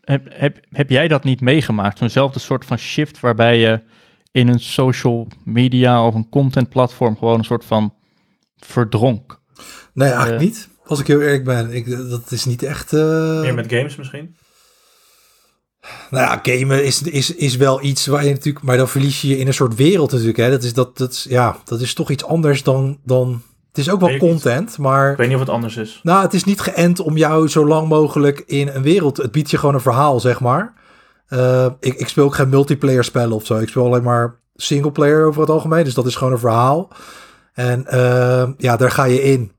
heb, 0.00 0.26
heb, 0.30 0.60
heb 0.70 0.90
jij 0.90 1.08
dat 1.08 1.24
niet 1.24 1.40
meegemaakt? 1.40 1.98
Zo'nzelfde 1.98 2.38
soort 2.38 2.64
van 2.64 2.78
shift 2.78 3.20
waarbij 3.20 3.58
je 3.58 3.80
in 4.32 4.48
een 4.48 4.60
social 4.60 5.26
media 5.44 6.06
of 6.06 6.14
een 6.14 6.28
content 6.28 6.68
platform 6.68 7.16
gewoon 7.16 7.38
een 7.38 7.44
soort 7.44 7.64
van 7.64 7.94
verdronk. 8.56 9.40
Nee, 9.94 10.08
eigenlijk 10.08 10.40
Eh. 10.40 10.46
niet. 10.46 10.68
Als 10.84 11.00
ik 11.00 11.06
heel 11.06 11.20
eerlijk 11.20 11.44
ben. 11.44 11.72
Ik, 11.72 11.90
dat 12.10 12.30
is 12.30 12.44
niet 12.44 12.62
echt... 12.62 12.92
eh, 12.92 13.40
Meer 13.40 13.54
met 13.54 13.72
games 13.72 13.96
misschien? 13.96 14.36
Nou 16.10 16.24
ja, 16.24 16.40
gamen 16.42 16.84
is, 16.84 17.02
is, 17.02 17.34
is 17.34 17.56
wel 17.56 17.82
iets 17.84 18.06
waar 18.06 18.24
je 18.24 18.30
natuurlijk... 18.30 18.64
Maar 18.64 18.76
dan 18.76 18.88
verlies 18.88 19.20
je 19.20 19.28
je 19.28 19.38
in 19.38 19.46
een 19.46 19.54
soort 19.54 19.74
wereld 19.74 20.10
natuurlijk. 20.10 20.36
Hè. 20.38 20.50
Dat, 20.50 20.62
is, 20.62 20.74
dat, 20.74 20.98
dat, 20.98 21.26
ja, 21.28 21.56
dat 21.64 21.80
is 21.80 21.94
toch 21.94 22.10
iets 22.10 22.24
anders 22.24 22.62
dan... 22.62 22.98
dan 23.04 23.42
het 23.78 23.86
is 23.86 23.92
ook 23.92 24.00
wel 24.00 24.08
niet. 24.08 24.18
content, 24.18 24.78
maar... 24.78 25.10
Ik 25.10 25.16
weet 25.16 25.26
niet 25.26 25.36
of 25.36 25.42
het 25.42 25.50
anders 25.50 25.76
is. 25.76 26.00
Nou, 26.02 26.22
het 26.22 26.34
is 26.34 26.44
niet 26.44 26.60
geënt 26.60 27.00
om 27.00 27.16
jou 27.16 27.48
zo 27.48 27.66
lang 27.66 27.88
mogelijk 27.88 28.42
in 28.46 28.68
een 28.68 28.82
wereld... 28.82 29.16
Het 29.16 29.32
biedt 29.32 29.50
je 29.50 29.58
gewoon 29.58 29.74
een 29.74 29.80
verhaal, 29.80 30.20
zeg 30.20 30.40
maar. 30.40 30.74
Eh, 31.28 31.66
ik, 31.80 31.94
ik 31.94 32.08
speel 32.08 32.24
ook 32.24 32.34
geen 32.34 32.48
multiplayer 32.48 33.04
spellen 33.04 33.36
of 33.36 33.46
zo. 33.46 33.58
Ik 33.58 33.68
speel 33.68 33.84
alleen 33.84 34.02
maar 34.02 34.40
singleplayer 34.54 35.26
over 35.26 35.40
het 35.40 35.50
algemeen. 35.50 35.84
Dus 35.84 35.94
dat 35.94 36.06
is 36.06 36.16
gewoon 36.16 36.32
een 36.32 36.38
verhaal. 36.38 36.92
En 37.52 37.86
eh, 37.86 38.48
ja, 38.56 38.76
daar 38.76 38.90
ga 38.90 39.04
je 39.04 39.22
in. 39.22 39.52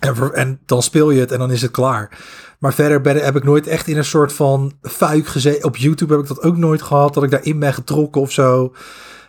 En, 0.00 0.34
en 0.34 0.60
dan 0.66 0.82
speel 0.82 1.10
je 1.10 1.20
het 1.20 1.32
en 1.32 1.38
dan 1.38 1.50
is 1.50 1.62
het 1.62 1.70
klaar. 1.70 2.18
Maar 2.58 2.74
verder 2.74 3.00
ben, 3.00 3.24
heb 3.24 3.36
ik 3.36 3.44
nooit 3.44 3.66
echt 3.66 3.88
in 3.88 3.96
een 3.96 4.04
soort 4.04 4.32
van 4.32 4.72
fuik 4.82 5.26
gezeten. 5.26 5.64
Op 5.64 5.76
YouTube 5.76 6.12
heb 6.12 6.22
ik 6.22 6.28
dat 6.28 6.42
ook 6.42 6.56
nooit 6.56 6.82
gehad. 6.82 7.14
Dat 7.14 7.22
ik 7.22 7.30
daarin 7.30 7.58
ben 7.58 7.74
getrokken 7.74 8.20
of 8.20 8.32
zo. 8.32 8.74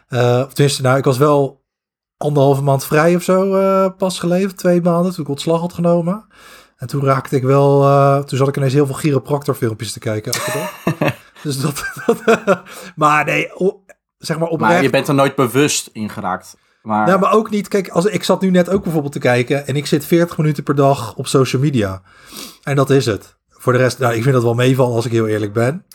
Eh, 0.07 0.43
of 0.45 0.53
tenminste, 0.53 0.81
nou, 0.81 0.97
ik 0.97 1.03
was 1.03 1.17
wel 1.17 1.62
anderhalve 2.23 2.61
maand 2.61 2.85
vrij 2.85 3.15
of 3.15 3.23
zo 3.23 3.55
eh, 3.55 3.89
pas 3.97 4.19
geleverd. 4.19 4.57
Twee 4.57 4.81
maanden 4.81 5.13
toen 5.13 5.23
ik 5.23 5.29
ontslag 5.29 5.59
had 5.59 5.73
genomen. 5.73 6.25
En 6.77 6.87
toen 6.87 7.03
raakte 7.03 7.35
ik 7.35 7.43
wel... 7.43 7.83
eh, 7.83 8.17
toen 8.19 8.37
zat 8.37 8.47
ik 8.47 8.57
ineens 8.57 8.73
heel 8.73 8.85
veel 8.85 8.95
chiropractor 8.95 9.55
filmpjes 9.55 9.91
te 9.91 9.99
kijken. 9.99 10.31
dus 11.43 11.59
dat... 11.61 11.83
dat 12.05 12.21
maar 12.95 13.25
nee, 13.25 13.55
o- 13.59 13.83
zeg 14.17 14.39
maar 14.39 14.47
oprecht. 14.47 14.73
Maar 14.73 14.83
je 14.83 14.89
bent 14.89 15.07
er 15.07 15.13
nooit 15.13 15.35
bewust 15.35 15.89
in 15.93 16.09
geraakt. 16.09 16.57
Maar, 16.81 17.07
Nou, 17.07 17.19
maar 17.19 17.31
ook 17.31 17.49
niet. 17.49 17.67
Kijk, 17.67 17.89
als, 17.89 18.05
ik 18.05 18.23
zat 18.23 18.41
nu 18.41 18.49
net 18.49 18.69
ook 18.69 18.83
bijvoorbeeld 18.83 19.13
te 19.13 19.19
kijken. 19.19 19.67
En 19.67 19.75
ik 19.75 19.85
zit 19.85 20.05
40 20.05 20.37
minuten 20.37 20.63
per 20.63 20.75
dag 20.75 21.15
op 21.15 21.27
social 21.27 21.61
media. 21.61 22.01
En 22.63 22.75
dat 22.75 22.89
is 22.89 23.05
het. 23.05 23.35
Voor 23.49 23.73
de 23.73 23.79
rest, 23.79 23.99
nou, 23.99 24.13
ik 24.15 24.21
vind 24.21 24.33
dat 24.33 24.43
wel 24.43 24.53
meevallen 24.53 24.95
als 24.95 25.05
ik 25.05 25.11
heel 25.11 25.27
eerlijk 25.27 25.53
ben. 25.53 25.85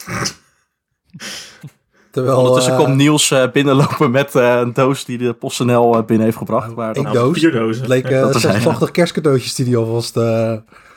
Terwijl. 2.18 2.38
ondertussen 2.38 2.72
eh, 2.72 2.78
komt 2.78 2.96
Niels 2.96 3.30
eh, 3.30 3.50
binnenlopen 3.52 4.10
met 4.10 4.34
eh, 4.34 4.58
een 4.60 4.72
doos 4.72 5.04
die 5.04 5.18
de 5.18 5.32
PostNL 5.32 6.02
binnen 6.02 6.24
heeft 6.26 6.36
gebracht. 6.38 6.76
Dat- 6.76 6.96
ik- 6.96 7.02
Nou, 7.02 7.14
doos. 7.14 7.38
vier 7.38 7.52
dozen. 7.52 7.80
Het 7.82 7.90
leek 7.90 8.08
Ja. 8.08 8.16
eh 8.16 8.20
dat 8.20 8.34
is 8.34 8.42
hij, 8.42 8.52
86 8.52 8.90
kerstcadeautjes 8.90 9.54
die 9.54 9.66
hij 9.66 9.76
alvast 9.76 10.14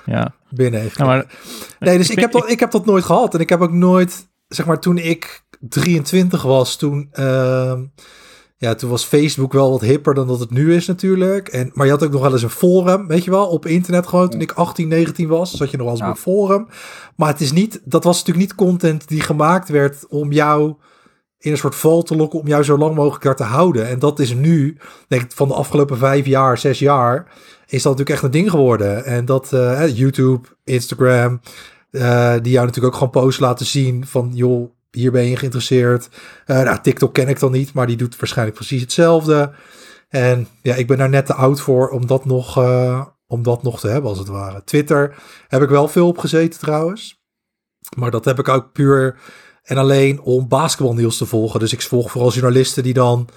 Ja, 0.05 0.33
binnen 0.49 0.81
heeft. 0.81 0.97
nou, 0.97 1.09
maar 1.09 1.25
Nee, 1.79 1.97
dus 1.97 2.09
ik 2.09 2.19
heb, 2.19 2.31
dat, 2.31 2.49
ik 2.49 2.59
heb 2.59 2.71
dat 2.71 2.85
nooit 2.85 3.03
gehad. 3.03 3.33
En 3.33 3.39
ik 3.39 3.49
heb 3.49 3.61
ook 3.61 3.71
nooit, 3.71 4.29
zeg 4.47 4.65
maar, 4.65 4.79
toen 4.79 4.97
ik 4.97 5.43
23 5.59 6.41
was, 6.41 6.75
toen, 6.75 7.07
ehm, 7.11 7.81
ja, 8.57 8.75
toen 8.75 8.89
was 8.89 9.03
Facebook 9.05 9.53
wel 9.53 9.71
wat 9.71 9.81
hipper 9.81 10.13
dan 10.13 10.27
dat 10.27 10.39
het 10.39 10.51
nu 10.51 10.75
is 10.75 10.87
natuurlijk. 10.87 11.47
En, 11.47 11.71
maar 11.73 11.85
je 11.85 11.91
had 11.91 12.03
ook 12.03 12.11
nog 12.11 12.21
wel 12.21 12.31
eens 12.31 12.43
een 12.43 12.49
forum, 12.49 13.07
weet 13.07 13.23
je 13.23 13.31
wel, 13.31 13.47
op 13.47 13.65
internet 13.65 14.07
gewoon. 14.07 14.29
Toen 14.29 14.41
ik 14.41 14.51
18, 14.51 14.87
19 14.87 15.27
was, 15.27 15.51
zat 15.51 15.71
je 15.71 15.77
nog 15.77 15.85
wel 15.85 15.95
eens 15.95 16.03
Ja. 16.05 16.09
op 16.09 16.15
een 16.15 16.21
forum. 16.21 16.67
Maar 17.15 17.27
het 17.29 17.41
is 17.41 17.51
niet, 17.51 17.81
dat 17.83 18.03
was 18.03 18.17
natuurlijk 18.17 18.47
niet 18.47 18.55
content 18.55 19.07
die 19.07 19.21
gemaakt 19.21 19.69
werd 19.69 20.05
om 20.07 20.31
jou 20.31 20.73
in 21.41 21.51
een 21.51 21.57
soort 21.57 21.75
val 21.75 22.03
te 22.03 22.15
lokken, 22.15 22.39
om 22.39 22.47
jou 22.47 22.63
zo 22.63 22.77
lang 22.77 22.95
mogelijk 22.95 23.23
daar 23.23 23.35
te 23.35 23.43
houden. 23.43 23.87
En 23.87 23.99
dat 23.99 24.19
is 24.19 24.33
nu, 24.33 24.77
denk 25.07 25.21
ik, 25.21 25.31
van 25.31 25.47
de 25.47 25.53
afgelopen 25.53 25.97
vijf 25.97 26.25
jaar, 26.25 26.57
zes 26.57 26.79
jaar, 26.79 27.27
is 27.67 27.81
dat 27.81 27.91
natuurlijk 27.91 28.09
echt 28.09 28.23
een 28.23 28.31
ding 28.31 28.49
geworden. 28.49 29.05
En 29.05 29.25
dat 29.25 29.53
eh, 29.53 29.97
YouTube, 29.97 30.47
Instagram, 30.63 31.41
eh, 31.91 32.33
die 32.41 32.51
jou 32.51 32.65
natuurlijk 32.65 32.93
ook 32.93 32.99
gewoon 32.99 33.23
posts 33.23 33.39
laten 33.39 33.65
zien 33.65 34.05
van, 34.05 34.31
joh, 34.33 34.69
hier 34.91 35.11
ben 35.11 35.25
je 35.25 35.35
geïnteresseerd. 35.35 36.09
Eh, 36.45 36.61
nou, 36.61 36.79
TikTok 36.81 37.13
ken 37.13 37.27
ik 37.27 37.39
dan 37.39 37.51
niet, 37.51 37.73
maar 37.73 37.87
die 37.87 37.97
doet 37.97 38.19
waarschijnlijk 38.19 38.57
precies 38.57 38.81
hetzelfde. 38.81 39.51
En 40.09 40.47
ja, 40.61 40.75
ik 40.75 40.87
ben 40.87 40.97
daar 40.97 41.09
net 41.09 41.25
te 41.25 41.33
oud 41.33 41.61
voor 41.61 41.89
om 41.89 42.07
dat 42.07 42.25
nog, 42.25 42.57
om 43.27 43.43
dat 43.43 43.63
nog 43.63 43.79
te 43.79 43.87
hebben, 43.87 44.09
als 44.09 44.19
het 44.19 44.27
ware. 44.27 44.63
Twitter 44.63 45.15
heb 45.47 45.61
ik 45.61 45.69
wel 45.69 45.87
veel 45.87 46.07
op 46.07 46.17
gezeten 46.17 46.59
trouwens. 46.59 47.21
Maar 47.97 48.11
dat 48.11 48.25
heb 48.25 48.39
ik 48.39 48.47
ook 48.47 48.71
puur 48.71 49.15
en 49.71 49.77
alleen 49.77 50.21
om 50.21 50.47
basketbalnieuws 50.47 51.17
te 51.17 51.25
volgen. 51.25 51.59
Dus 51.59 51.73
ik 51.73 51.81
volg 51.81 52.11
vooral 52.11 52.31
journalisten 52.31 52.83
die 52.83 52.93
dan... 52.93 53.27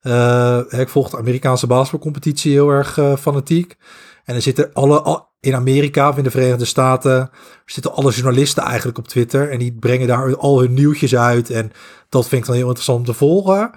eh, 0.00 0.60
ik 0.70 0.88
volg 0.88 1.10
de 1.10 1.16
Amerikaanse 1.16 1.66
basketbalcompetitie 1.66 2.52
heel 2.52 2.68
erg 2.68 2.98
eh, 2.98 3.16
fanatiek. 3.16 3.76
En 4.24 4.34
er 4.34 4.42
zitten 4.42 4.72
alle... 4.72 5.00
al- 5.00 5.28
in 5.40 5.54
Amerika 5.54 6.08
of 6.08 6.16
in 6.16 6.22
de 6.24 6.30
Verenigde 6.30 6.64
Staten 6.64 7.30
zitten 7.64 7.94
alle 7.94 8.10
journalisten 8.10 8.62
eigenlijk 8.62 8.98
op 8.98 9.08
Twitter. 9.08 9.50
En 9.50 9.58
die 9.58 9.72
brengen 9.72 10.06
daar 10.06 10.36
al 10.36 10.60
hun 10.60 10.74
nieuwtjes 10.74 11.16
uit. 11.16 11.50
En 11.50 11.72
dat 12.08 12.28
vind 12.28 12.40
ik 12.40 12.46
dan 12.46 12.56
heel 12.56 12.66
interessant 12.66 12.98
om 12.98 13.04
te 13.04 13.14
volgen. 13.14 13.70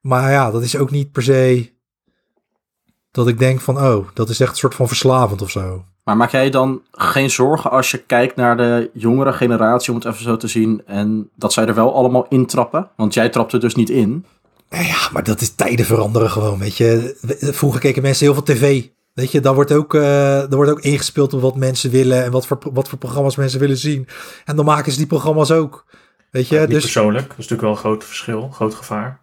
Maar 0.00 0.30
ja, 0.30 0.50
dat 0.50 0.62
is 0.62 0.76
ook 0.76 0.90
niet 0.90 1.12
per 1.12 1.22
se 1.22 1.75
dat 3.16 3.28
ik 3.28 3.38
denk 3.38 3.60
van... 3.60 3.78
Oh, 3.78 4.06
dat 4.14 4.28
is 4.28 4.40
echt 4.40 4.50
een 4.50 4.56
soort 4.56 4.74
van 4.74 4.88
verslavend 4.88 5.42
of 5.42 5.50
zo. 5.50 5.84
Maar 6.04 6.16
maak 6.16 6.30
jij 6.30 6.50
dan 6.50 6.82
geen 6.92 7.30
zorgen 7.30 7.70
als 7.70 7.90
je 7.90 7.98
kijkt 7.98 8.36
naar 8.36 8.56
de 8.56 8.90
jongere 8.92 9.32
generatie, 9.32 9.90
om 9.92 9.98
het 9.98 10.06
even 10.06 10.22
zo 10.22 10.36
te 10.36 10.48
zien, 10.48 10.82
en 10.86 11.30
dat 11.34 11.52
zij 11.52 11.66
er 11.66 11.74
wel 11.74 11.94
allemaal 11.94 12.26
intrappen? 12.28 12.88
Want 12.96 13.14
jij 13.14 13.28
trapt 13.28 13.52
er 13.52 13.60
dus 13.60 13.74
niet 13.74 13.90
in. 13.90 14.26
Ja, 14.68 15.08
maar 15.12 15.24
dat 15.24 15.40
is 15.40 15.54
tijden 15.54 15.86
veranderen 15.86 16.30
gewoon, 16.30 16.58
weet 16.58 16.76
je. 16.76 17.16
Vroeger 17.40 17.80
keken 17.80 18.02
mensen 18.02 18.24
heel 18.24 18.34
veel 18.34 18.42
tv. 18.42 18.84
Weet 19.12 19.32
je, 19.32 19.40
daar 19.40 19.54
wordt 19.54 19.72
ook, 19.72 19.94
eh 19.94 20.02
daar 20.02 20.56
wordt 20.56 20.70
ook 20.70 20.80
ingespeeld 20.80 21.34
op 21.34 21.40
wat 21.40 21.56
mensen 21.56 21.90
willen 21.90 22.24
en 22.24 22.30
wat 22.30 22.46
voor, 22.46 22.58
wat 22.72 22.88
voor 22.88 22.98
programma's 22.98 23.36
mensen 23.36 23.60
willen 23.60 23.76
zien. 23.76 24.08
En 24.44 24.56
dan 24.56 24.64
maken 24.64 24.92
ze 24.92 24.98
die 24.98 25.06
programma's 25.06 25.50
ook. 25.50 25.86
Weet 26.30 26.48
je, 26.48 26.58
Niet 26.58 26.68
dus 26.68 26.82
persoonlijk. 26.82 27.28
Dat 27.28 27.38
is 27.38 27.48
natuurlijk 27.48 27.62
wel 27.62 27.70
een 27.70 27.76
groot 27.76 28.04
verschil, 28.04 28.48
groot 28.52 28.74
gevaar. 28.74 29.20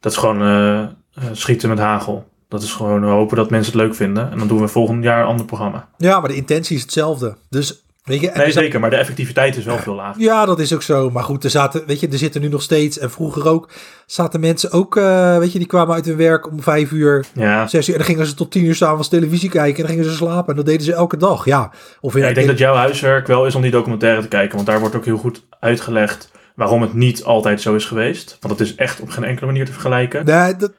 Dat 0.00 0.12
is 0.12 0.18
gewoon 0.18 0.42
eh, 0.42 0.80
eh, 0.82 0.90
schieten 1.32 1.68
met 1.68 1.78
hagel. 1.78 2.30
Dat 2.52 2.62
is 2.62 2.72
gewoon 2.72 3.02
hopen 3.04 3.36
dat 3.36 3.50
mensen 3.50 3.72
het 3.72 3.82
leuk 3.82 3.94
vinden. 3.94 4.30
En 4.30 4.38
dan 4.38 4.48
doen 4.48 4.60
we 4.60 4.68
volgend 4.68 5.04
jaar 5.04 5.20
een 5.20 5.26
ander 5.26 5.46
programma. 5.46 5.88
ja, 5.96 6.20
maar 6.20 6.28
de 6.28 6.34
intentie 6.34 6.76
is 6.76 6.82
hetzelfde. 6.82 7.36
Dus, 7.50 7.82
weet 8.04 8.20
je, 8.20 8.30
Nee, 8.34 8.50
zat- 8.52 8.62
zeker. 8.62 8.80
Maar 8.80 8.90
de 8.90 8.96
effectiviteit 8.96 9.56
is 9.56 9.64
wel 9.64 9.78
veel 9.78 9.94
lager. 9.94 10.22
Ja, 10.22 10.44
dat 10.46 10.58
is 10.58 10.74
ook 10.74 10.82
zo. 10.82 11.10
Maar 11.10 11.22
goed, 11.22 11.44
er 11.44 11.50
zaten, 11.50 11.82
weet 11.86 12.00
je, 12.00 12.08
er 12.08 12.18
zitten 12.18 12.40
nu 12.40 12.48
nog 12.48 12.62
steeds 12.62 12.98
en 12.98 13.10
vroeger 13.10 13.48
ook, 13.48 13.68
zaten 14.06 14.40
mensen 14.40 14.70
ook, 14.72 14.96
eh, 14.96 15.38
weet 15.38 15.52
je, 15.52 15.58
die 15.58 15.68
kwamen 15.68 15.94
uit 15.94 16.04
hun 16.06 16.16
werk 16.16 16.50
om 16.50 16.62
vijf 16.62 16.90
uur, 16.90 17.24
Ja, 17.34 17.66
zes 17.66 17.86
uur, 17.88 17.92
en 17.94 18.00
dan 18.00 18.08
gingen 18.10 18.26
ze 18.26 18.34
tot 18.34 18.50
tien 18.50 18.64
uur 18.64 18.74
s'avonds 18.74 19.08
televisie 19.08 19.50
kijken 19.50 19.76
en 19.76 19.82
dan 19.82 19.90
gingen 19.96 20.10
ze 20.10 20.16
slapen 20.16 20.48
en 20.50 20.56
dat 20.56 20.66
deden 20.66 20.82
ze 20.82 20.92
elke 20.92 21.16
dag. 21.16 21.44
Ja, 21.44 21.70
of 22.00 22.14
in, 22.14 22.22
Ja, 22.22 22.28
ik 22.28 22.34
denk 22.34 22.46
dat 22.46 22.58
jouw 22.58 22.74
huiswerk 22.74 23.26
wel 23.26 23.46
is 23.46 23.54
om 23.54 23.62
die 23.62 23.70
documentaire 23.70 24.22
te 24.22 24.28
kijken. 24.28 24.54
Want 24.54 24.66
daar 24.66 24.80
wordt 24.80 24.94
ook 24.96 25.04
heel 25.04 25.18
goed 25.18 25.42
uitgelegd 25.60 26.30
waarom 26.54 26.82
het 26.82 26.94
niet 26.94 27.24
altijd 27.24 27.60
zo 27.60 27.74
is 27.74 27.84
geweest. 27.84 28.36
Want 28.40 28.58
het 28.58 28.68
is 28.68 28.74
echt 28.74 29.00
op 29.00 29.08
geen 29.10 29.24
enkele 29.24 29.46
manier 29.46 29.64
te 29.64 29.72
vergelijken. 29.72 30.24
Nee, 30.24 30.56
dat, 30.56 30.72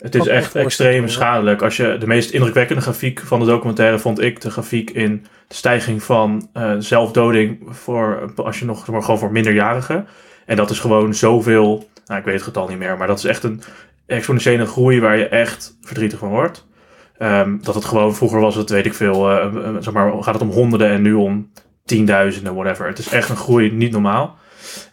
Het 0.00 0.14
is 0.14 0.26
echt 0.26 0.54
extreem 0.54 1.08
schadelijk. 1.08 1.62
Als 1.62 1.76
je 1.76 1.96
de 1.98 2.06
meest 2.06 2.30
indrukwekkende 2.30 2.82
grafiek 2.82 3.20
van 3.20 3.40
de 3.40 3.46
documentaire 3.46 3.98
vond 3.98 4.20
ik 4.20 4.40
de 4.40 4.50
grafiek 4.50 4.90
in 4.90 5.26
de 5.48 5.54
stijging 5.54 6.02
van 6.02 6.48
eh, 6.52 6.74
zelfdoding 6.78 7.58
voor 7.66 8.32
als 8.36 8.58
je 8.58 8.64
nog 8.64 8.86
maar, 8.86 9.02
gewoon 9.02 9.18
voor 9.18 9.32
minderjarigen. 9.32 10.06
En 10.46 10.56
dat 10.56 10.70
is 10.70 10.78
gewoon 10.78 11.14
zoveel. 11.14 11.88
Nou, 12.06 12.18
ik 12.18 12.26
weet 12.26 12.34
het 12.34 12.44
getal 12.44 12.68
niet 12.68 12.78
meer, 12.78 12.96
maar 12.96 13.06
dat 13.06 13.18
is 13.18 13.24
echt 13.24 13.42
een 13.42 13.62
exponentiële 14.06 14.66
groei 14.66 15.00
waar 15.00 15.16
je 15.16 15.28
echt 15.28 15.76
verdrietig 15.82 16.18
van 16.18 16.28
wordt. 16.28 16.66
Ehm, 17.18 17.56
dat 17.62 17.74
het 17.74 17.84
gewoon, 17.84 18.14
vroeger 18.14 18.40
was 18.40 18.54
het, 18.54 18.70
weet 18.70 18.86
ik 18.86 18.94
veel, 18.94 19.30
eh, 19.30 19.76
zeg 19.80 19.92
maar, 19.92 20.22
gaat 20.22 20.34
het 20.34 20.42
om 20.42 20.50
honderden 20.50 20.88
en 20.88 21.02
nu 21.02 21.12
om 21.12 21.50
tienduizenden, 21.84 22.54
whatever. 22.54 22.86
Het 22.86 22.98
is 22.98 23.08
echt 23.08 23.28
een 23.28 23.36
groei 23.36 23.72
niet 23.72 23.92
normaal. 23.92 24.38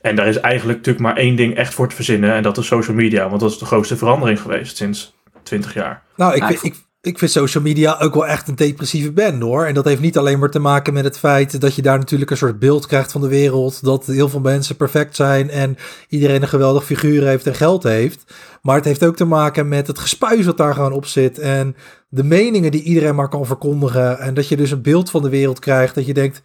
En 0.01 0.15
daar 0.15 0.27
is 0.27 0.39
eigenlijk 0.39 0.77
natuurlijk 0.77 1.05
maar 1.05 1.17
één 1.17 1.35
ding 1.35 1.55
echt 1.55 1.73
voor 1.73 1.89
te 1.89 1.95
verzinnen 1.95 2.33
en 2.33 2.43
dat 2.43 2.57
is 2.57 2.67
social 2.67 2.95
media. 2.95 3.29
Want 3.29 3.41
dat 3.41 3.51
is 3.51 3.57
de 3.57 3.65
grootste 3.65 3.97
verandering 3.97 4.41
geweest 4.41 4.77
sinds 4.77 5.15
20 5.43 5.73
jaar. 5.73 6.03
nou, 6.15 6.35
ik, 6.35 6.61
ik, 6.61 6.73
ik 7.01 7.17
vind 7.17 7.31
social 7.31 7.63
media 7.63 7.97
ook 7.99 8.13
wel 8.13 8.27
echt 8.27 8.47
een 8.47 8.55
depressieve 8.55 9.11
band 9.11 9.41
hoor. 9.41 9.65
En 9.65 9.73
dat 9.73 9.85
heeft 9.85 10.01
niet 10.01 10.17
alleen 10.17 10.39
maar 10.39 10.49
te 10.49 10.59
maken 10.59 10.93
met 10.93 11.03
het 11.03 11.19
feit 11.19 11.61
dat 11.61 11.75
je 11.75 11.81
daar 11.81 11.97
natuurlijk 11.97 12.31
een 12.31 12.37
soort 12.37 12.59
beeld 12.59 12.87
krijgt 12.87 13.11
van 13.11 13.21
de 13.21 13.27
wereld. 13.27 13.83
Dat 13.83 14.05
heel 14.05 14.29
veel 14.29 14.39
mensen 14.39 14.75
perfect 14.75 15.15
zijn 15.15 15.49
en 15.49 15.77
iedereen 16.09 16.41
een 16.41 16.47
geweldig 16.47 16.85
figuur 16.85 17.27
heeft 17.27 17.47
en 17.47 17.55
geld 17.55 17.83
heeft. 17.83 18.33
Maar 18.61 18.75
het 18.75 18.85
heeft 18.85 19.05
ook 19.05 19.15
te 19.15 19.25
maken 19.25 19.67
met 19.67 19.87
het 19.87 19.99
gespuis 19.99 20.45
wat 20.45 20.57
daar 20.57 20.73
gewoon 20.73 20.91
op 20.91 21.05
zit. 21.05 21.39
En 21.39 21.75
de 22.09 22.23
meningen 22.23 22.71
die 22.71 22.83
iedereen 22.83 23.15
maar 23.15 23.29
kan 23.29 23.45
verkondigen. 23.45 24.19
En 24.19 24.33
dat 24.33 24.47
je 24.47 24.57
dus 24.57 24.71
een 24.71 24.81
beeld 24.81 25.09
van 25.09 25.21
de 25.21 25.29
wereld 25.29 25.59
krijgt. 25.59 25.95
Dat 25.95 26.05
je 26.05 26.13
denkt, 26.13 26.41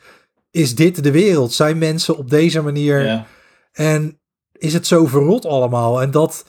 is 0.52 0.74
dit 0.74 1.02
de 1.02 1.10
wereld? 1.10 1.52
Zijn 1.52 1.78
mensen 1.78 2.16
op 2.16 2.30
deze 2.30 2.62
manier? 2.62 3.04
Ja. 3.04 3.26
En 3.72 4.18
is 4.52 4.72
het 4.72 4.86
zo 4.86 5.06
verrot 5.06 5.46
allemaal? 5.46 6.02
En 6.02 6.10
dat, 6.10 6.44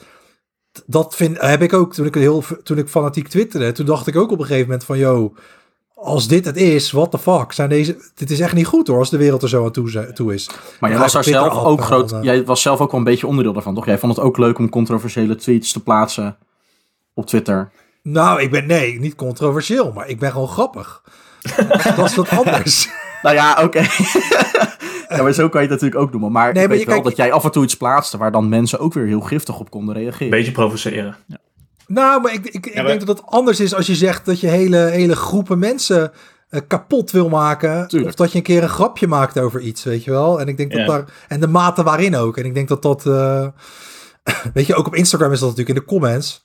dat 0.86 1.16
vind, 1.16 1.40
heb 1.40 1.62
ik 1.62 1.72
ook 1.72 1.94
toen 1.94 2.06
ik, 2.06 2.14
heel, 2.14 2.44
toen 2.62 2.78
ik 2.78 2.88
fanatiek 2.88 3.28
twitterde. 3.28 3.72
Toen 3.72 3.86
dacht 3.86 4.06
ik 4.06 4.16
ook 4.16 4.30
op 4.30 4.38
een 4.38 4.46
gegeven 4.46 4.68
moment 4.68 4.84
van, 4.84 4.98
yo, 4.98 5.34
als 5.94 6.28
dit 6.28 6.44
het 6.44 6.56
is, 6.56 6.90
what 6.90 7.10
the 7.10 7.18
fuck? 7.18 7.52
Zijn 7.52 7.68
deze, 7.68 8.10
dit 8.14 8.30
is 8.30 8.40
echt 8.40 8.54
niet 8.54 8.66
goed 8.66 8.86
hoor, 8.86 8.98
als 8.98 9.10
de 9.10 9.16
wereld 9.16 9.42
er 9.42 9.48
zo 9.48 9.64
aan 9.64 9.72
toe, 10.12 10.34
is. 10.34 10.50
Maar 10.80 10.90
jij 10.90 10.98
was, 10.98 11.12
daar 11.12 11.24
zelf 11.24 11.64
ook 11.64 11.80
groot, 11.80 12.14
jij 12.22 12.44
was 12.44 12.62
zelf 12.62 12.80
ook 12.80 12.90
wel 12.90 13.00
een 13.00 13.06
beetje 13.06 13.26
onderdeel 13.26 13.52
daarvan, 13.52 13.74
toch? 13.74 13.86
Jij 13.86 13.98
vond 13.98 14.16
het 14.16 14.24
ook 14.24 14.38
leuk 14.38 14.58
om 14.58 14.68
controversiële 14.68 15.34
tweets 15.34 15.72
te 15.72 15.82
plaatsen 15.82 16.36
op 17.14 17.26
Twitter. 17.26 17.70
Nou, 18.02 18.42
ik 18.42 18.50
ben, 18.50 18.66
nee, 18.66 19.00
niet 19.00 19.14
controversieel, 19.14 19.92
maar 19.92 20.08
ik 20.08 20.18
ben 20.18 20.30
gewoon 20.30 20.48
grappig. 20.48 21.02
dat 21.96 22.04
is 22.10 22.14
wat 22.14 22.28
anders. 22.28 22.88
Nou 23.22 23.36
ja, 23.36 23.58
oké. 23.62 23.78
ja, 25.08 25.22
maar 25.22 25.32
zo 25.32 25.48
kan 25.48 25.62
je 25.62 25.68
het 25.68 25.80
natuurlijk 25.80 26.00
ook 26.00 26.10
noemen. 26.10 26.32
Maar 26.32 26.52
Nee, 26.52 26.62
ik 26.62 26.68
maar 26.68 26.76
weet 26.76 26.86
je 26.86 26.92
wel 26.92 27.02
dat 27.02 27.16
jij 27.16 27.32
af 27.32 27.44
en 27.44 27.50
toe 27.50 27.64
iets 27.64 27.76
plaatste 27.76 28.16
waar 28.18 28.32
dan 28.32 28.48
mensen 28.48 28.78
ook 28.78 28.92
weer 28.94 29.06
heel 29.06 29.20
giftig 29.20 29.58
op 29.58 29.70
konden 29.70 29.94
reageren. 29.94 30.30
Beetje 30.30 30.52
provoceren. 30.52 31.16
Nou, 31.86 32.20
maar 32.22 32.32
ik, 32.32 32.46
ik, 32.46 32.66
ik 32.66 32.74
maar- 32.74 32.84
denk 32.84 33.06
dat 33.06 33.16
het 33.18 33.26
anders 33.26 33.60
is 33.60 33.74
als 33.74 33.86
je 33.86 33.94
zegt 33.94 34.24
dat 34.26 34.40
je 34.40 34.46
hele, 34.46 34.76
hele 34.76 35.16
groepen 35.16 35.58
mensen 35.58 36.12
eh, 36.48 36.60
kapot 36.68 37.10
wil 37.10 37.28
maken. 37.28 37.88
Tuurlijk. 37.88 38.10
Of 38.10 38.16
dat 38.16 38.32
je 38.32 38.38
een 38.38 38.44
keer 38.44 38.62
een 38.62 38.68
grapje 38.68 39.06
maakt 39.06 39.38
over 39.38 39.60
iets, 39.60 39.84
weet 39.84 40.04
je 40.04 40.10
wel. 40.10 40.40
En 40.40 40.48
ik 40.48 40.56
denk 40.56 40.70
dat 40.70 40.80
Ja. 40.80 40.86
daar. 40.86 41.04
En 41.28 41.40
de 41.40 41.48
mate 41.48 41.82
waarin 41.82 42.16
ook. 42.16 42.36
En 42.36 42.44
ik 42.44 42.54
denk 42.54 42.68
dat 42.68 42.82
dat. 42.82 43.06
eh, 43.06 43.46
weet 44.54 44.66
je, 44.66 44.74
ook 44.74 44.86
op 44.86 44.94
Instagram 44.94 45.32
is 45.32 45.38
dat 45.40 45.48
natuurlijk 45.48 45.76
in 45.78 45.82
de 45.84 45.88
comments. 45.90 46.43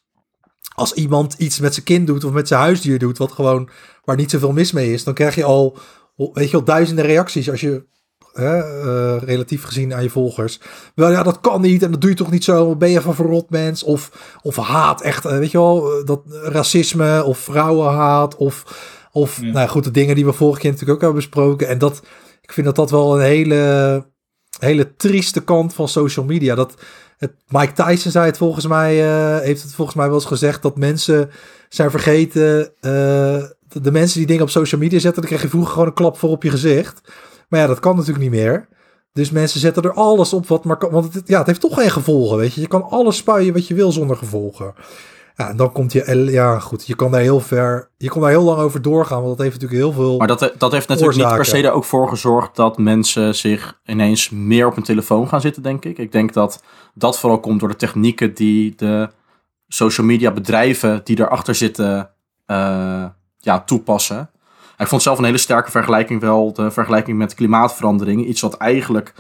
Als 0.80 0.94
iemand 0.94 1.36
iets 1.38 1.60
met 1.60 1.74
zijn 1.74 1.86
kind 1.86 2.08
doet 2.08 2.24
of 2.24 2.32
met 2.32 2.48
zijn 2.48 2.60
huisdier 2.60 3.00
doet, 3.00 3.18
wat 3.18 3.32
gewoon 3.32 3.70
waar 4.04 4.16
niet 4.16 4.32
zoveel 4.32 4.52
mis 4.52 4.72
mee 4.72 4.94
is, 4.94 5.04
dan 5.04 5.14
krijg 5.14 5.36
je 5.36 5.44
al, 5.44 5.78
weet 6.16 6.46
je 6.46 6.52
wel, 6.52 6.64
duizenden 6.64 7.06
reacties 7.06 7.50
als 7.50 7.62
je 7.62 7.86
hè, 8.34 8.58
eh, 8.60 9.22
relatief 9.24 9.64
gezien 9.64 9.94
aan 9.94 10.04
je 10.04 10.10
volgers. 10.10 10.60
Wel 10.96 11.12
ja, 11.12 11.24
dat 11.24 11.40
kan 11.40 11.62
niet 11.62 11.84
en 11.84 11.92
dat 11.92 12.02
doe 12.02 12.10
je 12.10 12.16
toch 12.16 12.32
niet 12.32 12.44
zo. 12.44 12.76
Ben 12.76 12.90
je 12.90 13.02
van 13.02 13.16
verrot 13.16 13.50
mens? 13.50 13.84
Of, 13.84 14.12
of 14.42 14.56
haat 14.56 15.02
echt, 15.02 15.26
eh, 15.26 15.38
weet 15.38 15.52
je 15.52 15.58
wel, 15.58 15.92
eh, 16.00 16.06
dat 16.06 16.22
racisme 16.28 17.24
of 17.24 17.38
vrouwenhaat 17.38 18.36
of, 18.36 18.64
of 19.12 19.42
Ja. 19.42 19.52
nou 19.52 19.70
goed, 19.70 19.84
de 19.84 19.92
dingen 19.92 20.16
die 20.16 20.26
we 20.26 20.34
vorige 20.34 20.60
keer 20.60 20.72
natuurlijk 20.72 20.96
ook 20.96 21.04
hebben 21.04 21.22
besproken. 21.22 21.68
En 21.68 21.78
dat, 21.78 22.02
ik 22.42 22.52
vind 22.54 22.66
dat 22.66 22.76
dat 22.76 22.92
wel 22.92 23.16
een 23.16 23.26
hele, 23.26 24.06
hele 24.60 24.96
trieste 24.96 25.42
kant 25.42 25.74
van 25.74 25.88
social 25.88 26.26
media. 26.26 26.56
Dat 26.56 26.74
het, 27.20 27.32
Mike 27.48 27.74
Tyson 27.74 28.12
zei 28.12 28.26
het 28.26 28.38
volgens 28.38 28.68
mij, 28.68 29.04
eh, 29.04 29.44
heeft 29.44 29.64
het 29.64 29.74
volgens 29.74 29.98
mij 29.98 30.06
wel 30.06 30.16
eens 30.16 30.26
gezegd 30.26 30.62
dat 30.62 30.78
mensen 30.78 31.30
zijn 31.70 31.92
vergeten, 31.92 32.72
eh, 32.80 33.44
de, 33.68 33.92
mensen 33.92 34.18
die 34.18 34.28
dingen 34.28 34.44
op 34.44 34.50
social 34.50 34.82
media 34.82 35.00
zetten, 35.00 35.22
dan 35.22 35.30
kreeg 35.30 35.42
je 35.42 35.50
vroeger 35.50 35.72
gewoon 35.72 35.88
een 35.88 35.94
klap 35.94 36.18
voor 36.18 36.30
op 36.30 36.44
je 36.44 36.50
gezicht. 36.50 37.02
Maar 37.50 37.60
ja, 37.60 37.68
dat 37.68 37.80
kan 37.80 37.96
natuurlijk 37.96 38.24
niet 38.24 38.42
meer. 38.42 38.68
Dus 39.14 39.32
mensen 39.32 39.60
zetten 39.60 39.84
er 39.84 39.94
alles 39.94 40.34
op 40.34 40.48
wat 40.48 40.64
maar 40.64 40.78
kan. 40.78 40.92
Want 40.92 41.14
het, 41.14 41.28
ja, 41.28 41.38
het 41.38 41.48
heeft 41.48 41.62
toch 41.62 41.74
geen 41.74 41.92
gevolgen, 41.92 42.38
weet 42.38 42.54
je. 42.54 42.62
Je 42.62 42.68
kan 42.68 42.90
alles 42.90 43.18
spuien 43.18 43.54
wat 43.54 43.68
je 43.68 43.74
wil 43.74 43.92
zonder 43.92 44.18
gevolgen. 44.18 44.74
Ja, 45.40 45.50
en 45.50 45.58
dan 45.58 45.72
komt 45.72 45.92
je... 45.92 46.32
Ja, 46.32 46.60
goed. 46.60 46.88
Je 46.88 46.96
kan 46.96 47.12
daar 47.12 47.22
heel 47.22 47.40
ver... 47.40 47.90
Je 47.98 48.10
kan 48.10 48.22
daar 48.22 48.30
heel 48.30 48.44
lang 48.44 48.60
over 48.60 48.82
doorgaan, 48.82 49.22
want 49.24 49.38
dat 49.38 49.46
heeft 49.46 49.62
natuurlijk 49.62 49.82
heel 49.82 50.04
veel... 50.04 50.18
Maar 50.18 50.28
dat, 50.28 50.54
dat 50.58 50.72
heeft 50.72 50.88
natuurlijk 50.88 51.18
niet 51.18 51.36
per 51.36 51.46
se 51.46 51.64
er 51.64 51.72
ook 51.72 51.84
voor 51.84 52.10
gezorgd 52.10 52.56
dat 52.56 52.78
mensen 52.78 53.36
zich 53.36 53.80
ineens 53.86 54.30
meer 54.30 54.68
op 54.68 54.76
hun 54.76 54.84
telefoon 54.84 55.28
gaan 55.28 55.42
zitten, 55.42 55.64
denk 55.64 55.86
ik. 55.86 55.98
Ik 55.98 56.12
denk 56.12 56.34
dat 56.34 56.64
dat 56.94 57.20
vooral 57.20 57.40
komt 57.40 57.60
door 57.60 57.70
de 57.70 57.76
technieken 57.76 58.34
die 58.34 58.74
de 58.76 59.10
social 59.68 60.08
media 60.08 60.32
bedrijven 60.32 61.02
die 61.04 61.20
erachter 61.20 61.56
zitten 61.56 62.10
eh, 62.46 63.06
ja, 63.38 63.60
toepassen. 63.60 64.30
Ik 64.78 64.88
vond 64.88 65.02
zelf 65.02 65.18
een 65.18 65.24
hele 65.24 65.38
sterke 65.38 65.72
vergelijking 65.72 66.22
wel 66.22 66.54
de 66.54 66.72
vergelijking 66.72 67.18
met 67.18 67.34
klimaatverandering. 67.34 68.26
Iets 68.26 68.42
wat 68.42 68.58
eigenlijk 68.58 69.14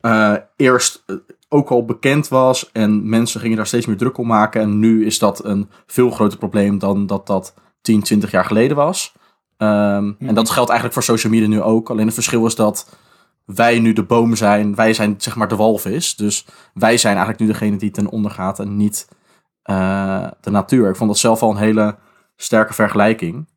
eh, 0.00 0.34
eerst 0.56 1.02
eh, 1.06 1.16
ook 1.48 1.70
al 1.70 1.84
bekend 1.84 2.28
was 2.28 2.72
en 2.72 3.08
mensen 3.08 3.40
gingen 3.40 3.56
daar 3.56 3.66
steeds 3.66 3.86
meer 3.86 3.96
druk 3.96 4.18
om 4.18 4.26
maken. 4.26 4.60
En 4.62 4.78
nu 4.78 5.06
is 5.06 5.18
dat 5.18 5.44
een 5.44 5.70
veel 5.86 6.10
groter 6.10 6.38
probleem 6.38 6.78
dan 6.78 7.06
dat 7.06 7.26
dat 7.26 7.54
10, 7.80 8.02
20 8.02 8.30
jaar 8.30 8.44
geleden 8.44 8.76
was. 8.76 9.12
Ehm, 9.56 10.12
En 10.18 10.34
dat 10.34 10.50
geldt 10.50 10.70
eigenlijk 10.70 10.92
voor 10.92 11.16
social 11.16 11.32
media 11.32 11.48
nu 11.48 11.62
ook. 11.62 11.90
Alleen 11.90 12.04
het 12.04 12.14
verschil 12.14 12.46
is 12.46 12.54
dat 12.54 12.96
wij 13.44 13.78
nu 13.78 13.92
de 13.92 14.02
boom 14.02 14.36
zijn. 14.36 14.74
Wij 14.74 14.92
zijn 14.92 15.14
zeg 15.18 15.36
maar 15.36 15.48
de 15.48 15.56
walvis. 15.56 16.16
Dus 16.16 16.46
wij 16.74 16.96
zijn 16.96 17.16
eigenlijk 17.16 17.44
nu 17.44 17.52
degene 17.52 17.76
die 17.76 17.90
ten 17.90 18.08
onder 18.08 18.30
gaat 18.30 18.58
en 18.58 18.76
niet 18.76 19.08
eh, 19.62 20.26
de 20.40 20.50
natuur. 20.50 20.88
Ik 20.88 20.96
vond 20.96 21.10
dat 21.10 21.18
zelf 21.18 21.42
al 21.42 21.50
een 21.50 21.56
hele 21.56 21.96
sterke 22.36 22.74
vergelijking. 22.74 23.48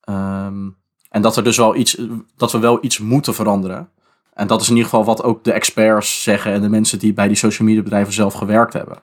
Ehm, 0.00 0.68
en 1.08 1.22
dat 1.22 1.36
er 1.36 1.44
dus 1.44 1.56
wel 1.56 1.76
iets, 1.76 2.00
dat 2.36 2.52
we 2.52 2.58
wel 2.58 2.78
iets 2.84 2.98
moeten 2.98 3.34
veranderen. 3.34 3.90
En 4.32 4.46
dat 4.46 4.60
is 4.60 4.68
in 4.68 4.76
ieder 4.76 4.90
geval 4.90 5.04
wat 5.04 5.22
ook 5.22 5.44
de 5.44 5.52
experts 5.52 6.22
zeggen 6.22 6.52
en 6.52 6.62
de 6.62 6.68
mensen 6.68 6.98
die 6.98 7.12
bij 7.12 7.28
die 7.28 7.36
social 7.36 7.68
media 7.68 7.82
bedrijven 7.82 8.12
zelf 8.12 8.34
gewerkt 8.34 8.72
hebben. 8.72 8.98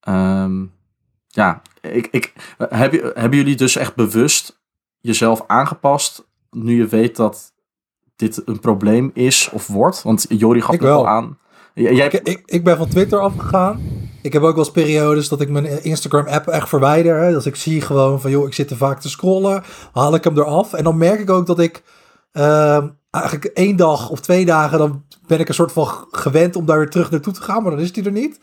Ehm, 0.00 0.64
ja, 1.26 1.62
ik, 1.80 2.08
ik, 2.10 2.32
heb 2.58 2.92
hebben 3.14 3.38
jullie 3.38 3.56
dus 3.56 3.76
echt 3.76 3.94
bewust 3.94 4.60
jezelf 5.00 5.44
aangepast 5.46 6.26
nu 6.50 6.76
je 6.76 6.86
weet 6.86 7.16
dat 7.16 7.52
dit 8.16 8.42
een 8.44 8.60
probleem 8.60 9.10
is 9.14 9.50
of 9.52 9.66
wordt? 9.66 10.02
Want 10.02 10.26
Jori 10.28 10.60
gaf 10.60 10.74
Ik 10.74 10.80
het 10.80 10.90
al 10.90 11.02
wel. 11.02 11.08
aan. 11.08 11.38
Jij, 11.74 12.06
Ik, 12.06 12.12
ik, 12.12 12.42
ik 12.46 12.64
ben 12.64 12.76
van 12.76 12.88
Twitter 12.88 13.18
afgegaan. 13.18 13.80
Ik 14.22 14.32
heb 14.32 14.42
ook 14.42 14.54
wel 14.54 14.64
eens 14.64 14.72
periodes 14.72 15.28
dat 15.28 15.40
ik 15.40 15.48
mijn 15.48 15.84
Instagram-app 15.84 16.46
echt 16.46 16.68
verwijder. 16.68 17.20
Hè. 17.20 17.34
Als 17.34 17.46
ik 17.46 17.56
zie 17.56 17.80
gewoon 17.80 18.20
van, 18.20 18.30
joh, 18.30 18.46
ik 18.46 18.54
zit 18.54 18.68
te 18.68 18.76
vaak 18.76 19.00
te 19.00 19.08
scrollen, 19.08 19.62
haal 19.92 20.14
ik 20.14 20.24
hem 20.24 20.38
eraf. 20.38 20.72
En 20.72 20.84
dan 20.84 20.96
merk 20.96 21.20
ik 21.20 21.30
ook 21.30 21.46
dat 21.46 21.58
ik 21.58 21.82
ehm, 22.32 22.88
eigenlijk 23.20 23.44
één 23.54 23.76
dag 23.76 24.10
of 24.10 24.20
twee 24.20 24.44
dagen, 24.44 24.78
dan 24.78 25.04
ben 25.26 25.40
ik 25.40 25.48
een 25.48 25.54
soort 25.54 25.72
van 25.72 25.88
gewend 26.10 26.56
om 26.56 26.66
daar 26.66 26.78
weer 26.78 26.90
terug 26.90 27.10
naartoe 27.10 27.32
te 27.32 27.42
gaan. 27.42 27.62
Maar 27.62 27.70
dan 27.70 27.80
is 27.80 27.92
die 27.92 28.04
er 28.04 28.12
niet. 28.12 28.38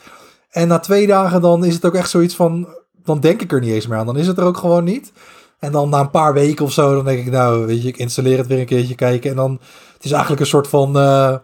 En 0.49 0.67
na 0.67 0.80
twee 0.80 1.07
dagen 1.07 1.41
dan 1.41 1.65
is 1.65 1.73
het 1.73 1.86
ook 1.86 1.95
echt 1.95 2.09
zoiets 2.09 2.36
van, 2.36 2.67
dan 3.03 3.19
denk 3.19 3.41
ik 3.41 3.51
er 3.51 3.59
niet 3.59 3.71
eens 3.73 3.88
meer 3.88 3.97
aan. 3.97 4.05
Dan 4.05 4.17
is 4.17 4.28
het 4.28 4.38
er 4.38 4.43
ook 4.43 4.57
gewoon 4.57 4.84
niet. 4.84 5.11
En 5.59 5.71
dan 5.71 5.89
na 5.89 5.99
een 5.99 6.09
paar 6.09 6.34
weken 6.34 6.65
of 6.65 6.71
zo, 6.71 6.95
dan 6.95 7.05
denk 7.05 7.19
ik, 7.26 7.32
nou, 7.32 7.65
weet 7.65 7.82
je, 7.82 7.88
ik 7.88 7.97
installeer 7.97 8.38
het 8.38 8.47
weer 8.47 8.59
een 8.59 8.65
keertje 8.65 8.95
kijken. 8.95 9.30
En 9.30 9.36
dan, 9.36 9.51
het 9.93 10.05
is 10.05 10.11
eigenlijk 10.11 10.41
een 10.41 10.47
soort 10.47 10.67
van... 10.67 10.97
eh, 10.97 11.36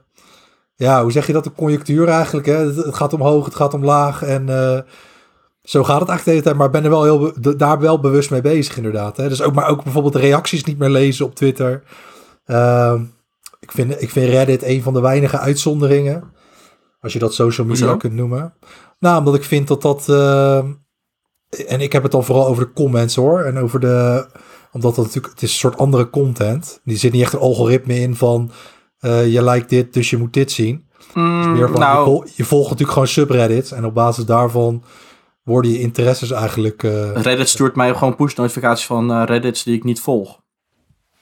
ja, 0.75 1.01
hoe 1.01 1.11
zeg 1.11 1.27
je 1.27 1.33
dat? 1.33 1.45
Een 1.45 1.55
conjunctuur 1.55 2.07
eigenlijk. 2.07 2.45
Hè? 2.45 2.53
Het, 2.53 2.95
gaat 2.95 3.13
omhoog, 3.13 3.45
het 3.45 3.55
gaat 3.55 3.73
omlaag. 3.73 4.23
En 4.23 4.49
eh, 4.49 4.79
zo 5.63 5.83
gaat 5.83 5.99
het 5.99 6.09
eigenlijk 6.09 6.23
de 6.23 6.29
hele 6.31 6.41
tijd. 6.43 6.55
Maar 6.55 6.65
ik 6.65 6.71
ben 6.71 6.83
er 6.83 6.89
wel 6.89 7.03
heel 7.03 7.33
de- 7.41 7.55
daar 7.55 7.79
wel 7.79 7.99
bewust 7.99 8.31
mee 8.31 8.41
bezig, 8.41 8.77
inderdaad. 8.77 9.17
Hè? 9.17 9.29
Dus 9.29 9.41
ook, 9.41 9.53
maar 9.53 9.67
ook 9.69 9.83
bijvoorbeeld 9.83 10.13
de 10.13 10.19
reacties 10.19 10.63
niet 10.63 10.77
meer 10.77 10.89
lezen 10.89 11.25
op 11.25 11.35
Twitter. 11.35 11.83
Ehm, 12.45 13.01
ik, 13.61 13.71
vind, 13.71 14.01
ik 14.01 14.09
vind 14.09 14.29
Reddit 14.29 14.63
een 14.63 14.81
van 14.81 14.93
de 14.93 15.01
weinige 15.01 15.37
uitzonderingen. 15.37 16.23
Als 16.99 17.13
je 17.13 17.19
dat 17.19 17.33
social 17.33 17.67
media 17.67 17.81
Hoezo? 17.83 17.97
kunt 17.99 18.13
noemen. 18.13 18.53
Nou, 18.99 19.17
omdat 19.17 19.35
ik 19.35 19.43
vind 19.43 19.67
dat 19.67 19.81
dat. 19.81 20.09
ehm, 20.09 20.71
en 21.67 21.81
ik 21.81 21.91
heb 21.91 22.03
het 22.03 22.11
dan 22.11 22.23
vooral 22.23 22.47
over 22.47 22.65
de 22.65 22.73
comments 22.73 23.15
hoor. 23.15 23.41
En 23.41 23.57
over 23.57 23.79
de. 23.79 24.25
Omdat 24.71 24.95
dat 24.95 25.05
natuurlijk. 25.05 25.33
Het 25.33 25.43
is 25.43 25.51
een 25.51 25.57
soort 25.59 25.77
andere 25.77 26.09
content. 26.09 26.81
Die 26.83 26.97
zit 26.97 27.11
niet 27.11 27.21
echt 27.21 27.33
een 27.33 27.39
algoritme 27.39 27.99
in 27.99 28.15
van. 28.15 28.51
eh, 28.99 29.31
je 29.31 29.41
lijkt 29.43 29.69
dit, 29.69 29.93
dus 29.93 30.09
je 30.09 30.17
moet 30.17 30.33
dit 30.33 30.51
zien. 30.51 30.89
Mm, 31.13 31.51
Meer 31.51 31.67
van, 31.67 31.73
je, 31.73 31.77
nou, 31.79 32.05
vol- 32.05 32.25
je 32.35 32.43
volgt 32.45 32.63
natuurlijk 32.69 32.91
gewoon 32.91 33.07
subreddits. 33.07 33.71
En 33.71 33.85
op 33.85 33.93
basis 33.93 34.25
daarvan 34.25 34.83
worden 35.43 35.71
je 35.71 35.79
interesses 35.79 36.31
eigenlijk... 36.31 36.83
eh, 36.83 37.11
Reddit 37.15 37.49
stuurt 37.49 37.75
mij 37.75 37.93
gewoon 37.93 38.15
push 38.15 38.33
notificaties 38.35 38.85
van 38.85 39.11
eh, 39.11 39.23
Reddits 39.25 39.63
die 39.63 39.75
ik 39.75 39.83
niet 39.83 40.01
volg. 40.01 40.41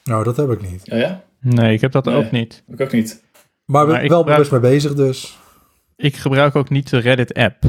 nou, 0.03 0.23
dat 0.23 0.37
heb 0.37 0.51
ik 0.51 0.61
niet. 0.71 0.91
Oh 0.91 0.97
ja? 0.99 1.23
Nee, 1.41 1.73
ik 1.73 1.81
heb 1.81 1.91
dat 1.91 2.05
Nee. 2.05 2.15
ook 2.15 2.31
niet. 2.31 2.63
Ik 2.67 2.81
ook 2.81 2.91
niet. 2.91 3.23
Maar, 3.65 3.87
Maar 3.87 4.03
ik 4.03 4.09
wel 4.09 4.17
gebruik- 4.19 4.37
bewust 4.49 4.61
mee 4.63 4.71
bezig 4.71 4.93
dus. 4.93 5.37
Ik 5.95 6.15
gebruik 6.15 6.55
ook 6.55 6.69
niet 6.69 6.89
de 6.89 6.97
Reddit-app. 6.97 7.63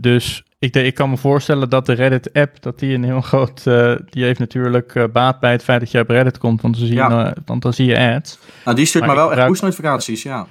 Dus 0.00 0.44
ik, 0.58 0.74
ik 0.76 0.94
kan 0.94 1.10
me 1.10 1.16
voorstellen 1.16 1.70
dat 1.70 1.86
de 1.86 1.92
Reddit-app, 1.92 2.62
dat 2.62 2.78
die 2.78 2.94
een 2.94 3.04
heel 3.04 3.20
groot... 3.20 3.66
eh, 3.66 3.94
die 4.10 4.24
heeft 4.24 4.38
natuurlijk 4.38 4.94
eh, 4.94 5.04
baat 5.12 5.40
bij 5.40 5.52
het 5.52 5.62
feit 5.64 5.80
dat 5.80 5.90
je 5.90 6.00
op 6.00 6.08
Reddit 6.08 6.38
komt, 6.38 6.60
want 6.62 6.74
dan 6.78 6.86
zie 6.86 6.94
je, 6.94 7.00
Ja. 7.00 7.26
eh, 7.26 7.32
want 7.44 7.62
dan 7.62 7.72
zie 7.72 7.86
je 7.86 8.14
ads. 8.14 8.38
Nou, 8.64 8.76
die 8.76 8.86
stuurt 8.86 9.06
Maar 9.06 9.14
wel 9.14 9.24
echt 9.24 9.32
gebruik- 9.32 9.52
push 9.52 9.60
notificaties, 9.62 10.22
ja. 10.22 10.46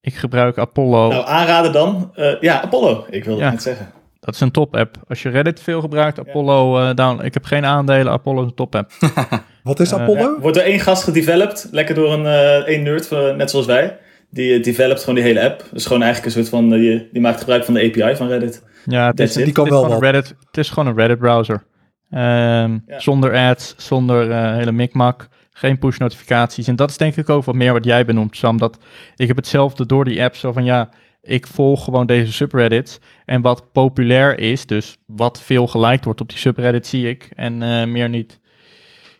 Ik 0.00 0.14
gebruik 0.14 0.58
Apollo. 0.58 1.08
Nou, 1.08 1.26
aanraden 1.26 1.72
dan. 1.72 2.10
Eh, 2.14 2.40
ja, 2.40 2.62
Apollo. 2.62 3.06
Ik 3.10 3.24
wilde 3.24 3.40
Ja. 3.40 3.44
het 3.46 3.54
net 3.54 3.62
zeggen. 3.62 3.92
Dat 4.24 4.34
is 4.34 4.40
een 4.40 4.50
top-app. 4.50 4.96
Als 5.08 5.22
je 5.22 5.28
Reddit 5.28 5.60
veel 5.60 5.80
gebruikt, 5.80 6.18
Apollo 6.18 6.78
eh, 6.80 6.94
down. 6.94 7.24
Ik 7.24 7.34
heb 7.34 7.44
geen 7.44 7.64
aandelen, 7.64 8.12
Apollo 8.12 8.40
is 8.40 8.46
een 8.48 8.54
top-app. 8.54 8.90
Wat 9.62 9.80
is 9.80 9.92
Eh, 9.92 10.00
Apollo? 10.00 10.20
Ja, 10.20 10.40
wordt 10.40 10.56
door 10.56 10.66
één 10.66 10.80
gast 10.80 11.04
gedeveloped. 11.04 11.68
Lekker 11.70 11.94
door 11.94 12.12
een 12.12 12.26
eh 12.26 12.66
één 12.66 12.82
nerd, 12.82 13.10
net 13.36 13.50
zoals 13.50 13.66
wij. 13.66 13.98
Die 14.30 14.60
developt 14.60 15.00
gewoon 15.00 15.14
die 15.14 15.24
hele 15.24 15.42
app. 15.44 15.64
Dus 15.72 15.86
gewoon 15.86 16.02
eigenlijk 16.02 16.34
een 16.36 16.42
soort 16.44 16.52
van... 16.54 16.70
die, 16.70 17.08
die 17.12 17.20
maakt 17.22 17.38
gebruik 17.38 17.64
van 17.64 17.74
de 17.74 17.80
API 17.80 18.16
van 18.16 18.28
Reddit. 18.28 18.62
Ja, 18.84 19.06
het 19.06 19.20
is, 19.20 19.32
Die 19.32 19.52
kan 19.52 19.68
wel 19.68 19.72
gewoon 19.82 19.94
een 19.96 20.00
wat. 20.00 20.10
Reddit, 20.12 20.34
het 20.46 20.56
is 20.58 20.68
gewoon 20.70 20.88
een 20.88 20.96
Reddit-browser. 20.96 21.62
Ehm, 22.10 22.78
Ja. 22.86 22.98
Zonder 22.98 23.34
ads, 23.48 23.74
zonder 23.76 24.52
hele 24.54 24.72
mikmak. 24.72 25.28
Geen 25.52 25.78
push 25.78 25.98
notificaties. 25.98 26.66
En 26.68 26.76
dat 26.76 26.90
is 26.90 26.96
denk 26.96 27.16
ik 27.16 27.28
ook 27.28 27.44
wat 27.44 27.54
meer 27.54 27.72
wat 27.72 27.84
jij 27.84 28.04
benoemt, 28.04 28.36
Sam. 28.36 28.58
Dat 28.58 28.78
ik 29.16 29.26
heb 29.28 29.36
hetzelfde 29.36 29.86
door 29.86 30.04
die 30.04 30.22
app 30.22 30.34
zo 30.36 30.52
van 30.52 30.64
ja, 30.64 30.88
ik 31.24 31.46
volg 31.46 31.84
gewoon 31.84 32.06
deze 32.06 32.32
subreddits. 32.32 32.98
En 33.24 33.42
wat 33.42 33.72
populair 33.72 34.38
is, 34.38 34.66
dus 34.66 34.96
wat 35.06 35.40
veel 35.40 35.66
geliked 35.66 36.04
wordt 36.04 36.20
op 36.20 36.28
die 36.28 36.38
subreddit, 36.38 36.86
zie 36.86 37.08
ik. 37.08 37.30
En 37.34 37.62
eh, 37.62 37.86
meer 37.86 38.08
niet. 38.08 38.40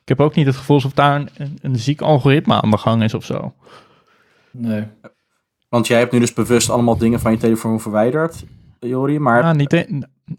Ik 0.03 0.09
heb 0.09 0.21
ook 0.21 0.35
niet 0.35 0.47
het 0.47 0.57
gevoel 0.57 0.77
alsof 0.77 0.93
daar 0.93 1.17
een, 1.17 1.29
een, 1.37 1.59
een 1.63 1.77
ziek 1.77 2.01
algoritme 2.01 2.63
aan 2.63 2.71
de 2.71 2.79
gang 2.79 3.03
is 3.03 3.15
of 3.15 3.25
zo. 3.25 3.55
Nee. 4.51 4.85
Want 5.69 5.87
jij 5.87 5.99
hebt 5.99 6.13
nu 6.13 6.19
dus 6.19 6.33
bewust 6.33 6.71
allemaal 6.71 6.97
dingen 6.99 7.21
van 7.21 7.33
je 7.33 7.39
telefoon 7.39 7.81
verwijderd, 7.81 8.45
Jori. 8.81 9.19
Maar 9.19 9.43
Ja, 9.43 9.53
niet, 9.53 9.73
e- 9.73 9.87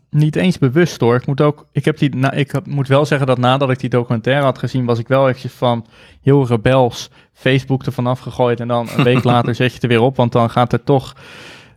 niet 0.09 0.35
eens 0.35 0.57
bewust 0.57 1.01
hoor. 1.01 1.15
Ik 1.15 1.25
moet, 1.25 1.41
ook, 1.41 1.67
ik, 1.71 1.85
heb 1.85 1.97
die, 1.97 2.15
na, 2.15 2.31
ik 2.31 2.65
moet 2.65 2.87
wel 2.87 3.05
zeggen 3.05 3.27
dat 3.27 3.37
nadat 3.37 3.69
ik 3.69 3.79
die 3.79 3.89
documentaire 3.89 4.43
had 4.43 4.57
gezien, 4.57 4.85
was 4.85 4.99
ik 4.99 5.07
wel 5.07 5.27
eventjes 5.27 5.51
van 5.51 5.85
heel 6.21 6.47
rebels 6.47 7.09
Facebook 7.33 7.85
er 7.85 7.91
vanaf 7.91 8.19
gegooid. 8.19 8.59
En 8.59 8.67
dan 8.67 8.89
een 8.97 9.03
week 9.03 9.23
later 9.33 9.55
zet 9.55 9.67
je 9.67 9.73
het 9.73 9.83
er 9.83 9.89
weer 9.89 10.01
op, 10.01 10.15
want 10.15 10.31
dan 10.31 10.49
gaat 10.49 10.73
er 10.73 10.83
toch, 10.83 11.15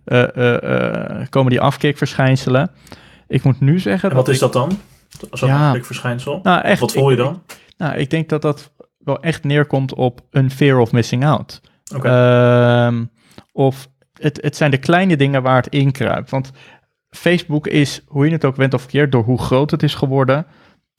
eh, 0.08 0.36
eh, 0.36 1.20
eh, 1.20 1.26
komen 1.28 1.50
die 1.50 1.60
afkikverschijnselen. 1.60 2.70
Ik 3.26 3.42
moet 3.42 3.60
nu 3.60 3.78
zeggen 3.78 4.10
En 4.10 4.16
wat 4.16 4.24
dat 4.26 4.34
is 4.34 4.40
ik- 4.40 4.52
dat 4.52 4.68
dan? 4.68 4.78
Zo'n 5.30 5.48
Ja. 5.48 5.74
ja. 5.74 5.82
verschijnsel? 5.82 6.40
Nou, 6.42 6.62
echt, 6.62 6.80
Wat 6.80 6.92
voel 6.92 7.10
je 7.10 7.16
dan? 7.16 7.42
Ik, 7.46 7.74
nou, 7.76 7.96
ik 7.96 8.10
denk 8.10 8.28
dat 8.28 8.42
dat 8.42 8.72
wel 8.98 9.20
echt 9.22 9.44
neerkomt 9.44 9.94
op 9.94 10.20
een 10.30 10.50
fear 10.50 10.78
of 10.78 10.92
missing 10.92 11.24
out. 11.26 11.60
Ehm, 12.02 13.04
of 13.52 13.88
het, 14.12 14.38
het 14.42 14.56
zijn 14.56 14.70
de 14.70 14.78
kleine 14.78 15.16
dingen 15.16 15.42
waar 15.42 15.56
het 15.62 15.72
inkruipt. 15.74 16.30
Want 16.30 16.50
Facebook 17.10 17.66
is, 17.66 18.02
hoe 18.06 18.26
je 18.26 18.32
het 18.32 18.44
ook 18.44 18.56
went 18.56 18.74
of 18.74 18.86
keert, 18.86 19.12
door 19.12 19.24
hoe 19.24 19.40
groot 19.40 19.70
het 19.70 19.82
is 19.82 19.94
geworden, 19.94 20.46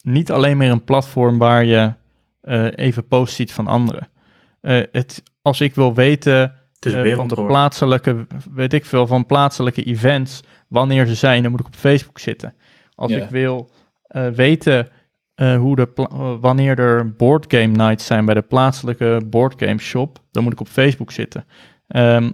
niet 0.02 0.32
alleen 0.32 0.58
meer 0.58 0.72
een 0.72 0.84
platform 0.84 1.38
waar 1.38 1.66
je 1.66 1.94
even 2.76 3.08
posts 3.08 3.36
ziet 3.36 3.54
van 3.54 3.68
anderen. 3.68 4.08
Het, 4.92 5.24
als 5.42 5.62
ik 5.62 5.76
wil 5.76 5.94
weten 5.94 6.54
het 6.80 6.94
is 6.94 7.12
eh, 7.12 7.16
van 7.16 7.28
de 7.28 7.36
plaatselijke, 7.46 8.28
weet 8.54 8.74
ik 8.74 8.86
veel, 8.86 9.08
van 9.08 9.26
plaatselijke 9.26 9.84
events, 9.84 10.44
wanneer 10.68 11.06
ze 11.06 11.16
zijn, 11.16 11.42
dan 11.42 11.52
moet 11.52 11.60
ik 11.60 11.66
op 11.66 11.76
Facebook 11.76 12.20
zitten. 12.20 12.56
Als 12.96 13.12
Ja. 13.12 13.24
ik 13.24 13.30
wil 13.30 13.70
eh, 14.02 14.28
weten 14.28 14.88
eh, 15.36 15.58
hoe 15.58 15.76
de 15.76 15.88
wanneer 16.42 16.80
er 16.80 17.16
boardgame 17.16 17.68
nights 17.68 18.06
zijn 18.06 18.26
bij 18.26 18.34
de 18.34 18.42
plaatselijke 18.42 19.22
boardgame 19.26 19.80
shop, 19.80 20.20
dan 20.32 20.44
moet 20.44 20.54
ik 20.54 20.60
op 20.60 20.68
Facebook 20.68 21.12
zitten. 21.12 21.46
Ehm, 21.88 22.32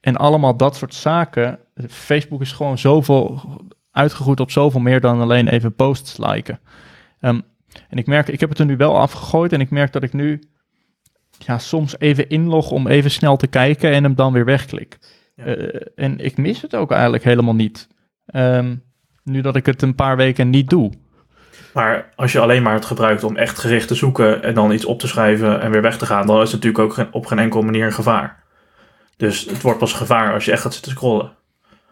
en 0.00 0.16
allemaal 0.16 0.56
dat 0.56 0.76
soort 0.76 0.94
zaken. 0.94 1.58
Facebook 1.88 2.40
is 2.40 2.52
gewoon 2.52 2.78
zoveel 2.78 3.40
uitgegroeid 3.90 4.40
op 4.40 4.50
zoveel 4.50 4.80
meer 4.80 5.00
dan 5.00 5.20
alleen 5.20 5.48
even 5.48 5.74
posts 5.74 6.16
liken. 6.16 6.60
Ehm, 7.20 7.40
en 7.88 7.98
ik 7.98 8.06
merk, 8.06 8.28
ik 8.28 8.40
heb 8.40 8.48
het 8.48 8.58
er 8.58 8.66
nu 8.66 8.76
wel 8.76 8.98
afgegooid 8.98 9.52
en 9.52 9.60
ik 9.60 9.70
merk 9.70 9.92
dat 9.92 10.02
ik 10.02 10.12
nu 10.12 10.42
ja, 11.46 11.58
soms 11.58 11.98
even 11.98 12.28
inlog 12.28 12.70
om 12.70 12.86
even 12.86 13.10
snel 13.10 13.36
te 13.36 13.46
kijken 13.46 13.92
en 13.92 14.02
hem 14.02 14.14
dan 14.14 14.32
weer 14.32 14.44
wegklik. 14.44 14.98
Ja. 15.34 15.44
Eh, 15.44 15.80
en 15.94 16.18
ik 16.18 16.36
mis 16.36 16.62
het 16.62 16.76
ook 16.76 16.90
eigenlijk 16.90 17.24
helemaal 17.24 17.54
niet. 17.54 17.88
Ehm, 18.26 18.76
nu 19.24 19.40
dat 19.40 19.56
ik 19.56 19.66
het 19.66 19.82
een 19.82 19.94
paar 19.94 20.16
weken 20.16 20.50
niet 20.50 20.70
doe. 20.70 20.92
Maar 21.74 22.12
als 22.14 22.32
je 22.32 22.40
alleen 22.40 22.62
maar 22.62 22.74
het 22.74 22.84
gebruikt 22.84 23.24
om 23.24 23.36
echt 23.36 23.58
gericht 23.58 23.88
te 23.88 23.94
zoeken 23.94 24.42
en 24.42 24.54
dan 24.54 24.72
iets 24.72 24.84
op 24.84 24.98
te 24.98 25.08
schrijven 25.08 25.60
en 25.60 25.70
weer 25.70 25.82
weg 25.82 25.98
te 25.98 26.06
gaan, 26.06 26.26
dan 26.26 26.36
is 26.42 26.52
het 26.52 26.62
natuurlijk 26.62 26.84
ook 26.84 26.92
geen- 26.94 27.12
op 27.12 27.26
geen 27.26 27.38
enkele 27.38 27.62
manier 27.62 27.84
een 27.86 27.92
gevaar. 27.92 28.42
Dus 29.16 29.44
het 29.44 29.62
wordt 29.62 29.78
pas 29.78 29.92
gevaar 29.92 30.32
als 30.32 30.44
je 30.44 30.52
echt 30.52 30.62
gaat 30.62 30.74
zitten 30.74 30.92
scrollen. 30.92 31.32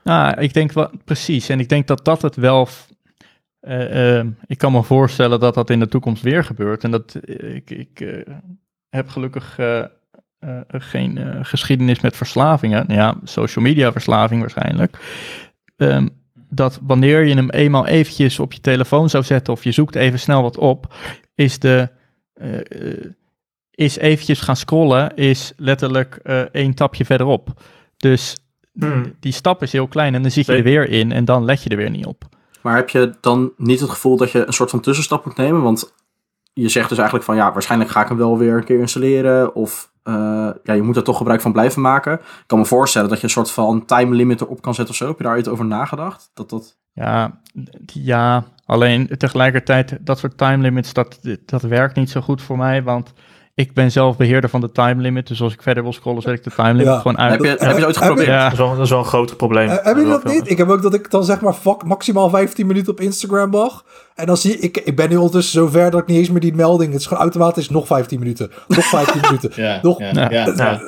Nou, 0.04 0.40
ik 0.40 0.52
denk 0.54 0.72
wel 0.72 0.90
precies. 1.04 1.48
En 1.48 1.60
ik 1.60 1.68
denk 1.68 1.86
dat 1.86 2.04
dat 2.04 2.22
het 2.22 2.36
wel. 2.36 2.68
eh, 3.60 4.16
ehm, 4.18 4.28
ik 4.46 4.58
kan 4.58 4.72
me 4.72 4.82
voorstellen 4.82 5.40
dat 5.40 5.54
dat 5.54 5.70
in 5.70 5.78
de 5.80 5.88
toekomst 5.88 6.22
weer 6.22 6.44
gebeurt. 6.44 6.84
En 6.84 6.90
dat 6.90 7.14
eh, 7.14 7.54
ik, 7.54 7.70
ik 7.70 8.00
heb 8.90 9.08
gelukkig 9.08 9.58
eh, 9.58 9.78
eh, 10.38 10.60
geen 10.70 11.18
eh, 11.18 11.38
geschiedenis 11.42 12.00
met 12.00 12.16
verslavingen. 12.16 12.84
Ja, 12.88 13.14
social 13.24 13.64
media 13.64 13.92
verslaving 13.92 14.40
waarschijnlijk. 14.40 14.98
Ehm, 15.76 16.08
dat 16.48 16.78
wanneer 16.82 17.24
je 17.24 17.34
hem 17.34 17.50
eenmaal 17.50 17.86
eventjes 17.86 18.38
op 18.38 18.52
je 18.52 18.60
telefoon 18.60 19.10
zou 19.10 19.24
zetten 19.24 19.52
of 19.52 19.64
je 19.64 19.72
zoekt 19.72 19.94
even 19.94 20.18
snel 20.18 20.42
wat 20.42 20.58
op, 20.58 20.94
is 21.34 21.58
de. 21.58 21.88
is 23.70 23.96
eventjes 23.96 24.40
gaan 24.40 24.56
scrollen, 24.56 25.16
is 25.16 25.52
letterlijk 25.56 26.14
één 26.52 26.74
tapje 26.74 27.04
verderop. 27.04 27.62
Dus 27.96 28.36
Hmm. 28.78 29.14
die 29.20 29.32
stap 29.32 29.62
is 29.62 29.72
heel 29.72 29.88
klein 29.88 30.14
en 30.14 30.22
dan 30.22 30.30
zit 30.30 30.46
je 30.46 30.52
er 30.52 30.62
weer 30.62 30.88
in 30.88 31.12
en 31.12 31.24
dan 31.24 31.44
let 31.44 31.62
je 31.62 31.70
er 31.70 31.76
weer 31.76 31.90
niet 31.90 32.06
op. 32.06 32.24
Maar 32.62 32.76
heb 32.76 32.88
je 32.88 33.14
dan 33.20 33.52
niet 33.56 33.80
het 33.80 33.90
gevoel 33.90 34.16
dat 34.16 34.30
je 34.30 34.46
een 34.46 34.52
soort 34.52 34.70
van 34.70 34.80
tussenstap 34.80 35.24
moet 35.24 35.36
nemen? 35.36 35.62
Want 35.62 35.92
je 36.60 36.68
zegt 36.68 36.88
dus 36.88 36.98
eigenlijk 36.98 37.26
van 37.26 37.36
ja, 37.36 37.52
waarschijnlijk 37.52 37.90
ga 37.90 38.02
ik 38.02 38.08
hem 38.08 38.16
wel 38.16 38.38
weer 38.38 38.56
een 38.56 38.64
keer 38.64 38.80
installeren. 38.80 39.54
Of 39.54 39.92
eh, 40.02 40.14
ja, 40.62 40.72
je 40.72 40.82
moet 40.82 40.96
er 40.96 41.02
toch 41.02 41.16
gebruik 41.16 41.40
van 41.40 41.52
blijven 41.52 41.82
maken. 41.82 42.12
Ik 42.12 42.44
kan 42.46 42.58
me 42.58 42.64
voorstellen 42.64 43.08
dat 43.08 43.18
je 43.18 43.24
een 43.24 43.30
soort 43.30 43.50
van 43.50 43.84
time 43.84 44.14
limit 44.14 44.40
erop 44.40 44.62
kan 44.62 44.74
zetten 44.74 44.94
of 44.94 45.00
zo. 45.00 45.06
Heb 45.06 45.18
je 45.18 45.24
daar 45.24 45.38
iets 45.38 45.48
over 45.48 45.64
nagedacht? 45.64 46.30
Dat 46.34 46.50
dat... 46.50 46.78
Ja, 46.92 47.40
ja, 47.86 48.44
alleen 48.64 49.10
tegelijkertijd, 49.18 49.98
dat 50.00 50.18
soort 50.18 50.38
time 50.38 50.62
limits, 50.62 50.92
dat, 50.92 51.20
dat 51.44 51.62
werkt 51.62 51.96
niet 51.96 52.10
zo 52.10 52.20
goed 52.20 52.42
voor 52.42 52.56
mij, 52.56 52.82
want 52.82 53.12
ik 53.60 53.72
ben 53.74 53.92
zelf 53.92 54.16
beheerder 54.16 54.50
van 54.50 54.60
de 54.60 54.72
time 54.72 55.02
limit. 55.02 55.26
Dus 55.26 55.42
als 55.42 55.52
ik 55.52 55.62
verder 55.62 55.82
wil 55.82 55.92
scrollen, 55.92 56.22
zet 56.22 56.32
ik 56.34 56.44
de 56.44 56.50
time 56.50 56.72
limit 56.72 56.86
Ja. 56.86 56.96
gewoon 56.98 57.18
uit. 57.18 57.30
Heb 57.32 57.40
je, 57.40 57.48
heb 57.48 57.58
je 57.60 57.66
het 57.66 57.74
ooit 57.74 57.82
heb 57.84 57.94
je- 57.94 58.00
geprobeerd? 58.00 58.26
Ja. 58.28 58.42
Dat, 58.42 58.52
is 58.52 58.58
wel, 58.58 58.74
dat 58.76 58.84
is 58.84 58.90
wel 58.90 58.98
een 58.98 59.04
groot 59.04 59.36
probleem. 59.36 59.68
Eh, 59.68 59.74
hebben 59.84 60.04
jullie 60.04 60.20
dat 60.22 60.32
niet? 60.32 60.50
Ik 60.50 60.58
heb 60.58 60.68
ook 60.68 60.82
dat 60.82 60.94
ik 60.94 61.10
dan 61.10 61.24
zeg 61.24 61.40
maar 61.40 61.52
fuck, 61.52 61.84
maximaal 61.84 62.28
15 62.30 62.66
minuten 62.66 62.92
op 62.92 63.00
Instagram 63.00 63.50
mag. 63.50 63.84
En 64.14 64.26
dan 64.26 64.36
zie 64.36 64.58
ik, 64.58 64.76
ik 64.76 64.96
ben 64.96 65.08
nu 65.08 65.16
ondertussen 65.16 65.52
zover 65.52 65.90
dat 65.90 66.00
ik 66.00 66.06
niet 66.06 66.16
eens 66.18 66.30
meer 66.30 66.40
die 66.40 66.54
melding. 66.54 66.92
Het 66.92 67.00
is 67.00 67.06
gewoon 67.06 67.22
automatisch 67.22 67.68
nog 67.70 67.86
15 67.86 68.18
minuten. 68.18 68.50
Nog 68.68 68.84
15 68.84 69.20
minuten. 69.26 69.50
Ja, 69.54 69.78
Nog- 69.82 69.98
ja, 69.98 70.10
Ja. 70.12 70.30
ja. 70.30 70.52
Ja. 70.56 70.80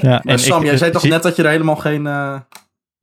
Ja, 0.00 0.20
Maar 0.24 0.38
Sam, 0.38 0.60
ik- 0.60 0.66
jij 0.66 0.76
zei 0.76 0.90
toch 0.90 1.00
zie- 1.00 1.10
net 1.10 1.22
dat 1.22 1.36
je 1.36 1.42
er 1.42 1.50
helemaal 1.50 1.76
geen 1.76 2.06
eh, 2.06 2.34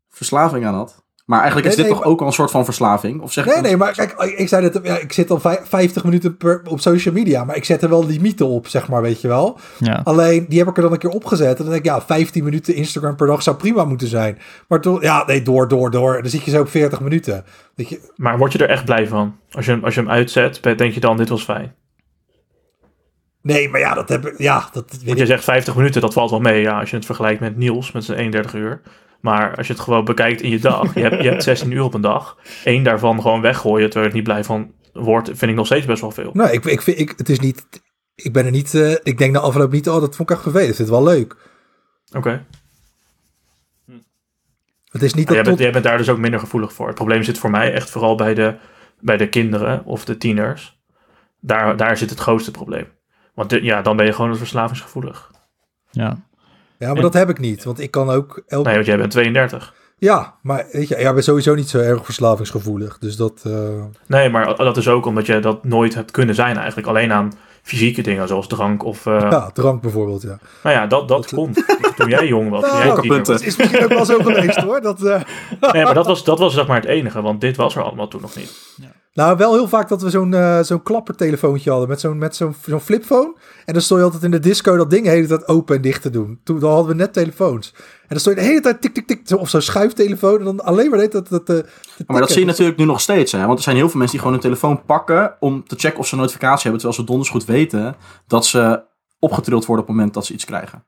verslaving 0.10 0.66
aan 0.66 0.74
had? 0.76 1.01
Maar 1.32 1.40
eigenlijk 1.40 1.70
is 1.70 1.76
Nee, 1.76 1.86
dit 1.86 1.94
nee, 1.96 2.04
toch 2.04 2.12
ook 2.14 2.22
al 2.22 2.28
een 2.28 2.34
soort 2.34 2.52
van 2.52 2.66
verslaving? 2.66 3.22
Of 3.22 3.32
zeg 3.32 3.44
ik 3.46 3.50
Nee, 3.54 3.60
dat- 3.62 3.70
nee, 3.70 3.78
maar 3.78 3.92
kijk, 3.94 4.14
ik 4.38 4.48
zei 4.48 4.70
dat 4.70 4.80
ja, 4.86 4.98
ik 4.98 5.14
zit 5.14 5.32
al 5.32 5.40
vij- 5.40 5.60
50 5.64 6.04
minuten 6.04 6.38
per, 6.38 6.62
op 6.70 6.80
social 6.80 7.14
media. 7.14 7.44
Maar 7.44 7.56
ik 7.56 7.66
zet 7.66 7.82
er 7.82 7.90
wel 7.90 8.06
limieten 8.06 8.48
op, 8.48 8.68
zeg 8.68 8.88
maar, 8.90 9.02
weet 9.02 9.22
je 9.22 9.28
wel. 9.28 9.60
Ja. 9.80 10.02
Alleen, 10.04 10.46
die 10.50 10.60
heb 10.60 10.68
ik 10.68 10.76
er 10.76 10.82
dan 10.84 10.92
een 10.92 10.98
keer 10.98 11.10
opgezet. 11.10 11.50
En 11.50 11.56
dan 11.56 11.66
denk 11.66 11.78
ik, 11.78 11.86
ja, 11.86 12.02
15 12.02 12.44
minuten 12.44 12.76
Instagram 12.76 13.16
per 13.16 13.28
dag 13.28 13.44
zou 13.44 13.56
prima 13.58 13.86
moeten 13.86 14.08
zijn. 14.08 14.38
Maar 14.68 14.82
toch, 14.82 15.02
ja, 15.02 15.24
nee, 15.26 15.42
door, 15.42 15.68
door, 15.68 15.92
door. 15.92 16.22
Dan 16.22 16.32
zit 16.32 16.44
je 16.44 16.52
zo 16.52 16.62
op 16.62 16.70
40 16.70 17.00
minuten. 17.02 17.44
Weet 17.76 17.90
je, 17.90 18.10
Maar 18.16 18.38
word 18.38 18.52
je 18.52 18.58
er 18.60 18.70
echt 18.70 18.86
blij 18.86 19.08
van? 19.08 19.36
Als 19.52 19.66
je, 19.66 19.72
hem- 19.72 19.84
als 19.84 19.94
je 19.96 20.00
hem 20.02 20.10
uitzet, 20.10 20.60
denk 20.64 20.94
je 20.94 21.00
dan, 21.00 21.18
dit 21.18 21.30
was 21.30 21.44
fijn. 21.44 21.74
nee, 23.42 23.70
maar 23.70 23.80
ja, 23.80 23.94
dat 23.94 24.10
heb 24.10 24.26
ik, 24.26 24.38
ja, 24.38 24.70
dat 24.74 24.86
weet 24.92 25.00
Want 25.06 25.12
ik. 25.12 25.18
je 25.18 25.26
zegt 25.26 25.44
50 25.44 25.76
minuten, 25.76 26.02
dat 26.02 26.14
valt 26.14 26.30
wel 26.30 26.40
mee. 26.40 26.62
Ja, 26.62 26.80
als 26.80 26.90
je 26.90 26.96
het 26.96 27.06
vergelijkt 27.06 27.40
met 27.40 27.58
Niels, 27.58 27.92
met 27.92 28.04
zijn 28.04 28.18
31 28.18 28.54
uur. 28.54 28.82
Maar 29.22 29.56
als 29.58 29.68
je 29.68 29.74
het 29.74 29.82
gewoon 29.82 30.06
bekijkt 30.06 30.42
in 30.42 30.50
je 30.50 30.60
dag. 30.60 30.94
Je 30.94 31.02
hebt, 31.02 31.24
je 31.24 31.30
hebt 31.30 31.44
16 31.54 31.72
uur 31.72 31.84
op 31.84 31.94
een 31.94 32.02
dag. 32.02 32.38
Eén 32.64 32.84
daarvan 32.84 33.22
gewoon 33.22 33.42
weggooien, 33.42 33.90
terwijl 33.90 34.04
je 34.04 34.10
er 34.10 34.16
niet 34.18 34.24
blij 34.28 34.44
van 34.44 34.74
wordt, 34.94 35.28
vind 35.28 35.52
ik 35.52 35.56
nog 35.58 35.66
steeds 35.66 35.86
best 35.86 36.02
wel 36.02 36.12
veel. 36.12 36.30
Nou, 36.34 36.52
ik, 36.52 36.66
ik 36.66 36.82
vind, 36.82 37.00
ik, 37.00 37.14
het 37.18 37.30
is 37.30 37.40
niet, 37.40 37.66
ik 38.16 38.34
ben 38.34 38.46
er 38.46 38.52
niet, 38.52 38.74
eh, 38.74 38.92
ik 39.04 39.18
denk 39.18 39.34
na 39.34 39.40
afloop 39.40 39.72
niet, 39.72 39.90
oh, 39.90 40.00
dat 40.02 40.16
vond 40.16 40.30
ik 40.30 40.36
echt 40.36 40.44
vervelend. 40.44 40.70
Ik 40.70 40.76
vind 40.76 40.90
het 40.90 40.98
wel 40.98 41.08
leuk. 41.14 41.36
Oké. 42.16 42.46
Het 44.92 45.02
is 45.02 45.14
niet 45.14 45.28
dat 45.28 45.36
jij, 45.36 45.44
bent, 45.44 45.56
tot, 45.56 45.64
jij 45.66 45.72
bent 45.72 45.84
daar 45.84 45.98
dus 45.98 46.10
ook 46.10 46.18
minder 46.18 46.40
gevoelig 46.40 46.74
voor. 46.74 46.86
Het 46.88 46.96
probleem 46.96 47.24
zit 47.24 47.38
voor 47.38 47.50
mij 47.50 47.74
echt 47.74 47.90
vooral 47.90 48.16
bij 48.16 48.34
de, 48.34 48.56
bij 49.00 49.18
de 49.18 49.30
kinderen 49.30 49.86
of 49.86 50.06
de 50.06 50.18
tieners. 50.18 50.80
Daar, 51.40 51.78
daar 51.78 51.98
zit 51.98 52.10
het 52.10 52.20
grootste 52.20 52.52
probleem. 52.52 52.88
Want 53.34 53.50
de- 53.50 53.64
ja, 53.64 53.82
dan 53.82 53.96
ben 53.98 54.06
je 54.06 54.14
gewoon 54.14 54.38
verslavingsgevoelig. 54.38 55.32
ja. 55.92 56.30
Ja, 56.82 56.94
maar 56.94 57.02
dat 57.02 57.14
heb 57.14 57.30
ik 57.30 57.40
niet. 57.40 57.64
Want 57.64 57.80
ik 57.80 57.92
kan 57.92 58.10
ook, 58.10 58.44
elk, 58.48 58.66
Nee, 58.66 58.74
want 58.74 58.86
jij 58.86 58.98
bent 58.98 59.12
32. 59.12 59.74
ja, 59.98 60.36
maar 60.42 60.66
weet 60.72 60.88
je, 60.88 61.00
ja, 61.00 61.08
ik 61.08 61.14
ben 61.14 61.24
sowieso 61.24 61.56
niet 61.56 61.70
zo 61.70 61.80
erg 61.80 62.06
verslavingsgevoelig. 62.06 62.98
Dus 62.98 63.16
dat, 63.16 63.42
eh, 63.44 63.84
Nee, 64.08 64.30
maar 64.30 64.56
dat 64.56 64.78
is 64.78 64.88
ook 64.88 65.06
omdat 65.06 65.26
je 65.26 65.40
dat 65.40 65.64
nooit 65.64 65.94
hebt 65.94 66.12
kunnen 66.12 66.36
zijn 66.36 66.58
eigenlijk. 66.58 66.88
Alleen 66.88 67.12
aan 67.12 67.32
fysieke 67.62 68.02
dingen 68.02 68.28
zoals 68.28 68.48
drank 68.48 68.84
of... 68.84 69.06
eh, 69.06 69.28
ja, 69.30 69.52
drank 69.52 69.82
bijvoorbeeld, 69.82 70.22
ja. 70.22 70.40
Nou 70.64 70.76
ja, 70.76 70.88
dat, 70.88 71.08
dat 71.08 71.34
komt 71.34 71.64
toen 71.96 72.10
jij 72.10 72.28
jong 72.28 72.50
was. 72.50 72.62
jij 72.72 72.86
Nou, 72.86 73.02
tiener 73.02 73.16
punten. 73.18 73.34
Het 73.34 73.46
is 73.46 73.56
misschien 73.56 73.84
ook 73.84 73.90
wel 73.90 74.06
zo 74.06 74.20
geweest 74.20 74.58
hoor. 74.62 74.82
Dat, 74.82 75.04
eh. 75.04 75.22
Nee, 75.72 75.84
maar 75.84 75.94
dat 75.94 76.06
was, 76.06 76.24
dat 76.24 76.40
was 76.40 76.54
zeg 76.54 76.68
maar 76.68 76.76
het 76.76 76.90
enige. 76.90 77.22
Want 77.22 77.42
dit 77.42 77.56
was 77.58 77.76
er 77.76 77.82
allemaal 77.84 78.08
toen 78.08 78.22
nog 78.22 78.36
niet. 78.36 78.76
Nou, 79.14 79.38
wel 79.38 79.54
heel 79.54 79.68
vaak 79.68 79.90
dat 79.90 80.02
we 80.02 80.10
zo'n 80.10 80.34
eh, 80.34 80.60
zo'n 80.62 80.84
klappertelefoontje 80.84 81.70
hadden 81.70 81.90
met 81.90 82.00
zo'n 82.00 82.18
met 82.18 82.36
zo'n 82.36 82.56
zo'n 82.66 82.80
flipphone. 82.80 83.34
En 83.66 83.74
dan 83.74 83.82
stond 83.82 84.00
je 84.00 84.06
altijd 84.06 84.24
in 84.24 84.32
de 84.32 84.40
disco 84.40 84.78
dat 84.78 84.90
ding 84.90 85.04
de 85.04 85.10
hele 85.10 85.28
tijd 85.28 85.48
open 85.48 85.76
en 85.76 85.82
dicht 85.82 86.02
te 86.02 86.10
doen. 86.10 86.40
Toen 86.44 86.60
dan 86.60 86.70
hadden 86.70 86.88
we 86.88 86.94
net 86.94 87.14
telefoons. 87.14 87.74
En 87.76 88.08
dan 88.08 88.20
stond 88.20 88.36
je 88.36 88.42
de 88.42 88.48
hele 88.48 88.62
tijd 88.62 88.82
tik 88.82 88.94
tik 88.94 89.08
tik 89.08 89.40
of 89.40 89.50
zo'n 89.50 89.62
schuiftelefoon 89.62 90.40
en 90.40 90.46
dan 90.46 90.64
alleen 90.64 90.90
maar 90.90 91.00
deed 91.00 91.12
dat 91.12 91.28
dat 91.28 91.46
te, 91.46 91.66
te 91.98 92.04
Maar 92.08 92.20
dat 92.20 92.32
zie 92.32 92.40
je 92.40 92.46
natuurlijk 92.46 92.78
nu 92.78 92.86
nog 92.86 93.02
steeds. 93.02 93.32
Hè? 93.32 93.46
Want 93.46 93.58
er 93.58 93.64
zijn 93.64 93.76
heel 93.76 93.90
veel 93.90 94.00
mensen 94.00 94.18
die 94.18 94.28
gewoon 94.28 94.42
hun 94.42 94.52
telefoon 94.52 94.86
pakken 94.86 95.36
om 95.40 95.64
te 95.68 95.76
checken 95.76 96.00
of 96.00 96.08
ze 96.08 96.14
een 96.14 96.20
notificatie 96.20 96.62
hebben. 96.62 96.82
Terwijl 96.82 97.00
ze 97.02 97.06
donders 97.06 97.30
goed 97.30 97.46
weten 97.46 97.96
dat 98.28 98.46
ze 98.46 98.84
opgetrild 99.20 99.66
worden 99.66 99.84
op 99.84 99.90
het 99.90 99.98
moment 99.98 100.14
dat 100.14 100.26
ze 100.26 100.34
iets 100.34 100.46
krijgen. 100.46 100.86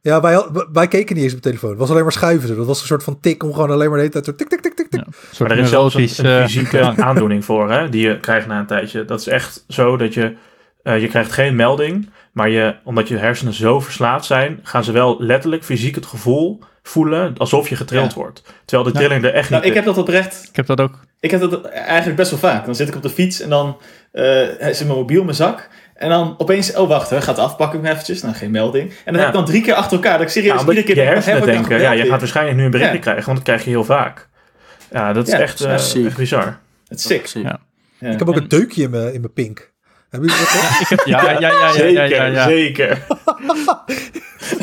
Ja, 0.00 0.20
wij, 0.20 0.44
wij 0.72 0.88
keken 0.88 1.14
niet 1.14 1.24
eens 1.24 1.34
op 1.34 1.42
de 1.42 1.48
telefoon. 1.48 1.70
Het 1.70 1.78
was 1.78 1.90
alleen 1.90 2.02
maar 2.02 2.12
schuiven. 2.12 2.56
Dat 2.56 2.66
was 2.66 2.80
een 2.80 2.86
soort 2.86 3.02
van 3.04 3.20
tik 3.20 3.42
om 3.42 3.52
gewoon 3.52 3.70
alleen 3.70 3.86
maar 3.90 3.98
de 3.98 4.04
hele 4.04 4.12
tijd 4.12 4.24
zo 4.24 4.34
tik, 4.34 4.48
tik, 4.48 4.60
tik, 4.60 4.74
tik, 4.74 4.88
tik. 4.88 5.00
Ja, 5.00 5.06
een 5.06 5.14
soort 5.32 5.48
Maar 5.48 5.58
er 5.58 5.64
is 5.64 5.70
zelfs 5.70 5.94
een, 5.94 6.24
eh, 6.26 6.42
fysieke 6.42 6.80
aandoening 7.08 7.44
voor, 7.44 7.70
hè, 7.70 7.88
die 7.88 8.08
je 8.08 8.20
krijgt 8.20 8.46
na 8.46 8.58
een 8.58 8.66
tijdje. 8.66 9.04
Dat 9.04 9.20
is 9.20 9.26
echt 9.26 9.64
zo 9.68 9.96
dat 9.96 10.14
je, 10.14 10.34
eh, 10.82 11.00
je 11.00 11.08
krijgt 11.08 11.32
geen 11.32 11.56
melding, 11.56 12.10
maar 12.32 12.48
je, 12.50 12.74
omdat 12.84 13.08
je 13.08 13.16
hersenen 13.16 13.52
zo 13.52 13.80
verslaafd 13.80 14.24
zijn, 14.24 14.60
gaan 14.62 14.84
ze 14.84 14.92
wel 14.92 15.16
letterlijk 15.18 15.64
fysiek 15.64 15.94
het 15.94 16.06
gevoel 16.06 16.60
voelen 16.82 17.34
alsof 17.36 17.68
je 17.68 17.76
getrild 17.76 18.12
Ja. 18.12 18.18
wordt. 18.18 18.42
Terwijl 18.64 18.92
de 18.92 18.98
trilling 18.98 19.24
er 19.24 19.32
echt 19.34 19.50
Nou, 19.50 19.60
niet 19.62 19.70
ik 19.70 19.76
heb 19.76 19.84
dat 19.86 19.98
oprecht. 19.98 20.46
Ik 20.48 20.56
heb 20.56 20.66
dat 20.66 20.80
ook. 20.80 20.98
Ik 21.20 21.30
heb 21.30 21.40
dat 21.40 21.64
eigenlijk 21.64 22.16
best 22.16 22.30
wel 22.30 22.38
vaak. 22.40 22.64
Dan 22.64 22.74
zit 22.74 22.88
ik 22.88 22.94
op 22.94 23.02
de 23.02 23.10
fiets 23.10 23.40
en 23.40 23.48
dan 23.48 23.76
eh 24.12 24.68
is 24.68 24.78
mijn 24.84 24.96
mobiel 24.98 25.18
in 25.18 25.24
mijn 25.24 25.36
zak. 25.36 25.68
En 25.96 26.08
dan 26.08 26.34
opeens, 26.38 26.74
oh 26.74 26.88
wacht, 26.88 27.10
hè, 27.10 27.20
gaat 27.22 27.38
af, 27.38 27.56
pak 27.56 27.74
ik 27.74 27.80
hem 27.82 27.92
eventjes. 27.92 28.22
Nou, 28.22 28.34
geen 28.34 28.50
melding. 28.50 28.88
En 28.90 28.96
dan 29.04 29.14
Ja. 29.14 29.18
heb 29.20 29.28
ik 29.28 29.34
dan 29.34 29.44
drie 29.44 29.62
keer 29.62 29.74
achter 29.74 29.92
elkaar. 29.96 30.12
Dat 30.12 30.26
ik 30.26 30.28
serieus 30.28 30.52
Ja, 30.52 30.58
omdat 30.60 30.74
iedere 30.74 30.94
keer 30.94 31.02
je 31.04 31.10
denk, 31.10 31.24
hersenen 31.24 31.46
denken, 31.54 31.80
ja, 31.80 31.92
je 31.92 32.04
gaat 32.06 32.18
waarschijnlijk 32.20 32.56
nu 32.56 32.64
een 32.64 32.70
berichtje 32.70 32.96
Ja. 32.96 33.02
krijgen, 33.02 33.24
want 33.24 33.36
dat 33.36 33.46
krijg 33.46 33.64
je 33.64 33.70
heel 33.70 33.84
vaak. 33.84 34.28
Ja, 34.90 35.12
dat 35.12 35.26
is 35.26 35.32
Ja, 35.32 35.38
echt, 35.40 35.58
dat 35.58 35.80
is 35.80 35.94
eh, 35.94 36.06
echt 36.06 36.16
bizar. 36.16 36.58
Het 36.88 36.98
is 36.98 37.04
sick. 37.06 37.26
Ja. 37.26 37.58
Ja. 37.98 38.10
Ik 38.10 38.18
heb 38.18 38.28
ook 38.28 38.36
En- 38.36 38.42
een 38.42 38.48
deukje 38.48 38.82
in 38.82 38.90
mijn, 38.90 39.12
in 39.14 39.20
mijn 39.20 39.32
pink. 39.32 39.72
Hebben 40.10 40.28
jullie 40.30 40.44
dat 40.44 40.90
ook? 40.98 41.04
Ja, 41.14 41.22
ja, 41.30 41.30
ja, 41.30 41.38
ja, 41.38 41.48
ja, 41.66 41.72
Zeker, 41.72 42.08
ja, 42.08 42.24
ja. 42.24 42.44
zeker. 42.48 42.90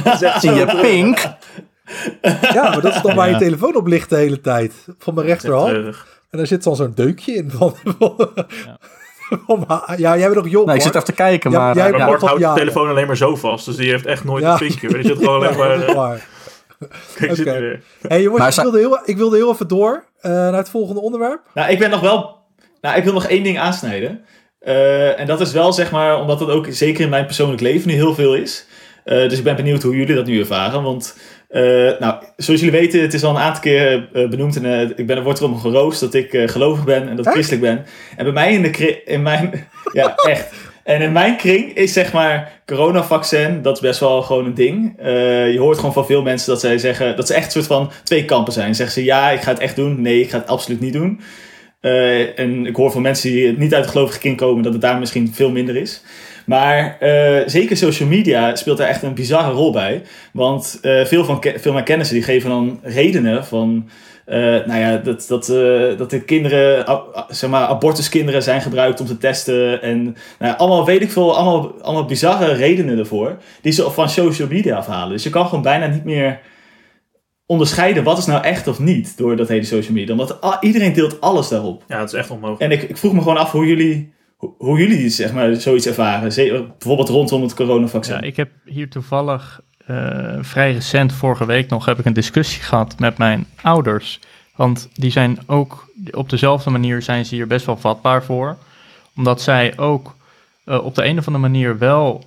In 0.06 0.40
zo 0.40 0.54
je 0.54 0.78
pink. 0.82 1.20
Ja, 2.54 2.64
maar 2.70 2.82
dat 2.82 2.96
is 2.96 3.02
dan 3.02 3.16
waar 3.16 3.28
je 3.28 3.34
Ja. 3.34 3.40
telefoon 3.40 3.76
op 3.76 3.88
ligt 3.88 4.10
de 4.10 4.16
hele 4.16 4.42
tijd. 4.42 4.74
Van 5.00 5.14
mijn 5.14 5.28
rechterhand. 5.28 5.72
En 6.30 6.38
daar 6.38 6.48
zit 6.48 6.64
dan 6.64 6.76
zo'n 6.76 6.92
deukje 6.96 7.34
in. 7.34 7.52
Van, 7.52 7.76
van, 7.84 7.96
van 8.00 8.14
mijn- 8.36 8.48
ja, 9.98 10.18
jij 10.18 10.30
bent 10.30 10.36
nog 10.36 10.48
jong 10.50 10.66
Nee, 10.66 10.76
ik 10.76 10.82
zit 10.82 10.94
even 10.96 11.06
te 11.08 11.14
kijken, 11.14 11.52
Ja, 11.52 11.60
maar... 11.60 11.76
jij- 11.76 11.86
eh, 11.92 11.98
Maar 11.98 12.08
Bart 12.08 12.20
dat- 12.20 12.30
houdt 12.30 12.44
ja, 12.44 12.54
de 12.54 12.60
telefoon 12.60 12.90
alleen 12.90 13.08
maar 13.08 13.18
zo 13.18 13.36
vast, 13.36 13.66
dus 13.66 13.76
die 13.76 13.90
heeft 13.90 14.06
echt 14.06 14.24
nooit 14.24 14.44
Ja. 14.44 14.52
een 14.52 14.58
vinkje. 14.58 14.88
Die 14.88 15.04
zit 15.04 15.18
gewoon 15.18 15.36
alleen 15.48 15.56
maar... 15.96 16.28
dat 16.80 17.30
eh, 17.30 17.34
zit 17.36 17.44
weer. 17.44 17.82
Hey 18.08 18.22
jongens, 18.22 18.58
ik, 18.58 18.64
wilde 18.64 18.80
heel, 18.80 19.00
ik 19.06 19.18
wilde 19.18 19.36
heel 19.36 19.52
even 19.52 19.68
door 19.68 20.04
eh, 20.20 20.32
naar 20.32 20.54
het 20.54 20.70
volgende 20.70 21.02
onderwerp. 21.02 21.42
Nou, 21.54 21.72
ik 21.72 21.80
ben 21.80 21.90
nog 21.90 22.00
wel. 22.02 22.42
Nou, 22.82 22.98
ik 22.98 23.04
wil 23.04 23.14
nog 23.14 23.26
één 23.26 23.44
ding 23.44 23.60
aansnijden. 23.60 24.22
Eh, 24.60 25.20
en 25.20 25.28
dat 25.28 25.42
is 25.42 25.52
wel 25.52 25.74
zeg 25.74 25.92
maar, 25.92 26.20
omdat 26.20 26.40
het 26.40 26.50
ook 26.50 26.68
zeker 26.70 27.04
in 27.04 27.10
mijn 27.10 27.26
persoonlijk 27.26 27.62
leven 27.62 27.88
nu 27.88 27.94
heel 27.94 28.14
veel 28.16 28.36
is. 28.36 28.68
Eh, 29.04 29.30
dus 29.30 29.38
ik 29.38 29.44
ben 29.44 29.56
benieuwd 29.56 29.84
hoe 29.84 29.96
jullie 29.96 30.16
dat 30.16 30.26
nu 30.26 30.40
ervaren. 30.40 30.84
Want, 30.84 31.18
eh, 31.54 32.00
nou, 32.00 32.16
zoals 32.38 32.62
jullie 32.62 32.80
weten, 32.80 33.02
het 33.02 33.14
is 33.14 33.24
al 33.24 33.30
een 33.30 33.42
aantal 33.42 33.62
keer 33.62 34.10
eh, 34.14 34.30
benoemd. 34.30 34.56
En 34.56 34.66
eh, 34.66 34.90
ik 34.96 35.08
ben, 35.08 35.18
er 35.18 35.24
wordt 35.24 35.40
erom 35.40 35.60
geroost 35.60 36.00
dat 36.00 36.14
ik 36.14 36.44
gelovig 36.46 36.86
ben 36.86 37.10
en 37.10 37.16
dat 37.16 37.26
ik 37.26 37.32
christelijk 37.32 37.62
ben. 37.62 37.86
En 38.18 38.24
bij 38.24 38.34
mij 38.34 38.54
in 38.54 38.62
de 38.62 39.04
in 39.04 39.22
mijn, 39.22 39.68
ja, 39.94 40.16
echt. 40.16 40.54
En 40.84 41.02
in 41.02 41.12
mijn 41.12 41.38
kring 41.38 41.74
is 41.74 41.94
zeg 41.94 42.14
maar 42.14 42.62
coronavaccin, 42.66 43.62
dat 43.62 43.76
is 43.76 43.82
best 43.82 44.00
wel 44.00 44.22
gewoon 44.22 44.46
een 44.46 44.54
ding. 44.54 44.94
Je 45.52 45.56
hoort 45.60 45.78
gewoon 45.78 45.94
van 45.94 46.06
veel 46.06 46.22
mensen 46.22 46.50
dat 46.50 46.60
zij 46.60 46.78
zeggen, 46.78 47.16
dat 47.16 47.28
ze 47.28 47.34
echt 47.34 47.46
een 47.46 47.52
soort 47.52 47.66
van 47.66 47.92
twee 48.04 48.26
kampen 48.26 48.54
zijn. 48.54 48.76
Zeggen 48.76 48.96
ze 48.96 49.04
ja, 49.04 49.32
ik 49.32 49.42
ga 49.42 49.52
het 49.52 49.60
echt 49.60 49.76
doen. 49.76 50.02
Nee, 50.02 50.22
ik 50.22 50.30
ga 50.30 50.38
het 50.38 50.48
absoluut 50.48 50.80
niet 50.80 50.94
doen. 50.94 51.22
En 52.36 52.66
ik 52.66 52.76
hoor 52.76 52.92
van 52.92 53.02
mensen 53.02 53.32
die 53.32 53.58
niet 53.58 53.74
uit 53.74 53.84
de 53.84 53.90
gelovige 53.90 54.20
kring 54.20 54.38
komen 54.38 54.64
dat 54.64 54.74
het 54.74 54.82
daar 54.82 55.00
misschien 55.00 55.34
veel 55.34 55.52
minder 55.52 55.76
is. 55.76 56.04
Maar 56.46 56.98
eh, 57.00 57.48
zeker 57.48 57.78
social 57.78 58.10
media 58.10 58.56
speelt 58.56 58.78
daar 58.78 58.88
echt 58.88 59.04
een 59.04 59.14
bizarre 59.14 59.52
rol 59.52 59.72
bij. 59.72 60.02
Want 60.34 60.80
eh, 60.82 61.06
veel 61.06 61.26
van 61.26 61.42
veel 61.42 61.60
van 61.60 61.74
mijn 61.74 61.86
kennissen 61.86 62.16
die 62.16 62.26
geven 62.26 62.50
dan 62.50 62.80
redenen 62.84 63.46
van. 63.46 63.90
eh, 64.26 64.38
nou 64.40 64.80
ja, 64.80 64.98
dat, 64.98 65.26
dat, 65.28 65.46
dat 65.98 66.10
de 66.10 66.22
kinderen, 66.22 66.86
zeg 67.28 67.50
maar, 67.50 67.68
abortuskinderen 67.68 68.44
zijn 68.44 68.62
gebruikt 68.62 69.00
om 69.00 69.06
te 69.06 69.18
testen. 69.18 69.82
En 69.82 70.04
nou 70.04 70.16
ja, 70.52 70.54
allemaal, 70.54 70.86
weet 70.86 71.02
ik 71.02 71.12
veel, 71.12 71.36
allemaal, 71.38 71.82
allemaal 71.82 72.06
bizarre 72.06 72.54
redenen 72.54 72.98
ervoor. 72.98 73.38
Die 73.62 73.72
ze 73.72 73.92
van 73.92 74.10
social 74.10 74.48
media 74.48 74.78
afhalen. 74.78 75.12
Dus 75.12 75.24
je 75.24 75.30
kan 75.30 75.46
gewoon 75.46 75.64
bijna 75.64 75.88
niet 75.88 76.04
meer 76.04 76.40
onderscheiden 77.46 78.04
wat 78.04 78.18
is 78.18 78.26
nou 78.26 78.44
echt 78.44 78.68
of 78.68 78.80
niet 78.80 79.18
door 79.18 79.36
dat 79.36 79.48
hele 79.48 79.64
social 79.64 79.94
media. 79.94 80.12
Omdat 80.12 80.58
iedereen 80.62 80.94
deelt 80.94 81.22
alles 81.22 81.48
daarop. 81.48 81.84
Ja, 81.88 82.00
het 82.00 82.12
is 82.14 82.20
echt 82.20 82.30
onmogelijk. 82.30 82.62
En 82.62 82.72
ik, 82.72 82.90
ik 82.90 82.98
vroeg 82.98 83.14
me 83.14 83.22
gewoon 83.22 83.38
af 83.38 83.52
hoe 83.52 83.66
jullie, 83.66 84.14
hoe, 84.58 84.80
jullie 84.80 85.10
zeg 85.10 85.34
maar, 85.34 85.56
zoiets 85.56 85.86
ervaren. 85.86 86.30
Bijvoorbeeld 86.78 87.10
rondom 87.10 87.42
het 87.42 87.54
coronavaccin. 87.54 88.16
Ja, 88.16 88.22
ik 88.22 88.36
heb 88.36 88.50
hier 88.66 88.90
toevallig 88.90 89.62
eh, 89.86 90.38
vrij 90.42 90.74
recent, 90.74 91.14
vorige 91.14 91.46
week 91.46 91.70
nog, 91.70 91.86
heb 91.86 92.00
ik 92.00 92.06
een 92.06 92.14
discussie 92.14 92.62
gehad 92.62 93.00
met 93.00 93.18
mijn 93.18 93.48
ouders. 93.62 94.20
Want 94.56 94.90
die 94.94 95.12
zijn 95.12 95.40
ook, 95.46 95.88
op 96.12 96.30
dezelfde 96.30 96.70
manier 96.70 97.02
zijn 97.02 97.26
ze 97.26 97.36
hier 97.36 97.48
best 97.48 97.66
wel 97.66 97.78
vatbaar 97.78 98.24
voor. 98.24 98.58
Omdat 99.16 99.42
zij 99.42 99.78
ook 99.78 100.16
eh, 100.66 100.86
op 100.86 100.96
de 100.96 101.06
een 101.06 101.18
of 101.18 101.28
andere 101.28 101.48
manier 101.50 101.78
wel 101.78 102.24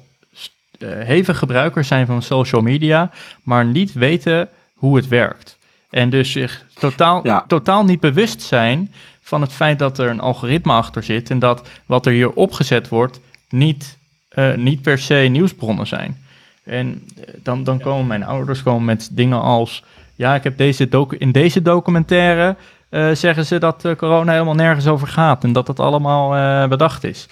eh, 0.78 0.88
hevig 0.88 1.38
gebruikers 1.38 1.88
zijn 1.88 2.06
van 2.06 2.22
social 2.22 2.62
media, 2.62 3.10
maar 3.42 3.64
niet 3.64 3.92
weten 3.92 4.48
hoe 4.74 4.96
het 4.96 5.08
werkt. 5.08 5.58
En 5.90 6.10
dus 6.10 6.32
zich 6.32 6.64
totaal, 6.74 7.20
Ja. 7.24 7.44
totaal 7.48 7.84
niet 7.84 8.00
bewust 8.00 8.42
zijn 8.42 8.92
van 9.26 9.40
het 9.40 9.52
feit 9.52 9.78
dat 9.78 9.98
er 9.98 10.10
een 10.10 10.20
algoritme 10.20 10.72
achter 10.72 11.02
zit 11.02 11.30
en 11.30 11.38
dat 11.38 11.68
wat 11.86 12.06
er 12.06 12.12
hier 12.12 12.32
opgezet 12.32 12.88
wordt 12.88 13.20
niet, 13.48 13.98
eh, 14.28 14.54
niet 14.54 14.82
per 14.82 14.98
se 14.98 15.14
nieuwsbronnen 15.14 15.86
zijn. 15.86 16.16
En 16.64 17.02
eh, 17.16 17.34
dan, 17.42 17.64
dan 17.64 17.80
komen 17.80 18.06
mijn 18.06 18.24
ouders 18.24 18.62
komen 18.62 18.84
met 18.84 19.08
dingen 19.12 19.40
als, 19.40 19.84
ja, 20.14 20.34
ik 20.34 20.44
heb 20.44 20.56
deze 20.56 20.88
docu 20.88 21.16
in 21.16 21.32
deze 21.32 21.62
documentaire 21.62 22.56
eh, 22.88 23.10
zeggen 23.12 23.46
ze 23.46 23.58
dat 23.58 23.84
corona 23.96 24.32
helemaal 24.32 24.54
nergens 24.54 24.86
over 24.86 25.08
gaat 25.08 25.44
en 25.44 25.52
dat 25.52 25.66
het 25.66 25.80
allemaal 25.80 26.68
bedacht 26.68 27.04
is. 27.04 27.28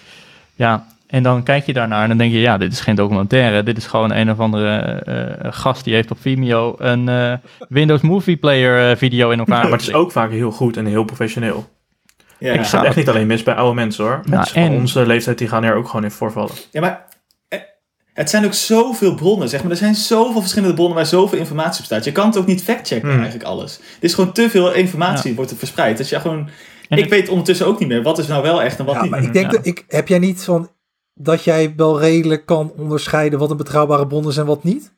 Ja, 0.54 0.86
en 1.06 1.22
dan 1.22 1.42
kijk 1.42 1.66
je 1.66 1.72
daarnaar 1.72 2.02
en 2.02 2.08
dan 2.08 2.18
denk 2.18 2.32
je, 2.32 2.40
ja, 2.40 2.58
dit 2.58 2.72
is 2.72 2.80
geen 2.80 2.94
documentaire. 2.94 3.62
Dit 3.62 3.76
is 3.76 3.86
gewoon 3.86 4.12
een 4.12 4.30
of 4.30 4.40
andere 4.40 5.02
gast 5.50 5.84
die 5.84 5.94
heeft 5.94 6.10
op 6.10 6.20
Vimeo 6.20 6.74
een 6.78 7.38
Windows 7.68 8.00
Movie 8.00 8.36
Player 8.36 8.96
video 8.96 9.30
in 9.30 9.38
elkaar 9.38 9.62
Maar 9.62 9.72
het 9.72 9.88
is 9.88 9.92
ook 9.92 10.12
vaak 10.12 10.30
heel 10.30 10.50
goed 10.50 10.76
en 10.76 10.86
heel 10.86 11.04
professioneel. 11.04 11.72
Ja. 12.52 12.56
Het 12.56 12.66
staat 12.66 12.84
echt 12.84 12.96
niet 12.96 13.08
alleen 13.08 13.26
mis 13.26 13.42
bij 13.42 13.54
oude 13.54 13.74
mensen 13.74 14.04
hoor. 14.04 14.12
Nou, 14.24 14.30
Mensen 14.30 14.66
van 14.66 14.74
onze 14.76 15.06
leeftijd 15.06 15.38
die 15.38 15.48
gaan 15.48 15.64
er 15.64 15.74
ook 15.74 15.86
gewoon 15.86 16.04
in 16.04 16.10
voorvallen. 16.10 16.52
ja, 16.70 16.80
maar 16.80 17.04
eh, 17.48 17.58
het 18.12 18.30
zijn 18.30 18.44
ook 18.44 18.54
zoveel 18.54 19.14
bronnen, 19.14 19.48
zeg 19.48 19.62
maar. 19.62 19.70
Er 19.70 19.76
zijn 19.76 19.94
zoveel 19.94 20.40
verschillende 20.40 20.74
bronnen 20.74 20.96
waar 20.96 21.06
zoveel 21.06 21.38
informatie 21.38 21.78
op 21.80 21.84
staat. 21.84 22.04
Je 22.04 22.12
kan 22.12 22.26
het 22.26 22.36
ook 22.36 22.46
niet 22.46 22.62
factchecken, 22.62 23.08
Hmm. 23.08 23.18
eigenlijk 23.20 23.48
alles. 23.48 23.76
Het 23.76 24.04
is 24.04 24.14
gewoon 24.14 24.32
te 24.32 24.50
veel 24.50 24.72
informatie 24.72 25.34
wordt 25.34 25.50
er 25.50 25.56
verspreid. 25.56 25.98
Dat 25.98 26.08
je 26.08 26.20
gewoon... 26.20 26.48
En 26.88 26.96
ik 26.98 27.04
het- 27.04 27.12
weet 27.12 27.28
ondertussen 27.28 27.66
ook 27.66 27.78
niet 27.78 27.88
meer 27.88 28.02
wat 28.02 28.18
is 28.18 28.26
nou 28.26 28.42
wel 28.42 28.62
echt 28.62 28.78
en 28.78 28.84
wat 28.84 28.94
Ja, 28.94 29.02
niet. 29.02 29.10
maar 29.10 29.22
ik 29.22 29.32
denk 29.32 29.46
Ja. 29.50 29.56
dat 29.56 29.66
ik, 29.66 29.84
heb 29.88 30.08
jij 30.08 30.18
niet 30.18 30.44
van 30.44 30.70
dat 31.14 31.44
jij 31.44 31.72
wel 31.76 32.00
redelijk 32.00 32.46
kan 32.46 32.72
onderscheiden 32.76 33.38
wat 33.38 33.50
een 33.50 33.56
betrouwbare 33.56 34.06
bron 34.06 34.28
is 34.28 34.36
en 34.36 34.46
wat 34.46 34.64
niet? 34.64 34.92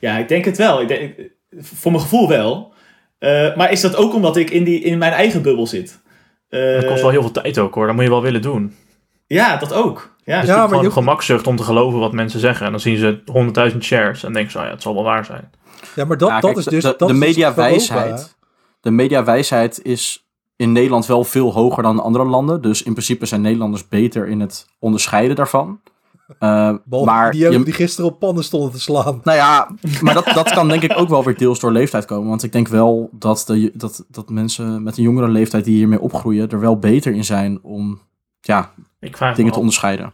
Ja, 0.00 0.16
ik 0.18 0.28
denk 0.28 0.44
het 0.44 0.56
wel. 0.56 0.80
Ik 0.80 0.88
denk, 0.88 1.14
voor 1.60 1.90
mijn 1.92 2.02
gevoel 2.02 2.28
wel. 2.28 2.72
Eh, 3.20 3.56
maar 3.56 3.72
is 3.72 3.80
dat 3.80 3.96
ook 3.96 4.14
omdat 4.14 4.36
ik 4.36 4.50
in, 4.50 4.64
die, 4.64 4.80
in 4.80 4.98
mijn 4.98 5.12
eigen 5.12 5.42
bubbel 5.42 5.66
zit? 5.66 6.00
Eh, 6.48 6.74
Dat 6.74 6.86
kost 6.86 7.02
wel 7.02 7.10
heel 7.10 7.20
veel 7.22 7.30
tijd 7.30 7.58
ook 7.58 7.74
hoor. 7.74 7.86
Dat 7.86 7.94
moet 7.94 8.04
je 8.04 8.10
wel 8.10 8.22
willen 8.22 8.42
doen. 8.42 8.74
Ja, 9.26 9.56
dat 9.56 9.72
ook. 9.72 10.16
Ja, 10.24 10.40
Dus 10.40 10.48
Ja, 10.48 10.56
maar 10.56 10.68
gewoon 10.68 10.82
je- 10.84 10.90
gemakzucht 10.90 11.46
om 11.46 11.56
te 11.56 11.62
geloven 11.62 11.98
wat 11.98 12.12
mensen 12.12 12.40
zeggen. 12.40 12.64
En 12.66 12.70
dan 12.72 12.80
zien 12.80 12.96
ze 12.96 13.20
100.000 13.72 13.78
shares 13.84 14.24
en 14.24 14.32
denken 14.32 14.52
ze, 14.52 14.58
oh 14.58 14.64
ja, 14.64 14.70
het 14.70 14.82
zal 14.82 14.94
wel 14.94 15.02
waar 15.02 15.24
zijn. 15.24 15.50
Ja, 15.94 16.04
maar 16.04 16.18
dat, 16.18 16.28
Ja, 16.28 16.40
dat 16.40 16.44
kijk, 16.52 16.56
is 16.56 16.64
dus... 16.72 16.82
de, 16.82 16.88
dat 16.88 16.98
de 16.98 17.06
dus 17.06 17.16
mediawijsheid. 17.16 18.36
De 18.80 18.90
mediawijsheid 18.90 19.80
is 19.84 20.24
in 20.56 20.72
Nederland 20.72 21.06
wel 21.06 21.24
veel 21.24 21.52
hoger 21.52 21.82
dan 21.82 21.96
in 21.96 22.02
andere 22.02 22.24
landen. 22.24 22.62
Dus 22.62 22.82
in 22.82 22.92
principe 22.92 23.26
zijn 23.26 23.40
Nederlanders 23.40 23.88
beter 23.88 24.26
in 24.28 24.40
het 24.40 24.66
onderscheiden 24.78 25.36
daarvan. 25.36 25.80
Eh, 26.38 26.74
Behalve 26.84 27.10
maar 27.10 27.30
die, 27.30 27.48
die, 27.48 27.58
je- 27.58 27.64
die 27.64 27.72
gisteren 27.74 28.10
op 28.10 28.18
pannen 28.18 28.44
stonden 28.44 28.70
te 28.70 28.80
slaan. 28.80 29.20
nou 29.24 29.36
ja, 29.38 29.70
maar 30.00 30.14
dat, 30.14 30.24
dat 30.34 30.50
kan 30.50 30.68
denk 30.68 30.82
ik 30.82 30.92
ook 30.98 31.08
wel 31.08 31.24
weer 31.24 31.36
deels 31.36 31.60
door 31.60 31.72
leeftijd 31.72 32.04
komen. 32.04 32.28
Want 32.28 32.42
ik 32.42 32.52
denk 32.52 32.68
wel 32.68 33.10
dat, 33.12 33.44
de, 33.46 33.70
dat, 33.74 34.04
dat 34.08 34.28
mensen 34.28 34.82
met 34.82 34.96
een 34.96 35.02
jongere 35.02 35.28
leeftijd 35.28 35.64
die 35.64 35.76
hiermee 35.76 36.00
opgroeien... 36.00 36.48
er 36.50 36.60
wel 36.60 36.78
beter 36.78 37.12
in 37.12 37.24
zijn 37.24 37.58
om 37.62 38.00
ja, 38.40 38.70
Ik 39.00 39.16
vraag 39.16 39.28
me 39.30 39.34
dingen 39.36 39.50
af. 39.50 39.54
te 39.56 39.60
onderscheiden. 39.60 40.12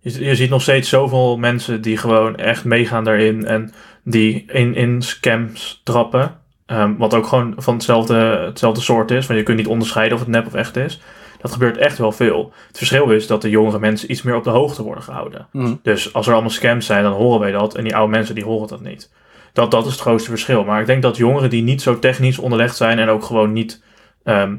Je, 0.00 0.24
je 0.24 0.34
ziet 0.34 0.50
nog 0.50 0.62
steeds 0.62 0.88
zoveel 0.88 1.36
mensen 1.36 1.82
die 1.82 1.96
gewoon 1.96 2.36
echt 2.36 2.64
meegaan 2.64 3.04
daarin 3.04 3.46
en 3.46 3.72
die 4.04 4.44
in, 4.46 4.74
in 4.74 5.02
scams 5.02 5.80
trappen. 5.84 6.36
Ehm, 6.66 6.96
wat 6.96 7.14
ook 7.14 7.26
gewoon 7.26 7.54
van 7.56 7.74
hetzelfde, 7.74 8.14
hetzelfde 8.44 8.80
soort 8.80 9.10
is. 9.10 9.26
Want 9.26 9.38
je 9.38 9.44
kunt 9.44 9.58
niet 9.58 9.66
onderscheiden 9.66 10.14
of 10.14 10.20
het 10.24 10.32
nep 10.32 10.46
of 10.46 10.54
echt 10.54 10.76
is. 10.76 11.00
Dat 11.44 11.52
gebeurt 11.52 11.76
echt 11.76 11.98
wel 11.98 12.12
veel. 12.12 12.52
Het 12.68 12.76
verschil 12.76 13.10
is 13.10 13.26
dat 13.26 13.42
de 13.42 13.50
jongere 13.50 13.78
mensen 13.78 14.10
iets 14.10 14.22
meer 14.22 14.34
op 14.36 14.44
de 14.44 14.50
hoogte 14.50 14.82
worden 14.82 15.02
gehouden. 15.04 15.48
Mhm. 15.52 15.74
Dus 15.82 16.12
als 16.12 16.26
er 16.26 16.32
allemaal 16.32 16.50
scams 16.50 16.86
zijn, 16.86 17.02
dan 17.02 17.12
horen 17.12 17.40
wij 17.40 17.52
dat. 17.52 17.74
En 17.74 17.84
die 17.84 17.96
oude 17.96 18.10
mensen 18.12 18.34
die 18.34 18.44
horen 18.44 18.68
dat 18.68 18.80
niet. 18.80 19.12
Dat, 19.52 19.70
dat 19.70 19.86
is 19.86 19.92
het 19.92 20.00
grootste 20.00 20.30
verschil. 20.30 20.64
Maar 20.64 20.80
ik 20.80 20.86
denk 20.86 21.02
dat 21.02 21.16
jongeren 21.16 21.50
die 21.50 21.62
niet 21.62 21.82
zo 21.82 21.98
technisch 21.98 22.38
onderlegd 22.38 22.76
zijn 22.76 22.98
en 22.98 23.08
ook 23.08 23.24
gewoon 23.24 23.52
niet 23.52 23.82
ehm, 24.22 24.56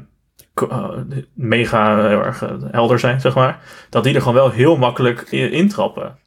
eh, 0.54 0.88
mega 1.34 2.08
heel 2.08 2.22
erg 2.24 2.42
eh, 2.42 2.50
helder 2.70 2.98
zijn, 2.98 3.20
zeg 3.20 3.34
maar. 3.34 3.60
Dat 3.90 4.04
die 4.04 4.14
er 4.14 4.20
gewoon 4.20 4.34
wel 4.36 4.50
heel 4.50 4.76
makkelijk 4.76 5.30
intrappen. 5.30 6.18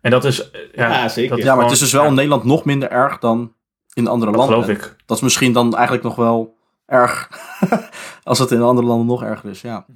En 0.00 0.10
dat 0.10 0.24
is. 0.24 0.50
eh, 0.50 0.60
Ja, 0.74 0.88
Ja, 0.88 1.08
zeker. 1.08 1.30
dat 1.30 1.38
Ja, 1.38 1.44
maar 1.44 1.44
het 1.44 1.60
gewoon- 1.60 1.72
is 1.72 1.78
dus 1.78 1.92
wel 1.92 2.04
in 2.04 2.14
Nederland 2.14 2.44
nog 2.44 2.64
minder 2.64 2.90
erg 2.90 3.18
dan 3.18 3.52
in 3.92 4.06
andere 4.06 4.30
dat 4.30 4.40
landen. 4.40 4.64
geloof 4.64 4.78
ik. 4.78 4.96
Dat 5.06 5.16
is 5.16 5.22
misschien 5.22 5.52
dan 5.52 5.74
eigenlijk 5.74 6.04
nog 6.04 6.16
wel 6.16 6.58
erg. 6.90 7.30
als 8.22 8.38
het 8.38 8.50
in 8.50 8.62
andere 8.62 8.86
landen 8.86 9.06
nog 9.06 9.22
erger 9.22 9.50
is, 9.50 9.60
ja. 9.60 9.86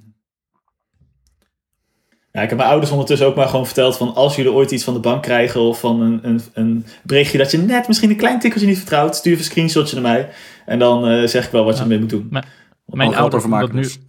Ja, 2.31 2.41
ik 2.41 2.49
heb 2.49 2.57
mijn 2.57 2.69
ouders 2.69 2.91
ondertussen 2.91 3.27
ook 3.27 3.35
maar 3.35 3.47
gewoon 3.47 3.65
verteld 3.65 3.97
van 3.97 4.13
als 4.15 4.35
jullie 4.35 4.51
ooit 4.51 4.71
iets 4.71 4.83
van 4.83 4.93
de 4.93 4.99
bank 4.99 5.23
krijgen 5.23 5.61
of 5.61 5.79
van 5.79 6.01
een, 6.01 6.19
een, 6.21 6.41
een 6.53 6.85
berichtje 7.03 7.37
dat 7.37 7.51
je 7.51 7.57
net 7.57 7.87
misschien 7.87 8.09
een 8.09 8.15
klein 8.15 8.39
tikkeltje 8.39 8.67
niet 8.67 8.77
vertrouwt, 8.77 9.15
stuur 9.15 9.31
even 9.31 9.45
een 9.45 9.51
screenshotje 9.51 10.01
naar 10.01 10.11
mij. 10.11 10.29
En 10.65 10.79
dan 10.79 11.07
eh, 11.07 11.27
zeg 11.27 11.45
ik 11.45 11.51
wel 11.51 11.63
wat 11.63 11.73
je 11.73 11.77
Ja. 11.77 11.83
ermee 11.83 11.99
moet 11.99 12.09
doen. 12.09 12.27
Mijn 12.85 13.09
geld 13.09 13.21
ouders, 13.21 13.43
doen 13.43 13.59
dat 13.59 13.71
nu, 13.71 13.81
dus. 13.81 13.99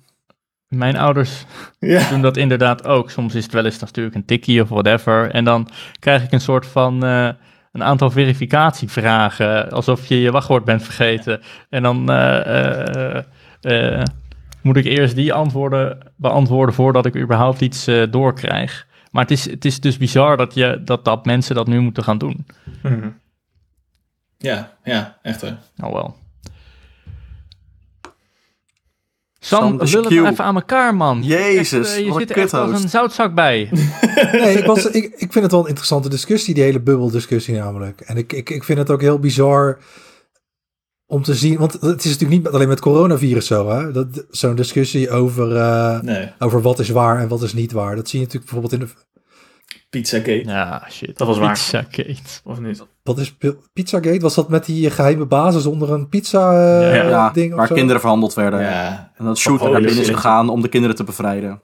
mijn 0.68 0.96
ouders 0.96 1.44
Ja. 1.78 2.08
doen 2.08 2.22
dat 2.22 2.36
inderdaad 2.36 2.86
ook. 2.86 3.10
Soms 3.10 3.34
is 3.34 3.42
het 3.44 3.52
wel 3.52 3.64
eens 3.64 3.78
natuurlijk 3.78 4.16
een 4.16 4.24
tikkie 4.24 4.62
of 4.62 4.68
whatever. 4.68 5.30
En 5.30 5.44
dan 5.44 5.68
krijg 5.98 6.22
ik 6.22 6.32
een 6.32 6.40
soort 6.40 6.66
van 6.66 7.04
eh, 7.04 7.28
een 7.76 7.84
aantal 7.84 8.10
verificatievragen. 8.10 9.70
Alsof 9.70 10.06
je 10.06 10.20
je 10.20 10.30
wachtwoord 10.30 10.64
bent 10.64 10.82
vergeten. 10.82 11.40
En 11.68 11.82
dan 11.82 12.10
eh, 12.10 13.16
eh, 13.16 13.24
eh, 13.60 14.04
moet 14.62 14.76
ik 14.76 14.84
eerst 14.84 15.14
die 15.14 15.32
antwoorden 15.32 15.98
beantwoorden 16.16 16.74
voordat 16.74 17.06
ik 17.06 17.16
überhaupt 17.16 17.60
iets 17.60 17.84
doorkrijg. 18.10 18.86
Maar 19.10 19.22
het 19.22 19.30
is, 19.30 19.50
het 19.50 19.64
is 19.64 19.80
dus 19.80 19.96
bizar 19.96 20.36
dat, 20.36 20.54
je, 20.54 20.80
dat, 20.84 21.04
dat 21.04 21.24
mensen 21.24 21.54
dat 21.54 21.66
nu 21.66 21.80
moeten 21.80 22.04
gaan 22.04 22.18
doen. 22.18 22.46
Mhm. 22.82 23.08
Ja, 24.38 24.72
ja, 24.84 25.18
echt 25.22 25.40
hè. 25.40 25.50
Nou 25.74 25.92
wel. 25.92 26.16
Sam, 29.46 29.86
Sam, 29.86 30.02
lul 30.02 30.02
het 30.24 30.32
even 30.32 30.44
aan 30.44 30.54
elkaar, 30.54 30.94
man. 30.94 31.22
Jezus, 31.22 31.86
Echt, 31.88 31.96
eh, 31.96 32.04
je 32.04 32.08
wat 32.08 32.14
een 32.14 32.20
zit 32.26 32.30
er 32.36 32.42
echt 32.42 32.54
als 32.54 32.82
een 32.82 32.88
zoutzak 32.88 33.34
bij. 33.34 33.68
Nee, 34.32 34.58
ik, 34.58 34.64
was, 34.66 34.86
ik, 34.86 35.04
ik 35.04 35.32
vind 35.32 35.34
het 35.44 35.50
wel 35.50 35.60
een 35.60 35.66
interessante 35.68 36.08
discussie, 36.08 36.54
die 36.54 36.62
hele 36.62 36.80
bubbeldiscussie 36.80 37.54
namelijk. 37.54 38.00
En 38.00 38.16
ik, 38.16 38.32
ik, 38.32 38.50
ik 38.50 38.64
vind 38.64 38.78
het 38.78 38.90
ook 38.90 39.00
heel 39.00 39.18
bizar 39.18 39.78
om 41.06 41.22
te 41.22 41.34
zien, 41.34 41.58
want 41.58 41.72
het 41.72 42.04
is 42.04 42.10
natuurlijk 42.12 42.42
niet 42.42 42.52
alleen 42.54 42.68
met 42.68 42.80
coronavirus 42.80 43.46
zo, 43.46 43.68
hè. 43.70 43.92
Dat- 43.92 44.24
Zo'n 44.30 44.54
discussie 44.54 45.10
over, 45.10 45.56
eh, 45.56 46.00
Nee, 46.00 46.32
over 46.38 46.60
wat 46.62 46.78
is 46.78 46.88
waar 46.88 47.20
en 47.20 47.28
wat 47.28 47.42
is 47.42 47.52
niet 47.52 47.72
waar. 47.72 47.96
Dat 47.96 48.08
zie 48.08 48.18
je 48.20 48.24
natuurlijk 48.24 48.52
bijvoorbeeld 48.52 48.82
in 48.82 48.88
de... 48.88 49.15
Pizzagate. 49.90 50.42
Ja, 50.44 50.86
shit. 50.90 51.18
Dat 51.18 51.26
was 51.26 51.38
waar. 51.38 51.52
Pizzagate. 51.52 52.14
Of 52.44 52.60
niet? 52.60 52.84
Wat 53.02 53.18
is 53.18 53.32
Pi- 53.34 53.56
Pizzagate? 53.72 54.18
Was 54.20 54.34
dat 54.34 54.48
met 54.48 54.64
die 54.64 54.90
geheime 54.90 55.24
basis 55.26 55.66
onder 55.66 55.92
een 55.92 56.08
pizza 56.08 56.52
eh, 56.52 56.94
Ja, 56.96 57.08
Ja, 57.08 57.30
ding 57.30 57.50
of 57.52 57.58
waar 57.58 57.66
zo? 57.66 57.74
kinderen 57.74 58.00
verhandeld 58.00 58.34
werden. 58.34 58.60
Ja, 58.60 59.12
En 59.16 59.24
dat 59.24 59.38
shooter 59.38 59.66
Oh, 59.66 59.72
naar 59.72 59.80
binnen 59.82 60.00
is 60.02 60.08
gegaan 60.08 60.48
om 60.48 60.62
de 60.62 60.68
kinderen 60.68 60.96
te 60.96 61.04
bevrijden. 61.04 61.60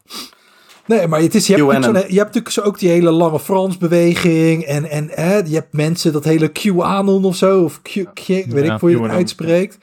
Nee, 0.86 1.06
maar 1.06 1.20
het 1.20 1.34
is, 1.34 1.46
je, 1.46 1.52
hebt 1.54 1.84
je 1.84 1.94
hebt 1.94 2.10
natuurlijk 2.16 2.48
zo 2.48 2.60
ook 2.60 2.78
die 2.78 2.88
hele 2.88 3.10
lange 3.10 3.38
Frans-beweging. 3.40 4.62
En, 4.64 4.90
en 4.90 5.08
hè, 5.10 5.36
je 5.36 5.54
hebt 5.54 5.72
mensen, 5.72 6.12
dat 6.12 6.24
hele 6.24 6.48
QAnon 6.52 7.24
of 7.24 7.36
zo. 7.36 7.62
Of 7.62 7.82
Q, 7.82 7.88
Q- 8.14 8.26
weet 8.28 8.64
Ja, 8.64 8.74
ik 8.74 8.80
hoe 8.80 8.90
je 8.90 9.02
het 9.02 9.10
uitspreekt. 9.10 9.78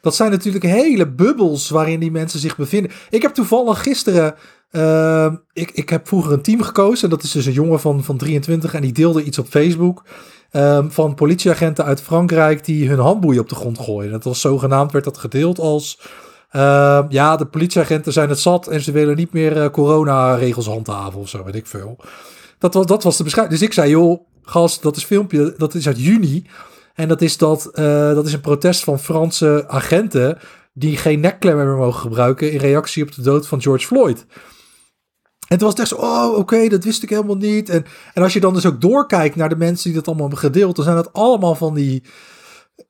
Dat 0.00 0.14
zijn 0.14 0.30
natuurlijk 0.30 0.64
hele 0.64 1.08
bubbels 1.08 1.68
waarin 1.70 2.00
die 2.00 2.10
mensen 2.10 2.40
zich 2.40 2.56
bevinden. 2.56 2.90
Ik 3.10 3.22
heb 3.22 3.34
toevallig 3.34 3.82
gisteren... 3.82 4.34
eh, 4.74 5.32
ik, 5.52 5.70
ik 5.70 5.88
heb 5.88 6.08
vroeger 6.08 6.32
een 6.32 6.42
team 6.42 6.62
gekozen. 6.62 7.10
Dat 7.10 7.22
is 7.22 7.30
dus 7.30 7.46
een 7.46 7.52
jongen 7.52 7.80
van, 7.80 8.04
van 8.04 8.16
23 8.16 8.74
en 8.74 8.82
die 8.82 8.92
deelde 8.92 9.22
iets 9.22 9.38
op 9.38 9.46
Facebook. 9.48 10.02
eh, 10.50 10.84
van 10.88 11.14
politieagenten 11.14 11.84
uit 11.84 12.00
Frankrijk 12.00 12.64
die 12.64 12.88
hun 12.88 12.98
handboeien 12.98 13.40
op 13.40 13.48
de 13.48 13.54
grond 13.54 13.78
gooien. 13.78 14.10
Dat 14.10 14.24
was 14.24 14.40
zogenaamd, 14.40 14.92
werd 14.92 15.04
dat 15.04 15.18
gedeeld 15.18 15.58
als... 15.58 16.00
eh, 16.50 17.04
ja, 17.08 17.36
de 17.36 17.44
politieagenten 17.46 18.12
zijn 18.12 18.28
het 18.28 18.38
zat 18.38 18.66
en 18.66 18.80
ze 18.80 18.92
willen 18.92 19.16
niet 19.16 19.32
meer 19.32 19.62
eh, 19.62 19.70
coronaregels 19.70 20.66
handhaven 20.66 21.20
of 21.20 21.28
zo, 21.28 21.44
weet 21.44 21.54
ik 21.54 21.66
veel. 21.66 21.96
Dat 22.58 22.74
was, 22.74 22.86
dat 22.86 23.02
was 23.02 23.16
de 23.16 23.22
beschrijving. 23.24 23.58
Dus 23.58 23.68
ik 23.68 23.74
zei, 23.74 23.90
joh, 23.90 24.20
gast, 24.42 24.82
dat 24.82 24.96
is 24.96 25.04
filmpje, 25.04 25.54
dat 25.58 25.74
is 25.74 25.86
uit 25.86 25.98
juni. 26.04 26.46
En 26.94 27.08
dat 27.08 27.20
is, 27.22 27.36
dat, 27.36 27.66
eh, 27.72 28.14
dat 28.14 28.26
is 28.26 28.32
een 28.32 28.40
protest 28.40 28.84
van 28.84 28.98
Franse 28.98 29.64
agenten 29.68 30.38
die 30.72 30.96
geen 30.96 31.20
nekklemmen 31.20 31.66
meer 31.66 31.76
mogen 31.76 32.00
gebruiken 32.00 32.52
in 32.52 32.58
reactie 32.58 33.02
op 33.02 33.14
de 33.14 33.22
dood 33.22 33.46
van 33.46 33.62
George 33.62 33.86
Floyd. 33.86 34.26
En 35.48 35.58
toen 35.58 35.68
was 35.68 35.78
het 35.78 35.78
echt 35.78 35.88
zo, 35.88 36.06
oh, 36.06 36.38
oké, 36.38 36.68
dat 36.68 36.84
wist 36.84 37.02
ik 37.02 37.08
helemaal 37.08 37.36
niet. 37.36 37.68
En, 37.68 37.84
en 38.14 38.22
als 38.22 38.32
je 38.32 38.40
dan 38.40 38.54
dus 38.54 38.66
ook 38.66 38.80
doorkijkt 38.80 39.36
naar 39.36 39.48
de 39.48 39.56
mensen 39.56 39.84
die 39.84 39.94
dat 39.94 40.06
allemaal 40.06 40.28
hebben 40.28 40.44
gedeeld, 40.44 40.76
dan 40.76 40.84
zijn 40.84 40.96
dat 40.96 41.12
allemaal 41.12 41.54
van 41.54 41.74
die, 41.74 42.02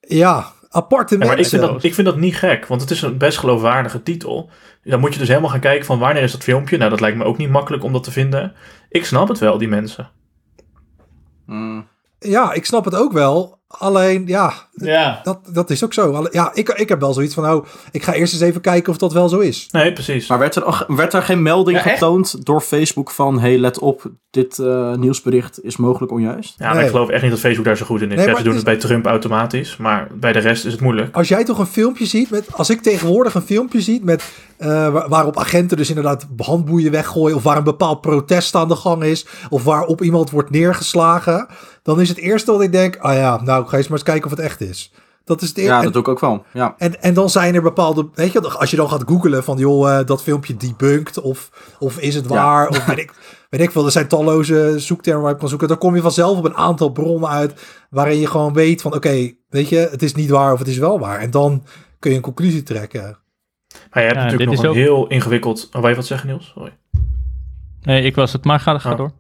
ja, 0.00 0.52
aparte 0.68 1.14
Ja, 1.14 1.20
maar 1.20 1.30
ik 1.30 1.36
mensen. 1.36 1.58
vind, 1.58 1.72
dat, 1.72 1.84
ik 1.84 1.94
vind 1.94 2.06
dat 2.06 2.16
niet 2.16 2.36
gek, 2.36 2.66
want 2.66 2.80
het 2.80 2.90
is 2.90 3.02
een 3.02 3.18
best 3.18 3.38
geloofwaardige 3.38 4.02
titel. 4.02 4.50
Dan 4.82 5.00
moet 5.00 5.12
je 5.12 5.18
dus 5.18 5.28
helemaal 5.28 5.50
gaan 5.50 5.60
kijken 5.60 5.86
van 5.86 5.98
wanneer 5.98 6.22
is 6.22 6.32
dat 6.32 6.42
filmpje. 6.42 6.76
Nou, 6.76 6.90
dat 6.90 7.00
lijkt 7.00 7.16
me 7.16 7.24
ook 7.24 7.36
niet 7.36 7.50
makkelijk 7.50 7.84
om 7.84 7.92
dat 7.92 8.02
te 8.04 8.10
vinden. 8.10 8.52
Ik 8.88 9.04
snap 9.04 9.28
het 9.28 9.38
wel, 9.38 9.58
die 9.58 9.68
mensen. 9.68 10.10
Mm. 11.46 11.86
Ja, 12.18 12.52
ik 12.52 12.66
snap 12.66 12.84
het 12.84 12.94
ook 12.94 13.12
wel. 13.12 13.62
Alleen, 13.78 14.22
ja, 14.26 14.52
ja. 14.72 15.20
dat, 15.22 15.38
dat 15.52 15.70
is 15.70 15.84
ook 15.84 15.92
zo. 15.92 16.26
Ja, 16.30 16.50
ik, 16.54 16.68
ik 16.68 16.88
heb 16.88 17.00
wel 17.00 17.12
zoiets 17.12 17.34
van, 17.34 17.50
oh, 17.50 17.66
ik 17.90 18.02
ga 18.02 18.12
eerst 18.12 18.32
eens 18.32 18.42
even 18.42 18.60
kijken 18.60 18.92
of 18.92 18.98
dat 18.98 19.12
wel 19.12 19.28
zo 19.28 19.38
is. 19.38 19.68
Nee, 19.70 19.92
precies. 19.92 20.26
Maar 20.28 20.38
werd 20.38 20.54
er, 20.56 20.84
werd 20.88 21.12
er 21.12 21.22
geen 21.22 21.42
melding 21.42 21.76
Ja, 21.78 21.84
echt? 21.84 21.92
getoond 21.92 22.46
door 22.46 22.60
Facebook 22.60 23.10
van... 23.10 23.40
hey, 23.40 23.58
let 23.58 23.78
op, 23.78 24.10
dit 24.30 24.58
eh, 24.58 24.94
nieuwsbericht 24.94 25.64
is 25.64 25.76
mogelijk 25.76 26.12
onjuist? 26.12 26.54
Ja, 26.58 26.66
maar 26.66 26.74
Nee. 26.74 26.84
ik 26.84 26.90
geloof 26.90 27.08
echt 27.08 27.22
niet 27.22 27.30
dat 27.30 27.40
Facebook 27.40 27.64
daar 27.64 27.76
zo 27.76 27.84
goed 27.86 28.00
in 28.02 28.10
is. 28.10 28.16
Nee, 28.16 28.24
ja, 28.24 28.30
maar 28.30 28.40
ze 28.40 28.46
doen 28.46 28.56
het 28.56 28.66
het 28.66 28.78
bij 28.78 28.88
Trump 28.88 29.06
automatisch, 29.06 29.76
maar 29.76 30.08
bij 30.14 30.32
de 30.32 30.38
rest 30.38 30.64
is 30.64 30.72
het 30.72 30.80
moeilijk. 30.80 31.14
Als 31.16 31.28
jij 31.28 31.44
toch 31.44 31.58
een 31.58 31.66
filmpje 31.66 32.06
ziet 32.06 32.30
met, 32.30 32.46
als 32.52 32.70
ik 32.70 32.82
tegenwoordig 32.82 33.34
een 33.34 33.42
filmpje 33.42 33.80
ziet 33.80 34.04
met, 34.04 34.24
eh, 34.64 34.88
waar- 34.92 35.08
waarop 35.08 35.38
agenten 35.38 35.76
dus 35.76 35.88
inderdaad 35.88 36.26
handboeien 36.36 36.90
weggooien, 36.90 37.36
of 37.36 37.42
waar 37.42 37.56
een 37.56 37.64
bepaald 37.64 38.00
protest 38.00 38.54
aan 38.54 38.68
de 38.68 38.76
gang 38.76 39.02
is, 39.02 39.26
of 39.50 39.64
waarop 39.64 40.02
iemand 40.02 40.30
wordt 40.30 40.50
neergeslagen, 40.50 41.46
dan 41.82 42.00
is 42.00 42.08
het 42.08 42.18
eerste 42.18 42.52
wat 42.52 42.60
ik 42.60 42.72
denk, 42.72 42.96
ah 42.96 43.14
ja, 43.14 43.42
nou, 43.42 43.62
ik 43.62 43.68
ga 43.68 43.76
eens 43.76 43.88
maar 43.88 43.98
eens 43.98 44.06
kijken 44.08 44.24
of 44.24 44.30
het 44.30 44.40
echt 44.46 44.60
is. 44.60 44.92
Dat 45.24 45.42
is 45.42 45.48
het 45.48 45.58
eerste. 45.58 45.74
Ja, 45.74 45.82
dat 45.82 45.92
doe 45.92 46.02
ik 46.02 46.08
ook 46.08 46.20
wel. 46.20 46.44
Ja. 46.52 46.74
en, 46.78 47.02
en 47.02 47.14
dan 47.14 47.30
zijn 47.30 47.54
er 47.54 47.62
bepaalde, 47.62 48.08
weet 48.14 48.32
je, 48.32 48.40
als 48.40 48.70
je 48.70 48.76
dan 48.76 48.90
gaat 48.90 49.02
googlen 49.06 49.44
van, 49.44 49.58
joh, 49.58 49.98
eh, 49.98 50.06
dat 50.06 50.22
filmpje 50.22 50.56
debunked, 50.56 51.20
of, 51.20 51.50
of 51.78 51.98
is 51.98 52.14
het 52.14 52.24
Ja. 52.28 52.34
waar, 52.34 52.68
of 52.68 52.84
weet 52.86 52.98
ik, 52.98 53.12
weet 53.50 53.60
ik 53.60 53.70
veel, 53.70 53.84
er 53.84 53.90
zijn 53.92 54.08
talloze 54.08 54.74
zoektermen 54.76 55.22
waar 55.22 55.32
je 55.32 55.38
kan 55.38 55.48
zoeken, 55.48 55.68
dan 55.68 55.78
kom 55.78 55.94
je 55.94 56.02
vanzelf 56.02 56.38
op 56.38 56.44
een 56.44 56.56
aantal 56.56 56.88
bronnen 56.90 57.28
uit, 57.30 57.52
waarin 57.90 58.18
je 58.20 58.26
gewoon 58.26 58.52
weet 58.52 58.82
van, 58.82 58.94
oké, 58.94 59.32
weet 59.48 59.68
je, 59.68 59.88
het 59.90 60.02
is 60.02 60.14
niet 60.14 60.30
waar 60.30 60.52
of 60.52 60.58
het 60.58 60.68
is 60.68 60.78
wel 60.78 60.98
waar. 60.98 61.18
En 61.18 61.30
dan 61.30 61.62
kun 61.98 62.10
je 62.10 62.16
een 62.16 62.22
conclusie 62.22 62.62
trekken. 62.62 63.18
Maar 63.90 64.02
je 64.02 64.08
hebt 64.08 64.14
Ja, 64.14 64.24
natuurlijk 64.24 64.50
nog 64.50 64.52
is 64.58 64.64
een 64.64 64.68
ook- 64.68 64.74
heel 64.74 65.06
ingewikkeld... 65.06 65.68
Oh, 65.72 65.80
wil 65.80 65.90
je 65.90 65.96
wat 65.96 66.06
zeggen, 66.06 66.28
Niels? 66.28 66.52
Sorry. 66.54 66.72
Nee, 67.82 68.02
ik 68.02 68.14
was 68.14 68.32
het, 68.32 68.44
maar 68.44 68.60
ga, 68.60 68.78
ga 68.78 68.90
Oh. 68.90 68.96
door. 68.96 69.10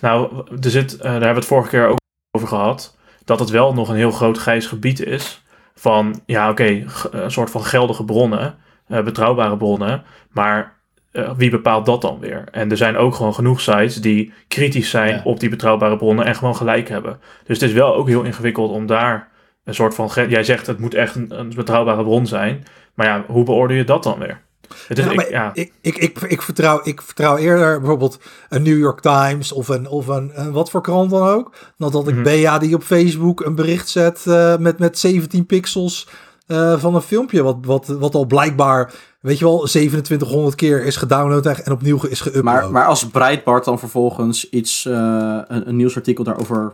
Nou, 0.00 0.44
er 0.60 0.70
zit, 0.70 0.92
eh, 0.96 0.98
daar 1.02 1.10
hebben 1.12 1.28
we 1.30 1.34
het 1.38 1.44
vorige 1.44 1.68
keer 1.68 1.86
ook 1.86 1.98
over 2.36 2.48
gehad. 2.48 2.96
Dat 3.24 3.38
het 3.38 3.50
wel 3.50 3.74
nog 3.74 3.88
een 3.88 3.96
heel 3.96 4.10
groot 4.10 4.38
grijs 4.38 4.66
gebied 4.66 5.00
is. 5.00 5.42
Van, 5.74 6.20
ja, 6.26 6.50
oké, 6.50 6.84
g- 6.88 7.08
een 7.10 7.30
soort 7.30 7.50
van 7.50 7.64
geldige 7.64 8.04
bronnen. 8.04 8.54
eh, 8.86 9.02
betrouwbare 9.02 9.56
bronnen. 9.56 10.02
Maar 10.30 10.76
eh, 11.12 11.30
wie 11.36 11.50
bepaalt 11.50 11.86
dat 11.86 12.00
dan 12.02 12.18
weer? 12.18 12.44
En 12.50 12.70
er 12.70 12.76
zijn 12.76 12.96
ook 12.96 13.14
gewoon 13.14 13.34
genoeg 13.34 13.60
sites 13.60 13.96
die 13.96 14.32
kritisch 14.48 14.90
zijn 14.90 15.14
Ja. 15.14 15.20
op 15.24 15.40
die 15.40 15.48
betrouwbare 15.48 15.96
bronnen. 15.96 16.24
En 16.24 16.34
gewoon 16.34 16.56
gelijk 16.56 16.88
hebben. 16.88 17.20
Dus 17.44 17.60
het 17.60 17.68
is 17.68 17.74
wel 17.74 17.94
ook 17.94 18.06
heel 18.08 18.22
ingewikkeld 18.22 18.70
om 18.70 18.86
daar 18.86 19.28
een 19.64 19.74
soort 19.74 19.94
van... 19.94 20.10
Jij 20.28 20.44
zegt 20.44 20.66
het 20.66 20.78
moet 20.78 20.94
echt 20.94 21.14
een, 21.14 21.38
een 21.38 21.52
betrouwbare 21.54 22.02
bron 22.02 22.26
zijn. 22.26 22.64
Maar 22.98 23.06
ja, 23.06 23.24
hoe 23.28 23.44
beoordeel 23.44 23.76
je 23.76 23.84
dat 23.84 24.02
dan 24.02 24.18
weer? 24.18 24.40
Het 24.86 24.98
is, 24.98 25.04
Ja, 25.04 25.10
ik- 25.10 25.16
maar 25.16 25.30
ja. 25.30 25.50
ik, 25.54 25.72
ik, 25.80 25.96
ik, 25.96 26.20
ik, 26.20 26.42
vertrouw, 26.42 26.80
ik 26.82 27.02
vertrouw 27.02 27.36
eerder 27.36 27.78
bijvoorbeeld 27.78 28.18
een 28.48 28.62
New 28.62 28.78
York 28.78 29.00
Times 29.00 29.52
of 29.52 29.68
een, 29.68 29.88
of 29.88 30.06
een, 30.06 30.30
een 30.34 30.52
wat 30.52 30.70
voor 30.70 30.80
krant 30.82 31.10
dan 31.10 31.28
ook. 31.28 31.54
Dan 31.76 31.92
dat 31.92 32.08
ik 32.08 32.14
Mhm. 32.14 32.22
Bea 32.22 32.58
die 32.58 32.74
op 32.74 32.82
Facebook 32.82 33.40
een 33.44 33.54
bericht 33.54 33.88
zet 33.88 34.26
eh, 34.26 34.56
met, 34.56 34.78
met 34.78 34.98
17 34.98 35.46
pixels 35.46 36.08
eh, 36.46 36.78
van 36.78 36.94
een 36.94 37.00
filmpje. 37.02 37.42
Wat, 37.42 37.56
wat, 37.62 37.86
wat 37.86 38.14
al 38.14 38.26
blijkbaar, 38.26 38.92
weet 39.20 39.38
je 39.38 39.44
wel, 39.44 39.58
2700 39.58 40.54
keer 40.54 40.84
is 40.84 40.96
gedownload 40.96 41.46
en 41.46 41.64
en 41.64 41.72
opnieuw 41.72 42.04
is 42.06 42.28
geüpload. 42.28 42.42
Maar, 42.42 42.70
maar 42.70 42.86
als 42.86 43.06
Breitbart 43.08 43.64
dan 43.64 43.78
vervolgens 43.78 44.48
iets, 44.50 44.86
eh, 44.86 44.92
een, 45.46 45.68
een 45.68 45.76
nieuwsartikel 45.76 46.24
daarover 46.24 46.72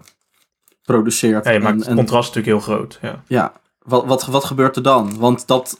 produceert... 0.84 1.44
ja, 1.44 1.50
je 1.50 1.58
maakt 1.60 1.72
en- 1.72 1.78
het 1.80 1.88
en- 1.88 1.96
contrast 1.96 2.34
natuurlijk 2.34 2.64
heel 2.66 2.76
groot. 2.76 2.98
Ja. 3.02 3.22
Ja, 3.26 3.52
wat, 3.82 4.04
wat, 4.06 4.26
wat 4.26 4.44
gebeurt 4.44 4.76
er 4.76 4.82
dan? 4.82 5.18
Want 5.18 5.46
dat, 5.46 5.78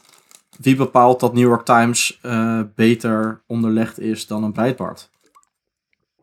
wie 0.59 0.75
bepaalt 0.75 1.19
dat 1.19 1.33
New 1.33 1.43
York 1.43 1.65
Times 1.65 2.19
eh, 2.21 2.59
beter 2.75 3.41
onderlegd 3.47 3.99
is 3.99 4.27
dan 4.27 4.43
een 4.43 4.51
Breitbart? 4.51 5.09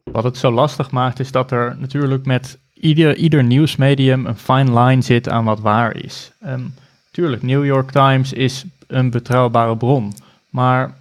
Wat 0.05 0.25
het 0.25 0.37
zo 0.37 0.51
lastig 0.51 0.91
maakt, 0.91 1.21
is 1.21 1.33
dat 1.33 1.51
er 1.51 1.77
natuurlijk 1.79 2.27
met 2.27 2.59
ieder, 2.75 3.17
ieder 3.17 3.45
nieuwsmedium 3.45 4.27
een 4.27 4.37
fine 4.37 4.81
line 4.81 5.03
zit 5.03 5.29
aan 5.29 5.45
wat 5.45 5.61
waar 5.61 5.97
is. 5.97 6.33
Ehm, 6.41 6.65
tuurlijk, 7.11 7.43
New 7.43 7.65
York 7.65 7.91
Times 7.91 8.33
is 8.33 8.65
een 8.87 9.11
betrouwbare 9.11 9.77
bron, 9.77 10.13
maar 10.51 10.95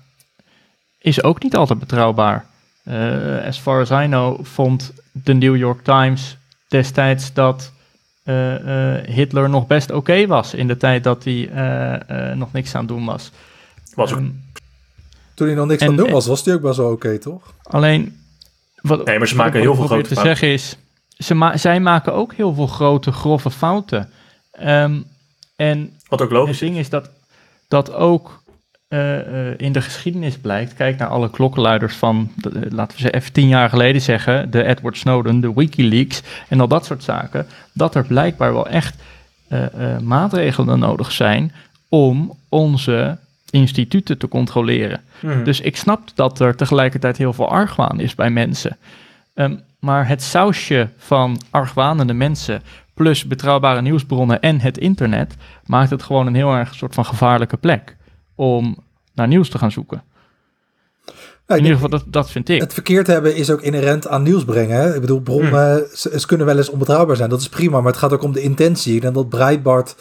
is 0.99 1.23
ook 1.23 1.43
niet 1.43 1.55
altijd 1.55 1.79
betrouwbaar. 1.79 2.45
Eh, 2.83 3.45
as 3.45 3.57
far 3.57 3.81
as 3.81 3.89
I 3.89 4.05
know, 4.05 4.45
vond 4.45 4.93
de 5.11 5.33
New 5.33 5.55
York 5.55 5.83
Times 5.83 6.37
destijds 6.67 7.33
dat 7.33 7.71
Hitler 9.05 9.49
nog 9.49 9.67
best 9.67 9.91
oké 9.91 10.27
was 10.27 10.53
in 10.53 10.67
de 10.67 10.77
tijd 10.77 11.03
dat 11.03 11.23
hij 11.23 11.49
eh, 11.49 12.29
eh, 12.31 12.37
nog 12.37 12.51
niks 12.53 12.75
aan 12.75 12.79
het 12.81 12.89
doen 12.89 13.05
was. 13.05 13.31
Was 13.95 14.11
ook 14.13 14.17
Ehm, 14.19 14.29
Toen 15.33 15.47
hij 15.47 15.55
nog 15.55 15.67
niks 15.67 15.81
en- 15.81 15.87
aan 15.87 15.93
het 15.95 16.03
doen 16.03 16.13
was, 16.13 16.25
was 16.25 16.45
hij 16.45 16.53
ook 16.53 16.61
best 16.61 16.77
wel 16.77 16.91
oké, 16.91 17.17
toch? 17.19 17.53
Alleen, 17.63 18.19
wat, 18.81 19.05
Nee, 19.05 19.17
maar 19.17 19.27
ze 19.27 19.35
maken 19.35 19.59
heel 19.59 19.75
veel 19.75 19.85
probeer 19.85 20.03
grote 20.05 20.15
te 20.15 20.21
zeggen 20.27 20.47
is, 20.47 20.77
ze 21.17 21.33
ma 21.35 21.57
zij 21.57 21.79
maken 21.79 22.13
ook 22.13 22.33
heel 22.33 22.53
veel 22.53 22.67
grote, 22.67 23.11
grove 23.11 23.49
fouten. 23.51 24.09
Ehm, 24.51 25.01
en 25.55 25.93
Wat 26.07 26.21
ook 26.21 26.29
het 26.29 26.37
logisch 26.37 26.59
ding 26.59 26.73
is. 26.73 26.79
is 26.79 26.89
dat, 26.89 27.09
dat 27.67 27.93
ook 27.93 28.40
eh, 28.91 29.49
eh, 29.49 29.53
in 29.57 29.71
de 29.71 29.81
geschiedenis 29.81 30.37
blijkt, 30.37 30.73
kijk 30.73 30.97
naar 30.97 31.07
alle 31.07 31.29
klokkenluiders 31.29 31.95
van, 31.95 32.31
de- 32.35 32.49
eh, 32.49 32.71
laten 32.71 32.97
we 32.97 33.03
ze 33.03 33.11
even 33.11 33.31
tien 33.33 33.47
jaar 33.47 33.69
geleden 33.69 34.01
zeggen, 34.01 34.51
de 34.51 34.63
Edward 34.63 34.97
Snowden, 34.97 35.39
de 35.41 35.53
Wikileaks 35.53 36.21
en 36.49 36.59
al 36.59 36.67
dat 36.67 36.85
soort 36.85 37.03
zaken, 37.03 37.47
dat 37.73 37.95
er 37.95 38.03
blijkbaar 38.05 38.53
wel 38.53 38.67
echt 38.67 38.95
maatregelen 40.01 40.79
nodig 40.79 41.11
zijn 41.11 41.51
om 41.89 42.37
onze 42.49 43.17
instituten 43.49 44.17
te 44.17 44.27
controleren. 44.27 45.01
Mhm. 45.19 45.43
Dus 45.43 45.59
ik 45.61 45.77
snap 45.77 46.01
dat 46.15 46.39
er 46.39 46.55
tegelijkertijd 46.55 47.17
heel 47.17 47.33
veel 47.33 47.49
argwaan 47.49 47.99
is 47.99 48.15
bij 48.15 48.29
mensen. 48.29 48.77
Ehm, 49.33 49.55
maar 49.79 50.07
het 50.07 50.21
sausje 50.23 50.87
van 50.97 51.41
argwanende 51.49 52.13
mensen 52.13 52.61
plus 52.93 53.25
betrouwbare 53.25 53.81
nieuwsbronnen 53.81 54.41
en 54.41 54.59
het 54.59 54.77
internet 54.77 55.35
maakt 55.65 55.89
het 55.89 56.03
gewoon 56.03 56.27
een 56.27 56.35
heel 56.35 56.53
erg 56.53 56.75
soort 56.75 56.93
van 56.93 57.05
gevaarlijke 57.05 57.57
plek 57.57 57.95
om 58.35 58.77
naar 59.13 59.27
nieuws 59.27 59.49
te 59.49 59.57
gaan 59.57 59.71
zoeken. 59.71 60.03
Nou, 61.47 61.59
In 61.59 61.69
ieder 61.69 61.73
geval, 61.73 61.99
dat, 61.99 62.13
dat 62.13 62.31
vind 62.31 62.49
ik. 62.49 62.61
Het 62.61 62.73
verkeerd 62.73 63.07
hebben 63.07 63.35
is 63.35 63.49
ook 63.49 63.61
inherent 63.61 64.07
aan 64.07 64.23
nieuws 64.23 64.45
brengen. 64.45 64.75
Hè? 64.75 64.95
Ik 64.95 65.01
bedoel, 65.01 65.21
bronnen 65.21 65.87
ze, 65.93 66.19
ze 66.19 66.27
kunnen 66.27 66.45
wel 66.45 66.57
eens 66.57 66.69
onbetrouwbaar 66.69 67.15
zijn. 67.15 67.29
Dat 67.29 67.41
is 67.41 67.49
prima, 67.49 67.77
maar 67.77 67.91
het 67.91 68.01
gaat 68.01 68.13
ook 68.13 68.23
om 68.23 68.33
de 68.33 68.41
intentie. 68.41 68.99
Denk 68.99 69.13
dat 69.13 69.29
Breitbart 69.29 69.95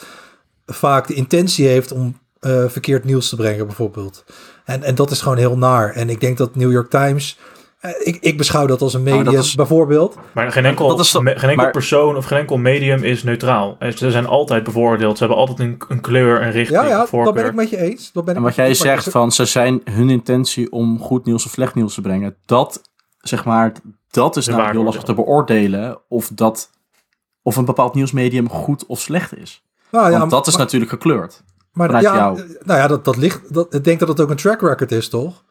vaak 0.67 1.07
de 1.07 1.15
intentie 1.15 1.67
heeft 1.67 1.93
om 1.93 2.19
eh, 2.41 2.65
verkeerd 2.69 3.05
nieuws 3.05 3.29
te 3.29 3.37
brengen, 3.37 3.67
bijvoorbeeld. 3.67 4.25
En, 4.65 4.83
en 4.83 4.95
dat 4.95 5.11
is 5.11 5.21
gewoon 5.21 5.39
heel 5.39 5.59
naar. 5.59 5.93
En 5.93 6.11
ik 6.11 6.21
denk 6.21 6.39
dat 6.39 6.57
New 6.57 6.73
York 6.73 6.91
Times... 6.91 7.39
eh, 7.81 7.91
ik, 7.99 8.17
ik 8.21 8.37
beschouw 8.37 8.67
dat 8.67 8.81
als 8.83 8.95
een 8.95 9.03
Maar 9.03 9.13
medium, 9.17 9.39
is- 9.41 9.55
bijvoorbeeld. 9.55 10.17
Maar 10.35 10.53
geen 10.53 10.65
enkel, 10.65 10.89
Dat 10.89 11.01
is 11.01 11.11
toch- 11.11 11.23
me- 11.23 11.31
geen 11.39 11.49
enkel 11.49 11.63
maar- 11.65 11.73
persoon 11.73 12.17
of 12.17 12.25
geen 12.25 12.39
enkel 12.39 12.57
medium 12.57 13.03
is 13.03 13.23
neutraal. 13.23 13.77
En 13.79 13.99
Ze 13.99 14.11
zijn 14.11 14.27
altijd 14.27 14.65
bevoordeeld. 14.65 15.19
Ze 15.19 15.25
hebben 15.25 15.41
altijd 15.43 15.59
een, 15.61 15.77
een 15.89 16.01
kleur, 16.01 16.43
een 16.43 16.51
richting, 16.51 16.81
Ja, 16.81 16.87
ja, 16.87 17.07
een 17.13 17.25
dat 17.25 17.35
ben 17.35 17.47
ik 17.47 17.55
met 17.55 17.71
je 17.71 17.77
eens. 17.77 18.13
Dat 18.13 18.25
ben 18.25 18.35
En 18.35 18.41
ik 18.41 18.47
wat 18.47 18.47
met 18.47 18.55
jij 18.55 18.65
je 18.65 18.71
eens. 18.71 18.85
Maar 18.85 18.93
zegt 19.03 19.11
van 19.11 19.33
ze 19.33 19.45
zijn 19.45 19.81
hun 19.85 20.11
intentie 20.11 20.73
om 20.73 21.01
goed 21.01 21.25
nieuws 21.25 21.45
of 21.47 21.51
slecht 21.53 21.75
nieuws 21.75 21.95
te 21.95 22.01
brengen, 22.01 22.37
dat 22.47 22.83
zeg 23.19 23.45
maar, 23.45 23.73
dat 24.11 24.37
is 24.37 24.47
namelijk 24.47 24.73
heel 24.73 24.83
lastig 24.85 25.03
te 25.05 25.15
beoordelen 25.15 25.99
of 26.09 26.31
dat 26.35 26.71
of 27.43 27.57
een 27.57 27.65
bepaald 27.65 27.95
nieuwsmedium 27.95 28.49
goed 28.49 28.87
of 28.87 29.01
slecht 29.01 29.37
is. 29.37 29.63
Nou 29.91 30.11
ja, 30.11 30.19
Want 30.19 30.31
dat 30.31 30.47
is 30.47 30.53
maar- 30.53 30.63
natuurlijk 30.63 30.91
gekleurd. 30.91 31.43
Maar 31.73 31.87
vanuit 31.87 32.05
ja, 32.05 32.15
jou. 32.17 32.37
nou 32.65 32.79
ja, 32.81 32.87
dat, 32.87 33.05
dat 33.05 33.17
ligt. 33.17 33.55
Dat, 33.55 33.75
ik 33.75 33.85
denk 33.85 33.99
dat 33.99 34.09
het 34.09 34.21
ook 34.21 34.31
een 34.31 34.37
track 34.37 34.61
record 34.61 34.93
is, 34.93 35.09
toch? 35.09 35.43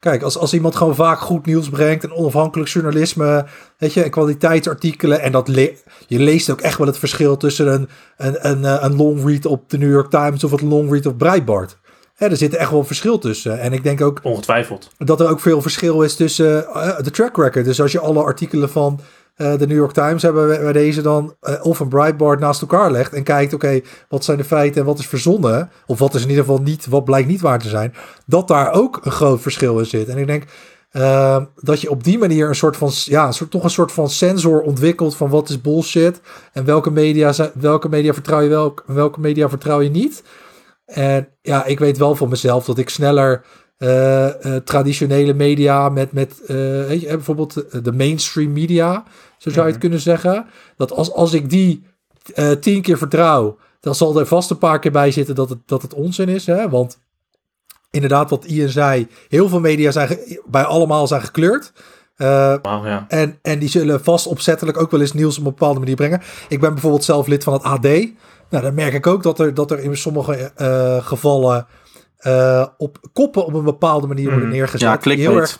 Kijk, 0.00 0.22
als, 0.22 0.38
als 0.38 0.54
iemand 0.54 0.76
gewoon 0.76 0.94
vaak 0.94 1.18
goed 1.18 1.46
nieuws 1.46 1.68
brengt 1.68 2.04
en 2.04 2.12
onafhankelijk 2.12 2.70
journalisme, 2.70 3.44
weet 3.78 3.92
je, 3.92 4.02
en 4.02 4.10
kwaliteitsartikelen, 4.10 5.20
en 5.20 5.32
dat 5.32 5.48
le- 5.48 5.74
je 6.06 6.18
leest 6.18 6.50
ook 6.50 6.60
echt 6.60 6.78
wel 6.78 6.86
het 6.86 6.98
verschil 6.98 7.36
tussen 7.36 7.72
een, 7.72 7.88
een, 8.16 8.48
een, 8.50 8.64
eh, 8.64 8.76
een 8.80 8.96
long 8.96 9.24
read 9.26 9.46
op 9.46 9.70
de 9.70 9.78
New 9.78 9.90
York 9.90 10.10
Times 10.10 10.44
of 10.44 10.52
een 10.52 10.68
long 10.68 10.90
read 10.92 11.06
op 11.06 11.18
Breitbart. 11.18 11.78
Hè, 12.14 12.26
er 12.28 12.36
zit 12.36 12.54
echt 12.54 12.70
wel 12.70 12.78
een 12.78 12.86
verschil 12.86 13.18
tussen. 13.18 13.60
En 13.60 13.72
ik 13.72 13.82
denk 13.82 14.00
ook 14.00 14.20
Ongetwijfeld. 14.22 14.90
dat 14.98 15.20
er 15.20 15.28
ook 15.28 15.40
veel 15.40 15.62
verschil 15.62 16.02
is 16.02 16.16
tussen 16.16 16.66
eh, 16.66 16.98
de 17.02 17.10
track 17.10 17.36
record. 17.36 17.64
Dus 17.64 17.80
als 17.80 17.92
je 17.92 18.00
alle 18.00 18.22
artikelen 18.22 18.70
van 18.70 19.00
eh, 19.40 19.58
de 19.58 19.66
New 19.66 19.76
York 19.76 19.92
Times 19.92 20.22
hebben 20.22 20.48
bij 20.62 20.72
deze 20.72 21.02
dan 21.02 21.34
eh, 21.40 21.54
of 21.62 21.80
een 21.80 21.88
Breitbart 21.88 22.40
naast 22.40 22.60
elkaar 22.60 22.90
legt 22.90 23.12
en 23.12 23.22
kijkt, 23.22 23.54
oké, 23.54 23.80
wat 24.08 24.24
zijn 24.24 24.36
de 24.36 24.44
feiten 24.44 24.80
en 24.80 24.86
wat 24.86 24.98
is 24.98 25.06
verzonnen, 25.06 25.70
of 25.86 25.98
wat 25.98 26.14
is 26.14 26.22
in 26.22 26.28
ieder 26.28 26.44
geval 26.44 26.62
niet, 26.62 26.86
wat 26.86 27.04
blijkt 27.04 27.28
niet 27.28 27.40
waar 27.40 27.58
te 27.58 27.68
zijn, 27.68 27.94
dat 28.26 28.48
daar 28.48 28.72
ook 28.72 29.00
een 29.02 29.12
groot 29.12 29.40
verschil 29.40 29.78
in 29.78 29.86
zit. 29.86 30.08
En 30.08 30.18
ik 30.18 30.26
denk 30.26 30.44
eh, 30.90 31.42
dat 31.54 31.80
je 31.80 31.90
op 31.90 32.04
die 32.04 32.18
manier 32.18 32.48
een 32.48 32.54
soort 32.54 32.76
van, 32.76 32.90
ja, 32.92 33.32
soort, 33.32 33.50
toch 33.50 33.64
een 33.64 33.70
soort 33.70 33.92
van 33.92 34.10
sensor 34.10 34.60
ontwikkelt 34.60 35.16
van 35.16 35.28
wat 35.28 35.48
is 35.48 35.60
bullshit 35.60 36.20
en 36.52 36.64
welke 36.64 36.90
media, 36.90 37.34
welke 37.54 37.88
media 37.88 38.12
vertrouw 38.12 38.40
je 38.40 38.48
wel, 38.48 38.74
en 38.86 38.94
welke 38.94 39.20
media 39.20 39.48
vertrouw 39.48 39.80
je 39.80 39.90
niet. 39.90 40.22
En 40.84 41.28
ja, 41.42 41.64
ik 41.64 41.78
weet 41.78 41.98
wel 41.98 42.14
van 42.14 42.28
mezelf 42.28 42.64
dat 42.64 42.78
ik 42.78 42.88
sneller 42.88 43.44
eh, 43.80 44.56
traditionele 44.64 45.34
media 45.34 45.88
met, 45.88 46.12
met 46.12 46.40
eh, 46.46 46.56
bijvoorbeeld 47.08 47.84
de 47.84 47.92
mainstream 47.92 48.52
media, 48.52 49.04
zo 49.40 49.50
zou 49.50 49.66
je 49.66 49.72
het 49.72 49.80
kunnen 49.80 50.00
zeggen. 50.00 50.46
Dat 50.76 50.92
als, 50.92 51.12
als 51.12 51.32
ik 51.32 51.50
die 51.50 51.82
eh, 52.34 52.50
tien 52.50 52.82
keer 52.82 52.98
vertrouw, 52.98 53.58
dan 53.80 53.94
zal 53.94 54.18
er 54.18 54.26
vast 54.26 54.50
een 54.50 54.58
paar 54.58 54.78
keer 54.78 54.90
bij 54.90 55.10
zitten 55.10 55.34
dat 55.34 55.48
het, 55.48 55.58
dat 55.66 55.82
het 55.82 55.94
onzin 55.94 56.28
is. 56.28 56.46
Hè? 56.46 56.68
Want 56.68 56.98
inderdaad, 57.90 58.30
wat 58.30 58.44
Ian 58.44 58.68
zei, 58.68 59.08
heel 59.28 59.48
veel 59.48 59.60
media 59.60 59.90
zijn 59.90 60.18
bij 60.46 60.64
allemaal 60.64 61.06
zijn 61.06 61.22
gekleurd. 61.22 61.72
Eh, 62.16 62.54
ja. 62.62 63.04
en, 63.08 63.38
en 63.42 63.58
die 63.58 63.68
zullen 63.68 64.04
vast 64.04 64.26
opzettelijk 64.26 64.80
ook 64.80 64.90
wel 64.90 65.00
eens 65.00 65.12
nieuws 65.12 65.38
op 65.38 65.44
een 65.44 65.50
bepaalde 65.50 65.78
manier 65.78 65.96
brengen. 65.96 66.22
Ik 66.48 66.60
ben 66.60 66.72
bijvoorbeeld 66.72 67.04
zelf 67.04 67.26
lid 67.26 67.44
van 67.44 67.52
het 67.52 67.62
AD. 67.62 67.82
Nou, 67.82 68.64
dan 68.64 68.74
merk 68.74 68.92
ik 68.94 69.06
ook 69.06 69.22
dat 69.22 69.38
er, 69.38 69.54
dat 69.54 69.70
er 69.70 69.78
in 69.78 69.96
sommige 69.96 70.52
eh, 70.54 71.04
gevallen 71.06 71.66
op 72.76 72.98
koppen 73.12 73.44
op 73.44 73.54
een 73.54 73.64
bepaalde 73.64 74.06
manier 74.06 74.28
worden 74.28 74.48
Mhm. 74.48 74.56
neergezet. 74.56 74.80
Ja, 74.80 74.96
die 74.96 75.14
heel 75.14 75.36
erg, 75.36 75.58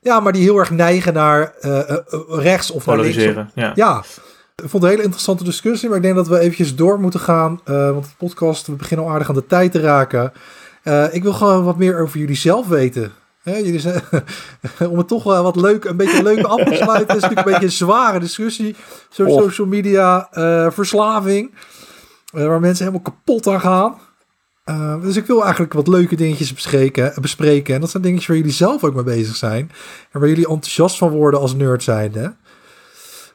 ja, 0.00 0.20
maar 0.20 0.32
die 0.32 0.42
heel 0.42 0.58
erg 0.58 0.70
neigen 0.70 1.12
naar 1.14 1.52
eh, 1.60 1.90
eh, 1.90 1.96
rechts 2.28 2.70
of 2.70 2.86
naar 2.86 2.98
links. 3.00 3.50
Ja. 3.54 3.72
Ja, 3.74 4.02
ik 4.62 4.68
vond 4.68 4.72
het 4.72 4.82
een 4.82 4.88
hele 4.88 5.02
interessante 5.02 5.44
discussie, 5.44 5.88
maar 5.88 5.96
ik 5.98 6.02
denk 6.04 6.14
dat 6.14 6.28
we 6.28 6.38
eventjes 6.38 6.76
door 6.76 7.00
moeten 7.00 7.20
gaan, 7.20 7.60
eh, 7.64 7.90
want 7.90 8.04
de 8.04 8.10
podcast, 8.18 8.66
we 8.66 8.72
beginnen 8.72 9.06
al 9.06 9.12
aardig 9.12 9.28
aan 9.28 9.34
de 9.34 9.46
tijd 9.46 9.72
te 9.72 9.80
raken. 9.80 10.32
Eh, 10.82 11.14
ik 11.14 11.22
wil 11.22 11.32
gewoon 11.32 11.64
wat 11.64 11.76
meer 11.76 12.00
over 12.02 12.18
jullie 12.18 12.36
zelf 12.36 12.66
weten. 12.68 13.12
Hè, 13.42 13.56
jullie 13.56 13.80
zijn, 13.80 14.02
om 14.90 14.98
het 14.98 15.08
toch 15.08 15.22
wel 15.24 15.42
wat 15.42 15.56
leuk, 15.56 15.84
een 15.84 15.96
beetje 15.96 16.22
leuk 16.22 16.44
af 16.52 16.56
te 16.64 16.74
sluiten. 16.74 17.06
Het 17.06 17.16
is 17.16 17.22
natuurlijk 17.22 17.46
een 17.46 17.52
beetje 17.52 17.66
een 17.66 17.72
zware 17.72 18.18
discussie. 18.20 18.76
Zo 19.10 19.24
Och. 19.24 19.42
social 19.42 19.66
media 19.66 20.28
eh, 20.32 20.70
verslaving. 20.70 21.54
eh, 22.34 22.46
waar 22.46 22.60
mensen 22.60 22.84
helemaal 22.86 23.12
kapot 23.14 23.46
aan 23.46 23.60
gaan. 23.60 23.94
Eh, 24.70 25.00
dus 25.02 25.16
ik 25.16 25.26
wil 25.26 25.42
eigenlijk 25.42 25.72
wat 25.72 25.88
leuke 25.88 26.16
dingetjes 26.16 26.54
bespreken, 26.54 27.12
bespreken. 27.20 27.74
En 27.74 27.80
dat 27.80 27.90
zijn 27.90 28.02
dingetjes 28.02 28.26
waar 28.28 28.36
jullie 28.36 28.52
zelf 28.52 28.84
ook 28.84 28.94
mee 28.94 29.04
bezig 29.04 29.36
zijn. 29.36 29.70
En 30.10 30.20
waar 30.20 30.28
jullie 30.28 30.48
enthousiast 30.48 30.98
van 30.98 31.10
worden 31.10 31.40
als 31.40 31.54
nerd 31.54 31.82
zijnde. 31.82 32.34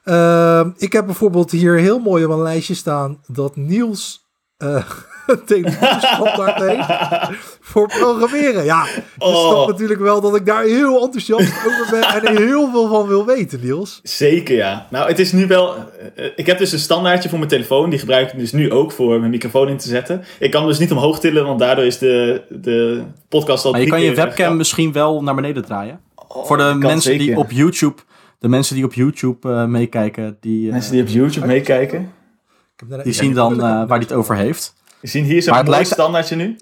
Ehm, 0.03 0.69
ik 0.77 0.93
heb 0.93 1.05
bijvoorbeeld 1.05 1.51
hier 1.51 1.77
heel 1.77 1.99
mooi 1.99 2.25
op 2.25 2.31
een 2.31 2.41
lijstje 2.41 2.73
staan 2.73 3.19
dat 3.27 3.55
Niels 3.55 4.25
eh 4.57 4.85
een 5.27 5.43
telefoonstandaard 5.45 6.61
heeft 6.61 7.39
voor 7.61 7.87
programmeren. 7.87 8.63
Ja, 8.65 8.85
je 8.85 9.01
Oh. 9.17 9.49
snapt 9.51 9.67
natuurlijk 9.71 9.99
wel 9.99 10.21
dat 10.21 10.35
ik 10.35 10.45
daar 10.45 10.63
heel 10.63 11.01
enthousiast 11.03 11.53
over 11.67 11.87
ben 11.91 12.03
en 12.03 12.23
er 12.23 12.41
heel 12.41 12.69
veel 12.71 12.87
van 12.87 13.07
wil 13.07 13.25
weten, 13.25 13.59
Niels. 13.63 13.99
Zeker 14.03 14.55
ja. 14.55 14.87
Nou, 14.89 15.07
het 15.07 15.19
is 15.19 15.31
nu 15.31 15.47
wel. 15.47 15.75
eh, 16.15 16.25
ik 16.35 16.45
heb 16.45 16.57
dus 16.57 16.71
een 16.71 16.79
standaardje 16.79 17.29
voor 17.29 17.37
mijn 17.37 17.49
telefoon. 17.49 17.89
Die 17.89 17.99
gebruik 17.99 18.31
ik 18.31 18.39
dus 18.39 18.51
nu 18.51 18.71
ook 18.71 18.91
voor 18.91 19.19
mijn 19.19 19.31
microfoon 19.31 19.67
in 19.67 19.77
te 19.77 19.87
zetten. 19.87 20.23
Ik 20.39 20.51
kan 20.51 20.61
hem 20.61 20.69
dus 20.69 20.79
niet 20.79 20.91
omhoog 20.91 21.19
tillen, 21.19 21.45
want 21.45 21.59
daardoor 21.59 21.85
is 21.85 21.97
de, 21.97 22.41
de 22.49 23.03
podcast 23.29 23.65
al. 23.65 23.71
Maar 23.71 23.81
je 23.81 23.87
kan 23.87 24.01
je 24.01 24.11
keer 24.13 24.15
webcam 24.25 24.57
misschien 24.57 24.91
wel 24.91 25.23
naar 25.23 25.35
beneden 25.35 25.65
draaien. 25.65 25.99
Oh, 26.27 26.45
Voor 26.45 26.57
de 26.57 26.73
mensen 26.79 27.17
die 27.17 27.37
op 27.37 27.51
YouTube, 27.51 28.01
de 28.39 28.47
mensen 28.47 28.75
die 28.75 28.85
op 28.85 28.93
YouTube 28.93 29.49
eh, 29.49 29.65
meekijken, 29.65 30.37
die, 30.41 30.67
eh, 30.67 30.73
Mensen 30.73 30.91
die 30.91 31.01
op 31.01 31.07
YouTube 31.07 31.45
meekijken. 31.47 32.11
Die 33.03 33.13
zien 33.13 33.33
dan 33.33 33.53
eh, 33.53 33.59
waar 33.59 33.87
hij 33.87 33.97
het 33.99 34.13
over 34.13 34.35
heeft. 34.35 34.73
Je 35.05 35.11
ziet 35.11 35.25
hier 35.25 35.41
zo'n 35.41 35.49
Maar 35.51 35.59
het 35.61 35.69
mooi 35.69 35.79
lijkt- 35.81 35.93
standaardje 35.99 36.35
nu. 36.35 36.55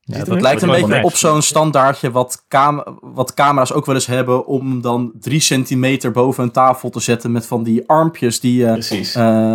Ja, 0.00 0.24
dat 0.24 0.40
lijkt 0.40 0.62
een 0.62 0.70
beetje 0.70 1.02
op 1.02 1.14
zo'n 1.14 1.42
standaardje 1.42 2.10
wat, 2.10 2.44
cam 2.48 2.98
wat 3.00 3.34
camera's 3.34 3.72
ook 3.72 3.86
wel 3.86 3.94
eens 3.94 4.06
hebben 4.06 4.46
om 4.46 4.80
dan 4.80 5.12
drie 5.20 5.40
centimeter 5.40 6.10
boven 6.10 6.44
een 6.44 6.50
tafel 6.50 6.90
te 6.90 7.00
zetten 7.00 7.32
met 7.32 7.46
van 7.46 7.62
die 7.62 7.82
armpjes 7.88 8.40
die 8.40 8.58
je 8.58 9.10
eh, 9.14 9.54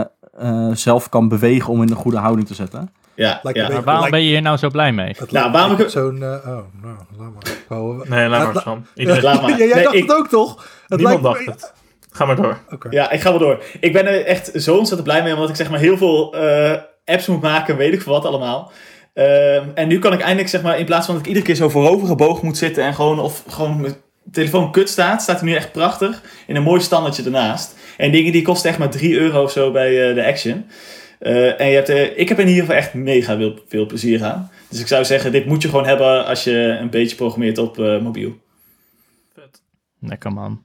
eh, 0.68 0.76
zelf 0.76 1.10
kan 1.10 1.28
bewegen 1.28 1.70
om 1.74 1.82
in 1.82 1.89
een 1.89 1.95
goede 1.95 2.18
houding 2.18 2.47
te 2.47 2.53
zetten. 2.53 2.91
ja, 3.16 3.39
ja. 3.53 3.70
Maar 3.70 3.84
waarom 3.84 4.10
ben 4.10 4.22
je 4.22 4.28
hier 4.30 4.41
nou 4.41 4.57
zo 4.57 4.70
blij 4.70 4.91
mee? 4.91 5.16
Het 5.18 5.32
Nou, 5.32 5.51
waarom 5.51 5.78
ik- 5.78 5.89
Zo'n, 5.89 6.24
eh, 6.24 6.30
oh, 6.30 6.45
nou, 6.82 6.95
laat 7.18 7.32
maar. 7.34 8.07
Nee, 8.18 8.30
laat 8.30 8.53
maar 8.53 8.62
Sam. 8.64 8.86
Iedereen, 8.95 9.24
Laat 9.24 9.41
maar. 9.41 9.49
Ja, 9.49 9.57
jij 9.57 9.74
Nee, 9.74 9.84
dacht 9.84 9.95
ik- 9.95 10.01
het 10.01 10.14
ook 10.18 10.28
toch? 10.28 10.68
Het 10.88 10.99
niemand 10.99 11.22
lijkt- 11.24 11.45
dacht 11.45 11.62
het. 11.62 11.74
Ga 12.12 12.26
maar 12.26 12.36
door. 12.36 12.57
Oké. 12.74 12.88
Ja, 12.91 13.12
ik 13.12 13.22
ga 13.22 13.30
wel 13.30 13.39
door. 13.39 13.64
Ik 13.80 13.93
ben 13.93 14.05
er 14.07 14.26
echt 14.26 14.51
zo 14.55 14.78
ontzettend 14.78 15.03
blij 15.10 15.24
mee, 15.24 15.34
omdat 15.34 15.49
ik 15.49 15.55
zeg 15.55 15.70
maar 15.70 15.80
heel 15.80 15.97
veel 15.97 16.34
eh, 16.36 16.82
apps 17.10 17.28
moet 17.28 17.41
maken, 17.41 17.78
weet 17.78 17.93
ik 17.93 18.01
veel 18.01 18.14
wat 18.14 18.26
allemaal. 18.26 18.72
Ehm, 19.14 19.68
en 19.76 19.88
nu 19.88 19.99
kan 19.99 20.14
ik 20.14 20.20
eindelijk 20.20 20.49
zeg 20.49 20.62
maar, 20.62 20.80
in 20.80 20.86
plaats 20.86 21.05
van 21.05 21.14
dat 21.16 21.24
ik 21.24 21.28
iedere 21.30 21.45
keer 21.45 21.55
zo 21.55 21.70
voorover 21.70 22.07
gebogen 22.07 22.45
moet 22.45 22.57
zitten 22.57 22.84
en 22.84 22.93
gewoon, 22.93 23.20
of 23.20 23.43
gewoon 23.47 23.82
mijn 23.82 23.95
telefoon 24.32 24.72
kut 24.72 24.89
staat, 24.89 25.22
staat 25.22 25.39
hij 25.39 25.49
nu 25.49 25.55
echt 25.55 25.72
prachtig 25.72 26.22
in 26.47 26.55
een 26.55 26.64
mooi 26.64 26.82
standaardje 26.82 27.24
ernaast. 27.24 27.76
En 27.97 28.12
dingen 28.12 28.32
die 28.32 28.41
kosten 28.41 28.70
echt 28.70 28.80
maar 28.80 28.89
3 28.89 29.20
euro 29.20 29.43
of 29.43 29.51
zo 29.51 29.72
bij 29.72 30.10
eh, 30.10 30.16
de 30.16 30.26
Action. 30.26 30.66
Eh, 31.20 31.60
en 31.62 31.68
je 31.68 31.76
hebt, 31.76 31.89
er- 31.89 32.18
ik 32.18 32.30
heb 32.30 32.39
in 32.39 32.47
ieder 32.47 32.62
geval 32.62 32.78
echt 32.78 32.93
mega 32.93 33.38
veel, 33.68 33.86
plezier 33.86 34.24
aan. 34.24 34.51
Dus 34.70 34.80
ik 34.80 34.88
zou 34.88 35.05
zeggen, 35.05 35.32
dit 35.32 35.45
moet 35.45 35.62
je 35.62 35.70
gewoon 35.70 35.86
hebben 35.86 36.26
als 36.26 36.43
je 36.43 36.78
een 36.82 36.89
beetje 36.89 37.16
programmeert 37.16 37.57
op 37.57 37.78
mobiel. 37.78 38.38
Lekker 39.99 40.34
man. 40.34 40.64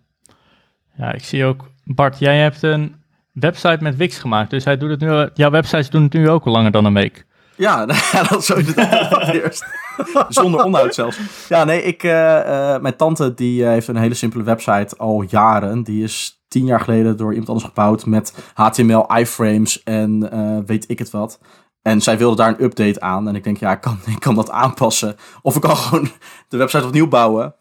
Ja, 0.96 1.12
ik 1.12 1.22
zie 1.24 1.44
ook, 1.44 1.70
Bart, 1.84 2.18
jij 2.18 2.38
hebt 2.38 2.62
een 2.62 2.94
website 3.34 3.78
met 3.80 3.96
Wix 3.96 4.18
gemaakt. 4.18 4.50
Dus 4.50 4.64
hij 4.64 4.76
doet 4.76 4.90
het 4.90 5.00
nu, 5.00 5.28
jouw 5.34 5.50
websites 5.50 5.90
doen 5.90 6.02
het 6.02 6.12
nu 6.12 6.30
ook 6.30 6.44
al 6.44 6.52
langer 6.52 6.70
dan 6.70 6.84
een 6.84 6.94
week. 6.94 7.26
Ja, 7.56 7.86
dat 8.30 8.44
zo 8.44 8.56
het 8.56 9.34
eerst. 9.34 9.64
Zonder 10.28 10.64
onderhoud 10.64 10.94
zelfs. 10.94 11.18
Ja, 11.48 11.64
nee, 11.64 11.82
ik, 11.82 12.02
eh, 12.02 12.74
eh, 12.74 12.82
mijn 12.82 12.96
tante 12.96 13.34
die 13.34 13.64
eh, 13.64 13.68
heeft 13.68 13.88
een 13.88 13.96
hele 13.96 14.14
simpele 14.14 14.42
website 14.42 14.96
al 14.96 15.24
jaren. 15.28 15.82
Die 15.82 16.02
is 16.02 16.44
tien 16.48 16.64
jaar 16.64 16.80
geleden 16.80 17.16
door 17.16 17.30
iemand 17.30 17.48
anders 17.48 17.66
gebouwd 17.66 18.06
met 18.06 18.34
HTML, 18.54 19.16
iframes 19.16 19.82
en 19.82 20.30
weet 20.66 20.84
ik 20.88 20.98
het 20.98 21.10
wat. 21.10 21.38
En 21.82 22.00
zij 22.00 22.18
wilde 22.18 22.36
daar 22.36 22.48
een 22.48 22.64
update 22.64 23.00
aan. 23.00 23.28
En 23.28 23.34
ik 23.34 23.44
denk, 23.44 23.56
ja, 23.56 23.72
ik 23.72 23.80
kan, 23.80 23.98
ik 24.14 24.20
kan 24.20 24.34
dat 24.34 24.50
aanpassen. 24.50 25.16
Of 25.42 25.54
ik 25.54 25.60
kan 25.60 25.76
gewoon 25.76 26.08
de 26.48 26.56
website 26.56 26.86
opnieuw 26.86 27.08
bouwen 27.08 27.54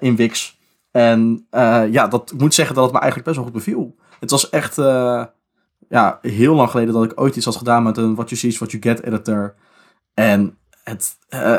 in 0.00 0.16
Wix. 0.16 0.58
En 0.90 1.46
ja, 1.90 2.08
dat 2.08 2.32
moet 2.36 2.54
zeggen 2.54 2.74
dat 2.74 2.84
het 2.84 2.92
me 2.92 3.00
eigenlijk 3.00 3.28
best 3.28 3.36
wel 3.36 3.52
goed 3.52 3.64
beviel. 3.64 3.94
Het 4.24 4.32
was 4.32 4.50
echt 4.50 4.78
eh, 4.78 5.24
ja, 5.88 6.18
heel 6.22 6.54
lang 6.54 6.70
geleden 6.70 6.94
dat 6.94 7.04
ik 7.04 7.20
ooit 7.20 7.36
iets 7.36 7.44
had 7.44 7.56
gedaan 7.56 7.82
met 7.82 7.96
een 7.96 8.14
What 8.14 8.28
You 8.28 8.40
See 8.40 8.50
is 8.50 8.58
What 8.58 8.70
You 8.70 8.82
Get 8.82 9.02
editor. 9.02 9.54
En 10.14 10.56
het, 10.84 11.16
eh, 11.28 11.56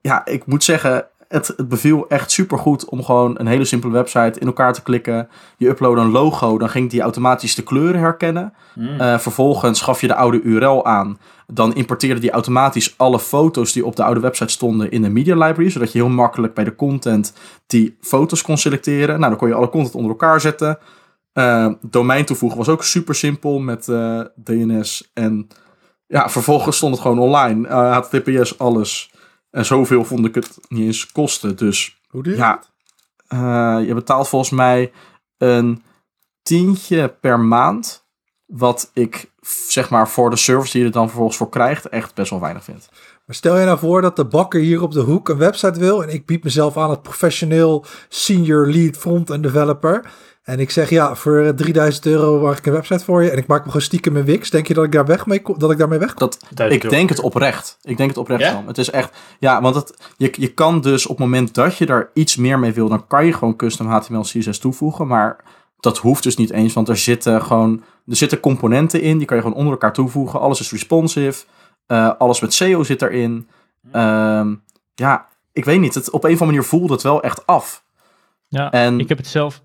ja, 0.00 0.24
ik 0.26 0.46
moet 0.46 0.64
zeggen, 0.64 1.06
het, 1.28 1.46
het 1.56 1.68
beviel 1.68 2.08
echt 2.08 2.30
super 2.30 2.58
goed 2.58 2.84
om 2.84 3.04
gewoon 3.04 3.38
een 3.38 3.46
hele 3.46 3.64
simpele 3.64 3.92
website 3.92 4.40
in 4.40 4.46
elkaar 4.46 4.72
te 4.72 4.82
klikken. 4.82 5.28
Je 5.56 5.68
upload 5.68 5.96
een 5.96 6.10
logo, 6.10 6.58
dan 6.58 6.68
ging 6.68 6.90
die 6.90 7.00
automatisch 7.00 7.54
de 7.54 7.62
kleuren 7.62 8.00
herkennen. 8.00 8.52
Mm. 8.74 9.00
Eh, 9.00 9.18
vervolgens 9.18 9.80
gaf 9.80 10.00
je 10.00 10.06
de 10.06 10.14
oude 10.14 10.42
URL 10.42 10.84
aan. 10.84 11.18
Dan 11.46 11.74
importeerde 11.74 12.20
die 12.20 12.30
automatisch 12.30 12.94
alle 12.96 13.18
foto's 13.18 13.72
die 13.72 13.86
op 13.86 13.96
de 13.96 14.04
oude 14.04 14.20
website 14.20 14.52
stonden 14.52 14.90
in 14.90 15.02
de 15.02 15.10
media 15.10 15.34
library. 15.34 15.70
Zodat 15.70 15.92
je 15.92 15.98
heel 15.98 16.08
makkelijk 16.08 16.54
bij 16.54 16.64
de 16.64 16.74
content 16.74 17.32
die 17.66 17.96
foto's 18.00 18.42
kon 18.42 18.58
selecteren. 18.58 19.18
Nou, 19.18 19.30
dan 19.30 19.38
kon 19.38 19.48
je 19.48 19.54
alle 19.54 19.68
content 19.68 19.94
onder 19.94 20.10
elkaar 20.10 20.40
zetten. 20.40 20.78
Eh, 21.38 21.72
domein 21.80 22.24
toevoegen 22.24 22.58
was 22.58 22.68
ook 22.68 22.84
super 22.84 23.14
simpel 23.14 23.58
met 23.58 23.88
eh, 23.88 24.20
DNS. 24.44 25.10
En 25.14 25.48
ja, 26.06 26.28
vervolgens 26.28 26.76
stond 26.76 26.92
het 26.92 27.02
gewoon 27.02 27.18
online. 27.18 27.68
Eh, 27.68 27.96
HTTPS, 27.96 28.58
alles. 28.58 29.12
En 29.50 29.64
zoveel 29.64 30.04
vond 30.04 30.26
ik 30.26 30.34
het 30.34 30.58
niet 30.68 30.84
eens 30.84 31.12
kosten. 31.12 31.56
Dus 31.56 32.00
Hoe 32.08 32.36
Ja. 32.36 32.60
je 33.80 33.94
betaalt 33.94 34.28
volgens 34.28 34.50
mij 34.50 34.92
een 35.38 35.82
tientje 36.42 37.08
per 37.20 37.40
maand. 37.40 38.06
Wat 38.46 38.90
ik, 38.94 39.30
zeg 39.68 39.90
maar, 39.90 40.08
voor 40.08 40.30
de 40.30 40.36
service 40.36 40.72
die 40.72 40.80
je 40.80 40.86
er 40.86 40.92
dan 40.92 41.06
vervolgens 41.06 41.36
voor 41.36 41.48
krijgt, 41.48 41.88
echt 41.88 42.14
best 42.14 42.30
wel 42.30 42.40
weinig 42.40 42.64
vind. 42.64 42.88
Maar 43.28 43.36
stel 43.36 43.58
je 43.58 43.64
nou 43.64 43.78
voor 43.78 44.02
dat 44.02 44.16
de 44.16 44.24
bakker 44.24 44.60
hier 44.60 44.82
op 44.82 44.92
de 44.92 45.00
hoek 45.00 45.28
een 45.28 45.38
website 45.38 45.78
wil. 45.78 46.02
En 46.02 46.08
ik 46.08 46.26
bied 46.26 46.44
mezelf 46.44 46.76
aan 46.76 46.88
als 46.88 46.98
professioneel 47.02 47.84
senior 48.08 48.66
lead 48.66 48.96
front-end 48.96 49.42
developer. 49.42 50.10
En 50.42 50.60
ik 50.60 50.70
zeg 50.70 50.90
ja, 50.90 51.14
voor 51.14 51.38
eh, 51.38 51.48
3000 51.48 52.06
euro 52.06 52.40
maak 52.40 52.58
ik 52.58 52.66
een 52.66 52.72
website 52.72 53.04
voor 53.04 53.22
je. 53.22 53.30
En 53.30 53.38
ik 53.38 53.46
maak 53.46 53.58
hem 53.58 53.66
gewoon 53.66 53.82
stiekem 53.82 54.16
in 54.16 54.24
Wix. 54.24 54.50
Denk 54.50 54.66
je 54.66 54.74
dat 54.74 54.84
ik 54.84 54.92
daar 54.92 55.06
weg 55.06 55.26
mee? 55.26 55.42
Dat 55.56 55.70
ik 55.70 55.78
daarmee 55.78 55.98
weg 55.98 56.14
kom? 56.14 56.28
Dat, 56.50 56.72
ik 56.72 56.82
euro. 56.82 56.96
denk 56.96 57.08
het 57.08 57.20
oprecht. 57.20 57.78
Ik 57.82 57.96
denk 57.96 58.08
het 58.08 58.18
oprecht 58.18 58.40
Ja? 58.40 58.62
Het 58.66 58.78
is 58.78 58.90
echt, 58.90 59.16
ja, 59.38 59.60
want 59.60 59.74
het, 59.74 59.94
je, 60.16 60.32
je 60.32 60.52
kan 60.52 60.80
dus 60.80 61.06
op 61.06 61.16
het 61.16 61.26
moment 61.26 61.54
dat 61.54 61.76
je 61.76 61.86
daar 61.86 62.10
iets 62.14 62.36
meer 62.36 62.58
mee 62.58 62.72
wil, 62.72 62.88
dan 62.88 63.06
kan 63.06 63.26
je 63.26 63.32
gewoon 63.32 63.56
custom 63.56 63.86
HTML 63.86 64.22
CSS 64.22 64.58
toevoegen. 64.58 65.06
Maar 65.06 65.36
dat 65.80 65.98
hoeft 65.98 66.22
dus 66.22 66.36
niet 66.36 66.50
eens, 66.50 66.72
want 66.72 66.88
er 66.88 66.96
zitten 66.96 67.42
gewoon, 67.42 67.82
er 68.06 68.16
zitten 68.16 68.40
componenten 68.40 69.00
in, 69.00 69.18
die 69.18 69.26
kan 69.26 69.36
je 69.36 69.42
gewoon 69.42 69.58
onder 69.58 69.72
elkaar 69.72 69.92
toevoegen. 69.92 70.40
Alles 70.40 70.60
is 70.60 70.70
responsive. 70.70 71.44
Eh, 71.88 72.10
alles 72.18 72.40
met 72.40 72.54
SEO 72.54 72.82
zit 72.82 73.02
erin. 73.02 73.48
Ehm, 73.92 74.54
ja, 74.94 75.26
ik 75.52 75.64
weet 75.64 75.80
niet. 75.80 75.94
Het, 75.94 76.10
op 76.10 76.24
een 76.24 76.32
of 76.32 76.40
andere 76.40 76.56
manier 76.56 76.64
voelde 76.68 76.92
het 76.92 77.02
wel 77.02 77.22
echt 77.22 77.46
af. 77.46 77.84
Ja, 78.48 78.70
En- 78.70 79.00
ik 79.00 79.08
heb 79.08 79.18
het 79.18 79.26
zelf. 79.26 79.62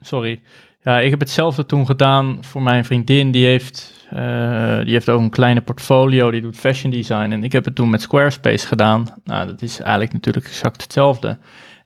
Sorry. 0.00 0.42
Ja, 0.82 0.98
ik 1.00 1.10
heb 1.10 1.20
hetzelfde 1.20 1.66
toen 1.66 1.86
gedaan 1.86 2.38
voor 2.40 2.62
mijn 2.62 2.84
vriendin. 2.84 3.30
Die 3.30 3.46
heeft, 3.46 4.06
eh, 4.10 4.78
die 4.78 4.92
heeft 4.92 5.08
ook 5.08 5.20
een 5.20 5.30
kleine 5.30 5.60
portfolio. 5.60 6.30
Die 6.30 6.40
doet 6.40 6.56
fashion 6.56 6.90
design. 6.92 7.30
En 7.32 7.44
ik 7.44 7.52
heb 7.52 7.64
het 7.64 7.74
toen 7.74 7.90
met 7.90 8.02
Squarespace 8.02 8.66
gedaan. 8.66 9.06
Nou, 9.24 9.46
dat 9.46 9.62
is 9.62 9.80
eigenlijk 9.80 10.12
natuurlijk 10.12 10.46
exact 10.46 10.82
hetzelfde. 10.82 11.28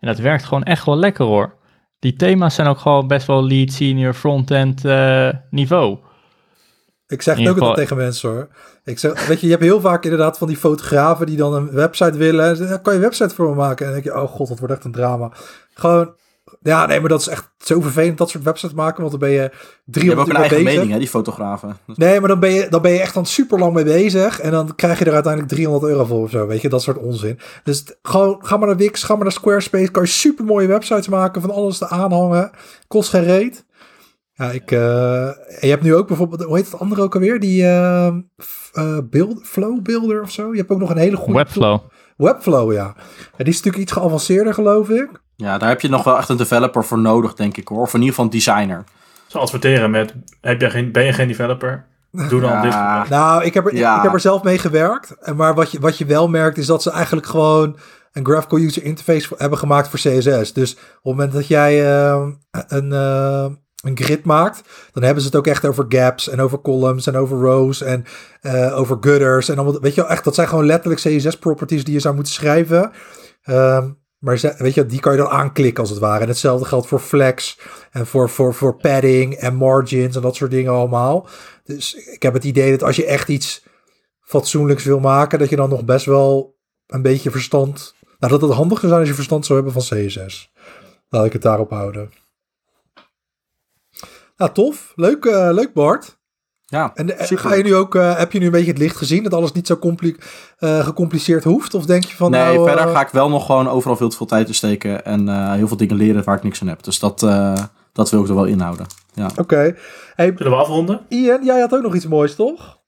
En 0.00 0.06
dat 0.08 0.18
werkt 0.18 0.44
gewoon 0.44 0.62
echt 0.62 0.84
wel 0.84 0.96
lekker 0.96 1.24
hoor. 1.24 1.54
Die 1.98 2.12
thema's 2.16 2.54
zijn 2.54 2.66
ook 2.68 2.78
gewoon 2.78 3.06
best 3.06 3.26
wel 3.26 3.44
lead, 3.46 3.72
senior, 3.72 4.14
front-end 4.14 4.84
eh, 4.84 5.28
niveau. 5.50 5.98
Ik 7.08 7.22
zeg 7.22 7.38
het 7.38 7.48
ook 7.48 7.58
altijd 7.58 7.76
tegen 7.76 7.96
mensen 7.96 8.30
hoor. 8.30 8.48
Ik 8.84 8.98
zeg, 8.98 9.26
weet 9.26 9.40
je, 9.40 9.46
je 9.46 9.52
hebt 9.52 9.64
heel 9.64 9.80
vaak 9.80 10.04
inderdaad 10.04 10.38
van 10.38 10.48
die 10.48 10.56
fotografen 10.56 11.26
die 11.26 11.36
dan 11.36 11.54
een 11.54 11.70
website 11.72 12.16
willen. 12.18 12.44
En 12.46 12.56
zeggen, 12.56 12.76
"Ja, 12.76 12.82
kan 12.82 12.92
je 12.92 12.98
een 12.98 13.04
website 13.04 13.34
voor 13.34 13.48
me 13.48 13.54
maken? 13.54 13.86
En 13.86 13.92
dan 13.92 14.02
denk 14.02 14.14
je, 14.14 14.22
oh 14.22 14.28
god, 14.30 14.48
dat 14.48 14.58
wordt 14.58 14.74
echt 14.74 14.84
een 14.84 14.92
drama. 14.92 15.32
Gewoon, 15.74 16.14
ja, 16.62 16.86
nee, 16.86 17.00
maar 17.00 17.08
dat 17.08 17.20
is 17.20 17.28
echt 17.28 17.50
zo 17.58 17.80
vervelend, 17.80 18.18
dat 18.18 18.30
soort 18.30 18.44
websites 18.44 18.74
maken. 18.76 18.98
Want 19.00 19.10
dan 19.10 19.20
ben 19.20 19.30
je 19.30 19.34
Je 19.34 19.40
hebt 19.40 19.54
300 19.84 20.20
ook 20.20 20.26
een 20.26 20.32
uur 20.34 20.40
eigen 20.40 20.58
bezig. 20.64 20.72
mening, 20.74 20.92
hè, 20.92 20.98
die 20.98 21.08
fotografen. 21.08 21.76
Nee, 21.94 22.20
maar 22.20 22.28
dan 22.28 22.40
ben, 22.40 22.50
je, 22.52 22.66
dan 22.70 22.82
ben 22.82 22.92
je 22.92 23.00
echt 23.00 23.14
dan 23.14 23.26
super 23.26 23.58
lang 23.58 23.72
mee 23.74 23.84
bezig. 23.84 24.40
En 24.40 24.50
dan 24.50 24.74
krijg 24.74 24.98
je 24.98 25.04
er 25.04 25.12
uiteindelijk 25.14 25.52
300 25.52 25.92
euro 25.92 26.04
voor 26.04 26.22
of 26.22 26.30
zo. 26.30 26.46
Weet 26.46 26.60
je, 26.60 26.68
dat 26.68 26.82
soort 26.82 26.98
onzin. 26.98 27.38
Dus 27.64 27.84
gewoon, 28.02 28.38
ga 28.40 28.56
maar 28.56 28.68
naar 28.68 28.76
Wix, 28.76 29.02
ga 29.02 29.14
maar 29.14 29.22
naar 29.22 29.32
Squarespace. 29.32 29.90
Kan 29.90 30.02
je 30.02 30.08
super 30.08 30.44
mooie 30.44 30.66
websites 30.66 31.08
maken, 31.08 31.40
van 31.40 31.50
alles 31.50 31.78
te 31.78 31.88
aanhangen. 31.88 32.50
Kost 32.86 33.10
geen 33.10 33.24
reet. 33.24 33.64
Ja, 34.38 34.50
ik. 34.50 34.70
eh, 34.70 35.26
en 35.26 35.34
je 35.60 35.68
hebt 35.68 35.82
nu 35.82 35.94
ook 35.94 36.06
bijvoorbeeld, 36.06 36.42
hoe 36.42 36.56
heet 36.56 36.70
het 36.70 36.80
andere 36.80 37.02
ook 37.02 37.14
alweer? 37.14 37.40
Die 37.40 37.66
eh, 37.66 38.14
f- 38.42 38.70
eh, 38.72 38.98
build, 39.10 39.40
Flow 39.42 39.82
Builder 39.82 40.22
of 40.22 40.30
zo. 40.30 40.50
Je 40.52 40.58
hebt 40.58 40.70
ook 40.70 40.78
nog 40.78 40.90
een 40.90 40.96
hele 40.96 41.16
goede. 41.16 41.32
Webflow. 41.38 41.80
Webflow, 42.16 42.72
ja. 42.72 42.94
ja. 42.94 42.94
Die 43.36 43.46
is 43.46 43.56
natuurlijk 43.56 43.82
iets 43.82 43.92
geavanceerder, 43.92 44.54
geloof 44.54 44.88
ik. 44.90 45.08
Ja, 45.36 45.58
daar 45.58 45.68
heb 45.68 45.80
je 45.80 45.88
nog 45.88 46.04
wel 46.04 46.16
echt 46.16 46.28
een 46.28 46.36
developer 46.36 46.84
voor 46.84 46.98
nodig, 46.98 47.34
denk 47.34 47.56
ik 47.56 47.68
hoor. 47.68 47.80
Of 47.80 47.88
in 47.94 48.00
ieder 48.00 48.08
geval 48.08 48.24
een 48.24 48.30
designer. 48.30 48.84
Ze 49.26 49.38
adverteren 49.38 49.90
met, 49.90 50.14
heb 50.40 50.60
jij 50.60 50.70
geen, 50.70 50.92
ben 50.92 51.04
je 51.04 51.12
geen 51.12 51.28
developer? 51.28 51.86
Doe 52.28 52.40
dan 52.40 52.62
dit. 52.62 52.70
Nou, 53.08 53.44
ik 53.44 53.54
heb 53.54 53.66
er, 53.66 53.74
Ja. 53.76 53.96
ik 53.96 54.02
heb 54.02 54.12
er 54.12 54.20
zelf 54.20 54.42
mee 54.42 54.58
gewerkt. 54.58 55.16
En 55.20 55.36
Maar 55.36 55.54
wat 55.54 55.70
je, 55.70 55.80
wat 55.80 55.98
je 55.98 56.04
wel 56.04 56.28
merkt 56.28 56.58
is 56.58 56.66
dat 56.66 56.82
ze 56.82 56.90
eigenlijk 56.90 57.26
gewoon 57.26 57.76
een 58.12 58.26
graphical 58.26 58.58
user 58.58 58.82
interface 58.84 59.28
voor- 59.28 59.38
hebben 59.38 59.58
gemaakt 59.58 59.88
voor 59.88 59.98
CSS. 59.98 60.52
Dus 60.52 60.72
op 60.72 60.78
het 60.78 61.02
moment 61.02 61.32
dat 61.32 61.46
jij 61.46 61.86
een, 62.52 62.92
eh, 62.92 63.46
een 63.82 63.96
grid 63.96 64.24
maakt, 64.24 64.62
dan 64.92 65.02
hebben 65.02 65.22
ze 65.22 65.28
het 65.28 65.36
ook 65.36 65.46
echt 65.46 65.66
over 65.66 65.84
gaps 65.88 66.28
en 66.28 66.40
over 66.40 66.60
columns 66.60 67.06
en 67.06 67.16
over 67.16 67.38
rows 67.38 67.82
en 67.82 68.04
eh, 68.40 68.78
over 68.78 68.96
gutters. 69.00 69.48
En 69.48 69.58
allemaal, 69.58 69.80
weet 69.80 69.94
je 69.94 70.06
echt, 70.06 70.24
dat 70.24 70.34
zijn 70.34 70.48
gewoon 70.48 70.66
letterlijk 70.66 71.00
CSS 71.00 71.38
properties 71.38 71.84
die 71.84 71.94
je 71.94 72.00
zou 72.00 72.14
moeten 72.14 72.32
schrijven. 72.32 72.90
Ehm, 73.42 73.90
maar 74.18 74.54
weet 74.58 74.74
je, 74.74 74.86
die 74.86 75.00
kan 75.00 75.12
je 75.12 75.18
dan 75.18 75.28
aanklikken 75.28 75.80
als 75.80 75.90
het 75.90 75.98
ware. 75.98 76.22
En 76.22 76.28
hetzelfde 76.28 76.66
geldt 76.66 76.86
voor 76.86 76.98
flex 76.98 77.58
en 77.90 78.06
voor, 78.06 78.28
voor, 78.30 78.54
voor 78.54 78.76
padding 78.76 79.34
en 79.34 79.54
margins 79.54 80.16
en 80.16 80.22
dat 80.22 80.36
soort 80.36 80.50
dingen 80.50 80.72
allemaal. 80.72 81.28
Dus 81.64 81.94
ik 81.94 82.22
heb 82.22 82.32
het 82.32 82.44
idee 82.44 82.70
dat 82.70 82.82
als 82.82 82.96
je 82.96 83.06
echt 83.06 83.28
iets 83.28 83.66
fatsoenlijks 84.20 84.84
wil 84.84 85.00
maken, 85.00 85.38
dat 85.38 85.48
je 85.48 85.56
dan 85.56 85.68
nog 85.68 85.84
best 85.84 86.06
wel 86.06 86.56
een 86.86 87.02
beetje 87.02 87.30
verstand. 87.30 87.94
Nou, 88.18 88.32
dat 88.32 88.40
het 88.40 88.52
handig 88.52 88.78
zou 88.78 88.88
zijn 88.88 89.00
als 89.00 89.10
je 89.10 89.14
verstand 89.14 89.46
zou 89.46 89.62
hebben 89.62 89.82
van 89.82 89.98
CSS. 89.98 90.52
Laat 91.08 91.24
ik 91.24 91.32
het 91.32 91.42
daarop 91.42 91.70
houden. 91.70 92.10
Nou, 94.38 94.52
tof. 94.52 94.92
Leuk, 94.94 95.24
eh, 95.24 95.48
leuk 95.52 95.72
Bart. 95.72 96.16
Ja, 96.64 96.90
En 96.94 97.18
eh, 97.18 97.24
super. 97.26 97.44
ga 97.48 97.54
je 97.54 97.62
nu 97.62 97.74
ook, 97.74 97.94
eh, 97.94 98.16
heb 98.18 98.32
je 98.32 98.38
nu 98.38 98.44
een 98.44 98.50
beetje 98.50 98.70
het 98.70 98.78
licht 98.78 98.96
gezien? 98.96 99.22
Dat 99.22 99.34
alles 99.34 99.52
niet 99.52 99.66
zo 99.66 99.76
compli- 99.76 100.16
eh, 100.58 100.84
gecompliceerd 100.84 101.44
hoeft? 101.44 101.74
Of 101.74 101.86
denk 101.86 102.04
je 102.04 102.16
van 102.16 102.30
nee, 102.30 102.54
nou... 102.54 102.68
verder 102.68 102.88
ga 102.88 103.00
ik 103.00 103.08
wel 103.08 103.28
nog 103.28 103.46
gewoon 103.46 103.68
overal 103.68 103.96
veel 103.96 104.08
te 104.08 104.16
veel 104.16 104.26
tijd 104.26 104.48
in 104.48 104.54
steken. 104.54 105.04
En 105.04 105.28
eh, 105.28 105.52
heel 105.52 105.68
veel 105.68 105.76
dingen 105.76 105.96
leren 105.96 106.24
waar 106.24 106.36
ik 106.36 106.42
niks 106.42 106.60
aan 106.62 106.68
heb. 106.68 106.82
Dus 106.82 106.98
dat, 106.98 107.22
eh, 107.22 107.64
dat 107.92 108.10
wil 108.10 108.22
ik 108.22 108.28
er 108.28 108.34
wel 108.34 108.44
inhouden. 108.44 108.86
Ja. 109.14 109.30
Oké. 109.36 109.74
Hey, 110.14 110.32
Zullen 110.36 110.52
we 110.52 110.58
afronden? 110.58 111.00
Ian, 111.08 111.44
jij 111.44 111.60
had 111.60 111.74
ook 111.74 111.82
nog 111.82 111.94
iets 111.94 112.06
moois, 112.06 112.34
toch? 112.34 112.78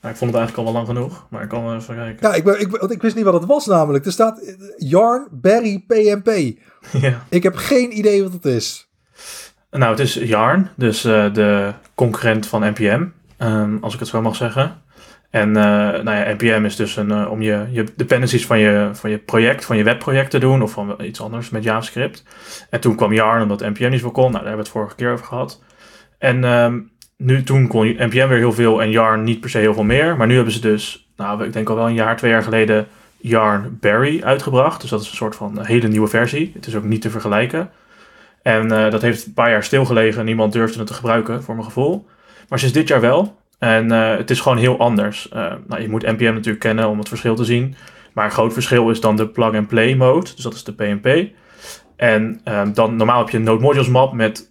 Nou, 0.00 0.12
ik 0.12 0.16
vond 0.20 0.30
het 0.30 0.40
eigenlijk 0.40 0.56
al 0.56 0.64
wel 0.64 0.72
lang 0.72 0.86
genoeg, 0.86 1.26
maar 1.30 1.42
ik 1.42 1.48
kan 1.48 1.64
wel 1.64 1.74
even 1.74 1.94
kijken. 1.94 2.28
Ja, 2.28 2.34
ik, 2.34 2.44
ben, 2.44 2.60
ik, 2.60 2.76
want 2.76 2.92
ik 2.92 3.02
wist 3.02 3.14
niet 3.16 3.24
wat 3.24 3.34
het 3.34 3.44
was 3.44 3.66
namelijk. 3.66 4.06
Er 4.06 4.12
staat 4.12 4.54
Yarn 4.76 5.28
Berry 5.30 5.84
PMP. 5.86 6.30
Ja. 7.00 7.24
Ik 7.28 7.42
heb 7.42 7.56
geen 7.56 7.98
idee 7.98 8.22
wat 8.22 8.32
het 8.32 8.44
is. 8.44 8.85
Nou, 9.76 9.90
het 9.90 10.00
is 10.00 10.14
Yarn, 10.14 10.68
dus 10.74 11.04
eh, 11.04 11.32
de 11.32 11.72
concurrent 11.94 12.46
van 12.46 12.60
NPM, 12.60 13.04
ehm, 13.36 13.76
als 13.80 13.94
ik 13.94 14.00
het 14.00 14.08
zo 14.08 14.22
mag 14.22 14.36
zeggen. 14.36 14.82
En 15.30 15.56
eh, 15.56 15.62
nou 16.02 16.10
ja, 16.10 16.32
NPM 16.32 16.64
is 16.64 16.76
dus 16.76 16.96
een, 16.96 17.10
eh, 17.10 17.30
om 17.30 17.42
je, 17.42 17.66
je 17.70 17.84
dependencies 17.96 18.46
van 18.46 18.58
je, 18.58 18.88
van 18.92 19.10
je 19.10 19.18
project, 19.18 19.64
van 19.64 19.76
je 19.76 19.84
webproject 19.84 20.30
te 20.30 20.38
doen, 20.38 20.62
of 20.62 20.72
van 20.72 20.96
iets 21.00 21.20
anders 21.20 21.50
met 21.50 21.64
JavaScript. 21.64 22.24
En 22.70 22.80
toen 22.80 22.96
kwam 22.96 23.12
Yarn, 23.12 23.42
omdat 23.42 23.60
NPM 23.60 23.90
niet 23.90 24.00
zo 24.00 24.10
kon. 24.10 24.22
Nou, 24.22 24.32
daar 24.32 24.42
hebben 24.42 24.64
we 24.64 24.70
het 24.70 24.78
vorige 24.78 24.94
keer 24.94 25.12
over 25.12 25.26
gehad. 25.26 25.62
En 26.18 26.44
ehm, 26.44 26.80
nu, 27.16 27.42
toen 27.42 27.66
kon 27.66 27.86
NPM 27.86 28.28
weer 28.28 28.38
heel 28.38 28.52
veel 28.52 28.82
en 28.82 28.90
Yarn 28.90 29.24
niet 29.24 29.40
per 29.40 29.50
se 29.50 29.58
heel 29.58 29.74
veel 29.74 29.82
meer. 29.82 30.16
Maar 30.16 30.26
nu 30.26 30.34
hebben 30.34 30.52
ze 30.52 30.60
dus, 30.60 31.08
nou, 31.16 31.44
ik 31.44 31.52
denk 31.52 31.68
al 31.68 31.76
wel 31.76 31.86
een 31.86 31.94
jaar, 31.94 32.16
twee 32.16 32.30
jaar 32.30 32.42
geleden, 32.42 32.86
Yarn 33.16 33.78
Berry 33.80 34.22
uitgebracht. 34.22 34.80
Dus 34.80 34.90
dat 34.90 35.00
is 35.00 35.10
een 35.10 35.16
soort 35.16 35.36
van 35.36 35.64
hele 35.64 35.88
nieuwe 35.88 36.08
versie. 36.08 36.50
Het 36.54 36.66
is 36.66 36.76
ook 36.76 36.84
niet 36.84 37.00
te 37.00 37.10
vergelijken. 37.10 37.70
En 38.46 38.72
eh, 38.72 38.90
dat 38.90 39.02
heeft 39.02 39.26
een 39.26 39.32
paar 39.32 39.50
jaar 39.50 39.64
stilgelegen. 39.64 40.24
Niemand 40.24 40.52
durfde 40.52 40.78
het 40.78 40.86
te 40.86 40.94
gebruiken, 40.94 41.42
voor 41.42 41.54
mijn 41.54 41.66
gevoel. 41.66 42.06
Maar 42.48 42.58
sinds 42.58 42.74
dit 42.74 42.88
jaar 42.88 43.00
wel. 43.00 43.36
En 43.58 43.90
eh, 43.90 44.16
het 44.16 44.30
is 44.30 44.40
gewoon 44.40 44.58
heel 44.58 44.78
anders. 44.78 45.28
Eh, 45.28 45.52
nou, 45.66 45.82
je 45.82 45.88
moet 45.88 46.02
NPM 46.02 46.32
natuurlijk 46.32 46.58
kennen 46.58 46.88
om 46.88 46.98
het 46.98 47.08
verschil 47.08 47.34
te 47.34 47.44
zien. 47.44 47.76
Maar 48.12 48.24
een 48.24 48.30
groot 48.30 48.52
verschil 48.52 48.90
is 48.90 49.00
dan 49.00 49.16
de 49.16 49.28
plug-and-play 49.28 49.94
mode. 49.94 50.30
Dus 50.34 50.44
dat 50.44 50.54
is 50.54 50.64
de 50.64 50.72
PNP. 50.72 51.28
En 51.96 52.40
ehm, 52.44 52.72
dan 52.72 52.96
normaal 52.96 53.18
heb 53.18 53.28
je 53.28 53.36
een 53.36 53.42
node 53.42 53.62
modules 53.62 53.88
map 53.88 54.12
met 54.12 54.50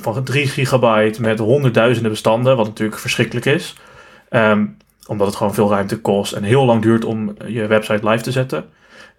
van 0.00 0.24
3 0.24 0.46
gigabyte 0.46 1.20
met 1.20 1.38
honderdduizenden 1.38 2.10
bestanden. 2.10 2.56
Wat 2.56 2.66
natuurlijk 2.66 2.98
verschrikkelijk 2.98 3.46
is. 3.46 3.76
Ehm, 4.28 4.66
omdat 5.06 5.26
het 5.26 5.36
gewoon 5.36 5.54
veel 5.54 5.70
ruimte 5.70 6.00
kost 6.00 6.32
en 6.32 6.42
heel 6.42 6.64
lang 6.64 6.82
duurt 6.82 7.04
om 7.04 7.34
je 7.46 7.66
website 7.66 8.08
live 8.08 8.22
te 8.22 8.32
zetten. 8.32 8.64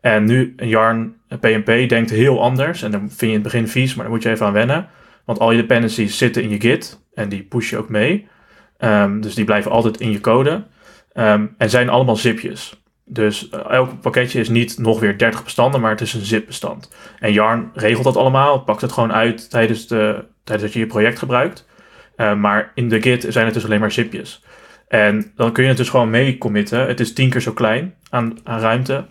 En 0.02 0.26
nu 0.26 0.54
een 0.56 0.68
Yarn 0.68 1.16
PNP 1.39 1.89
denkt 1.89 2.10
heel 2.10 2.41
anders. 2.41 2.82
En 2.82 2.91
dan 2.91 3.00
vind 3.00 3.20
je 3.20 3.28
in 3.28 3.34
het 3.34 3.43
begin 3.43 3.68
vies, 3.68 3.95
maar 3.95 4.04
daar 4.04 4.14
moet 4.14 4.24
je 4.24 4.30
even 4.30 4.45
aan 4.45 4.54
wennen. 4.54 4.88
Want 5.26 5.39
al 5.39 5.52
je 5.52 5.62
dependencies 5.62 6.18
zitten 6.18 6.43
in 6.43 6.50
je 6.50 6.60
Git 6.60 7.06
en 7.14 7.30
die 7.30 7.43
push 7.43 7.70
je 7.70 7.78
ook 7.78 7.89
mee. 7.89 8.28
Ehm, 8.78 9.20
dus 9.20 9.36
die 9.36 9.45
blijven 9.45 9.72
altijd 9.72 10.00
in 10.00 10.12
je 10.12 10.20
code. 10.20 10.64
Ehm, 11.14 11.45
en 11.58 11.70
zijn 11.70 11.89
allemaal 11.89 12.16
zipjes. 12.16 12.84
Dus 13.06 13.50
eh, 13.50 13.60
elk 13.70 14.02
pakketje 14.02 14.39
is 14.39 14.50
niet 14.50 14.78
nog 14.78 15.00
weer 15.00 15.18
30 15.18 15.43
bestanden, 15.43 15.82
maar 15.82 15.91
het 15.91 16.02
is 16.02 16.14
een 16.14 16.26
zip-bestand. 16.26 16.95
En 17.20 17.34
Yarn 17.34 17.72
regelt 17.74 18.04
dat 18.04 18.18
allemaal, 18.18 18.60
pakt 18.60 18.82
het 18.82 18.91
gewoon 18.91 19.14
uit 19.14 19.50
tijdens, 19.50 19.88
de, 19.88 20.26
tijdens 20.43 20.68
dat 20.68 20.74
je 20.74 20.80
je 20.80 20.91
project 20.91 21.20
gebruikt. 21.20 21.68
Eh, 22.16 22.36
maar 22.36 22.72
in 22.76 22.89
de 22.89 23.02
Git 23.02 23.26
zijn 23.30 23.45
het 23.45 23.54
dus 23.54 23.66
alleen 23.66 23.80
maar 23.80 23.91
zipjes. 23.91 24.43
En 24.88 25.32
dan 25.36 25.52
kun 25.52 25.64
je 25.64 25.70
het 25.70 25.78
dus 25.78 25.89
gewoon 25.89 26.10
mee 26.10 26.38
committen. 26.38 26.88
Het 26.88 27.00
is 27.00 27.14
tien 27.14 27.30
keer 27.30 27.41
zo 27.41 27.52
klein 27.52 27.95
aan, 28.10 28.38
aan 28.43 28.60
ruimte. 28.60 29.06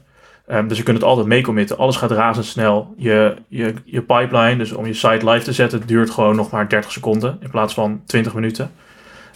Ehm, 0.49 0.69
dus 0.69 0.77
je 0.77 0.83
kunt 0.83 0.97
het 0.97 1.07
altijd 1.07 1.27
mee 1.27 1.43
committen. 1.43 1.79
Alles 1.79 1.97
gaat 1.97 2.11
razendsnel. 2.11 2.95
Je, 2.97 3.37
je, 3.49 3.75
je 3.85 4.03
pipeline, 4.03 4.57
dus 4.57 4.73
om 4.73 4.87
je 4.87 4.95
site 4.95 5.31
live 5.31 5.45
te 5.45 5.53
zetten, 5.53 5.87
duurt 5.87 6.11
gewoon 6.11 6.37
nog 6.37 6.51
maar 6.51 6.69
30 6.69 6.93
seconden 6.93 7.39
in 7.41 7.51
plaats 7.51 7.75
van 7.75 8.03
20 8.07 8.35
minuten. 8.35 8.71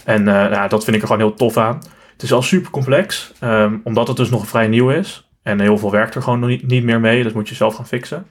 En 0.05 0.25
ja, 0.25 0.69
dat 0.69 0.85
vind 0.85 0.97
ik 0.97 1.03
er 1.03 1.09
gewoon 1.09 1.27
heel 1.27 1.37
tof 1.37 1.57
aan. 1.57 1.81
Het 2.13 2.23
is 2.23 2.33
al 2.33 2.43
super 2.43 2.71
complex, 2.71 3.33
um, 3.45 3.81
omdat 3.85 4.09
het 4.09 4.17
dus 4.17 4.31
nog 4.31 4.47
vrij 4.47 4.69
nieuw 4.69 4.91
is. 4.91 5.29
En 5.43 5.61
heel 5.61 5.79
veel 5.79 5.91
werkt 5.91 6.15
er 6.15 6.23
gewoon 6.23 6.41
nog 6.41 6.49
niet, 6.49 6.67
niet 6.67 6.85
meer 6.85 7.01
mee. 7.01 7.23
Dat 7.23 7.33
moet 7.33 7.49
je 7.49 7.55
zelf 7.55 7.75
gaan 7.75 7.87
fixen. 7.87 8.27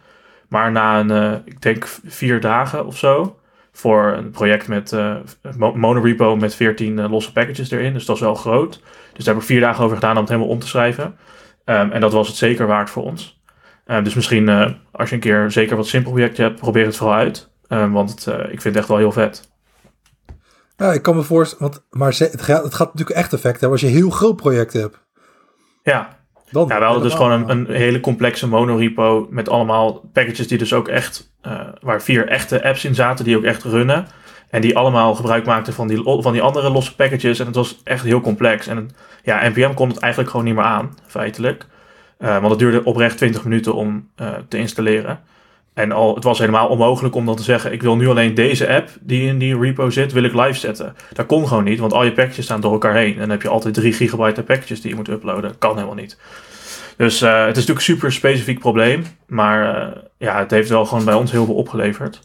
Maar 0.47 0.71
na 0.71 0.99
een, 0.99 1.11
uh, 1.11 1.33
ik 1.45 1.61
denk 1.61 1.99
vier 2.05 2.39
dagen 2.39 2.85
of 2.85 2.97
zo, 2.97 3.39
voor 3.71 4.13
een 4.17 4.31
project 4.31 4.67
met 4.67 4.91
uh, 4.91 5.15
monorepo 5.73 6.35
met 6.35 6.55
14 6.55 7.09
losse 7.09 7.31
packages 7.31 7.71
erin. 7.71 7.93
Dus 7.93 8.05
dat 8.05 8.15
is 8.15 8.21
wel 8.21 8.35
groot. 8.35 8.81
Dus 9.13 9.25
daar 9.25 9.33
heb 9.33 9.43
ik 9.43 9.49
vier 9.49 9.59
dagen 9.59 9.83
over 9.83 9.95
gedaan 9.95 10.15
om 10.15 10.21
het 10.21 10.29
helemaal 10.29 10.51
om 10.51 10.59
te 10.59 10.67
schrijven. 10.67 11.15
Um, 11.65 11.91
en 11.91 12.01
dat 12.01 12.11
was 12.11 12.27
het 12.27 12.37
zeker 12.37 12.67
waard 12.67 12.89
voor 12.89 13.03
ons. 13.03 13.41
Um, 13.85 14.03
dus 14.03 14.13
misschien 14.13 14.47
uh, 14.47 14.71
als 14.91 15.09
je 15.09 15.15
een 15.15 15.21
keer 15.21 15.51
zeker 15.51 15.75
wat 15.75 15.87
simpel 15.87 16.11
projectje 16.11 16.43
hebt, 16.43 16.59
probeer 16.59 16.85
het 16.85 16.95
vooral 16.95 17.15
uit. 17.15 17.51
Um, 17.67 17.91
want 17.91 18.09
het, 18.09 18.25
uh, 18.25 18.35
ik 18.35 18.61
vind 18.61 18.63
het 18.63 18.75
echt 18.75 18.87
wel 18.87 18.97
heel 18.97 19.11
vet. 19.11 19.49
Ja, 20.77 20.93
ik 20.93 21.01
kan 21.01 21.15
me 21.15 21.21
voorstellen, 21.21 21.71
want, 21.71 21.85
maar 21.89 22.15
het 22.17 22.41
gaat, 22.41 22.63
het 22.63 22.73
gaat 22.73 22.93
natuurlijk 22.93 23.19
echt 23.19 23.33
effect 23.33 23.59
hebben 23.59 23.79
als 23.79 23.89
je 23.89 23.95
heel 23.95 24.09
groot 24.09 24.35
project 24.35 24.73
hebt. 24.73 24.99
Ja, 25.83 26.19
dan, 26.51 26.67
ja 26.67 26.77
we 26.77 26.83
hadden 26.83 27.03
dus 27.03 27.13
gewoon 27.13 27.31
een, 27.31 27.49
een, 27.49 27.75
hele 27.75 27.99
complexe 27.99 28.47
monorepo 28.47 29.27
met 29.29 29.49
allemaal 29.49 30.09
packages 30.13 30.47
die 30.47 30.57
dus 30.57 30.73
ook 30.73 30.87
echt, 30.87 31.33
uh, 31.47 31.67
waar 31.81 32.01
vier 32.01 32.27
echte 32.27 32.63
apps 32.63 32.85
in 32.85 32.95
zaten 32.95 33.25
die 33.25 33.37
ook 33.37 33.43
echt 33.43 33.63
runnen. 33.63 34.07
En 34.51 34.61
die 34.61 34.77
allemaal 34.77 35.15
gebruik 35.15 35.45
maakten 35.45 35.73
van 35.73 35.87
die, 35.87 36.01
van 36.03 36.33
die 36.33 36.41
andere 36.41 36.69
losse 36.69 36.95
packages. 36.95 37.39
En 37.39 37.45
het 37.45 37.55
was 37.55 37.79
echt 37.83 38.03
heel 38.03 38.21
complex. 38.21 38.67
En 38.67 38.89
ja, 39.23 39.49
NPM 39.49 39.73
kon 39.73 39.89
het 39.89 39.99
eigenlijk 39.99 40.31
gewoon 40.31 40.45
niet 40.45 40.55
meer 40.55 40.63
aan, 40.63 40.97
feitelijk. 41.07 41.65
Uh, 42.19 42.37
want 42.37 42.49
het 42.49 42.59
duurde 42.59 42.83
oprecht 42.83 43.17
20 43.17 43.43
minuten 43.43 43.73
om 43.73 44.09
uh, 44.21 44.29
te 44.47 44.57
installeren. 44.57 45.19
En 45.73 45.91
al, 45.91 46.15
het 46.15 46.23
was 46.23 46.39
helemaal 46.39 46.67
onmogelijk 46.67 47.15
om 47.15 47.25
dan 47.25 47.35
te 47.35 47.43
zeggen: 47.43 47.71
ik 47.71 47.81
wil 47.81 47.95
nu 47.95 48.07
alleen 48.07 48.33
deze 48.33 48.69
app 48.69 48.89
die 48.99 49.27
in 49.27 49.37
die 49.37 49.59
repo 49.59 49.89
zit, 49.89 50.11
wil 50.11 50.23
ik 50.23 50.33
live 50.33 50.59
zetten. 50.59 50.95
Dat 51.13 51.25
kon 51.25 51.47
gewoon 51.47 51.63
niet, 51.63 51.79
want 51.79 51.93
al 51.93 52.03
je 52.03 52.11
packages 52.11 52.45
staan 52.45 52.61
door 52.61 52.71
elkaar 52.71 52.95
heen. 52.95 53.13
En 53.13 53.19
dan 53.19 53.29
heb 53.29 53.41
je 53.41 53.49
altijd 53.49 53.73
3 53.73 53.93
gigabyte 53.93 54.43
packages 54.43 54.81
die 54.81 54.89
je 54.89 54.95
moet 54.95 55.09
uploaden. 55.09 55.57
Kan 55.57 55.75
helemaal 55.75 55.95
niet. 55.95 56.17
Dus 56.97 57.21
uh, 57.21 57.29
het 57.29 57.57
is 57.57 57.65
natuurlijk 57.67 57.77
een 57.87 57.93
super 57.93 58.11
specifiek 58.11 58.59
probleem. 58.59 59.03
Maar 59.27 59.93
ja, 60.17 60.39
het 60.39 60.51
heeft 60.51 60.69
wel 60.69 60.85
gewoon 60.85 61.05
bij 61.05 61.13
ons 61.13 61.31
heel 61.31 61.45
veel 61.45 61.55
opgeleverd. 61.55 62.19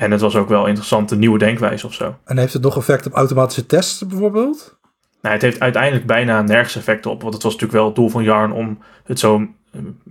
En 0.00 0.10
het 0.10 0.20
was 0.20 0.36
ook 0.36 0.48
wel 0.48 0.66
interessant, 0.66 1.10
een 1.10 1.18
nieuwe 1.18 1.38
denkwijze 1.38 1.86
of 1.86 1.94
zo. 1.94 2.16
En 2.24 2.38
heeft 2.38 2.52
het 2.52 2.62
nog 2.62 2.76
effect 2.76 3.06
op 3.06 3.12
automatische 3.12 3.66
tests 3.66 4.06
bijvoorbeeld? 4.06 4.78
Nou, 5.22 5.34
het 5.34 5.42
heeft 5.42 5.60
uiteindelijk 5.60 6.06
bijna 6.06 6.42
nergens 6.42 6.76
effect 6.76 7.06
op. 7.06 7.22
Want 7.22 7.34
het 7.34 7.42
was 7.42 7.52
natuurlijk 7.52 7.78
wel 7.78 7.86
het 7.86 7.94
doel 7.94 8.08
van 8.08 8.22
Yarn 8.22 8.52
om 8.52 8.78
het 9.04 9.18
zo 9.18 9.46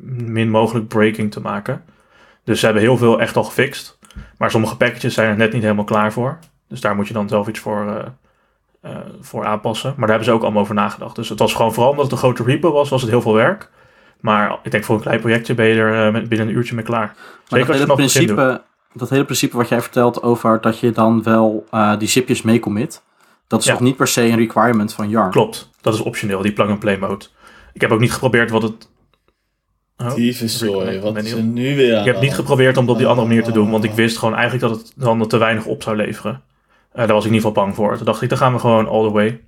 min 0.02 0.50
mogelijk 0.50 0.88
breaking 0.88 1.32
te 1.32 1.42
maken. 1.42 1.84
Dus 2.44 2.60
ze 2.60 2.66
hebben 2.66 2.84
heel 2.84 2.98
veel 2.98 3.20
echt 3.20 3.36
al 3.36 3.44
gefixt. 3.44 4.00
Maar 4.38 4.52
sommige 4.52 4.78
packages 4.78 5.14
zijn 5.14 5.30
er 5.30 5.38
net 5.38 5.54
niet 5.54 5.62
helemaal 5.62 5.84
klaar 5.84 6.14
voor. 6.14 6.40
Dus 6.68 6.82
daar 6.82 6.96
moet 6.96 7.08
je 7.08 7.14
dan 7.14 7.30
zelf 7.30 7.48
iets 7.48 7.60
voor, 7.60 7.86
uh, 7.86 8.92
uh, 8.92 9.00
voor 9.22 9.46
aanpassen. 9.46 9.90
Maar 9.90 10.00
daar 10.00 10.10
hebben 10.10 10.26
ze 10.26 10.32
ook 10.32 10.44
allemaal 10.44 10.62
over 10.62 10.76
nagedacht. 10.76 11.16
Dus 11.16 11.30
het 11.30 11.40
was 11.40 11.54
gewoon 11.54 11.74
vooral 11.74 11.92
omdat 11.92 12.06
het 12.06 12.14
een 12.14 12.20
grote 12.20 12.44
repo 12.44 12.72
was, 12.72 12.90
was 12.90 13.02
het 13.02 13.10
heel 13.10 13.22
veel 13.22 13.34
werk. 13.34 13.70
Maar 14.20 14.60
ik 14.64 14.72
denk 14.72 14.84
voor 14.84 14.96
een 14.96 15.02
klein 15.02 15.20
projectje 15.20 15.54
ben 15.54 15.66
je 15.66 15.80
er 15.80 16.14
uh, 16.16 16.28
binnen 16.28 16.48
een 16.48 16.56
uurtje 16.56 16.76
mee 16.76 16.84
klaar. 16.84 17.16
Maar 17.16 17.60
Zeker 17.60 17.68
als 17.68 17.78
je 17.78 17.86
nog 17.86 17.96
principe, 17.96 18.62
dat 18.94 19.10
hele 19.10 19.26
principe 19.26 19.58
wat 19.58 19.68
jij 19.68 19.82
vertelt 19.82 20.22
over 20.22 20.62
dat 20.62 20.80
je 20.80 20.92
dan 20.92 21.24
wel 21.24 21.66
uh, 21.74 21.98
die 21.98 22.08
zipjes 22.08 22.42
mee 22.42 22.60
commit. 22.60 23.04
Dat 23.48 23.60
is 23.60 23.66
ja. 23.66 23.72
toch 23.72 23.82
niet 23.82 23.96
per 23.96 24.08
se 24.08 24.22
een 24.22 24.38
requirement 24.38 24.94
van 24.94 25.10
Yarn? 25.10 25.32
Klopt, 25.32 25.70
dat 25.82 25.94
is 25.94 26.00
optioneel, 26.00 26.42
die 26.42 26.54
plug-and-play 26.54 26.98
mode. 26.98 27.26
Ik 27.74 27.82
heb 27.82 27.92
ook 27.92 28.00
niet 28.00 28.14
geprobeerd 28.14 28.50
wat 28.50 28.62
het... 28.62 28.90
Oh, 29.98 30.32
sorry, 30.32 31.02
wat 31.02 31.18
is 31.18 31.32
er 31.32 31.44
nu 31.44 31.76
weer 31.76 31.96
aan 31.96 32.00
Ik 32.00 32.14
heb 32.14 32.22
niet 32.22 32.34
geprobeerd 32.34 32.78
om 32.78 32.86
dat 32.86 32.94
op 32.94 33.00
die 33.00 33.08
andere 33.08 33.28
manier 33.28 33.44
te 33.44 33.52
doen, 33.52 33.72
want 33.72 33.84
ik 33.84 33.92
wist 33.92 34.18
gewoon 34.18 34.36
eigenlijk 34.36 34.74
dat 34.74 34.82
het 34.82 34.94
dan 34.96 35.28
te 35.28 35.38
weinig 35.38 35.66
op 35.66 35.84
zou 35.84 35.96
leveren. 35.96 36.34
Uh, 36.34 36.96
daar 36.96 37.08
was 37.08 37.26
ik 37.26 37.30
in 37.30 37.36
ieder 37.36 37.48
geval 37.48 37.64
bang 37.64 37.76
voor. 37.76 37.98
Toen 37.98 38.06
dacht 38.06 38.22
ik, 38.22 38.30
dan 38.30 38.38
gaan 38.38 38.54
we 38.54 38.60
gewoon 38.60 38.88
all 38.88 39.04
the 39.04 39.12
way. 39.12 39.44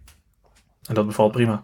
En 0.87 0.93
dat 0.93 1.05
bevalt 1.05 1.31
prima. 1.31 1.63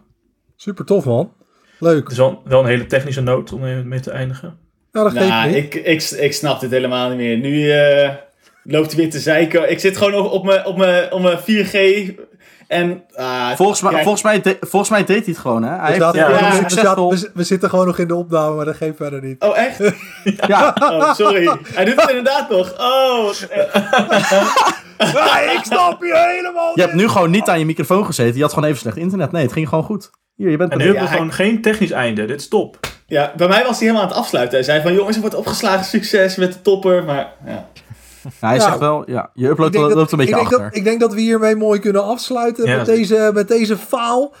Super 0.56 0.84
tof 0.84 1.04
man. 1.04 1.32
Leuk. 1.78 2.02
Het 2.02 2.12
is 2.12 2.18
wel, 2.18 2.42
wel 2.44 2.60
een 2.60 2.66
hele 2.66 2.86
technische 2.86 3.20
noot 3.20 3.52
om 3.52 3.88
mee 3.88 4.00
te 4.00 4.10
eindigen. 4.10 4.58
Dat 4.92 5.12
nou, 5.12 5.50
geeft 5.50 5.56
ik, 5.56 5.74
ik, 5.74 6.02
ik 6.02 6.32
snap 6.32 6.60
dit 6.60 6.70
helemaal 6.70 7.08
niet 7.08 7.18
meer. 7.18 7.36
Nu 7.36 7.64
uh, 7.64 8.10
loopt 8.62 8.92
hij 8.92 9.00
weer 9.00 9.10
te 9.10 9.18
zeiken. 9.18 9.70
Ik 9.70 9.80
zit 9.80 9.96
gewoon 9.96 10.14
op, 10.14 10.32
op 10.32 10.44
mijn, 10.44 10.64
op 10.64 10.76
mijn, 10.76 11.12
op 11.12 11.20
mijn 11.20 11.38
4G. 11.38 11.76
En, 12.68 13.04
uh, 13.16 13.50
volgens, 13.50 13.80
mij, 13.80 14.02
volgens, 14.02 14.22
mij 14.22 14.40
de, 14.40 14.56
volgens 14.60 14.90
mij 14.90 15.04
deed 15.04 15.24
hij 15.24 15.26
het 15.26 15.38
gewoon, 15.38 15.62
hè? 15.62 15.70
Hij 15.70 15.98
we, 15.98 16.04
heeft, 16.04 16.14
ja, 16.14 16.28
ja, 16.30 16.50
we, 16.50 16.56
succesvol... 16.56 17.10
we, 17.10 17.30
we, 17.34 17.44
zitten 17.44 17.70
gewoon 17.70 17.86
nog 17.86 17.98
in 17.98 18.08
de 18.08 18.14
opname, 18.14 18.54
maar 18.54 18.64
dat 18.64 18.76
geeft 18.76 18.96
verder 18.96 19.22
niet. 19.22 19.42
Oh, 19.42 19.58
echt? 19.58 19.78
ja. 20.46 20.76
Oh, 20.80 21.14
sorry. 21.14 21.58
Hij 21.62 21.84
doet 21.84 22.00
het 22.00 22.08
inderdaad 22.08 22.50
nog. 22.50 22.72
Oh. 22.78 23.32
ja, 24.98 25.40
ik 25.58 25.60
snap 25.62 26.02
je 26.02 26.34
helemaal 26.36 26.72
Je 26.74 26.80
hebt 26.80 26.94
nu 26.94 27.08
gewoon 27.08 27.30
niet 27.30 27.48
aan 27.48 27.58
je 27.58 27.64
microfoon 27.64 28.04
gezeten. 28.04 28.36
Je 28.36 28.42
had 28.42 28.52
gewoon 28.52 28.68
even 28.68 28.80
slecht 28.80 28.96
internet. 28.96 29.32
Nee, 29.32 29.42
het 29.42 29.52
ging 29.52 29.68
gewoon 29.68 29.84
goed. 29.84 30.10
Hier, 30.34 30.50
je 30.50 30.56
bent 30.56 30.72
en 30.72 30.78
nu 30.78 30.84
hebben 30.84 31.02
we 31.02 31.08
gewoon 31.08 31.32
geen 31.32 31.62
technisch 31.62 31.90
einde. 31.90 32.24
Dit 32.24 32.40
is 32.40 32.48
top. 32.48 32.78
Ja, 33.08 33.32
bij 33.36 33.48
mij 33.48 33.64
was 33.64 33.78
hij 33.78 33.86
helemaal 33.86 34.02
aan 34.02 34.08
het 34.08 34.16
afsluiten. 34.18 34.54
Hij 34.54 34.64
zei 34.64 34.82
van, 34.82 34.94
jongens, 34.94 35.14
er 35.14 35.20
wordt 35.20 35.36
opgeslagen 35.36 35.84
succes 35.84 36.36
met 36.36 36.52
de 36.52 36.62
topper, 36.62 37.04
maar 37.04 37.32
ja. 37.46 37.68
Hij 38.40 38.54
Ja. 38.54 38.60
zegt 38.60 38.78
wel, 38.78 39.10
ja, 39.10 39.30
je 39.34 39.48
upload 39.48 39.74
loopt 39.74 39.94
dat, 39.94 40.12
een 40.12 40.18
beetje 40.18 40.32
ik, 40.34 40.38
denk 40.38 40.52
achter. 40.52 40.68
dat, 40.68 40.76
ik 40.76 40.84
denk 40.84 41.00
dat 41.00 41.14
we 41.14 41.20
hiermee 41.20 41.56
mooi 41.56 41.80
kunnen 41.80 42.04
afsluiten 42.04 42.66
Ja, 42.66 42.76
met, 42.76 42.86
deze, 42.86 43.30
met 43.34 43.48
deze 43.48 43.76
faal. 43.76 44.32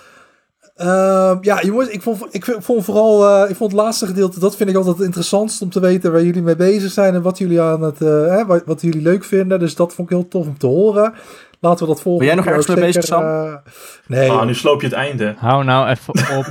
Ehm, 0.76 1.36
ja, 1.40 1.62
jongens, 1.62 1.88
ik 1.88 2.02
vond, 2.02 2.24
ik 2.30 2.56
vond 2.58 2.84
vooral 2.84 3.26
eh, 3.44 3.50
ik 3.50 3.56
vond 3.56 3.72
het 3.72 3.80
laatste 3.80 4.06
gedeelte, 4.06 4.38
dat 4.40 4.56
vind 4.56 4.70
ik 4.70 4.76
altijd 4.76 4.96
het 4.96 5.04
interessantst 5.06 5.62
om 5.62 5.70
te 5.70 5.80
weten 5.80 6.12
waar 6.12 6.22
jullie 6.22 6.42
mee 6.42 6.56
bezig 6.56 6.90
zijn 6.92 7.14
en 7.14 7.22
wat 7.22 7.38
jullie 7.38 7.60
aan 7.60 7.82
het, 7.82 8.00
eh, 8.02 8.08
hè, 8.08 8.46
wat, 8.46 8.62
wat 8.66 8.80
jullie 8.80 9.02
leuk 9.02 9.24
vinden. 9.24 9.58
Dus 9.58 9.74
dat 9.74 9.94
vond 9.94 10.10
ik 10.10 10.16
heel 10.16 10.28
tof 10.28 10.46
om 10.46 10.58
te 10.58 10.66
horen. 10.66 11.14
Laten 11.60 11.86
we 11.86 11.92
dat 11.92 12.02
volgende 12.02 12.18
Ben 12.18 12.26
jij 12.26 12.44
nog 12.44 12.46
ergens 12.46 12.66
mee 12.76 12.86
bezig, 12.86 13.04
Sam? 13.04 13.22
eh, 13.22 13.54
nee, 14.06 14.30
Ah, 14.30 14.46
nu 14.46 14.54
sloop 14.54 14.80
je 14.80 14.86
het 14.86 14.96
einde. 14.96 15.34
Hou 15.38 15.64
nou 15.64 15.88
even 15.88 16.14
op. 16.38 16.46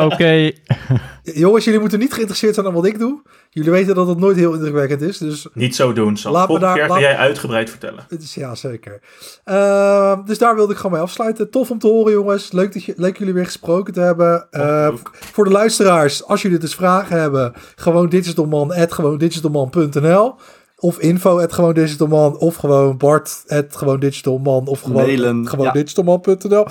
Oké, 0.12 0.50
jongens, 1.44 1.64
jullie 1.64 1.80
moeten 1.80 1.98
niet 1.98 2.12
geïnteresseerd 2.12 2.54
zijn 2.54 2.66
aan 2.66 2.72
wat 2.72 2.86
ik 2.86 2.98
doe. 2.98 3.22
Jullie 3.50 3.70
weten 3.70 3.94
dat 3.94 4.06
het 4.08 4.18
nooit 4.18 4.36
heel 4.36 4.52
indrukwekkend 4.54 5.00
is, 5.00 5.18
dus 5.18 5.46
Niet 5.52 5.76
zo 5.76 5.92
doen, 5.92 6.16
Sam. 6.16 6.32
Laat 6.32 6.40
me 6.40 6.46
Volgende 6.46 6.66
daar- 6.74 6.78
keer 6.86 6.88
laat- 6.94 7.02
ga 7.02 7.08
jij 7.08 7.16
uitgebreid 7.16 7.70
vertellen. 7.70 8.04
Het 8.08 8.22
is, 8.22 8.34
ja, 8.34 8.54
zeker. 8.54 9.00
Ehm, 9.44 10.24
dus 10.24 10.38
daar 10.38 10.54
wilde 10.54 10.72
ik 10.72 10.78
gewoon 10.78 10.92
mee 10.92 11.00
afsluiten. 11.02 11.50
Tof 11.50 11.70
om 11.70 11.78
te 11.78 11.86
horen, 11.86 12.12
jongens. 12.12 12.52
Leuk, 12.52 12.72
dat 12.72 12.84
je, 12.84 12.92
leuk 12.96 13.18
jullie 13.18 13.34
weer 13.34 13.44
gesproken 13.44 13.92
te 13.92 14.00
hebben. 14.00 14.46
Eh, 14.50 14.88
ook. 14.92 15.10
voor 15.32 15.44
de 15.44 15.50
luisteraars, 15.50 16.24
als 16.24 16.42
jullie 16.42 16.58
dus 16.58 16.74
vragen 16.74 17.20
hebben, 17.20 17.52
gewoon 17.76 18.08
digitalman, 18.08 18.72
at 18.74 18.92
gewoon 18.92 19.18
digitalman.nl. 19.18 20.34
Of 20.78 20.98
info 20.98 21.40
at 21.40 21.52
gewoon 21.52 21.74
digitalman. 21.74 22.38
Of 22.38 22.56
gewoon 22.56 22.96
Bart 22.96 23.44
at 23.46 23.76
gewoon 23.76 24.00
digitalman. 24.00 24.66
Of 24.66 24.80
gewoon, 24.80 25.02
Mailen, 25.02 25.48
gewoon 25.48 25.64
ja. 25.64 25.72
digitalman.nl. 25.72 26.66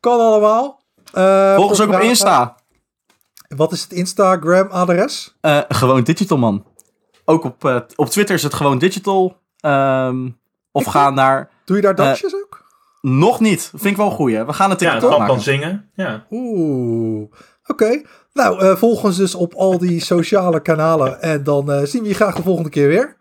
Kan 0.00 0.20
allemaal. 0.20 0.82
Eh, 1.12 1.54
Volg 1.54 1.68
ons 1.68 1.80
ook 1.80 1.92
op 1.92 2.00
Insta. 2.00 2.56
Wat 3.56 3.72
is 3.72 3.82
het 3.82 3.92
Instagram-adres? 3.92 5.36
Eh, 5.40 5.60
gewoon 5.68 6.02
digital, 6.02 6.38
man. 6.38 6.64
Ook 7.24 7.44
op, 7.44 7.64
eh, 7.64 7.80
op 7.96 8.08
Twitter 8.08 8.34
is 8.34 8.42
het 8.42 8.54
gewoon 8.54 8.78
digital. 8.78 9.36
Ehm, 9.60 10.28
of 10.72 10.82
Ik 10.82 10.88
ga 10.88 11.10
naar... 11.10 11.50
Doe 11.64 11.76
je 11.76 11.82
daar 11.82 11.94
dansjes 11.94 12.34
ook? 12.34 12.64
Nog 13.00 13.40
niet. 13.40 13.68
Vind 13.70 13.84
ik 13.84 13.96
wel 13.96 14.06
een 14.06 14.12
goeie. 14.12 14.44
We 14.44 14.52
gaan 14.52 14.70
het 14.70 14.80
Ja, 14.80 14.92
het 14.92 15.00
kan, 15.02 15.10
maken. 15.10 15.26
kan 15.26 15.40
zingen. 15.40 15.90
Ja. 15.94 16.26
Oeh. 16.30 17.30
Oké. 17.66 18.02
Nou, 18.34 18.60
eh, 18.60 18.76
volg 18.76 19.04
ons 19.04 19.16
dus 19.16 19.34
op 19.34 19.54
al 19.54 19.78
die 19.78 20.00
sociale 20.00 20.62
kanalen. 20.62 21.22
En 21.22 21.44
dan 21.44 21.72
eh, 21.72 21.82
zien 21.84 22.02
we 22.02 22.08
je 22.08 22.14
graag 22.14 22.34
de 22.34 22.42
volgende 22.42 22.70
keer 22.70 22.88
weer. 22.88 23.16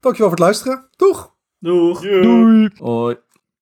Dankjewel 0.00 0.28
voor 0.30 0.38
het 0.38 0.38
luisteren. 0.38 0.88
Doeg! 0.96 1.32
Doeg. 1.58 2.00
doei. 2.00 2.70
Hoi. 2.78 3.16